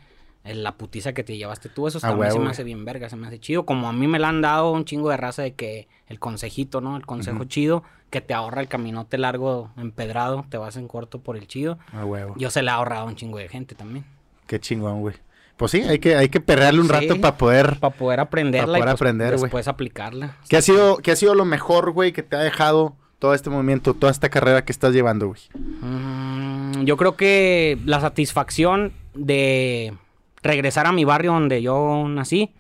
la 0.44 0.76
putiza 0.76 1.12
que 1.12 1.22
te 1.22 1.36
llevaste 1.36 1.68
tú, 1.68 1.86
eso 1.86 1.98
Ah, 2.02 2.08
también 2.10 2.32
se 2.32 2.38
me 2.38 2.50
hace 2.50 2.64
bien 2.64 2.84
verga, 2.84 3.08
se 3.08 3.16
me 3.16 3.26
hace 3.26 3.38
chido. 3.38 3.64
Como 3.64 3.88
a 3.88 3.92
mí 3.92 4.06
me 4.08 4.18
la 4.18 4.28
han 4.28 4.40
dado 4.40 4.72
un 4.72 4.84
chingo 4.84 5.10
de 5.10 5.16
raza 5.16 5.42
de 5.42 5.54
que 5.54 5.88
el 6.08 6.18
consejito, 6.18 6.80
¿no? 6.80 6.96
El 6.96 7.06
consejo 7.06 7.44
chido, 7.44 7.84
que 8.10 8.20
te 8.20 8.34
ahorra 8.34 8.60
el 8.60 8.68
caminote 8.68 9.18
largo 9.18 9.70
empedrado, 9.76 10.44
te 10.48 10.58
vas 10.58 10.76
en 10.76 10.88
corto 10.88 11.20
por 11.20 11.36
el 11.36 11.46
chido. 11.46 11.78
A 11.92 12.04
huevo. 12.04 12.34
Yo 12.36 12.50
se 12.50 12.62
le 12.62 12.70
ha 12.70 12.74
ahorrado 12.74 13.02
a 13.02 13.08
un 13.08 13.14
chingo 13.16 13.38
de 13.38 13.48
gente 13.48 13.74
también. 13.74 14.04
Qué 14.46 14.58
chingón, 14.60 15.00
güey. 15.00 15.14
Pues 15.56 15.70
sí, 15.70 15.82
hay 15.82 15.98
que, 16.00 16.16
hay 16.16 16.28
que 16.28 16.40
perrearle 16.40 16.80
un 16.80 16.86
Sí. 16.88 16.92
rato 16.92 17.20
para 17.20 17.36
poder... 17.36 17.78
Para 17.78 17.94
poder 17.94 18.18
aprenderla 18.20 18.66
poder 18.66 18.80
y 18.80 18.82
pues, 18.82 18.92
aprender, 18.94 19.28
güey. 19.34 19.42
después 19.42 19.68
aplicarla. 19.68 20.36
¿Qué 20.48 20.56
ha 20.56 20.62
sido, 20.62 20.96
qué 20.96 21.12
ha 21.12 21.16
sido 21.16 21.34
lo 21.36 21.44
mejor, 21.44 21.92
güey, 21.92 22.12
que 22.12 22.22
te 22.24 22.34
ha 22.36 22.40
dejado 22.40 22.96
todo 23.20 23.32
este 23.34 23.48
movimiento, 23.50 23.94
toda 23.94 24.10
esta 24.10 24.28
carrera 24.28 24.64
que 24.64 24.72
estás 24.72 24.92
llevando, 24.92 25.28
güey? 25.28 25.40
Mm, 25.82 26.84
yo 26.84 26.96
creo 26.96 27.16
que 27.16 27.78
la 27.84 28.00
satisfacción 28.00 28.92
de 29.14 29.94
regresar 30.42 30.86
a 30.86 30.92
mi 30.92 31.04
barrio 31.04 31.32
donde 31.32 31.62
yo 31.62 32.06
nací 32.08 32.52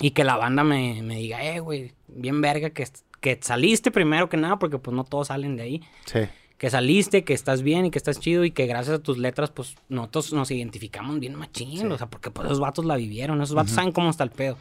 y 0.00 0.10
que 0.10 0.24
la 0.24 0.36
banda 0.36 0.64
me, 0.64 1.02
me 1.02 1.16
diga, 1.16 1.44
eh, 1.44 1.60
güey, 1.60 1.92
bien 2.08 2.40
verga 2.40 2.70
que, 2.70 2.86
que 3.20 3.38
saliste 3.40 3.90
primero 3.90 4.28
que 4.28 4.36
nada, 4.36 4.58
porque 4.58 4.78
pues 4.78 4.94
no 4.94 5.04
todos 5.04 5.28
salen 5.28 5.56
de 5.56 5.62
ahí. 5.62 5.82
Sí. 6.06 6.20
Que 6.58 6.70
saliste, 6.70 7.24
que 7.24 7.34
estás 7.34 7.62
bien 7.62 7.86
y 7.86 7.90
que 7.90 7.98
estás 7.98 8.20
chido 8.20 8.44
y 8.44 8.52
que 8.52 8.66
gracias 8.66 8.96
a 8.96 9.02
tus 9.02 9.18
letras, 9.18 9.50
pues 9.50 9.76
nosotros 9.88 10.32
nos 10.32 10.50
identificamos 10.50 11.18
bien 11.18 11.34
machín. 11.34 11.90
O 11.90 11.98
sea, 11.98 12.08
porque 12.08 12.30
pues 12.30 12.46
esos 12.46 12.60
vatos 12.60 12.84
la 12.84 12.96
vivieron, 12.96 13.40
esos 13.42 13.56
vatos 13.56 13.72
saben 13.72 13.92
cómo 13.92 14.10
está 14.10 14.22
el 14.24 14.30
pedo. 14.30 14.54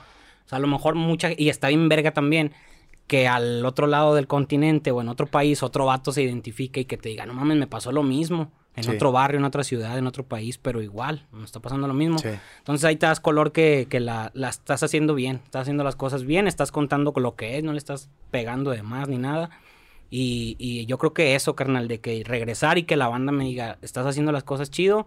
O 0.46 0.50
sea, 0.50 0.58
a 0.58 0.62
lo 0.62 0.68
mejor 0.68 0.96
mucha, 0.96 1.30
y 1.38 1.50
está 1.50 1.68
bien 1.68 1.88
verga 1.90 2.12
también, 2.12 2.54
que 3.06 3.28
al 3.28 3.66
otro 3.66 3.88
lado 3.88 4.16
del 4.16 4.26
continente 4.28 4.90
o 4.92 5.02
en 5.02 5.10
otro 5.10 5.28
país 5.28 5.64
otro 5.64 5.86
vato 5.86 6.12
se 6.12 6.24
identifique 6.24 6.82
y 6.82 6.86
que 6.86 6.98
te 6.98 7.10
diga, 7.10 7.26
no 7.26 7.34
mames, 7.34 7.58
me 7.58 7.68
pasó 7.68 7.92
lo 7.92 8.04
mismo. 8.04 8.52
En 8.76 8.86
Sí. 8.86 8.92
otro 8.92 9.12
barrio, 9.12 9.38
en 9.38 9.44
otra 9.44 9.64
ciudad, 9.66 9.98
en 9.98 10.08
otro 10.08 10.24
país, 10.26 10.58
pero 10.58 10.82
igual, 10.82 11.28
me 11.32 11.44
está 11.44 11.60
pasando 11.60 11.88
lo 11.88 11.94
mismo. 11.94 12.20
Sí. 12.20 12.30
Entonces 12.60 12.86
ahí 12.86 12.96
te 12.96 13.06
das 13.06 13.20
color 13.20 13.52
que, 13.52 13.86
que 13.90 14.00
la, 14.00 14.32
la 14.34 14.48
estás 14.50 14.82
haciendo 14.82 15.14
bien, 15.14 15.42
estás 15.44 15.64
haciendo 15.64 15.84
las 15.84 15.98
cosas 15.98 16.24
bien, 16.24 16.48
estás 16.48 16.72
contando 16.72 17.12
con 17.12 17.22
lo 17.24 17.36
que 17.36 17.58
es, 17.58 17.64
no 17.66 17.74
le 17.74 17.78
estás 17.78 18.10
pegando 18.32 18.72
de 18.72 18.82
más 18.82 19.10
ni 19.10 19.18
nada. 19.18 19.50
Y, 20.10 20.56
y 20.60 20.86
yo 20.86 20.98
creo 20.98 21.14
que 21.14 21.36
eso, 21.36 21.56
carnal, 21.56 21.88
de 21.90 22.00
que 22.00 22.24
regresar 22.26 22.78
y 22.78 22.84
que 22.84 22.96
la 22.96 23.08
banda 23.10 23.32
me 23.32 23.44
diga, 23.46 23.78
estás 23.82 24.06
haciendo 24.06 24.32
las 24.32 24.44
cosas 24.44 24.70
chido. 24.72 25.06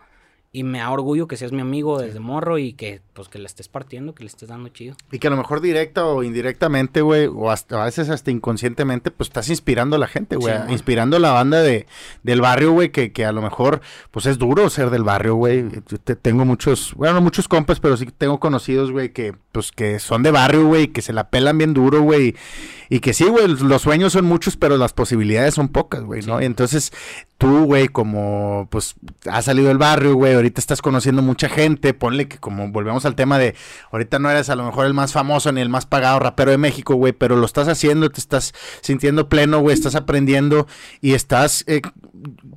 Y 0.57 0.63
me 0.63 0.79
da 0.79 0.91
orgullo 0.93 1.27
que 1.27 1.37
seas 1.37 1.51
mi 1.51 1.61
amigo 1.63 1.99
desde 2.01 2.21
morro 2.21 2.59
y 2.59 2.75
que 2.75 3.03
pues 3.13 3.29
que 3.29 3.41
le 3.41 3.47
estés 3.47 3.67
partiendo, 3.69 4.15
que 4.15 4.23
le 4.23 4.29
estés 4.29 4.49
dando 4.49 4.69
chido. 4.69 4.95
Y 5.11 5.19
que 5.19 5.27
a 5.27 5.31
lo 5.31 5.37
mejor 5.37 5.61
directa 5.61 6.07
o 6.07 6.23
indirectamente, 6.23 7.01
güey, 7.01 7.27
o 7.27 7.51
hasta 7.51 7.83
a 7.83 7.87
veces 7.87 8.09
hasta 8.09 8.31
inconscientemente, 8.31 9.11
pues 9.11 9.29
estás 9.31 9.49
inspirando 9.51 9.97
a 9.97 9.99
la 9.99 10.07
gente, 10.07 10.37
güey. 10.37 10.55
Sí, 10.67 10.73
inspirando 10.73 11.17
a 11.17 11.21
la 11.21 11.33
banda 11.33 11.61
de, 11.61 11.87
del 12.23 12.41
barrio, 12.41 12.71
güey, 12.71 12.91
que, 12.93 13.13
que 13.13 13.25
a 13.25 13.33
lo 13.33 13.43
mejor, 13.43 13.81
pues 14.13 14.27
es 14.27 14.39
duro 14.39 14.71
ser 14.71 14.91
del 14.91 15.03
barrio, 15.03 15.35
güey. 15.35 15.65
Yo 15.89 15.99
te- 15.99 16.15
tengo 16.17 16.45
muchos, 16.45 16.95
bueno, 16.95 17.15
no 17.15 17.21
muchos 17.21 17.49
compas, 17.49 17.81
pero 17.81 17.97
sí 17.97 18.07
tengo 18.17 18.39
conocidos, 18.39 18.93
güey, 18.93 19.13
que, 19.13 19.35
pues 19.51 19.73
que 19.73 19.99
son 19.99 20.23
de 20.23 20.31
barrio, 20.31 20.67
güey, 20.69 20.89
que 20.89 21.03
se 21.03 21.13
la 21.13 21.31
pelan 21.31 21.59
bien 21.59 21.75
duro, 21.75 22.01
güey. 22.03 22.37
Y 22.91 23.01
que 23.01 23.13
sí, 23.13 23.25
güey, 23.25 23.49
los 23.49 23.83
sueños 23.83 24.13
son 24.13 24.25
muchos, 24.25 24.57
pero 24.57 24.77
las 24.77 24.93
posibilidades 24.93 25.55
son 25.55 25.69
pocas, 25.69 26.05
güey, 26.05 26.23
¿no? 26.23 26.41
Y 26.41 26.45
entonces 26.45 26.93
tú, 27.39 27.65
güey, 27.65 27.89
como 27.89 28.69
pues 28.71 28.95
has 29.29 29.47
salido 29.47 29.69
del 29.69 29.79
barrio, 29.79 30.15
güey, 30.15 30.35
ahorita 30.45 30.61
estás 30.61 30.83
conociendo 30.83 31.23
mucha 31.23 31.49
gente, 31.49 31.95
ponle 31.95 32.29
que 32.29 32.39
como 32.39 32.69
volvemos 32.69 33.05
al 33.07 33.15
tema 33.15 33.39
de, 33.39 33.55
ahorita 33.91 34.19
no 34.19 34.31
eres 34.31 34.51
a 34.51 34.57
lo 34.57 34.65
mejor 34.65 34.87
el 34.87 34.95
más 34.95 35.13
famoso 35.13 35.51
ni 35.53 35.61
el 35.61 35.69
más 35.69 35.87
pagado 35.87 36.19
rapero 36.19 36.51
de 36.51 36.59
México, 36.59 36.95
güey, 36.95 37.13
pero 37.13 37.37
lo 37.37 37.47
estás 37.47 37.69
haciendo, 37.69 38.11
te 38.11 38.21
estás 38.21 38.53
sintiendo 38.83 39.29
pleno, 39.29 39.61
güey, 39.61 39.75
estás 39.75 39.95
aprendiendo 39.95 40.67
y 41.01 41.15
estás 41.15 41.65
eh, 41.67 41.81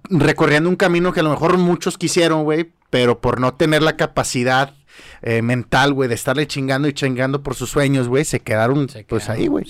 recorriendo 0.10 0.70
un 0.70 0.76
camino 0.76 1.14
que 1.14 1.22
a 1.22 1.24
lo 1.24 1.30
mejor 1.30 1.58
muchos 1.58 1.98
quisieron, 1.98 2.44
güey, 2.44 2.72
pero 2.90 3.22
por 3.22 3.40
no 3.40 3.54
tener 3.54 3.82
la 3.82 3.96
capacidad 3.96 4.74
eh, 5.22 5.42
mental, 5.42 5.94
güey, 5.94 6.10
de 6.10 6.16
estarle 6.16 6.48
chingando 6.48 6.88
y 6.88 6.94
chingando 6.94 7.42
por 7.42 7.56
sus 7.56 7.70
sueños, 7.70 8.08
güey, 8.08 8.26
se 8.26 8.42
quedaron 8.42 8.90
Se 8.90 9.04
pues 9.06 9.24
quedaron, 9.24 9.42
ahí, 9.42 9.48
güey. 9.48 9.66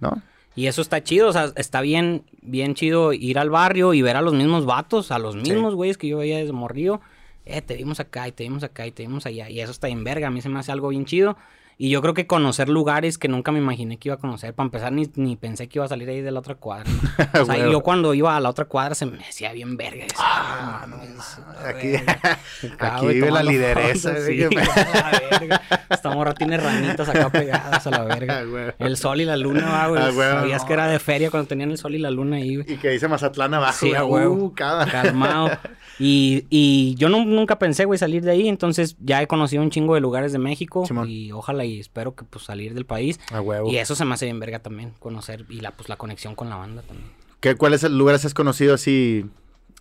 ¿no? 0.00 0.22
Y 0.54 0.68
eso 0.68 0.80
está 0.80 1.02
chido, 1.02 1.28
o 1.28 1.32
sea, 1.32 1.52
está 1.56 1.82
bien, 1.82 2.24
bien 2.40 2.74
chido 2.74 3.12
ir 3.12 3.38
al 3.38 3.50
barrio 3.50 3.92
y 3.92 4.00
ver 4.00 4.16
a 4.16 4.22
los 4.22 4.32
mismos 4.32 4.64
vatos, 4.64 5.10
a 5.10 5.18
los 5.18 5.36
mismos 5.36 5.74
güeyes 5.74 5.98
que 5.98 6.08
yo 6.08 6.16
veía 6.16 6.38
desde 6.38 6.52
morrillo. 6.52 7.00
Eh, 7.46 7.62
te 7.62 7.76
vimos 7.76 8.00
acá 8.00 8.28
y 8.28 8.32
te 8.32 8.44
vimos 8.44 8.62
acá 8.64 8.86
y 8.86 8.92
te 8.92 9.04
vimos 9.04 9.24
allá. 9.26 9.48
Y 9.48 9.60
eso 9.60 9.70
está 9.72 9.88
en 9.88 10.04
verga, 10.04 10.28
a 10.28 10.30
mí 10.30 10.42
se 10.42 10.48
me 10.48 10.58
hace 10.58 10.72
algo 10.72 10.88
bien 10.88 11.04
chido. 11.06 11.36
Y 11.78 11.90
yo 11.90 12.00
creo 12.00 12.14
que 12.14 12.26
conocer 12.26 12.70
lugares 12.70 13.18
que 13.18 13.28
nunca 13.28 13.52
me 13.52 13.58
imaginé 13.58 13.98
que 13.98 14.08
iba 14.08 14.14
a 14.14 14.18
conocer. 14.18 14.54
Para 14.54 14.66
empezar, 14.68 14.92
ni, 14.92 15.10
ni 15.16 15.36
pensé 15.36 15.68
que 15.68 15.78
iba 15.78 15.84
a 15.84 15.88
salir 15.88 16.08
ahí 16.08 16.22
de 16.22 16.30
la 16.30 16.40
otra 16.40 16.54
cuadra. 16.54 16.90
¿no? 16.90 16.98
O 17.42 17.44
sea, 17.44 17.54
Huevo. 17.54 17.70
yo 17.72 17.80
cuando 17.82 18.14
iba 18.14 18.34
a 18.34 18.40
la 18.40 18.48
otra 18.48 18.64
cuadra 18.64 18.94
se 18.94 19.04
me 19.04 19.18
hacía 19.22 19.52
bien 19.52 19.76
verga. 19.76 20.04
Decía, 20.04 20.16
"Ah, 20.18 20.86
no 20.88 20.96
la 20.96 21.68
Aquí, 21.68 21.88
verga". 21.88 22.38
Acá, 22.72 22.96
aquí 22.96 23.06
vive 23.08 23.30
la 23.30 23.42
lideresa. 23.42 24.08
fotos, 24.10 24.24
güey, 24.24 24.42
sí, 24.42 24.48
que- 24.48 24.58
a 24.80 25.12
la 25.12 25.20
verga. 25.38 25.62
Esta 25.90 26.10
morra 26.10 26.32
tiene 26.32 26.56
ranitas 26.56 27.08
acá 27.10 27.28
pegadas 27.30 27.86
a 27.86 27.90
la 27.90 28.04
verga. 28.04 28.42
Ah. 28.42 28.74
El 28.78 28.96
sol 28.96 29.20
y 29.20 29.24
la 29.26 29.36
luna, 29.36 29.66
va, 29.70 29.88
güey. 29.88 30.02
Ah, 30.02 30.10
güey, 30.10 30.28
Sabías 30.30 30.62
no. 30.62 30.68
que 30.68 30.72
era 30.72 30.86
de 30.86 30.98
feria 30.98 31.30
cuando 31.30 31.46
tenían 31.46 31.70
el 31.70 31.76
sol 31.78 31.94
y 31.94 31.98
la 31.98 32.10
luna 32.10 32.36
ahí, 32.36 32.56
güey. 32.56 32.72
Y 32.72 32.76
que 32.78 32.88
dice 32.88 33.06
Mazatlán 33.06 33.52
abajo, 33.52 33.78
Sí, 33.78 33.92
güey. 33.92 34.24
Uh, 34.26 34.52
cada- 34.54 34.86
Calmado. 34.86 35.50
Y, 35.98 36.44
y 36.50 36.94
yo 36.96 37.08
no- 37.08 37.24
nunca 37.24 37.58
pensé, 37.58 37.86
güey, 37.86 37.98
salir 37.98 38.22
de 38.22 38.30
ahí. 38.30 38.48
Entonces 38.48 38.96
ya 39.00 39.22
he 39.22 39.26
conocido 39.26 39.62
un 39.62 39.70
chingo 39.70 39.94
de 39.94 40.00
lugares 40.02 40.30
de 40.30 40.38
México. 40.38 40.84
Simón. 40.86 41.08
Y 41.08 41.32
ojalá 41.32 41.64
y 41.66 41.80
espero 41.80 42.14
que 42.14 42.24
pues 42.24 42.44
salir 42.44 42.74
del 42.74 42.86
país. 42.86 43.20
A 43.32 43.40
huevo. 43.40 43.68
Y 43.70 43.76
eso 43.78 43.94
se 43.94 44.04
me 44.04 44.14
hace 44.14 44.24
bien 44.26 44.40
verga 44.40 44.60
también, 44.60 44.92
conocer. 44.98 45.44
Y 45.48 45.60
la, 45.60 45.72
pues 45.72 45.88
la 45.88 45.96
conexión 45.96 46.34
con 46.34 46.48
la 46.48 46.56
banda 46.56 46.82
también. 46.82 47.10
¿Qué, 47.40 47.54
¿Cuáles 47.54 47.82
lugares 47.84 48.24
has 48.24 48.34
conocido 48.34 48.74
así? 48.74 49.28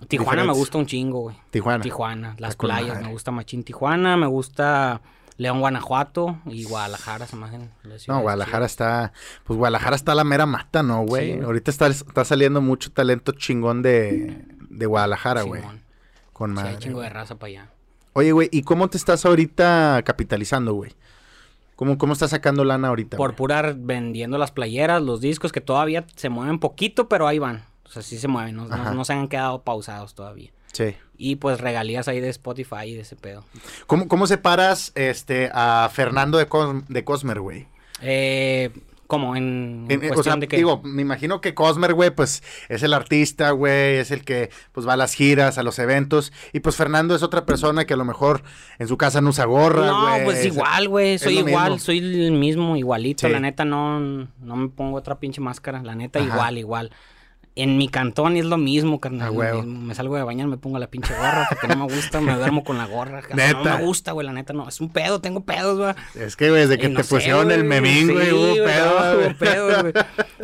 Tijuana 0.10 0.44
me 0.44 0.52
gusta 0.54 0.78
un 0.78 0.86
chingo, 0.86 1.22
güey. 1.22 1.36
Tijuana. 1.52 1.82
Tijuana, 1.82 2.36
las 2.38 2.52
Está 2.52 2.58
con 2.62 2.68
playas, 2.70 2.90
madre. 2.96 3.06
me 3.06 3.12
gusta 3.14 3.32
Machín 3.32 3.64
Tijuana, 3.64 4.18
me 4.18 4.28
gusta 4.28 5.02
León, 5.38 5.62
Guanajuato 5.62 6.38
y 6.46 6.66
Guadalajara, 6.66 7.28
se 7.28 7.36
me 7.38 7.46
hacen 7.46 7.72
las 7.84 8.06
No, 8.08 8.20
Guadalajara 8.22 8.66
está, 8.66 9.14
pues 9.46 9.58
Guadalajara 9.58 9.96
está 9.96 10.12
a 10.12 10.16
la 10.16 10.24
mera 10.26 10.46
mata, 10.46 10.84
¿no, 10.84 11.04
güey? 11.06 11.36
Sí. 11.36 11.40
Ahorita 11.42 11.72
está, 11.72 11.88
está 11.88 12.26
saliendo 12.26 12.60
mucho 12.62 12.92
talento 12.92 13.32
chingón 13.32 13.82
de, 13.82 14.44
de 14.70 14.86
Guadalajara, 14.86 15.44
güey. 15.44 15.62
Con 16.34 16.52
Sí, 16.54 16.58
hay 16.60 16.64
madre. 16.66 16.80
chingo 16.80 17.00
de 17.02 17.10
raza 17.10 17.36
para 17.36 17.48
allá. 17.50 17.70
Oye, 18.14 18.32
güey, 18.34 18.50
¿y 18.52 18.64
cómo 18.64 18.90
te 18.90 18.98
estás 18.98 19.26
ahorita 19.26 20.02
capitalizando, 20.06 20.74
güey? 20.74 20.94
¿Cómo, 21.76 21.98
¿Cómo 21.98 22.14
estás 22.14 22.30
sacando 22.32 22.64
lana 22.64 22.88
ahorita? 22.90 23.18
Por 23.18 23.32
güey? 23.32 23.38
pura 23.38 23.74
vendiendo 23.78 24.38
las 24.38 24.52
playeras, 24.52 25.02
los 25.02 25.20
discos 25.22 25.52
que 25.52 25.62
todavía 25.62 26.06
se 26.16 26.30
mueven 26.30 26.60
poquito, 26.60 27.10
pero 27.10 27.28
ahí 27.28 27.40
van. 27.40 27.66
O 27.86 27.90
sea, 27.90 28.02
sí 28.02 28.18
se 28.18 28.28
mueven, 28.28 28.56
no, 28.56 28.66
no 28.68 29.06
se 29.06 29.14
han 29.14 29.28
quedado 29.28 29.62
pausados 29.64 30.16
todavía. 30.16 30.52
Sí. 30.74 30.96
Y 31.18 31.36
pues 31.38 31.62
regalías 31.62 32.08
ahí 32.08 32.20
de 32.20 32.30
Spotify 32.30 32.86
y 32.88 32.94
de 32.96 33.02
ese 33.02 33.16
pedo. 33.16 33.44
¿Cómo, 33.88 34.08
cómo 34.08 34.28
separas 34.28 34.92
este, 34.96 35.50
a 35.54 35.90
Fernando 35.94 36.38
de, 36.38 36.50
Cos- 36.50 36.86
de 36.88 37.04
Cosmer, 37.06 37.40
güey? 37.40 37.68
Eh, 38.02 38.72
¿Cómo? 39.08 39.36
En, 39.36 39.86
En- 39.90 40.04
en- 40.04 40.12
o 40.12 40.14
cuestión 40.16 40.24
sea, 40.24 40.36
de 40.38 40.48
que... 40.48 40.58
digo, 40.58 40.82
me 40.84 41.02
imagino 41.04 41.40
que 41.40 41.54
Cosmer, 41.54 41.94
güey, 41.94 42.10
pues 42.10 42.42
es 42.70 42.82
el 42.82 42.94
artista, 42.94 43.52
güey, 43.52 43.98
es 43.98 44.10
el 44.12 44.24
que 44.26 44.50
pues 44.72 44.88
va 44.88 44.94
a 44.94 44.98
las 44.98 45.14
giras, 45.14 45.58
a 45.60 45.64
los 45.64 45.78
eventos. 45.78 46.34
Y 46.54 46.62
pues 46.62 46.76
Fernando 46.76 47.16
es 47.16 47.22
otra 47.22 47.46
persona 47.46 47.86
que 47.86 47.94
a 47.94 47.98
lo 47.98 48.06
mejor 48.06 48.42
en 48.80 48.88
su 48.88 48.98
casa 48.98 49.22
no 49.22 49.30
usa 49.30 49.46
gorra, 49.46 49.86
no, 49.88 50.24
pues 50.24 50.40
es- 50.40 50.46
igual, 50.48 50.88
güey. 50.90 51.20
Soy 51.20 51.38
igual, 51.40 51.72
mismo. 51.74 51.86
soy 51.86 51.98
el 52.00 52.32
mismo, 52.32 52.76
igualito. 52.78 53.28
Sí. 53.28 53.32
La 53.34 53.40
neta, 53.40 53.64
no, 53.64 54.00
no 54.00 54.56
me 54.56 54.70
pongo 54.70 54.98
otra 54.98 55.20
pinche 55.20 55.40
máscara. 55.42 55.84
La 55.84 55.94
neta, 55.96 56.20
Ajá. 56.20 56.28
igual, 56.28 56.58
igual. 56.58 56.92
En 57.58 57.78
mi 57.78 57.88
cantón 57.88 58.36
es 58.36 58.44
lo 58.44 58.58
mismo, 58.58 59.00
carnal. 59.00 59.30
A 59.30 59.32
lo 59.32 59.38
huevo. 59.38 59.64
mismo. 59.64 59.82
Me 59.82 59.96
salgo 59.96 60.18
de 60.18 60.24
bañar, 60.24 60.48
me 60.48 60.58
pongo 60.58 60.78
la 60.78 60.88
pinche 60.88 61.14
gorra 61.16 61.48
porque 61.50 61.68
no 61.70 61.88
me 61.88 61.94
gusta, 61.96 62.20
me 62.20 62.36
duermo 62.36 62.66
con 62.66 62.78
la 62.78 62.86
gorra. 62.86 63.22
Sea, 63.22 63.30
No 63.54 63.60
Neta. 63.60 63.78
me 63.78 63.84
gusta, 63.86 64.12
güey, 64.12 64.28
la 64.28 64.34
neta, 64.34 64.52
no. 64.52 64.68
Es 64.68 64.82
un 64.82 64.90
pedo, 64.90 65.22
tengo 65.22 65.46
pedos, 65.46 65.78
güey. 65.78 65.94
Es 66.16 66.36
que, 66.36 66.50
güey, 66.50 66.64
desde 66.64 66.78
que 66.78 66.90
no 66.90 66.98
te 66.98 67.04
sé, 67.04 67.16
pusieron 67.16 67.52
el 67.52 67.66
güey, 67.66 67.82
memín, 67.82 68.08
sí, 68.08 68.14
güey, 68.14 68.32
hubo 68.34 68.42
güey, 68.48 68.66
pedo, 68.66 69.16
güey. 69.16 69.28
hubo 69.30 69.38
pedo, 69.38 69.82
güey. 69.82 69.94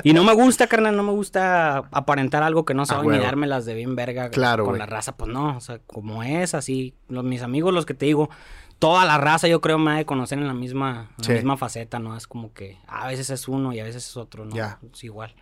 Y 0.04 0.14
no 0.14 0.24
me 0.24 0.34
gusta, 0.34 0.68
carnal, 0.68 0.96
no 0.96 1.04
me 1.04 1.12
gusta 1.12 1.80
aparentar 1.92 2.44
algo 2.44 2.64
que 2.64 2.74
no 2.74 2.84
A 2.84 2.86
sabe 2.86 3.08
ni 3.08 3.18
dármelas 3.20 3.66
de 3.66 3.74
bien 3.74 3.94
verga 3.98 4.30
Claro, 4.30 4.64
con 4.64 4.78
la 4.78 4.86
raza. 4.86 5.18
Pues 5.18 5.30
no, 5.30 5.58
o 5.58 5.60
sea, 5.60 5.80
como 5.80 6.24
es, 6.24 6.56
así. 6.56 6.96
Los, 7.10 7.26
mis 7.26 7.42
amigos, 7.42 7.74
los 7.74 7.86
que 7.86 7.94
te 7.94 8.06
digo, 8.06 8.30
toda 8.80 9.04
la 9.04 9.18
raza 9.18 9.50
yo 9.50 9.60
creo 9.60 9.78
me 9.78 9.92
ha 9.92 9.96
de 9.96 10.06
conocer 10.06 10.38
en 10.38 10.48
la 10.48 10.54
misma, 10.54 11.10
en 11.10 11.16
la 11.18 11.24
Sí. 11.26 11.34
misma 11.34 11.58
faceta, 11.58 12.00
¿no? 12.00 12.16
Es 12.16 12.26
como 12.26 12.54
que 12.54 12.78
a 12.88 13.08
veces 13.08 13.30
es 13.32 13.50
uno 13.50 13.74
y 13.74 13.82
a 13.82 13.84
veces 13.84 14.08
es 14.08 14.16
otro, 14.16 14.46
¿no? 14.46 14.56
Ya. 14.56 14.80
Es 14.94 15.04
igual. 15.04 15.36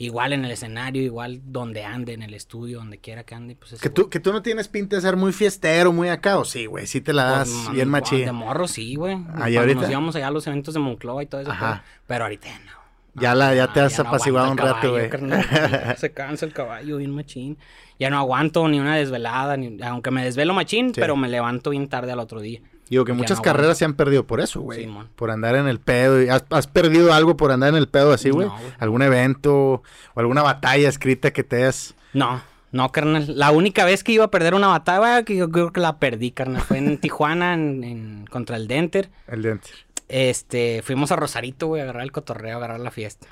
Igual 0.00 0.32
en 0.32 0.44
el 0.44 0.50
escenario, 0.52 1.02
igual 1.02 1.40
donde 1.44 1.84
ande, 1.84 2.12
en 2.12 2.22
el 2.22 2.32
estudio, 2.32 2.78
donde 2.78 2.98
quiera 2.98 3.24
que 3.24 3.34
ande, 3.34 3.56
pues 3.56 3.72
es 3.72 3.80
Que 3.80 3.90
tú, 3.90 4.08
que 4.08 4.20
tú 4.20 4.32
no 4.32 4.42
tienes 4.42 4.68
pinta 4.68 4.94
de 4.94 5.02
ser 5.02 5.16
muy 5.16 5.32
fiestero, 5.32 5.92
muy 5.92 6.08
acá, 6.08 6.38
o 6.38 6.44
sí, 6.44 6.66
güey, 6.66 6.86
sí 6.86 7.00
te 7.00 7.12
la 7.12 7.24
das 7.24 7.48
Pues, 7.50 7.70
bien 7.74 7.88
machín. 7.88 8.24
De 8.24 8.30
morro, 8.30 8.68
sí, 8.68 8.94
güey. 8.94 9.14
¿y 9.16 9.24
Cuando 9.24 9.58
ahorita? 9.60 9.80
Nos 9.80 9.90
íbamos 9.90 10.14
allá 10.16 10.28
a 10.28 10.30
los 10.30 10.46
eventos 10.46 10.72
de 10.74 10.78
Monclova 10.80 11.20
y 11.22 11.26
todo 11.26 11.40
eso. 11.40 11.50
Ajá. 11.50 11.82
Pero, 11.84 12.04
pero 12.06 12.24
ahorita 12.26 12.46
ya 12.46 12.58
no. 12.60 12.78
Ya 13.20 13.34
la- 13.34 13.52
ya 13.56 13.72
te 13.72 13.80
has 13.80 13.98
no 13.98 14.04
apaciguado 14.08 14.52
un 14.52 14.58
rato, 14.58 14.92
güey. 14.92 15.10
Se 15.96 16.12
cansa 16.12 16.46
el 16.46 16.52
caballo 16.52 16.98
bien 16.98 17.10
machín. 17.10 17.58
Ya 17.98 18.08
no 18.10 18.18
aguanto 18.18 18.68
ni 18.68 18.78
una 18.78 18.94
desvelada, 18.94 19.56
ni, 19.56 19.82
aunque 19.82 20.12
me 20.12 20.22
desvelo 20.24 20.54
machín, 20.54 20.94
Sí. 20.94 21.00
pero 21.00 21.16
me 21.16 21.28
levanto 21.28 21.70
bien 21.70 21.88
tarde 21.88 22.12
al 22.12 22.20
otro 22.20 22.40
día. 22.40 22.60
Digo 22.90 23.04
que 23.04 23.12
muchas 23.12 23.38
no 23.38 23.42
carreras 23.42 23.76
se 23.78 23.84
han 23.84 23.94
perdido 23.94 24.26
por 24.26 24.40
eso, 24.40 24.60
güey. 24.60 24.80
Simón. 24.82 25.08
por 25.14 25.30
andar 25.30 25.54
en 25.56 25.68
el 25.68 25.78
pedo. 25.80 26.16
¿Has, 26.32 26.44
has 26.50 26.66
perdido 26.66 27.12
algo 27.12 27.36
por 27.36 27.52
andar 27.52 27.68
en 27.70 27.76
el 27.76 27.88
pedo 27.88 28.12
así, 28.12 28.30
güey? 28.30 28.48
No. 28.48 28.56
¿Algún 28.78 29.02
evento 29.02 29.82
o 30.14 30.20
alguna 30.20 30.42
batalla 30.42 30.88
escrita 30.88 31.30
que 31.32 31.44
te 31.44 31.56
hayas... 31.56 31.94
No, 32.14 32.40
No, 32.72 32.90
carnal. 32.90 33.38
La 33.38 33.50
única 33.50 33.84
vez 33.84 34.02
que 34.04 34.12
iba 34.12 34.24
a 34.24 34.30
perder 34.30 34.54
una 34.54 34.68
batalla, 34.68 35.22
que 35.24 35.36
yo 35.36 35.50
creo 35.50 35.72
que 35.72 35.80
la 35.80 35.98
perdí, 35.98 36.30
carnal. 36.30 36.62
Fue 36.62 36.78
en 36.78 36.98
Tijuana, 37.00 37.54
en, 37.54 37.84
en- 37.84 38.26
contra 38.30 38.56
el 38.56 38.68
Denter. 38.68 39.10
El 39.26 39.42
diente. 39.42 39.68
Este, 40.08 40.80
fuimos 40.82 41.12
a 41.12 41.16
Rosarito, 41.16 41.66
güey, 41.66 41.80
a 41.80 41.84
agarrar 41.84 42.02
el 42.02 42.12
cotorreo, 42.12 42.54
a 42.54 42.56
agarrar 42.58 42.80
la 42.80 42.90
fiesta. 42.90 43.26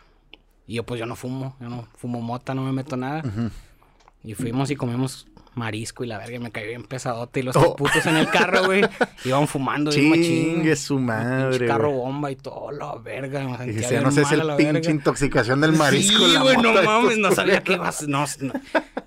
Y 0.67 0.75
yo, 0.75 0.83
pues, 0.85 0.99
yo 1.01 1.07
no 1.07 1.17
fumo, 1.17 1.57
yo 1.61 1.69
no 1.71 1.87
fumo 1.97 2.21
mota, 2.21 2.55
no 2.55 2.63
me 2.63 2.73
meto 2.73 2.97
nada. 2.97 3.23
Y 4.23 4.35
fuimos 4.35 4.71
y 4.71 4.77
comimos 4.77 5.27
marisco 5.57 6.05
y 6.05 6.07
la 6.07 6.19
verga, 6.19 6.37
y 6.37 6.39
me 6.39 6.53
cayó 6.53 6.69
bien 6.69 6.85
pesadote. 6.85 7.41
Y 7.41 7.43
los 7.43 7.57
Oh. 7.57 7.75
putos 7.77 8.05
en 8.07 8.17
el 8.17 8.29
carro, 8.29 8.67
güey, 8.67 8.83
iban 9.25 9.49
fumando 9.49 9.91
bien 9.91 10.11
machín. 10.11 10.25
Chingue 10.55 10.77
su 10.77 10.99
madre. 10.99 11.51
pinche 11.51 11.67
carro 11.67 11.91
bomba 11.91 12.31
y 12.31 12.37
todo, 12.37 12.71
la 12.71 12.95
verga. 12.97 13.41
Me 13.47 13.67
Y 13.67 13.73
bien 13.77 14.03
no 14.03 14.11
sé, 14.11 14.23
a 14.25 14.31
el 14.35 14.47
la 14.47 14.57
pinche 14.57 14.73
verga. 14.73 14.91
intoxicación 14.91 15.61
del 15.61 15.73
marisco. 15.73 16.25
Sí, 16.27 16.37
güey, 16.37 16.57
no 16.59 16.73
mames, 16.83 17.19
no 17.19 17.33
sabía 17.33 17.63
que 17.63 17.73
ibas. 17.75 18.07
No, 18.07 18.25
no. 18.41 18.53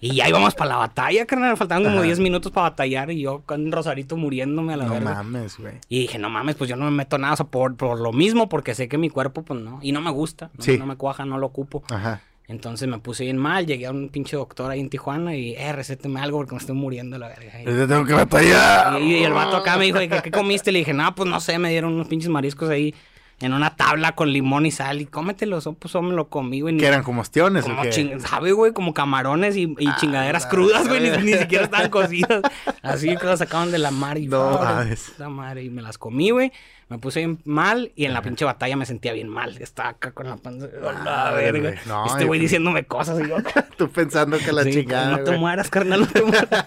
Y 0.02 0.16
ya 0.16 0.30
íbamos 0.30 0.56
para 0.56 0.70
la 0.72 0.78
batalla, 0.78 1.26
carnal. 1.26 1.56
Faltaban 1.58 1.84
como 1.84 1.97
Ajá. 1.97 2.04
10 2.06 2.20
minutos 2.20 2.52
para 2.52 2.70
batallar 2.70 3.12
y 3.12 3.22
yo 3.22 3.41
con 3.45 3.72
Rosarito 3.72 4.18
muriéndome 4.18 4.74
a 4.74 4.78
la 4.78 4.86
No 4.86 4.93
verga. 4.93 5.14
mames, 5.16 5.58
güey. 5.58 5.74
Y 5.89 6.02
dije, 6.02 6.18
no 6.18 6.30
mames, 6.30 6.56
pues 6.56 6.70
yo 6.70 6.76
no 6.76 6.86
me 6.86 6.91
meto 6.91 7.18
nada, 7.18 7.34
o 7.34 7.38
sea, 7.38 7.45
por, 7.45 7.76
por 7.76 8.00
lo 8.00 8.12
mismo, 8.14 8.50
porque 8.50 8.74
sé 8.76 8.88
que 8.88 8.97
mi 8.97 9.10
cuerpo, 9.10 9.43
pues 9.43 9.60
no. 9.60 9.80
Y 9.82 9.91
no 9.91 10.02
me 10.02 10.10
gusta, 10.12 10.50
no, 10.58 10.64
Sí. 10.64 10.78
no 10.78 10.86
me 10.86 10.95
cuaja, 10.95 11.26
no 11.26 11.38
lo 11.38 11.47
ocupo. 11.47 11.84
Ajá. 11.89 12.22
Entonces 12.50 12.88
me 12.88 12.97
puse 12.97 13.24
bien 13.24 13.38
mal, 13.38 13.66
llegué 13.68 13.86
a 13.86 13.91
un 13.91 14.10
pinche 14.10 14.36
doctor 14.36 14.72
ahí 14.72 14.80
en 14.80 14.89
Tijuana 14.89 15.36
y, 15.36 15.54
eh, 15.54 15.72
recéteme 15.72 16.20
algo 16.20 16.39
porque 16.39 16.56
me 16.56 16.58
estoy 16.60 16.76
muriendo 16.76 17.18
la 17.20 17.28
verga. 17.30 17.62
Y, 17.62 17.66
Yo 17.66 17.88
tengo 17.88 18.04
que 18.06 18.14
batallar. 18.14 19.00
y- 19.02 19.18
y 19.20 19.24
el 19.24 19.34
vato 19.34 19.56
acá 19.58 19.78
me 19.78 19.86
dijo, 19.86 20.00
¿qué, 20.00 20.10
qué 20.24 20.32
comiste? 20.32 20.72
Le 20.72 20.80
dije, 20.80 20.91
no, 20.93 21.14
pues 21.14 21.30
no 21.30 21.39
sé, 21.39 21.60
me 21.60 21.70
dieron 21.70 21.93
unos 21.93 22.08
pinches 22.08 22.30
mariscos 22.30 22.68
ahí 22.70 22.93
en 23.42 23.54
una 23.54 23.76
tabla 23.76 24.14
con 24.14 24.32
limón 24.34 24.66
y 24.66 24.72
sal 24.72 25.00
y 25.02 25.06
cómetelos, 25.06 25.66
oh, 25.68 25.74
pues 25.74 25.94
yo 25.94 26.02
me 26.02 26.14
lo 26.14 26.28
comí, 26.28 26.62
güey. 26.62 26.76
Que 26.78 26.86
eran 26.88 27.04
como 27.04 27.22
ostiones, 27.22 27.64
¿o 27.66 27.68
como 27.70 27.84
qué? 27.84 28.18
¿sabe, 28.20 28.52
güey? 28.52 28.74
Como 28.74 28.94
camarones 28.94 29.56
y, 29.56 29.74
y 29.80 29.88
Ah, 29.88 29.96
chingaderas 30.00 30.46
crudas, 30.46 30.88
güey. 30.88 31.10
Ni, 31.22 31.34
siquiera 31.34 31.64
estaban 31.66 31.90
cocidas. 31.90 32.42
Así 32.82 33.16
que 33.16 33.26
las 33.26 33.40
sacaban 33.40 33.72
de 33.72 33.78
la 33.80 33.92
mar 33.92 34.18
y 34.18 34.28
No 34.28 34.60
mames. 34.60 35.14
la 35.18 35.30
madre. 35.30 35.64
Y 35.64 35.70
me 35.70 35.82
las 35.82 35.98
comí, 35.98 36.32
güey. 36.32 36.52
Me 36.90 36.98
puse 36.98 37.20
bien 37.20 37.40
mal 37.46 37.92
y 37.96 38.06
en 38.06 38.14
la 38.14 38.22
pinche 38.24 38.46
batalla 38.46 38.76
me 38.76 38.86
sentía 38.86 39.14
bien 39.14 39.30
mal. 39.30 39.56
Estaba 39.62 39.90
acá 39.90 40.12
con 40.12 40.28
la 40.28 40.38
panza. 40.38 40.68
¡oh, 40.84 40.92
la 41.04 41.32
verga! 41.32 41.60
güey. 41.70 41.76
No, 41.86 42.06
este 42.08 42.26
güey 42.26 42.40
diciéndome 42.40 42.84
cosas 42.86 43.20
y 43.24 43.30
yo. 43.30 43.38
Tú 43.78 43.90
pensando 43.90 44.38
que 44.40 44.52
la 44.52 44.64
sí, 44.64 44.72
chingada. 44.72 45.12
No 45.12 45.18
te 45.20 45.24
güey. 45.26 45.40
mueras, 45.40 45.70
carnal, 45.70 46.02
no 46.02 46.08
te 46.08 46.24
mueras. 46.24 46.48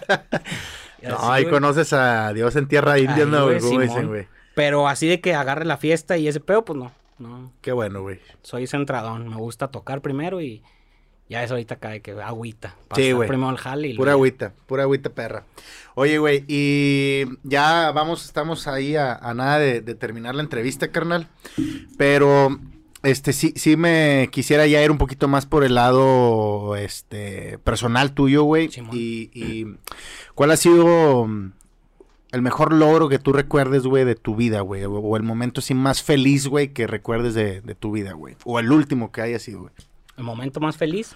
Y 1.01 1.07
No, 1.07 1.17
ahí 1.33 1.43
güey. 1.43 1.53
conoces 1.53 1.91
a 1.91 2.31
Dios 2.31 2.55
en 2.55 2.65
tierra 2.69 2.97
india, 2.97 3.25
¿no, 3.25 3.43
güey? 3.43 3.59
güey, 3.59 4.27
Pero 4.55 4.87
así 4.87 5.07
de 5.07 5.21
que 5.21 5.33
agarre 5.33 5.65
la 5.65 5.77
fiesta 5.77 6.17
y 6.17 6.27
ese 6.27 6.39
pedo, 6.39 6.65
pues 6.65 6.77
no. 6.77 6.91
No. 7.19 7.51
Qué 7.61 7.71
bueno, 7.71 8.01
güey. 8.01 8.19
Soy 8.41 8.67
centradón. 8.67 9.29
Me 9.29 9.35
gusta 9.37 9.69
tocar 9.69 10.01
primero 10.01 10.41
y 10.41 10.61
ya 11.29 11.43
es 11.43 11.51
ahorita 11.51 11.75
acá 11.75 11.89
de 11.89 12.01
que 12.01 12.11
agüita. 12.11 12.75
Sí, 12.95 13.11
güey. 13.11 13.27
Primero 13.27 13.49
al 13.49 13.57
jale 13.57 13.87
y 13.89 13.93
Pura 13.95 14.11
agüita, 14.11 14.53
pura 14.67 14.83
agüita 14.83 15.09
perra. 15.09 15.45
Oye, 15.95 16.17
güey, 16.17 16.43
y 16.47 17.23
ya 17.43 17.91
vamos, 17.91 18.25
estamos 18.25 18.67
ahí 18.67 18.95
a, 18.95 19.15
a 19.15 19.33
nada 19.33 19.59
de, 19.59 19.81
de 19.81 19.95
terminar 19.95 20.35
la 20.35 20.43
entrevista, 20.43 20.91
carnal. 20.91 21.27
Pero, 21.97 22.59
este, 23.03 23.31
sí, 23.33 23.53
sí 23.55 23.77
me 23.77 24.29
quisiera 24.31 24.67
ya 24.67 24.83
ir 24.83 24.91
un 24.91 24.97
poquito 24.97 25.27
más 25.27 25.45
por 25.45 25.63
el 25.63 25.75
lado, 25.75 26.75
este, 26.75 27.57
personal 27.59 28.13
tuyo, 28.13 28.43
güey. 28.43 28.69
Y, 28.91 29.29
y, 29.33 29.75
¿cuál 30.35 30.51
ha 30.51 30.57
sido 30.57 31.27
el 32.33 32.41
mejor 32.41 32.73
logro 32.73 33.09
que 33.09 33.19
tú 33.19 33.31
recuerdes, 33.31 33.83
güey, 33.83 34.05
de 34.05 34.15
tu 34.15 34.35
vida, 34.35 34.61
güey? 34.61 34.83
O, 34.85 34.93
o 34.93 35.17
el 35.17 35.23
momento 35.23 35.59
así 35.59 35.75
más 35.75 36.01
feliz, 36.01 36.47
güey, 36.47 36.69
que 36.69 36.87
recuerdes 36.87 37.35
de, 37.35 37.61
de 37.61 37.75
tu 37.75 37.91
vida, 37.91 38.13
güey. 38.13 38.35
O 38.43 38.59
el 38.59 38.71
último 38.71 39.11
que 39.11 39.21
haya 39.21 39.37
sido, 39.37 39.61
güey. 39.61 39.73
El 40.17 40.23
momento 40.23 40.59
más 40.59 40.75
feliz. 40.75 41.15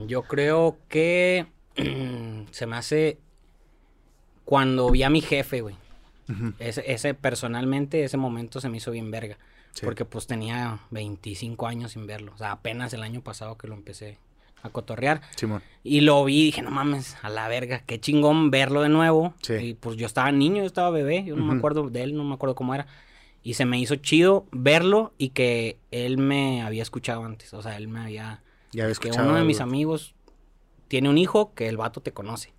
Yo 0.00 0.22
creo 0.22 0.76
que 0.88 1.46
se 2.50 2.66
me 2.66 2.76
hace 2.76 3.18
cuando 4.44 4.90
vi 4.90 5.04
a 5.04 5.10
mi 5.10 5.20
jefe, 5.20 5.60
güey. 5.60 5.76
Ese, 6.58 6.82
ese 6.92 7.14
personalmente, 7.14 8.02
ese 8.02 8.16
momento 8.16 8.60
se 8.60 8.68
me 8.68 8.78
hizo 8.78 8.90
bien 8.90 9.12
verga. 9.12 9.38
Sí. 9.70 9.84
Porque 9.84 10.04
pues 10.04 10.26
tenía 10.26 10.80
25 10.90 11.64
años 11.68 11.92
sin 11.92 12.08
verlo. 12.08 12.32
O 12.34 12.38
sea, 12.38 12.50
apenas 12.50 12.92
el 12.92 13.04
año 13.04 13.20
pasado 13.20 13.56
que 13.56 13.68
lo 13.68 13.74
empecé 13.74 14.18
a 14.66 14.70
cotorrear. 14.70 15.20
Simón. 15.36 15.62
Y 15.82 16.00
lo 16.02 16.24
vi 16.24 16.40
y 16.42 16.44
dije, 16.46 16.62
no 16.62 16.70
mames, 16.70 17.16
a 17.22 17.30
la 17.30 17.48
verga, 17.48 17.80
qué 17.86 18.00
chingón 18.00 18.50
verlo 18.50 18.82
de 18.82 18.88
nuevo. 18.88 19.34
Sí. 19.42 19.54
Y 19.54 19.74
pues 19.74 19.96
yo 19.96 20.06
estaba 20.06 20.30
niño, 20.32 20.58
yo 20.58 20.66
estaba 20.66 20.90
bebé, 20.90 21.24
yo 21.24 21.36
no 21.36 21.42
Ujú. 21.44 21.52
me 21.52 21.58
acuerdo 21.58 21.90
de 21.90 22.02
él, 22.02 22.16
no 22.16 22.24
me 22.24 22.34
acuerdo 22.34 22.54
cómo 22.54 22.74
era. 22.74 22.86
Y 23.42 23.54
se 23.54 23.64
me 23.64 23.78
hizo 23.78 23.94
chido 23.96 24.46
verlo 24.50 25.12
y 25.18 25.28
que 25.30 25.78
él 25.92 26.18
me 26.18 26.62
había 26.62 26.82
escuchado 26.82 27.24
antes. 27.24 27.54
O 27.54 27.62
sea, 27.62 27.76
él 27.76 27.86
me 27.88 28.00
había... 28.00 28.42
Ya 28.72 28.82
había 28.84 28.86
que 28.86 29.08
escuchado 29.08 29.28
uno 29.28 29.38
de 29.38 29.44
mis 29.44 29.60
amigos 29.60 30.14
tiene 30.88 31.08
un 31.08 31.18
hijo 31.18 31.54
que 31.54 31.68
el 31.68 31.76
vato 31.76 32.00
te 32.00 32.12
conoce. 32.12 32.52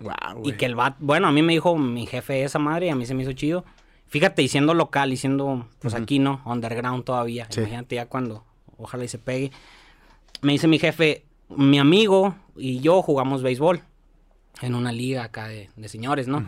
Guau, 0.00 0.42
Y 0.44 0.52
que 0.54 0.66
el 0.66 0.74
vato, 0.74 0.96
bueno, 1.00 1.28
a 1.28 1.32
mí 1.32 1.42
me 1.42 1.52
dijo 1.52 1.76
mi 1.78 2.06
jefe 2.06 2.42
esa 2.42 2.58
madre 2.58 2.86
y 2.86 2.88
a 2.88 2.96
mí 2.96 3.06
se 3.06 3.14
me 3.14 3.22
hizo 3.22 3.32
chido. 3.32 3.64
Fíjate, 4.08 4.42
y 4.42 4.48
siendo 4.48 4.74
local 4.74 5.12
y 5.12 5.16
siendo, 5.16 5.68
pues 5.80 5.94
Ujú. 5.94 6.02
aquí 6.02 6.18
no, 6.18 6.42
underground 6.44 7.04
todavía. 7.04 7.46
Sí. 7.50 7.60
Imagínate 7.60 7.94
ya 7.96 8.06
cuando, 8.06 8.44
ojalá 8.76 9.04
y 9.04 9.08
se 9.08 9.18
pegue. 9.18 9.50
Me 10.42 10.52
dice 10.52 10.66
mi 10.68 10.78
jefe, 10.78 11.24
mi 11.48 11.78
amigo 11.78 12.34
y 12.56 12.80
yo 12.80 13.02
jugamos 13.02 13.42
béisbol 13.42 13.82
en 14.62 14.74
una 14.74 14.92
liga 14.92 15.24
acá 15.24 15.48
de, 15.48 15.70
de 15.76 15.88
señores, 15.88 16.28
¿no? 16.28 16.44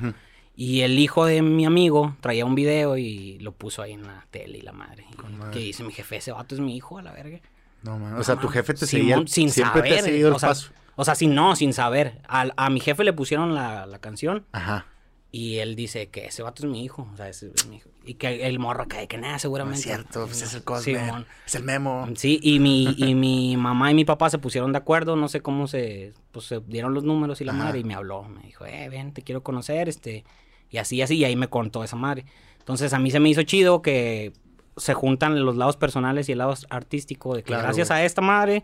Y 0.55 0.81
el 0.81 0.99
hijo 0.99 1.27
de 1.27 1.43
mi 1.43 1.67
amigo 1.67 2.17
traía 2.21 2.47
un 2.47 2.55
video 2.55 2.97
y 2.97 3.39
lo 3.41 3.53
puso 3.53 3.83
ahí 3.83 3.93
en 3.93 4.05
la 4.07 4.25
tele 4.31 4.59
y 4.59 4.63
la 4.63 4.73
madre. 4.73 5.05
Y. 5.11 5.51
Que 5.53 5.59
dice 5.59 5.83
mi 5.85 5.93
jefe, 5.93 6.17
ese 6.17 6.33
vato 6.33 6.55
es 6.55 6.61
mi 6.61 6.75
hijo, 6.77 6.99
a 6.99 7.03
la 7.03 7.13
verga. 7.13 7.41
No, 7.83 7.99
man. 7.99 8.15
O 8.15 8.17
No 8.17 8.25
sea, 8.25 8.37
tu 8.37 8.49
jefe 8.49 8.73
te 8.75 8.87
seguía, 8.87 9.23
sin 9.27 9.51
siempre 9.51 9.81
saber, 9.83 9.93
te 9.93 9.99
ha 9.99 10.03
seguido 10.03 10.29
el 10.29 10.35
o 10.35 10.39
sea, 10.39 10.49
paso. 10.51 10.71
O 10.97 11.05
sea, 11.05 11.15
sin 11.15 11.35
no, 11.35 11.55
sin 11.57 11.75
saber. 11.75 12.23
Al- 12.27 12.55
A, 12.57 12.71
mi 12.71 12.81
jefe 12.81 13.05
le 13.05 13.13
pusieron 13.13 13.55
la, 13.55 13.85
la 13.85 13.99
canción 13.99 14.47
Ajá. 14.53 14.87
Y 15.33 15.57
él 15.59 15.77
dice 15.77 16.09
que 16.09 16.27
ese 16.27 16.43
vato 16.43 16.65
es 16.65 16.71
mi 16.71 16.83
hijo. 16.85 17.09
O 17.13 17.17
sea, 17.17 17.29
ese 17.29 17.51
es 17.55 17.67
mi 17.67 17.77
hijo. 17.77 17.91
Y 18.05 18.15
que 18.15 18.47
el 18.47 18.59
morro 18.59 18.87
cae 18.89 19.07
que 19.09 19.19
nada, 19.19 19.35
No 19.35 19.39
seguramente. 19.39 19.79
es 19.81 19.85
cierto, 19.85 20.27
pues 20.27 20.41
es 20.43 20.55
el 20.55 20.63
Simón. 20.81 21.27
es 21.45 21.55
el 21.57 21.63
memo. 21.65 22.09
Sí, 22.15 22.39
y 22.43 22.59
mi, 22.61 22.95
y 22.97 23.15
mi 23.15 23.57
mamá 23.57 23.91
y 23.91 23.95
mi 23.95 24.05
papá 24.05 24.31
se 24.31 24.39
pusieron 24.39 24.73
de 24.73 24.79
acuerdo, 24.79 25.17
no 25.17 25.29
sé 25.29 25.41
cómo 25.41 25.67
se, 25.67 26.15
pues 26.33 26.47
se 26.47 26.61
dieron 26.61 26.95
los 26.95 27.05
números 27.05 27.41
y 27.41 27.45
la 27.45 27.53
Ajá. 27.53 27.65
madre, 27.65 27.81
y 27.81 27.85
me 27.85 27.95
habló, 27.95 28.23
me 28.25 28.43
dijo, 28.43 28.65
eh, 28.65 28.89
ven, 28.89 29.13
te 29.13 29.23
quiero 29.23 29.43
conocer, 29.43 29.89
este, 29.89 30.25
y 30.71 30.79
así, 30.79 31.03
así, 31.03 31.17
y 31.17 31.25
ahí 31.25 31.37
me 31.37 31.49
contó 31.49 31.83
esa 31.85 31.97
madre. 31.97 32.25
Entonces 32.61 32.93
a 32.93 32.99
mí 32.99 33.11
se 33.11 33.21
me 33.21 33.29
hizo 33.29 33.43
chido 33.43 33.83
que 33.83 34.33
se 34.77 34.95
juntan 34.95 35.45
los 35.45 35.57
lados 35.57 35.77
personales 35.77 36.29
y 36.29 36.33
el 36.33 36.39
lado 36.39 36.55
artístico, 36.71 37.35
de 37.35 37.43
que 37.43 37.49
Claro, 37.49 37.65
gracias 37.65 37.89
güey. 37.89 38.01
a 38.01 38.05
esta 38.05 38.21
madre, 38.23 38.63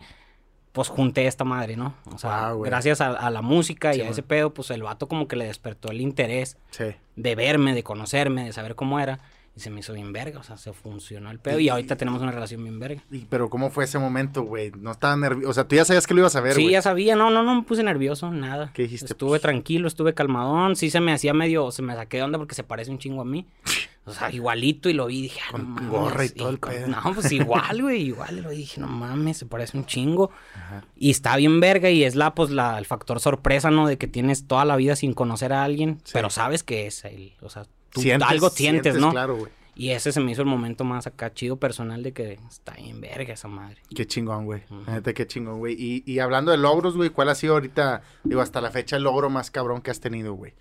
pues 0.73 0.89
junté 0.89 1.27
esta 1.27 1.43
madre, 1.45 1.77
¿no? 1.77 1.93
O 2.13 2.17
sea, 2.17 2.51
gracias 2.63 2.99
a, 2.99 3.11
a 3.11 3.29
la 3.29 3.41
música 3.41 3.93
Sí, 3.93 3.99
y 3.99 4.01
a 4.01 4.05
man. 4.05 4.11
ese 4.13 4.23
pedo, 4.23 4.53
pues 4.53 4.69
el 4.71 4.83
vato 4.83 5.07
como 5.07 5.27
que 5.27 5.35
le 5.37 5.45
despertó 5.45 5.89
el 5.91 6.01
interés 6.01 6.57
Sí. 6.71 6.85
de 7.15 7.35
verme, 7.35 7.73
de 7.73 7.83
conocerme, 7.83 8.43
de 8.45 8.53
saber 8.53 8.75
cómo 8.75 8.99
era. 8.99 9.19
Y 9.55 9.59
se 9.59 9.69
me 9.69 9.81
hizo 9.81 9.93
bien 9.93 10.11
verga, 10.11 10.39
o 10.39 10.43
sea, 10.43 10.57
se 10.57 10.73
funcionó 10.73 11.29
el 11.29 11.37
pedo. 11.39 11.59
Y, 11.59 11.65
Y- 11.65 11.69
ahorita 11.69 11.95
tenemos 11.95 12.21
una 12.23 12.31
relación 12.31 12.63
bien 12.63 12.79
verga. 12.79 13.03
Y- 13.11 13.25
pero 13.25 13.49
¿cómo 13.51 13.69
fue 13.69 13.83
ese 13.83 13.99
momento, 13.99 14.41
güey? 14.41 14.71
No 14.71 14.91
estaba 14.91 15.15
nervioso. 15.15 15.49
O 15.51 15.53
sea, 15.53 15.67
tú 15.67 15.75
ya 15.75 15.85
sabías 15.85 16.07
que 16.07 16.15
lo 16.15 16.21
ibas 16.21 16.35
a 16.35 16.41
ver, 16.41 16.53
Sí, 16.53 16.71
ya 16.71 16.81
sabía, 16.81 17.15
no, 17.15 17.29
no, 17.29 17.43
no 17.43 17.53
me 17.55 17.61
puse 17.61 17.83
nervioso, 17.83 18.31
nada. 18.31 18.71
¿Qué 18.73 18.83
dijiste? 18.83 19.05
Estuve 19.13 19.29
Pues- 19.31 19.41
tranquilo, 19.43 19.87
estuve 19.87 20.15
calmadón, 20.15 20.75
sí 20.75 20.89
se 20.89 20.99
me 20.99 21.13
hacía 21.13 21.33
medio, 21.35 21.69
se 21.71 21.83
me 21.83 21.93
saqué 21.95 22.17
de 22.17 22.23
onda 22.23 22.39
porque 22.39 22.55
se 22.55 22.63
parece 22.63 22.89
un 22.89 22.97
chingo 22.97 23.21
a 23.21 23.25
mí. 23.25 23.45
O 24.05 24.11
sea, 24.11 24.29
igualito 24.33 24.89
y 24.89 24.93
lo 24.93 25.05
vi 25.05 25.19
y 25.19 25.21
dije, 25.21 25.39
ah, 25.47 25.51
Con 25.51 25.61
no 25.61 25.67
mames. 25.75 25.89
gorra 25.89 26.25
y 26.25 26.29
todo 26.29 26.49
el 26.49 26.59
pedo. 26.59 26.87
No, 26.89 27.01
pues 27.13 27.31
igual, 27.31 27.81
güey, 27.83 28.01
igual. 28.07 28.37
Y 28.37 28.41
lo 28.41 28.49
dije, 28.49 28.81
no 28.81 28.87
mames, 28.89 29.37
se 29.37 29.45
parece 29.45 29.77
un 29.77 29.85
chingo. 29.85 30.29
Ajá. 30.55 30.83
Y 30.97 31.09
está 31.09 31.37
bien 31.37 31.61
verga 31.61 31.89
y 31.89 32.03
es 32.03 32.13
la, 32.15 32.35
pues, 32.35 32.49
la, 32.49 32.77
el 32.77 32.85
factor 32.85 33.21
sorpresa, 33.21 33.71
¿no? 33.71 33.87
De 33.87 33.97
que 33.97 34.07
tienes 34.07 34.45
toda 34.45 34.65
la 34.65 34.75
vida 34.75 34.97
sin 34.97 35.13
conocer 35.13 35.53
a 35.53 35.63
alguien, 35.63 35.99
Sí. 36.03 36.11
pero 36.15 36.29
sabes 36.29 36.63
que 36.63 36.85
es 36.85 37.05
él. 37.05 37.31
O 37.41 37.49
sea, 37.49 37.63
tú 37.93 38.01
Sientes- 38.01 38.27
algo 38.29 38.49
sientes, 38.49 38.95
¿no? 38.95 39.11
Claro, 39.11 39.37
güey. 39.37 39.51
Y 39.75 39.89
ese 39.89 40.11
se 40.11 40.19
me 40.19 40.31
hizo 40.31 40.41
el 40.43 40.47
momento 40.47 40.83
más 40.83 41.07
acá 41.07 41.33
chido 41.33 41.57
personal 41.57 42.03
de 42.03 42.13
que 42.13 42.33
está 42.47 42.73
bien 42.73 43.01
verga 43.01 43.33
esa 43.33 43.47
madre. 43.47 43.77
Qué 43.95 44.05
chingón, 44.05 44.45
güey. 44.45 44.61
Neta, 44.87 45.13
qué 45.13 45.25
chingón, 45.25 45.57
güey. 45.57 45.75
Y, 45.77 46.03
y 46.05 46.19
hablando 46.19 46.51
de 46.51 46.57
logros, 46.57 46.95
güey, 46.95 47.09
¿cuál 47.09 47.29
ha 47.29 47.35
sido 47.35 47.53
ahorita, 47.53 48.03
digo, 48.23 48.41
hasta 48.41 48.61
la 48.61 48.69
fecha, 48.69 48.97
el 48.97 49.03
logro 49.03 49.31
más 49.31 49.49
cabrón 49.49 49.81
que 49.81 49.89
has 49.89 49.99
tenido, 49.99 50.33
güey? 50.35 50.53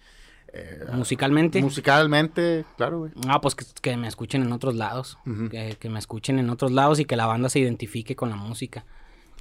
Eh, 0.55 0.81
Musicalmente. 0.93 1.61
musicalmente, 1.63 2.65
claro, 2.77 3.01
güey. 3.01 3.13
Ah, 3.29 3.41
pues 3.41 3.55
que, 3.55 3.65
que 3.83 3.97
me 3.99 4.09
escuchen 4.09 4.43
en 4.43 4.53
otros 4.53 4.75
lados. 4.75 5.19
Que 5.51 5.89
me 5.91 5.99
escuchen 5.99 6.39
en 6.39 6.49
otros 6.51 6.73
lados 6.73 6.99
y 6.99 7.05
que 7.05 7.17
la 7.17 7.27
banda 7.27 7.49
se 7.51 7.59
identifique 7.59 8.17
con 8.17 8.31
la 8.31 8.37
música. 8.37 8.85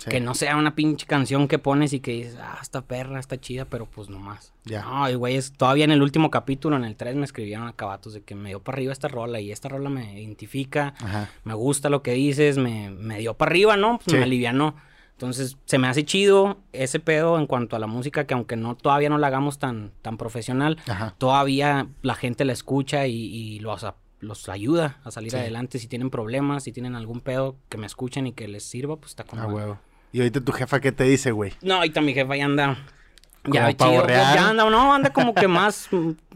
Sí. 0.04 0.10
Que 0.10 0.20
no 0.20 0.34
sea 0.34 0.56
una 0.58 0.74
pinche 0.74 1.06
canción 1.06 1.48
que 1.48 1.60
pones 1.60 1.94
y 1.94 2.00
que 2.00 2.12
dices, 2.14 2.36
ah, 2.42 2.58
esta 2.60 2.82
perra, 2.82 3.20
está 3.20 3.40
chida, 3.40 3.66
pero 3.66 3.86
pues 3.86 4.10
nomás. 4.10 4.52
Ya. 4.66 4.82
No, 4.82 5.08
y 5.08 5.14
güeyes, 5.14 5.54
todavía 5.54 5.86
en 5.86 5.92
el 5.92 6.02
último 6.02 6.32
capítulo, 6.32 6.76
en 6.76 6.86
el 6.86 6.96
3, 6.96 7.16
me 7.18 7.24
escribieron 7.26 7.68
acabatos 7.68 8.14
de 8.14 8.24
que 8.24 8.34
me 8.34 8.50
dio 8.50 8.64
para 8.64 8.78
arriba 8.78 8.94
esta 8.94 9.08
rola 9.10 9.40
y 9.40 9.52
esta 9.52 9.70
rola 9.70 9.90
me 9.92 10.20
identifica, 10.20 10.96
Ajá. 11.00 11.30
me 11.44 11.54
gusta 11.54 11.90
lo 11.90 12.02
que 12.02 12.14
dices, 12.14 12.58
me, 12.58 12.90
me 12.90 13.20
dio 13.20 13.36
para 13.36 13.52
arriba, 13.52 13.78
¿no? 13.78 13.98
Pues 14.00 14.06
Sí. 14.14 14.18
me 14.18 14.24
alivianó. 14.24 14.76
Entonces, 15.12 15.58
se 15.66 15.78
me 15.78 15.88
hace 15.88 16.04
chido 16.04 16.58
ese 16.74 17.00
pedo 17.00 17.38
en 17.38 17.46
cuanto 17.46 17.76
a 17.76 17.80
la 17.80 17.86
música, 17.86 18.26
que 18.26 18.34
aunque 18.34 18.56
no 18.56 18.74
todavía 18.76 19.10
no 19.10 19.20
la 19.20 19.28
hagamos 19.28 19.60
tan, 19.60 19.92
tan 20.02 20.18
profesional, 20.18 20.80
Ajá. 20.88 21.14
todavía 21.20 21.90
la 22.02 22.16
gente 22.16 22.44
la 22.44 22.54
escucha 22.54 23.06
y, 23.06 23.14
y 23.16 23.60
los, 23.60 23.84
a- 23.84 23.98
los 24.20 24.50
ayuda 24.50 25.00
a 25.04 25.12
salir 25.12 25.30
Sí. 25.30 25.38
adelante. 25.38 25.78
Si 25.78 25.88
tienen 25.88 26.10
problemas, 26.10 26.64
si 26.64 26.72
tienen 26.72 26.96
algún 26.96 27.22
pedo, 27.22 27.56
que 27.70 27.78
me 27.78 27.86
escuchen 27.86 28.26
y 28.26 28.34
que 28.34 28.48
les 28.48 28.64
sirva, 28.64 28.96
pues 28.98 29.12
está 29.12 29.24
con 29.24 29.38
Ah, 29.38 29.46
huevo. 29.46 29.78
¿Y 30.12 30.20
ahorita 30.20 30.42
tu 30.42 30.52
jefa 30.52 30.80
qué 30.80 30.92
te 30.92 31.04
dice, 31.06 31.32
güey? 31.32 31.54
No, 31.62 31.76
ahorita 31.76 32.02
mi 32.02 32.14
jefa 32.14 32.36
ya 32.36 32.46
anda. 32.46 32.78
Ya, 33.52 33.72
chido, 33.76 34.08
ya 34.08 34.50
anda, 34.50 34.70
no, 34.70 34.94
anda 34.94 35.12
como 35.12 35.34
que 35.34 35.48
más, 35.48 35.90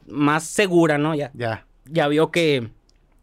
más 0.08 0.44
segura, 0.44 0.98
¿no? 0.98 1.14
Ya, 1.16 1.32
Ya. 1.34 1.66
ya 1.86 2.08
vio 2.08 2.32
que 2.32 2.70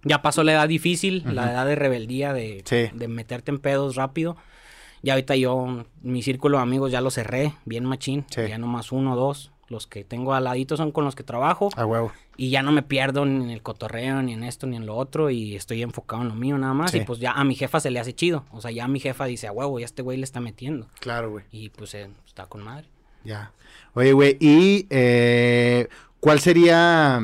ya 0.05 0.21
pasó 0.23 0.45
la 0.45 0.53
edad 0.53 0.69
difícil, 0.69 1.25
la 1.27 1.51
edad 1.53 1.67
de 1.67 1.75
rebeldía, 1.77 2.33
de, 2.33 2.63
Sí. 2.65 2.91
de 2.93 3.09
meterte 3.09 3.51
en 3.51 3.59
pedos 3.59 3.97
rápido. 3.97 4.37
Ya 5.03 5.15
ahorita 5.15 5.35
yo, 5.37 5.85
mi 6.03 6.23
círculo 6.23 6.59
de 6.59 6.63
amigos 6.63 6.93
ya 6.93 7.01
lo 7.01 7.11
cerré, 7.11 7.55
bien 7.65 7.85
machín. 7.85 8.25
Sí. 8.31 8.43
Ya 8.49 8.59
nomás 8.59 8.93
uno 8.93 9.17
dos. 9.17 9.52
Los 9.73 9.87
que 9.87 10.05
tengo 10.05 10.35
al 10.35 10.45
ladito 10.45 10.77
son 10.77 10.93
con 10.93 11.07
los 11.07 11.15
que 11.15 11.23
trabajo. 11.23 11.71
A 11.77 11.87
huevo. 11.87 12.13
Y 12.37 12.51
ya 12.51 12.63
no 12.63 12.73
me 12.73 12.83
pierdo 12.83 13.25
ni 13.25 13.43
en 13.43 13.51
el 13.51 13.63
cotorreo, 13.63 14.21
ni 14.21 14.35
en 14.35 14.45
esto, 14.45 14.67
ni 14.67 14.77
en 14.77 14.85
lo 14.85 14.97
otro. 14.97 15.31
Y 15.31 15.57
estoy 15.57 15.83
enfocado 15.83 16.21
en 16.21 16.29
lo 16.29 16.35
mío 16.35 16.59
nada 16.59 16.75
más. 16.75 16.91
Sí. 16.91 16.99
Y 16.99 17.01
pues 17.01 17.21
ya 17.21 17.33
a 17.33 17.43
mi 17.43 17.55
jefa 17.55 17.81
se 17.81 17.91
le 17.91 17.99
hace 17.99 18.15
chido. 18.15 18.45
O 18.51 18.61
sea, 18.61 18.71
ya 18.71 18.87
mi 18.87 19.01
jefa 19.01 19.25
dice, 19.25 19.47
a 19.47 19.53
huevo, 19.53 19.79
ya 19.79 19.87
este 19.87 20.03
güey 20.03 20.19
le 20.19 20.25
está 20.25 20.41
metiendo. 20.41 20.89
Claro, 21.01 21.31
güey. 21.31 21.47
Y 21.51 21.71
pues 21.71 21.95
eh, 21.95 22.11
está 22.27 22.45
con 22.45 22.63
madre. 22.63 22.87
Ya. 23.25 23.53
Oye, 23.95 24.13
güey, 24.13 24.37
¿y 24.41 24.87
eh, 24.91 25.89
cuál 26.21 26.41
sería... 26.41 27.19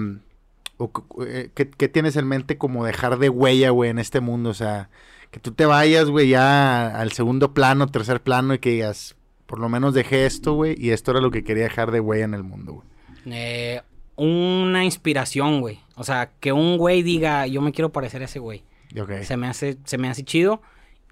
o 0.78 0.90
eh, 1.26 1.50
¿qué, 1.54 1.68
qué 1.68 1.88
tienes 1.88 2.16
en 2.16 2.26
mente 2.26 2.56
como 2.56 2.86
dejar 2.86 3.18
de 3.18 3.28
huella, 3.28 3.68
güey, 3.70 3.90
en 3.90 3.98
este 3.98 4.20
mundo? 4.20 4.48
O 4.48 4.54
sea, 4.54 4.88
que 5.30 5.40
tú 5.40 5.52
te 5.52 5.66
vayas, 5.66 6.08
güey, 6.08 6.30
ya 6.30 6.98
al 6.98 7.12
segundo 7.12 7.52
plano, 7.52 7.88
tercer 7.88 8.22
plano 8.22 8.54
y 8.54 8.58
que 8.58 8.70
digas, 8.70 9.16
por 9.48 9.58
lo 9.58 9.68
menos 9.68 9.94
dejé 9.94 10.26
esto, 10.26 10.52
güey, 10.52 10.76
y 10.78 10.90
esto 10.90 11.10
era 11.10 11.20
lo 11.20 11.32
que 11.32 11.42
quería 11.42 11.64
dejar 11.64 11.90
de 11.90 11.98
huella 11.98 12.24
en 12.26 12.34
el 12.34 12.44
mundo, 12.44 12.74
güey. 12.74 12.86
Eh, 13.26 13.82
una 14.14 14.84
inspiración, 14.84 15.60
güey. 15.60 15.80
O 15.96 16.04
sea, 16.04 16.30
que 16.38 16.52
un 16.52 16.76
güey 16.78 17.02
diga, 17.02 17.46
yo 17.48 17.60
me 17.62 17.72
quiero 17.72 17.90
parecer 17.90 18.22
a 18.22 18.26
ese 18.26 18.38
güey. 18.38 18.62
Y 18.94 19.00
ok. 19.00 19.22
Se 19.22 19.36
me 19.36 19.46
hace, 19.48 19.78
se 19.84 19.98
me 19.98 20.08
hace 20.08 20.22
chido. 20.22 20.60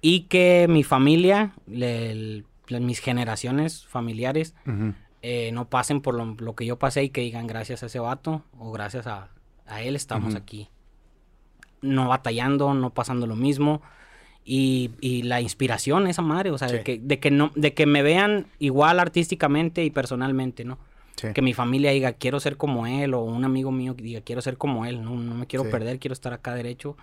Y 0.03 0.20
que 0.22 0.66
mi 0.68 0.82
familia, 0.84 1.53
le- 1.66 2.11
el- 2.12 2.45
le- 2.68 2.80
mis 2.80 2.99
generaciones 3.01 3.87
familiares, 3.87 4.55
eh, 5.22 5.51
no 5.53 5.68
pasen 5.68 6.01
por 6.03 6.14
lo, 6.14 6.34
lo 6.39 6.55
que 6.55 6.66
yo 6.66 6.78
pasé 6.78 7.05
y 7.05 7.09
que 7.11 7.22
digan 7.22 7.47
gracias 7.47 7.82
a 7.82 7.87
ese 7.87 7.99
vato 7.99 8.43
o 8.59 8.70
gracias 8.72 9.07
a, 9.07 9.30
a 9.66 9.82
él 9.82 9.97
estamos 9.97 10.34
aquí. 10.34 10.68
No 11.82 12.09
batallando, 12.09 12.74
no 12.74 12.91
pasando 12.91 13.26
lo 13.26 13.37
mismo. 13.37 13.82
Y, 14.49 14.92
y 15.01 15.22
la 15.24 15.40
inspiración, 15.40 16.07
esa 16.07 16.22
madre, 16.22 16.53
o 16.53 16.59
sea, 16.59 16.68
Sí. 16.68 16.76
de, 16.76 16.82
que, 16.84 16.99
de, 17.03 17.18
que 17.18 17.30
no, 17.32 17.51
de 17.57 17.74
que 17.74 17.84
me 17.84 18.03
vean 18.03 18.47
igual 18.61 19.01
artísticamente 19.01 19.84
y 19.84 19.90
personalmente, 19.90 20.64
¿no? 20.64 20.78
Sí. 21.16 21.28
Que 21.34 21.42
mi 21.42 21.53
familia 21.53 21.90
diga, 21.90 22.12
quiero 22.12 22.38
ser 22.38 22.57
como 22.57 22.86
él, 22.86 23.12
o 23.14 23.22
un 23.22 23.44
amigo 23.44 23.72
mío 23.72 23.94
diga, 23.94 24.20
quiero 24.20 24.40
ser 24.42 24.57
como 24.57 24.86
él, 24.86 25.03
no, 25.03 25.16
no 25.16 25.34
me 25.34 25.47
quiero 25.47 25.64
Sí. 25.64 25.70
perder, 25.72 25.99
quiero 25.99 26.12
estar 26.12 26.32
acá 26.32 26.55
derecho. 26.55 26.97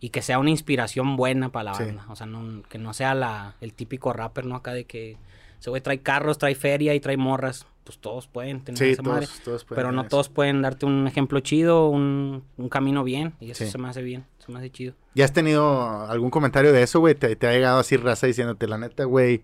Y 0.00 0.08
que 0.10 0.22
sea 0.22 0.38
una 0.38 0.50
inspiración 0.50 1.16
buena 1.16 1.50
para 1.50 1.72
la 1.72 1.78
banda. 1.78 2.04
O 2.08 2.16
sea, 2.16 2.26
no, 2.26 2.62
que 2.68 2.78
no 2.78 2.92
sea 2.94 3.14
la, 3.14 3.54
el 3.60 3.74
típico 3.74 4.12
rapper, 4.12 4.46
¿no? 4.46 4.54
Acá 4.56 4.72
de 4.72 4.84
que 4.84 5.16
ese 5.60 5.70
güey 5.70 5.82
trae 5.82 5.98
carros, 6.00 6.38
trae 6.38 6.54
feria 6.54 6.94
y 6.94 7.00
trae 7.00 7.16
morras. 7.16 7.66
Pues 7.84 7.98
todos 7.98 8.26
pueden 8.28 8.60
tener 8.60 8.78
Sí, 8.78 8.84
esa 8.90 9.02
madre. 9.02 9.26
todos, 9.26 9.40
todos 9.42 9.64
pueden 9.64 9.78
Pero 9.82 9.92
no 9.92 10.02
eso. 10.02 10.08
todos 10.10 10.28
pueden 10.28 10.62
darte 10.62 10.86
un 10.86 11.06
ejemplo 11.08 11.40
chido, 11.40 11.88
un, 11.88 12.44
un 12.58 12.68
camino 12.68 13.02
bien. 13.02 13.34
Y 13.40 13.50
eso 13.50 13.64
se 13.66 13.78
me 13.78 13.88
hace 13.88 14.02
bien, 14.02 14.24
se 14.48 14.52
me 14.52 14.58
hace 14.60 14.70
chido. 14.70 14.94
¿Ya 15.14 15.26
has 15.26 15.32
tenido 15.32 16.06
algún 16.06 16.30
comentario 16.30 16.72
de 16.72 16.82
eso, 16.82 17.00
güey? 17.00 17.14
¿Te, 17.14 17.36
te 17.36 17.46
ha 17.46 17.52
llegado 17.52 17.78
así 17.80 17.96
raza 17.98 18.26
diciéndote, 18.26 18.66
la 18.66 18.78
neta, 18.78 19.04
güey, 19.04 19.42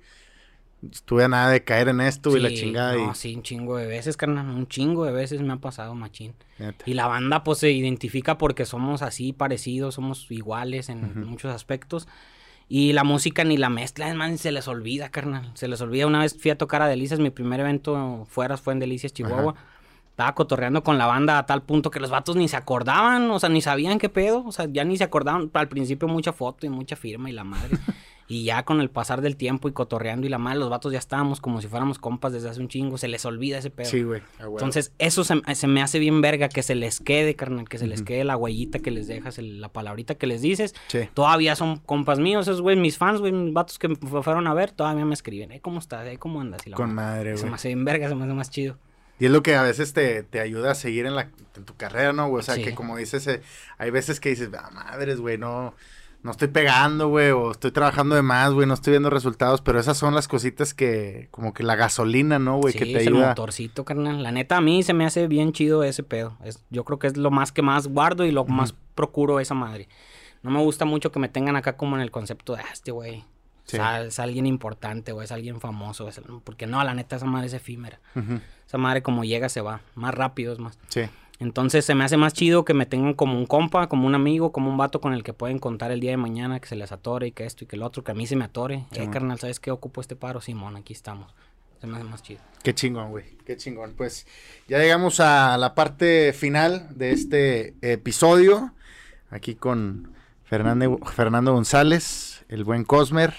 estuve 0.91 1.25
a 1.25 1.29
nada 1.29 1.51
de 1.51 1.63
caer 1.63 1.89
en 1.89 2.01
esto 2.01 2.35
y 2.37 2.41
la 2.41 2.49
chingada 2.49 2.95
No, 2.95 3.13
y... 3.13 3.15
sí, 3.15 3.35
un 3.35 3.43
chingo 3.43 3.77
de 3.77 3.87
veces, 3.87 4.17
carnal. 4.17 4.49
Un 4.49 4.67
chingo 4.67 5.05
de 5.05 5.13
veces 5.13 5.43
me 5.43 5.53
ha 5.53 5.57
pasado, 5.57 5.95
machín. 5.95 6.33
Neta. 6.59 6.85
Y 6.89 6.95
la 6.95 7.07
banda 7.07 7.45
pues 7.45 7.59
se 7.59 7.71
identifica 7.71 8.39
porque 8.39 8.65
somos 8.65 9.03
así 9.03 9.33
parecidos, 9.35 9.95
somos 9.95 10.31
iguales 10.31 10.89
en 10.89 11.05
Ujú. 11.05 11.19
muchos 11.31 11.55
aspectos. 11.55 12.09
Y 12.67 12.95
la 12.95 13.05
música 13.05 13.45
ni 13.45 13.59
la 13.59 13.69
mezcla, 13.69 14.09
es 14.09 14.15
más, 14.15 14.41
se 14.41 14.51
les 14.51 14.69
olvida, 14.69 15.11
carnal. 15.11 15.51
Se 15.55 15.69
les 15.69 15.83
olvida. 15.83 16.07
Una 16.07 16.21
vez 16.21 16.35
fui 16.41 16.51
a 16.51 16.57
tocar 16.57 16.81
a 16.81 16.89
Delicias, 16.89 17.21
mi 17.21 17.29
primer 17.29 17.61
evento 17.61 18.25
fuera 18.27 18.57
fue 18.57 18.73
en 18.73 18.79
Delicias, 18.79 19.13
Chihuahua. 19.13 19.55
Estaba 20.15 20.33
cotorreando 20.37 20.85
con 20.85 20.97
la 20.97 21.07
banda 21.07 21.39
a 21.39 21.45
tal 21.47 21.63
punto 21.63 21.91
que 21.91 21.99
los 21.99 22.09
vatos 22.09 22.37
ni 22.37 22.47
se 22.47 22.57
acordaban, 22.57 23.29
o 23.33 23.41
sea, 23.41 23.49
ni 23.49 23.61
sabían 23.61 23.99
qué 23.99 24.09
pedo, 24.09 24.45
o 24.47 24.53
sea, 24.53 24.69
ya 24.71 24.85
ni 24.85 24.97
se 24.97 25.03
acordaban. 25.03 25.51
Al 25.53 25.67
principio 25.69 26.07
mucha 26.07 26.33
foto 26.33 26.67
y 26.67 26.69
mucha 26.69 26.95
firma 26.95 27.29
y 27.29 27.33
la 27.33 27.43
madre. 27.43 27.71
y 28.29 28.45
ya 28.45 28.65
con 28.65 28.81
el 28.81 28.91
pasar 28.91 29.23
del 29.23 29.37
tiempo 29.37 29.69
y 29.69 29.73
cotorreando 29.73 30.25
y 30.25 30.31
la 30.31 30.39
madre, 30.39 30.61
los 30.61 30.71
vatos 30.71 30.93
ya 30.93 31.01
estábamos 31.01 31.41
como 31.41 31.61
si 31.61 31.67
fuéramos 31.67 31.99
compas 31.99 32.33
desde 32.33 32.49
hace 32.49 32.61
un 32.61 32.69
chingo, 32.69 32.97
se 32.97 33.09
les 33.09 33.25
olvida 33.25 33.59
ese 33.59 33.71
pedo. 33.71 33.91
Sí, 33.91 34.05
güey. 34.05 34.23
Entonces, 34.39 34.93
eso 35.01 35.25
se, 35.25 35.35
se 35.57 35.67
me 35.67 35.83
hace 35.83 35.99
bien 35.99 36.21
verga, 36.21 36.49
que 36.49 36.63
se 36.63 36.77
les 36.77 37.01
quede, 37.01 37.35
carnal, 37.35 37.69
que 37.69 37.79
se 37.79 37.89
les 37.89 38.03
quede 38.03 38.23
la 38.23 38.37
huellita 38.37 38.79
que 38.79 38.93
les 38.93 39.09
dejas, 39.09 39.39
el- 39.39 39.61
la 39.61 39.69
palabrita 39.71 40.15
que 40.15 40.29
les 40.29 40.41
dices. 40.43 40.77
Sí. 40.87 41.01
Todavía 41.13 41.57
son 41.57 41.79
compas 41.79 42.21
míos, 42.21 42.47
esos 42.47 42.63
güey, 42.63 42.77
mis 42.77 42.99
fans, 42.99 43.19
güey, 43.19 43.33
mis 43.33 43.53
vatos 43.53 43.81
que 43.81 43.89
me 43.89 43.97
fu- 43.97 44.23
fueron 44.23 44.47
a 44.47 44.55
ver, 44.55 44.71
todavía 44.71 45.05
me 45.05 45.15
escriben, 45.15 45.51
eh, 45.51 45.61
¿cómo 45.61 45.81
estás? 45.81 46.07
Eh, 46.07 46.19
¿Cómo 46.19 46.41
andas? 46.41 46.65
Y 46.67 46.71
la 46.71 46.77
Con 46.77 46.95
madre. 46.95 47.17
madre, 47.17 47.31
Se 47.37 47.41
güey. 47.43 47.51
me 47.51 47.55
hace 47.57 47.69
bien 47.69 47.85
verga, 47.85 48.09
se 48.09 48.15
me 48.15 48.23
hace 48.25 48.33
más 48.33 48.49
chido. 48.49 48.79
Y 49.19 49.27
es 49.27 49.31
lo 49.31 49.43
que 49.43 49.55
a 49.57 49.63
veces 49.63 49.93
te, 49.93 50.23
te 50.25 50.41
ayuda 50.41 50.73
a 50.73 50.75
seguir 50.75 51.07
en, 51.07 51.15
la, 51.15 51.31
en 51.57 51.65
tu 51.65 51.75
carrera, 51.77 52.13
¿no, 52.13 52.29
güey? 52.29 52.41
O 52.41 52.43
sea, 52.43 52.57
Sí. 52.57 52.65
que 52.65 52.75
como 52.75 52.97
dices, 52.97 53.27
eh, 53.29 53.43
hay 53.79 53.91
veces 53.91 54.19
que 54.21 54.31
dices, 54.31 54.51
ah, 54.59 54.71
madres, 54.73 55.21
güey, 55.21 55.39
no, 55.39 55.75
no 56.25 56.31
estoy 56.33 56.49
pegando, 56.49 57.09
güey, 57.09 57.31
o 57.31 57.53
estoy 57.53 57.71
trabajando 57.71 58.17
de 58.17 58.23
más, 58.23 58.53
güey, 58.53 58.67
no 58.67 58.75
estoy 58.75 58.91
viendo 58.93 59.11
resultados, 59.11 59.61
pero 59.61 59.79
esas 59.79 59.97
son 59.97 60.15
las 60.15 60.27
cositas 60.27 60.75
que, 60.75 61.29
como 61.31 61.55
que 61.55 61.63
la 61.63 61.77
gasolina, 61.77 62.39
¿no, 62.41 62.57
güey? 62.59 62.73
sí, 62.73 62.79
que 62.81 62.87
te 62.87 62.97
es 63.03 63.07
el 63.07 63.15
ayuda. 63.15 63.29
motorcito, 63.29 63.85
carnal. 63.85 64.23
La 64.23 64.33
neta, 64.33 64.57
a 64.57 64.61
mí 64.61 64.83
se 64.83 64.95
me 64.95 65.05
hace 65.07 65.29
bien 65.29 65.53
chido 65.53 65.85
ese 65.85 66.03
pedo. 66.03 66.37
Es, 66.43 66.65
yo 66.71 66.85
creo 66.85 66.99
que 66.99 67.07
es 67.07 67.17
lo 67.17 67.31
más 67.31 67.53
que 67.53 67.63
más 67.63 67.87
guardo 67.87 68.25
y 68.25 68.33
lo 68.33 68.45
más 68.47 68.75
procuro 68.97 69.39
esa 69.39 69.55
madre. 69.55 69.89
No 70.43 70.51
me 70.51 70.61
gusta 70.61 70.85
mucho 70.87 71.13
que 71.13 71.21
me 71.21 71.29
tengan 71.29 71.55
acá 71.57 71.77
como 71.77 71.95
en 71.97 72.03
el 72.03 72.11
concepto 72.11 72.55
de, 72.57 72.63
ah, 72.63 72.73
este 72.73 72.91
güey. 72.91 73.25
Sí. 73.67 73.77
o 73.79 73.81
sea, 73.81 74.03
es 74.03 74.19
alguien 74.19 74.45
importante 74.45 75.13
o 75.13 75.23
es 75.23 75.33
alguien 75.33 75.59
famoso. 75.61 76.07
es- 76.09 76.21
porque 76.45 76.67
no, 76.67 76.83
la 76.85 76.93
neta, 76.95 77.17
esa 77.17 77.25
madre 77.27 77.47
es 77.47 77.55
efímera. 77.55 77.99
Esa 78.75 78.79
madre 78.81 79.05
como 79.05 79.23
llega 79.23 79.49
se 79.49 79.61
va. 79.61 79.83
Más 79.95 80.13
rápido 80.13 80.53
es 80.53 80.59
más. 80.59 80.77
Sí, 80.89 81.03
Entonces 81.39 81.85
se 81.85 81.95
me 81.95 82.03
hace 82.03 82.17
más 82.17 82.33
chido 82.33 82.65
que 82.65 82.75
me 82.75 82.87
tengan 82.87 83.15
como 83.15 83.39
un 83.39 83.47
compa, 83.47 83.89
como 83.89 84.05
un 84.05 84.17
amigo, 84.17 84.51
como 84.51 84.69
un 84.69 84.77
vato 84.77 85.01
con 85.01 85.15
el 85.15 85.23
que 85.23 85.33
pueden 85.33 85.61
contar 85.61 85.93
el 85.93 86.01
día 86.01 86.11
de 86.11 86.17
mañana, 86.17 86.59
que 86.59 86.67
se 86.67 86.75
les 86.75 86.91
atore 86.91 87.29
y 87.29 87.31
que 87.31 87.45
esto 87.45 87.63
y 87.63 87.69
que 87.69 87.77
el 87.77 87.85
otro, 87.85 88.03
que 88.03 88.11
a 88.11 88.15
mí 88.17 88.27
se 88.27 88.35
me 88.35 88.47
atore. 88.47 88.87
Sí, 88.91 89.03
eh, 89.03 89.11
carnal, 89.13 89.39
¿sabes 89.39 89.61
qué? 89.61 89.71
Ocupo 89.71 90.01
este 90.01 90.17
paro, 90.17 90.41
Simón, 90.41 90.75
aquí 90.75 90.93
estamos. 90.93 91.33
Se 91.81 91.87
me 91.87 91.99
hace 91.99 92.05
más 92.05 92.25
chido. 92.25 92.41
qué 92.65 92.75
chingón, 92.75 93.11
güey, 93.11 93.37
qué 93.47 93.57
chingón. 93.57 93.95
Pues 93.97 94.27
ya 94.67 94.79
llegamos 94.81 95.21
a 95.21 95.57
la 95.57 95.77
parte 95.77 96.33
final 96.33 96.89
de 96.99 97.13
este 97.13 97.77
episodio, 97.81 98.73
aquí 99.31 99.55
con 99.55 100.13
Fernando, 100.43 100.99
Fernando 101.15 101.53
González, 101.53 102.45
el 102.49 102.65
buen 102.65 102.83
Cosmer, 102.83 103.35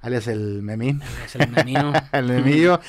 alias 0.00 0.26
el 0.28 0.62
Memín. 0.62 1.02
Es 1.24 1.36
el 1.36 1.50
menino. 1.50 1.92
el 2.12 2.26
memillo. 2.26 2.80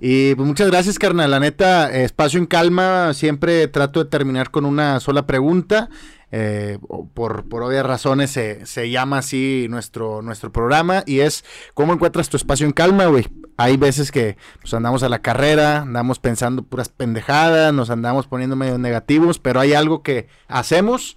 Y 0.00 0.34
pues 0.34 0.46
muchas 0.46 0.68
gracias, 0.68 0.98
carnal. 0.98 1.30
La 1.30 1.40
neta, 1.40 1.92
eh, 1.94 2.04
espacio 2.04 2.38
en 2.38 2.46
calma. 2.46 3.14
Siempre 3.14 3.68
trato 3.68 4.02
de 4.02 4.10
terminar 4.10 4.50
con 4.50 4.64
una 4.64 5.00
sola 5.00 5.26
pregunta. 5.26 5.88
Eh, 6.36 6.78
por, 7.14 7.48
por 7.48 7.62
obvias 7.62 7.86
razones 7.86 8.28
se, 8.32 8.66
se 8.66 8.90
llama 8.90 9.18
así 9.18 9.66
nuestro, 9.70 10.20
nuestro 10.20 10.50
programa. 10.50 11.04
Y 11.06 11.20
es, 11.20 11.44
¿cómo 11.74 11.92
encuentras 11.92 12.28
tu 12.28 12.36
espacio 12.36 12.66
en 12.66 12.72
calma, 12.72 13.06
güey? 13.06 13.28
Hay 13.56 13.76
veces 13.76 14.10
que 14.10 14.36
pues, 14.60 14.74
andamos 14.74 15.04
a 15.04 15.08
la 15.08 15.20
carrera, 15.20 15.82
andamos 15.82 16.18
pensando 16.18 16.64
puras 16.64 16.88
pendejadas, 16.88 17.72
nos 17.72 17.88
andamos 17.90 18.26
poniendo 18.26 18.56
medio 18.56 18.78
negativos, 18.78 19.38
pero 19.38 19.60
hay 19.60 19.74
algo 19.74 20.02
que 20.02 20.26
hacemos 20.48 21.16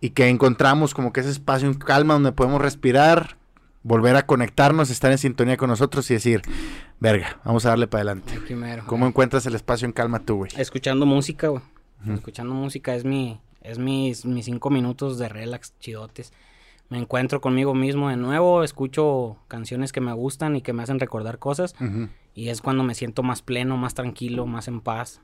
y 0.00 0.10
que 0.10 0.28
encontramos 0.28 0.94
como 0.94 1.12
que 1.12 1.20
ese 1.20 1.30
espacio 1.30 1.68
en 1.68 1.74
calma 1.74 2.14
donde 2.14 2.32
podemos 2.32 2.62
respirar, 2.62 3.36
volver 3.82 4.16
a 4.16 4.26
conectarnos, 4.26 4.90
estar 4.90 5.10
en 5.10 5.18
sintonía 5.18 5.56
con 5.56 5.70
nosotros 5.70 6.10
y 6.10 6.14
decir, 6.14 6.42
verga, 6.98 7.40
vamos 7.44 7.64
a 7.66 7.70
darle 7.70 7.86
para 7.86 8.02
adelante. 8.02 8.34
El 8.34 8.42
primero. 8.44 8.84
¿Cómo 8.86 9.06
encuentras 9.06 9.46
el 9.46 9.54
espacio 9.54 9.86
en 9.86 9.92
calma 9.92 10.20
tú, 10.20 10.36
güey? 10.36 10.50
Escuchando 10.56 11.06
música, 11.06 11.48
güey. 11.48 11.62
Escuchando 12.14 12.54
música 12.54 12.94
es 12.94 13.04
mi, 13.04 13.40
es 13.60 13.78
mis, 13.78 14.24
mis 14.24 14.46
cinco 14.46 14.70
minutos 14.70 15.18
de 15.18 15.28
relax 15.28 15.74
chidotes. 15.80 16.32
Me 16.88 16.98
encuentro 16.98 17.40
conmigo 17.40 17.74
mismo 17.74 18.08
de 18.08 18.16
nuevo, 18.16 18.64
escucho 18.64 19.36
canciones 19.48 19.92
que 19.92 20.00
me 20.00 20.12
gustan 20.12 20.56
y 20.56 20.62
que 20.62 20.72
me 20.72 20.82
hacen 20.82 20.98
recordar 20.98 21.38
cosas. 21.38 21.74
Y 22.34 22.48
es 22.48 22.62
cuando 22.62 22.82
me 22.82 22.94
siento 22.94 23.22
más 23.22 23.42
pleno, 23.42 23.76
más 23.76 23.94
tranquilo, 23.94 24.46
más 24.46 24.66
en 24.66 24.80
paz. 24.80 25.20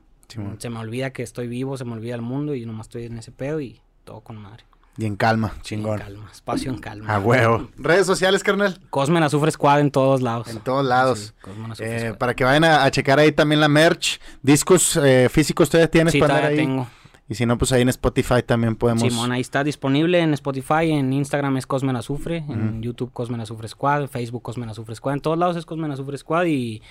Se 0.59 0.69
me 0.69 0.79
olvida 0.79 1.11
que 1.11 1.23
estoy 1.23 1.47
vivo, 1.47 1.77
se 1.77 1.85
me 1.85 1.93
olvida 1.93 2.15
el 2.15 2.21
mundo 2.21 2.53
y 2.53 2.65
nomás 2.65 2.87
estoy 2.87 3.05
en 3.05 3.17
ese 3.17 3.31
pedo 3.31 3.59
y 3.59 3.81
todo 4.03 4.21
con 4.21 4.37
madre. 4.37 4.65
Y 4.97 5.05
en 5.05 5.15
calma, 5.15 5.53
chingón. 5.61 5.99
En 5.99 6.05
calma, 6.07 6.29
espacio 6.31 6.71
en 6.71 6.79
calma. 6.79 7.13
A 7.15 7.19
huevo. 7.19 7.69
Redes 7.77 8.07
sociales, 8.07 8.43
carnal. 8.43 8.79
Cosmen 8.89 9.21
Azufre 9.21 9.51
Squad 9.51 9.79
en 9.81 9.91
todos 9.91 10.21
lados. 10.21 10.47
En 10.47 10.59
todos 10.59 10.83
lados. 10.85 11.19
Sí, 11.19 11.33
Cosmen 11.41 11.71
Azufre 11.71 11.95
Eh, 11.95 11.99
Squad. 11.99 12.17
para 12.17 12.35
que 12.35 12.43
vayan 12.43 12.63
a, 12.63 12.83
a 12.83 12.89
checar 12.91 13.19
ahí 13.19 13.31
también 13.31 13.61
la 13.61 13.67
merch. 13.69 14.19
Discos 14.41 14.97
eh, 15.03 15.27
físicos 15.29 15.69
todavía 15.69 15.91
tienes 15.91 16.13
Sí, 16.13 16.19
para 16.19 16.35
todavía 16.37 16.49
ahí. 16.49 16.65
tengo. 16.65 16.87
Y 17.29 17.35
si 17.35 17.45
no, 17.45 17.57
pues 17.57 17.73
ahí 17.73 17.81
en 17.81 17.89
Spotify 17.89 18.41
también 18.43 18.75
podemos. 18.77 19.03
Simón, 19.03 19.33
ahí 19.33 19.41
está 19.41 19.61
disponible 19.63 20.19
en 20.21 20.33
Spotify, 20.33 20.91
en 20.91 21.11
Instagram 21.11 21.57
es 21.57 21.67
Cosmen 21.67 21.97
Azufre, 21.97 22.37
en. 22.37 22.81
YouTube 22.81 23.11
Cosmen 23.11 23.41
Azufre 23.41 23.67
Squad, 23.67 24.03
en 24.03 24.09
Facebook 24.09 24.41
Cosmen 24.43 24.69
Azufre 24.69 24.95
Squad, 24.95 25.15
en 25.15 25.19
todos 25.19 25.37
lados 25.37 25.57
es 25.57 25.65
Cosmen 25.65 25.91
Azufre 25.91 26.17
Squad 26.17 26.45
y 26.45 26.81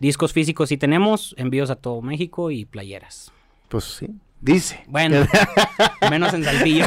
discos 0.00 0.32
físicos 0.32 0.68
sí 0.68 0.76
tenemos, 0.76 1.34
envíos 1.38 1.70
a 1.70 1.76
todo 1.76 2.02
México 2.02 2.50
y 2.50 2.64
playeras. 2.64 3.30
Pues 3.68 3.84
sí. 3.84 4.08
Dice. 4.44 4.84
Bueno, 4.88 5.26
menos 6.10 6.34
en 6.34 6.44
Saltillo. 6.44 6.84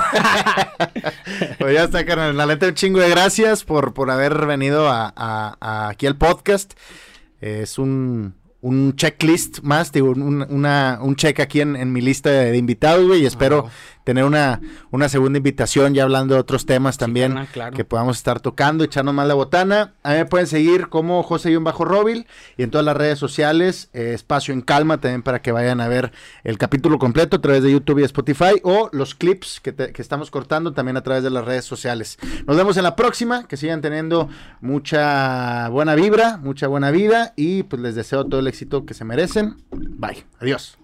pues 1.58 1.74
ya 1.74 1.86
está, 1.86 2.06
carnal. 2.06 2.38
La 2.38 2.46
neta, 2.46 2.68
un 2.68 2.76
chingo 2.76 3.00
de 3.00 3.10
gracias 3.10 3.64
por, 3.64 3.96
por 3.96 4.12
haber 4.12 4.46
venido 4.46 4.88
a, 4.88 5.88
aquí 5.90 6.06
al 6.06 6.18
podcast. 6.18 6.74
Es 7.42 7.80
un, 7.80 8.36
un 8.62 8.96
checklist 8.96 9.62
más, 9.62 9.92
digo, 9.92 10.12
un, 10.12 10.46
una, 10.48 11.00
un 11.02 11.16
check 11.16 11.40
aquí 11.40 11.62
en, 11.62 11.92
mi 11.92 12.00
lista 12.00 12.30
de, 12.30 12.56
invitados, 12.56 13.08
güey, 13.08 13.24
y 13.24 13.26
espero 13.26 13.72
tener 14.08 14.24
una, 14.24 14.62
una 14.90 15.10
segunda 15.10 15.36
invitación 15.36 15.94
ya 15.94 16.04
hablando 16.04 16.34
de 16.36 16.40
otros 16.40 16.66
temas 16.66 16.98
también 16.98 17.46
que 17.76 17.84
podamos 17.84 18.16
estar 18.16 18.40
tocando, 18.40 18.86
echarnos 18.86 19.14
más 19.14 19.28
la 19.28 19.34
botana. 19.34 19.96
A 20.02 20.12
mí 20.12 20.16
me 20.20 20.26
pueden 20.26 20.48
seguir 20.48 20.88
como 20.88 21.24
José-Robil 21.24 22.26
y 22.56 22.64
en 22.64 22.72
todas 22.72 22.86
las 22.86 22.96
redes 22.96 23.20
sociales, 23.20 23.90
eh, 23.92 24.14
Espacio 24.14 24.54
en 24.54 24.62
Calma 24.62 25.02
también 25.02 25.24
para 25.24 25.42
que 25.42 25.52
vayan 25.52 25.82
a 25.82 25.90
ver 25.90 26.14
el 26.46 26.58
capítulo 26.58 27.00
completo 27.00 27.36
a 27.36 27.42
través 27.42 27.64
de 27.64 27.70
YouTube 27.74 28.00
y 28.00 28.04
Spotify 28.04 28.62
o 28.64 28.90
los 28.94 29.14
clips 29.14 29.60
que, 29.60 29.76
que 29.76 30.02
estamos 30.02 30.32
cortando 30.32 30.72
también 30.72 30.96
a 30.96 31.04
través 31.04 31.22
de 31.22 31.30
las 31.30 31.44
redes 31.44 31.66
sociales. 31.66 32.18
Nos 32.46 32.56
vemos 32.56 32.78
en 32.78 32.84
la 32.84 32.96
próxima, 32.96 33.46
que 33.46 33.58
sigan 33.58 33.82
teniendo 33.82 34.30
mucha 34.62 35.68
buena 35.68 35.96
vibra, 35.96 36.38
mucha 36.38 36.68
buena 36.68 36.92
vida 36.92 37.34
y 37.36 37.64
pues 37.64 37.82
les 37.82 37.96
deseo 37.96 38.26
todo 38.26 38.40
el 38.40 38.48
éxito 38.48 38.86
que 38.86 38.94
se 38.94 39.04
merecen. 39.04 39.58
Bye, 39.70 40.24
adiós. 40.40 40.78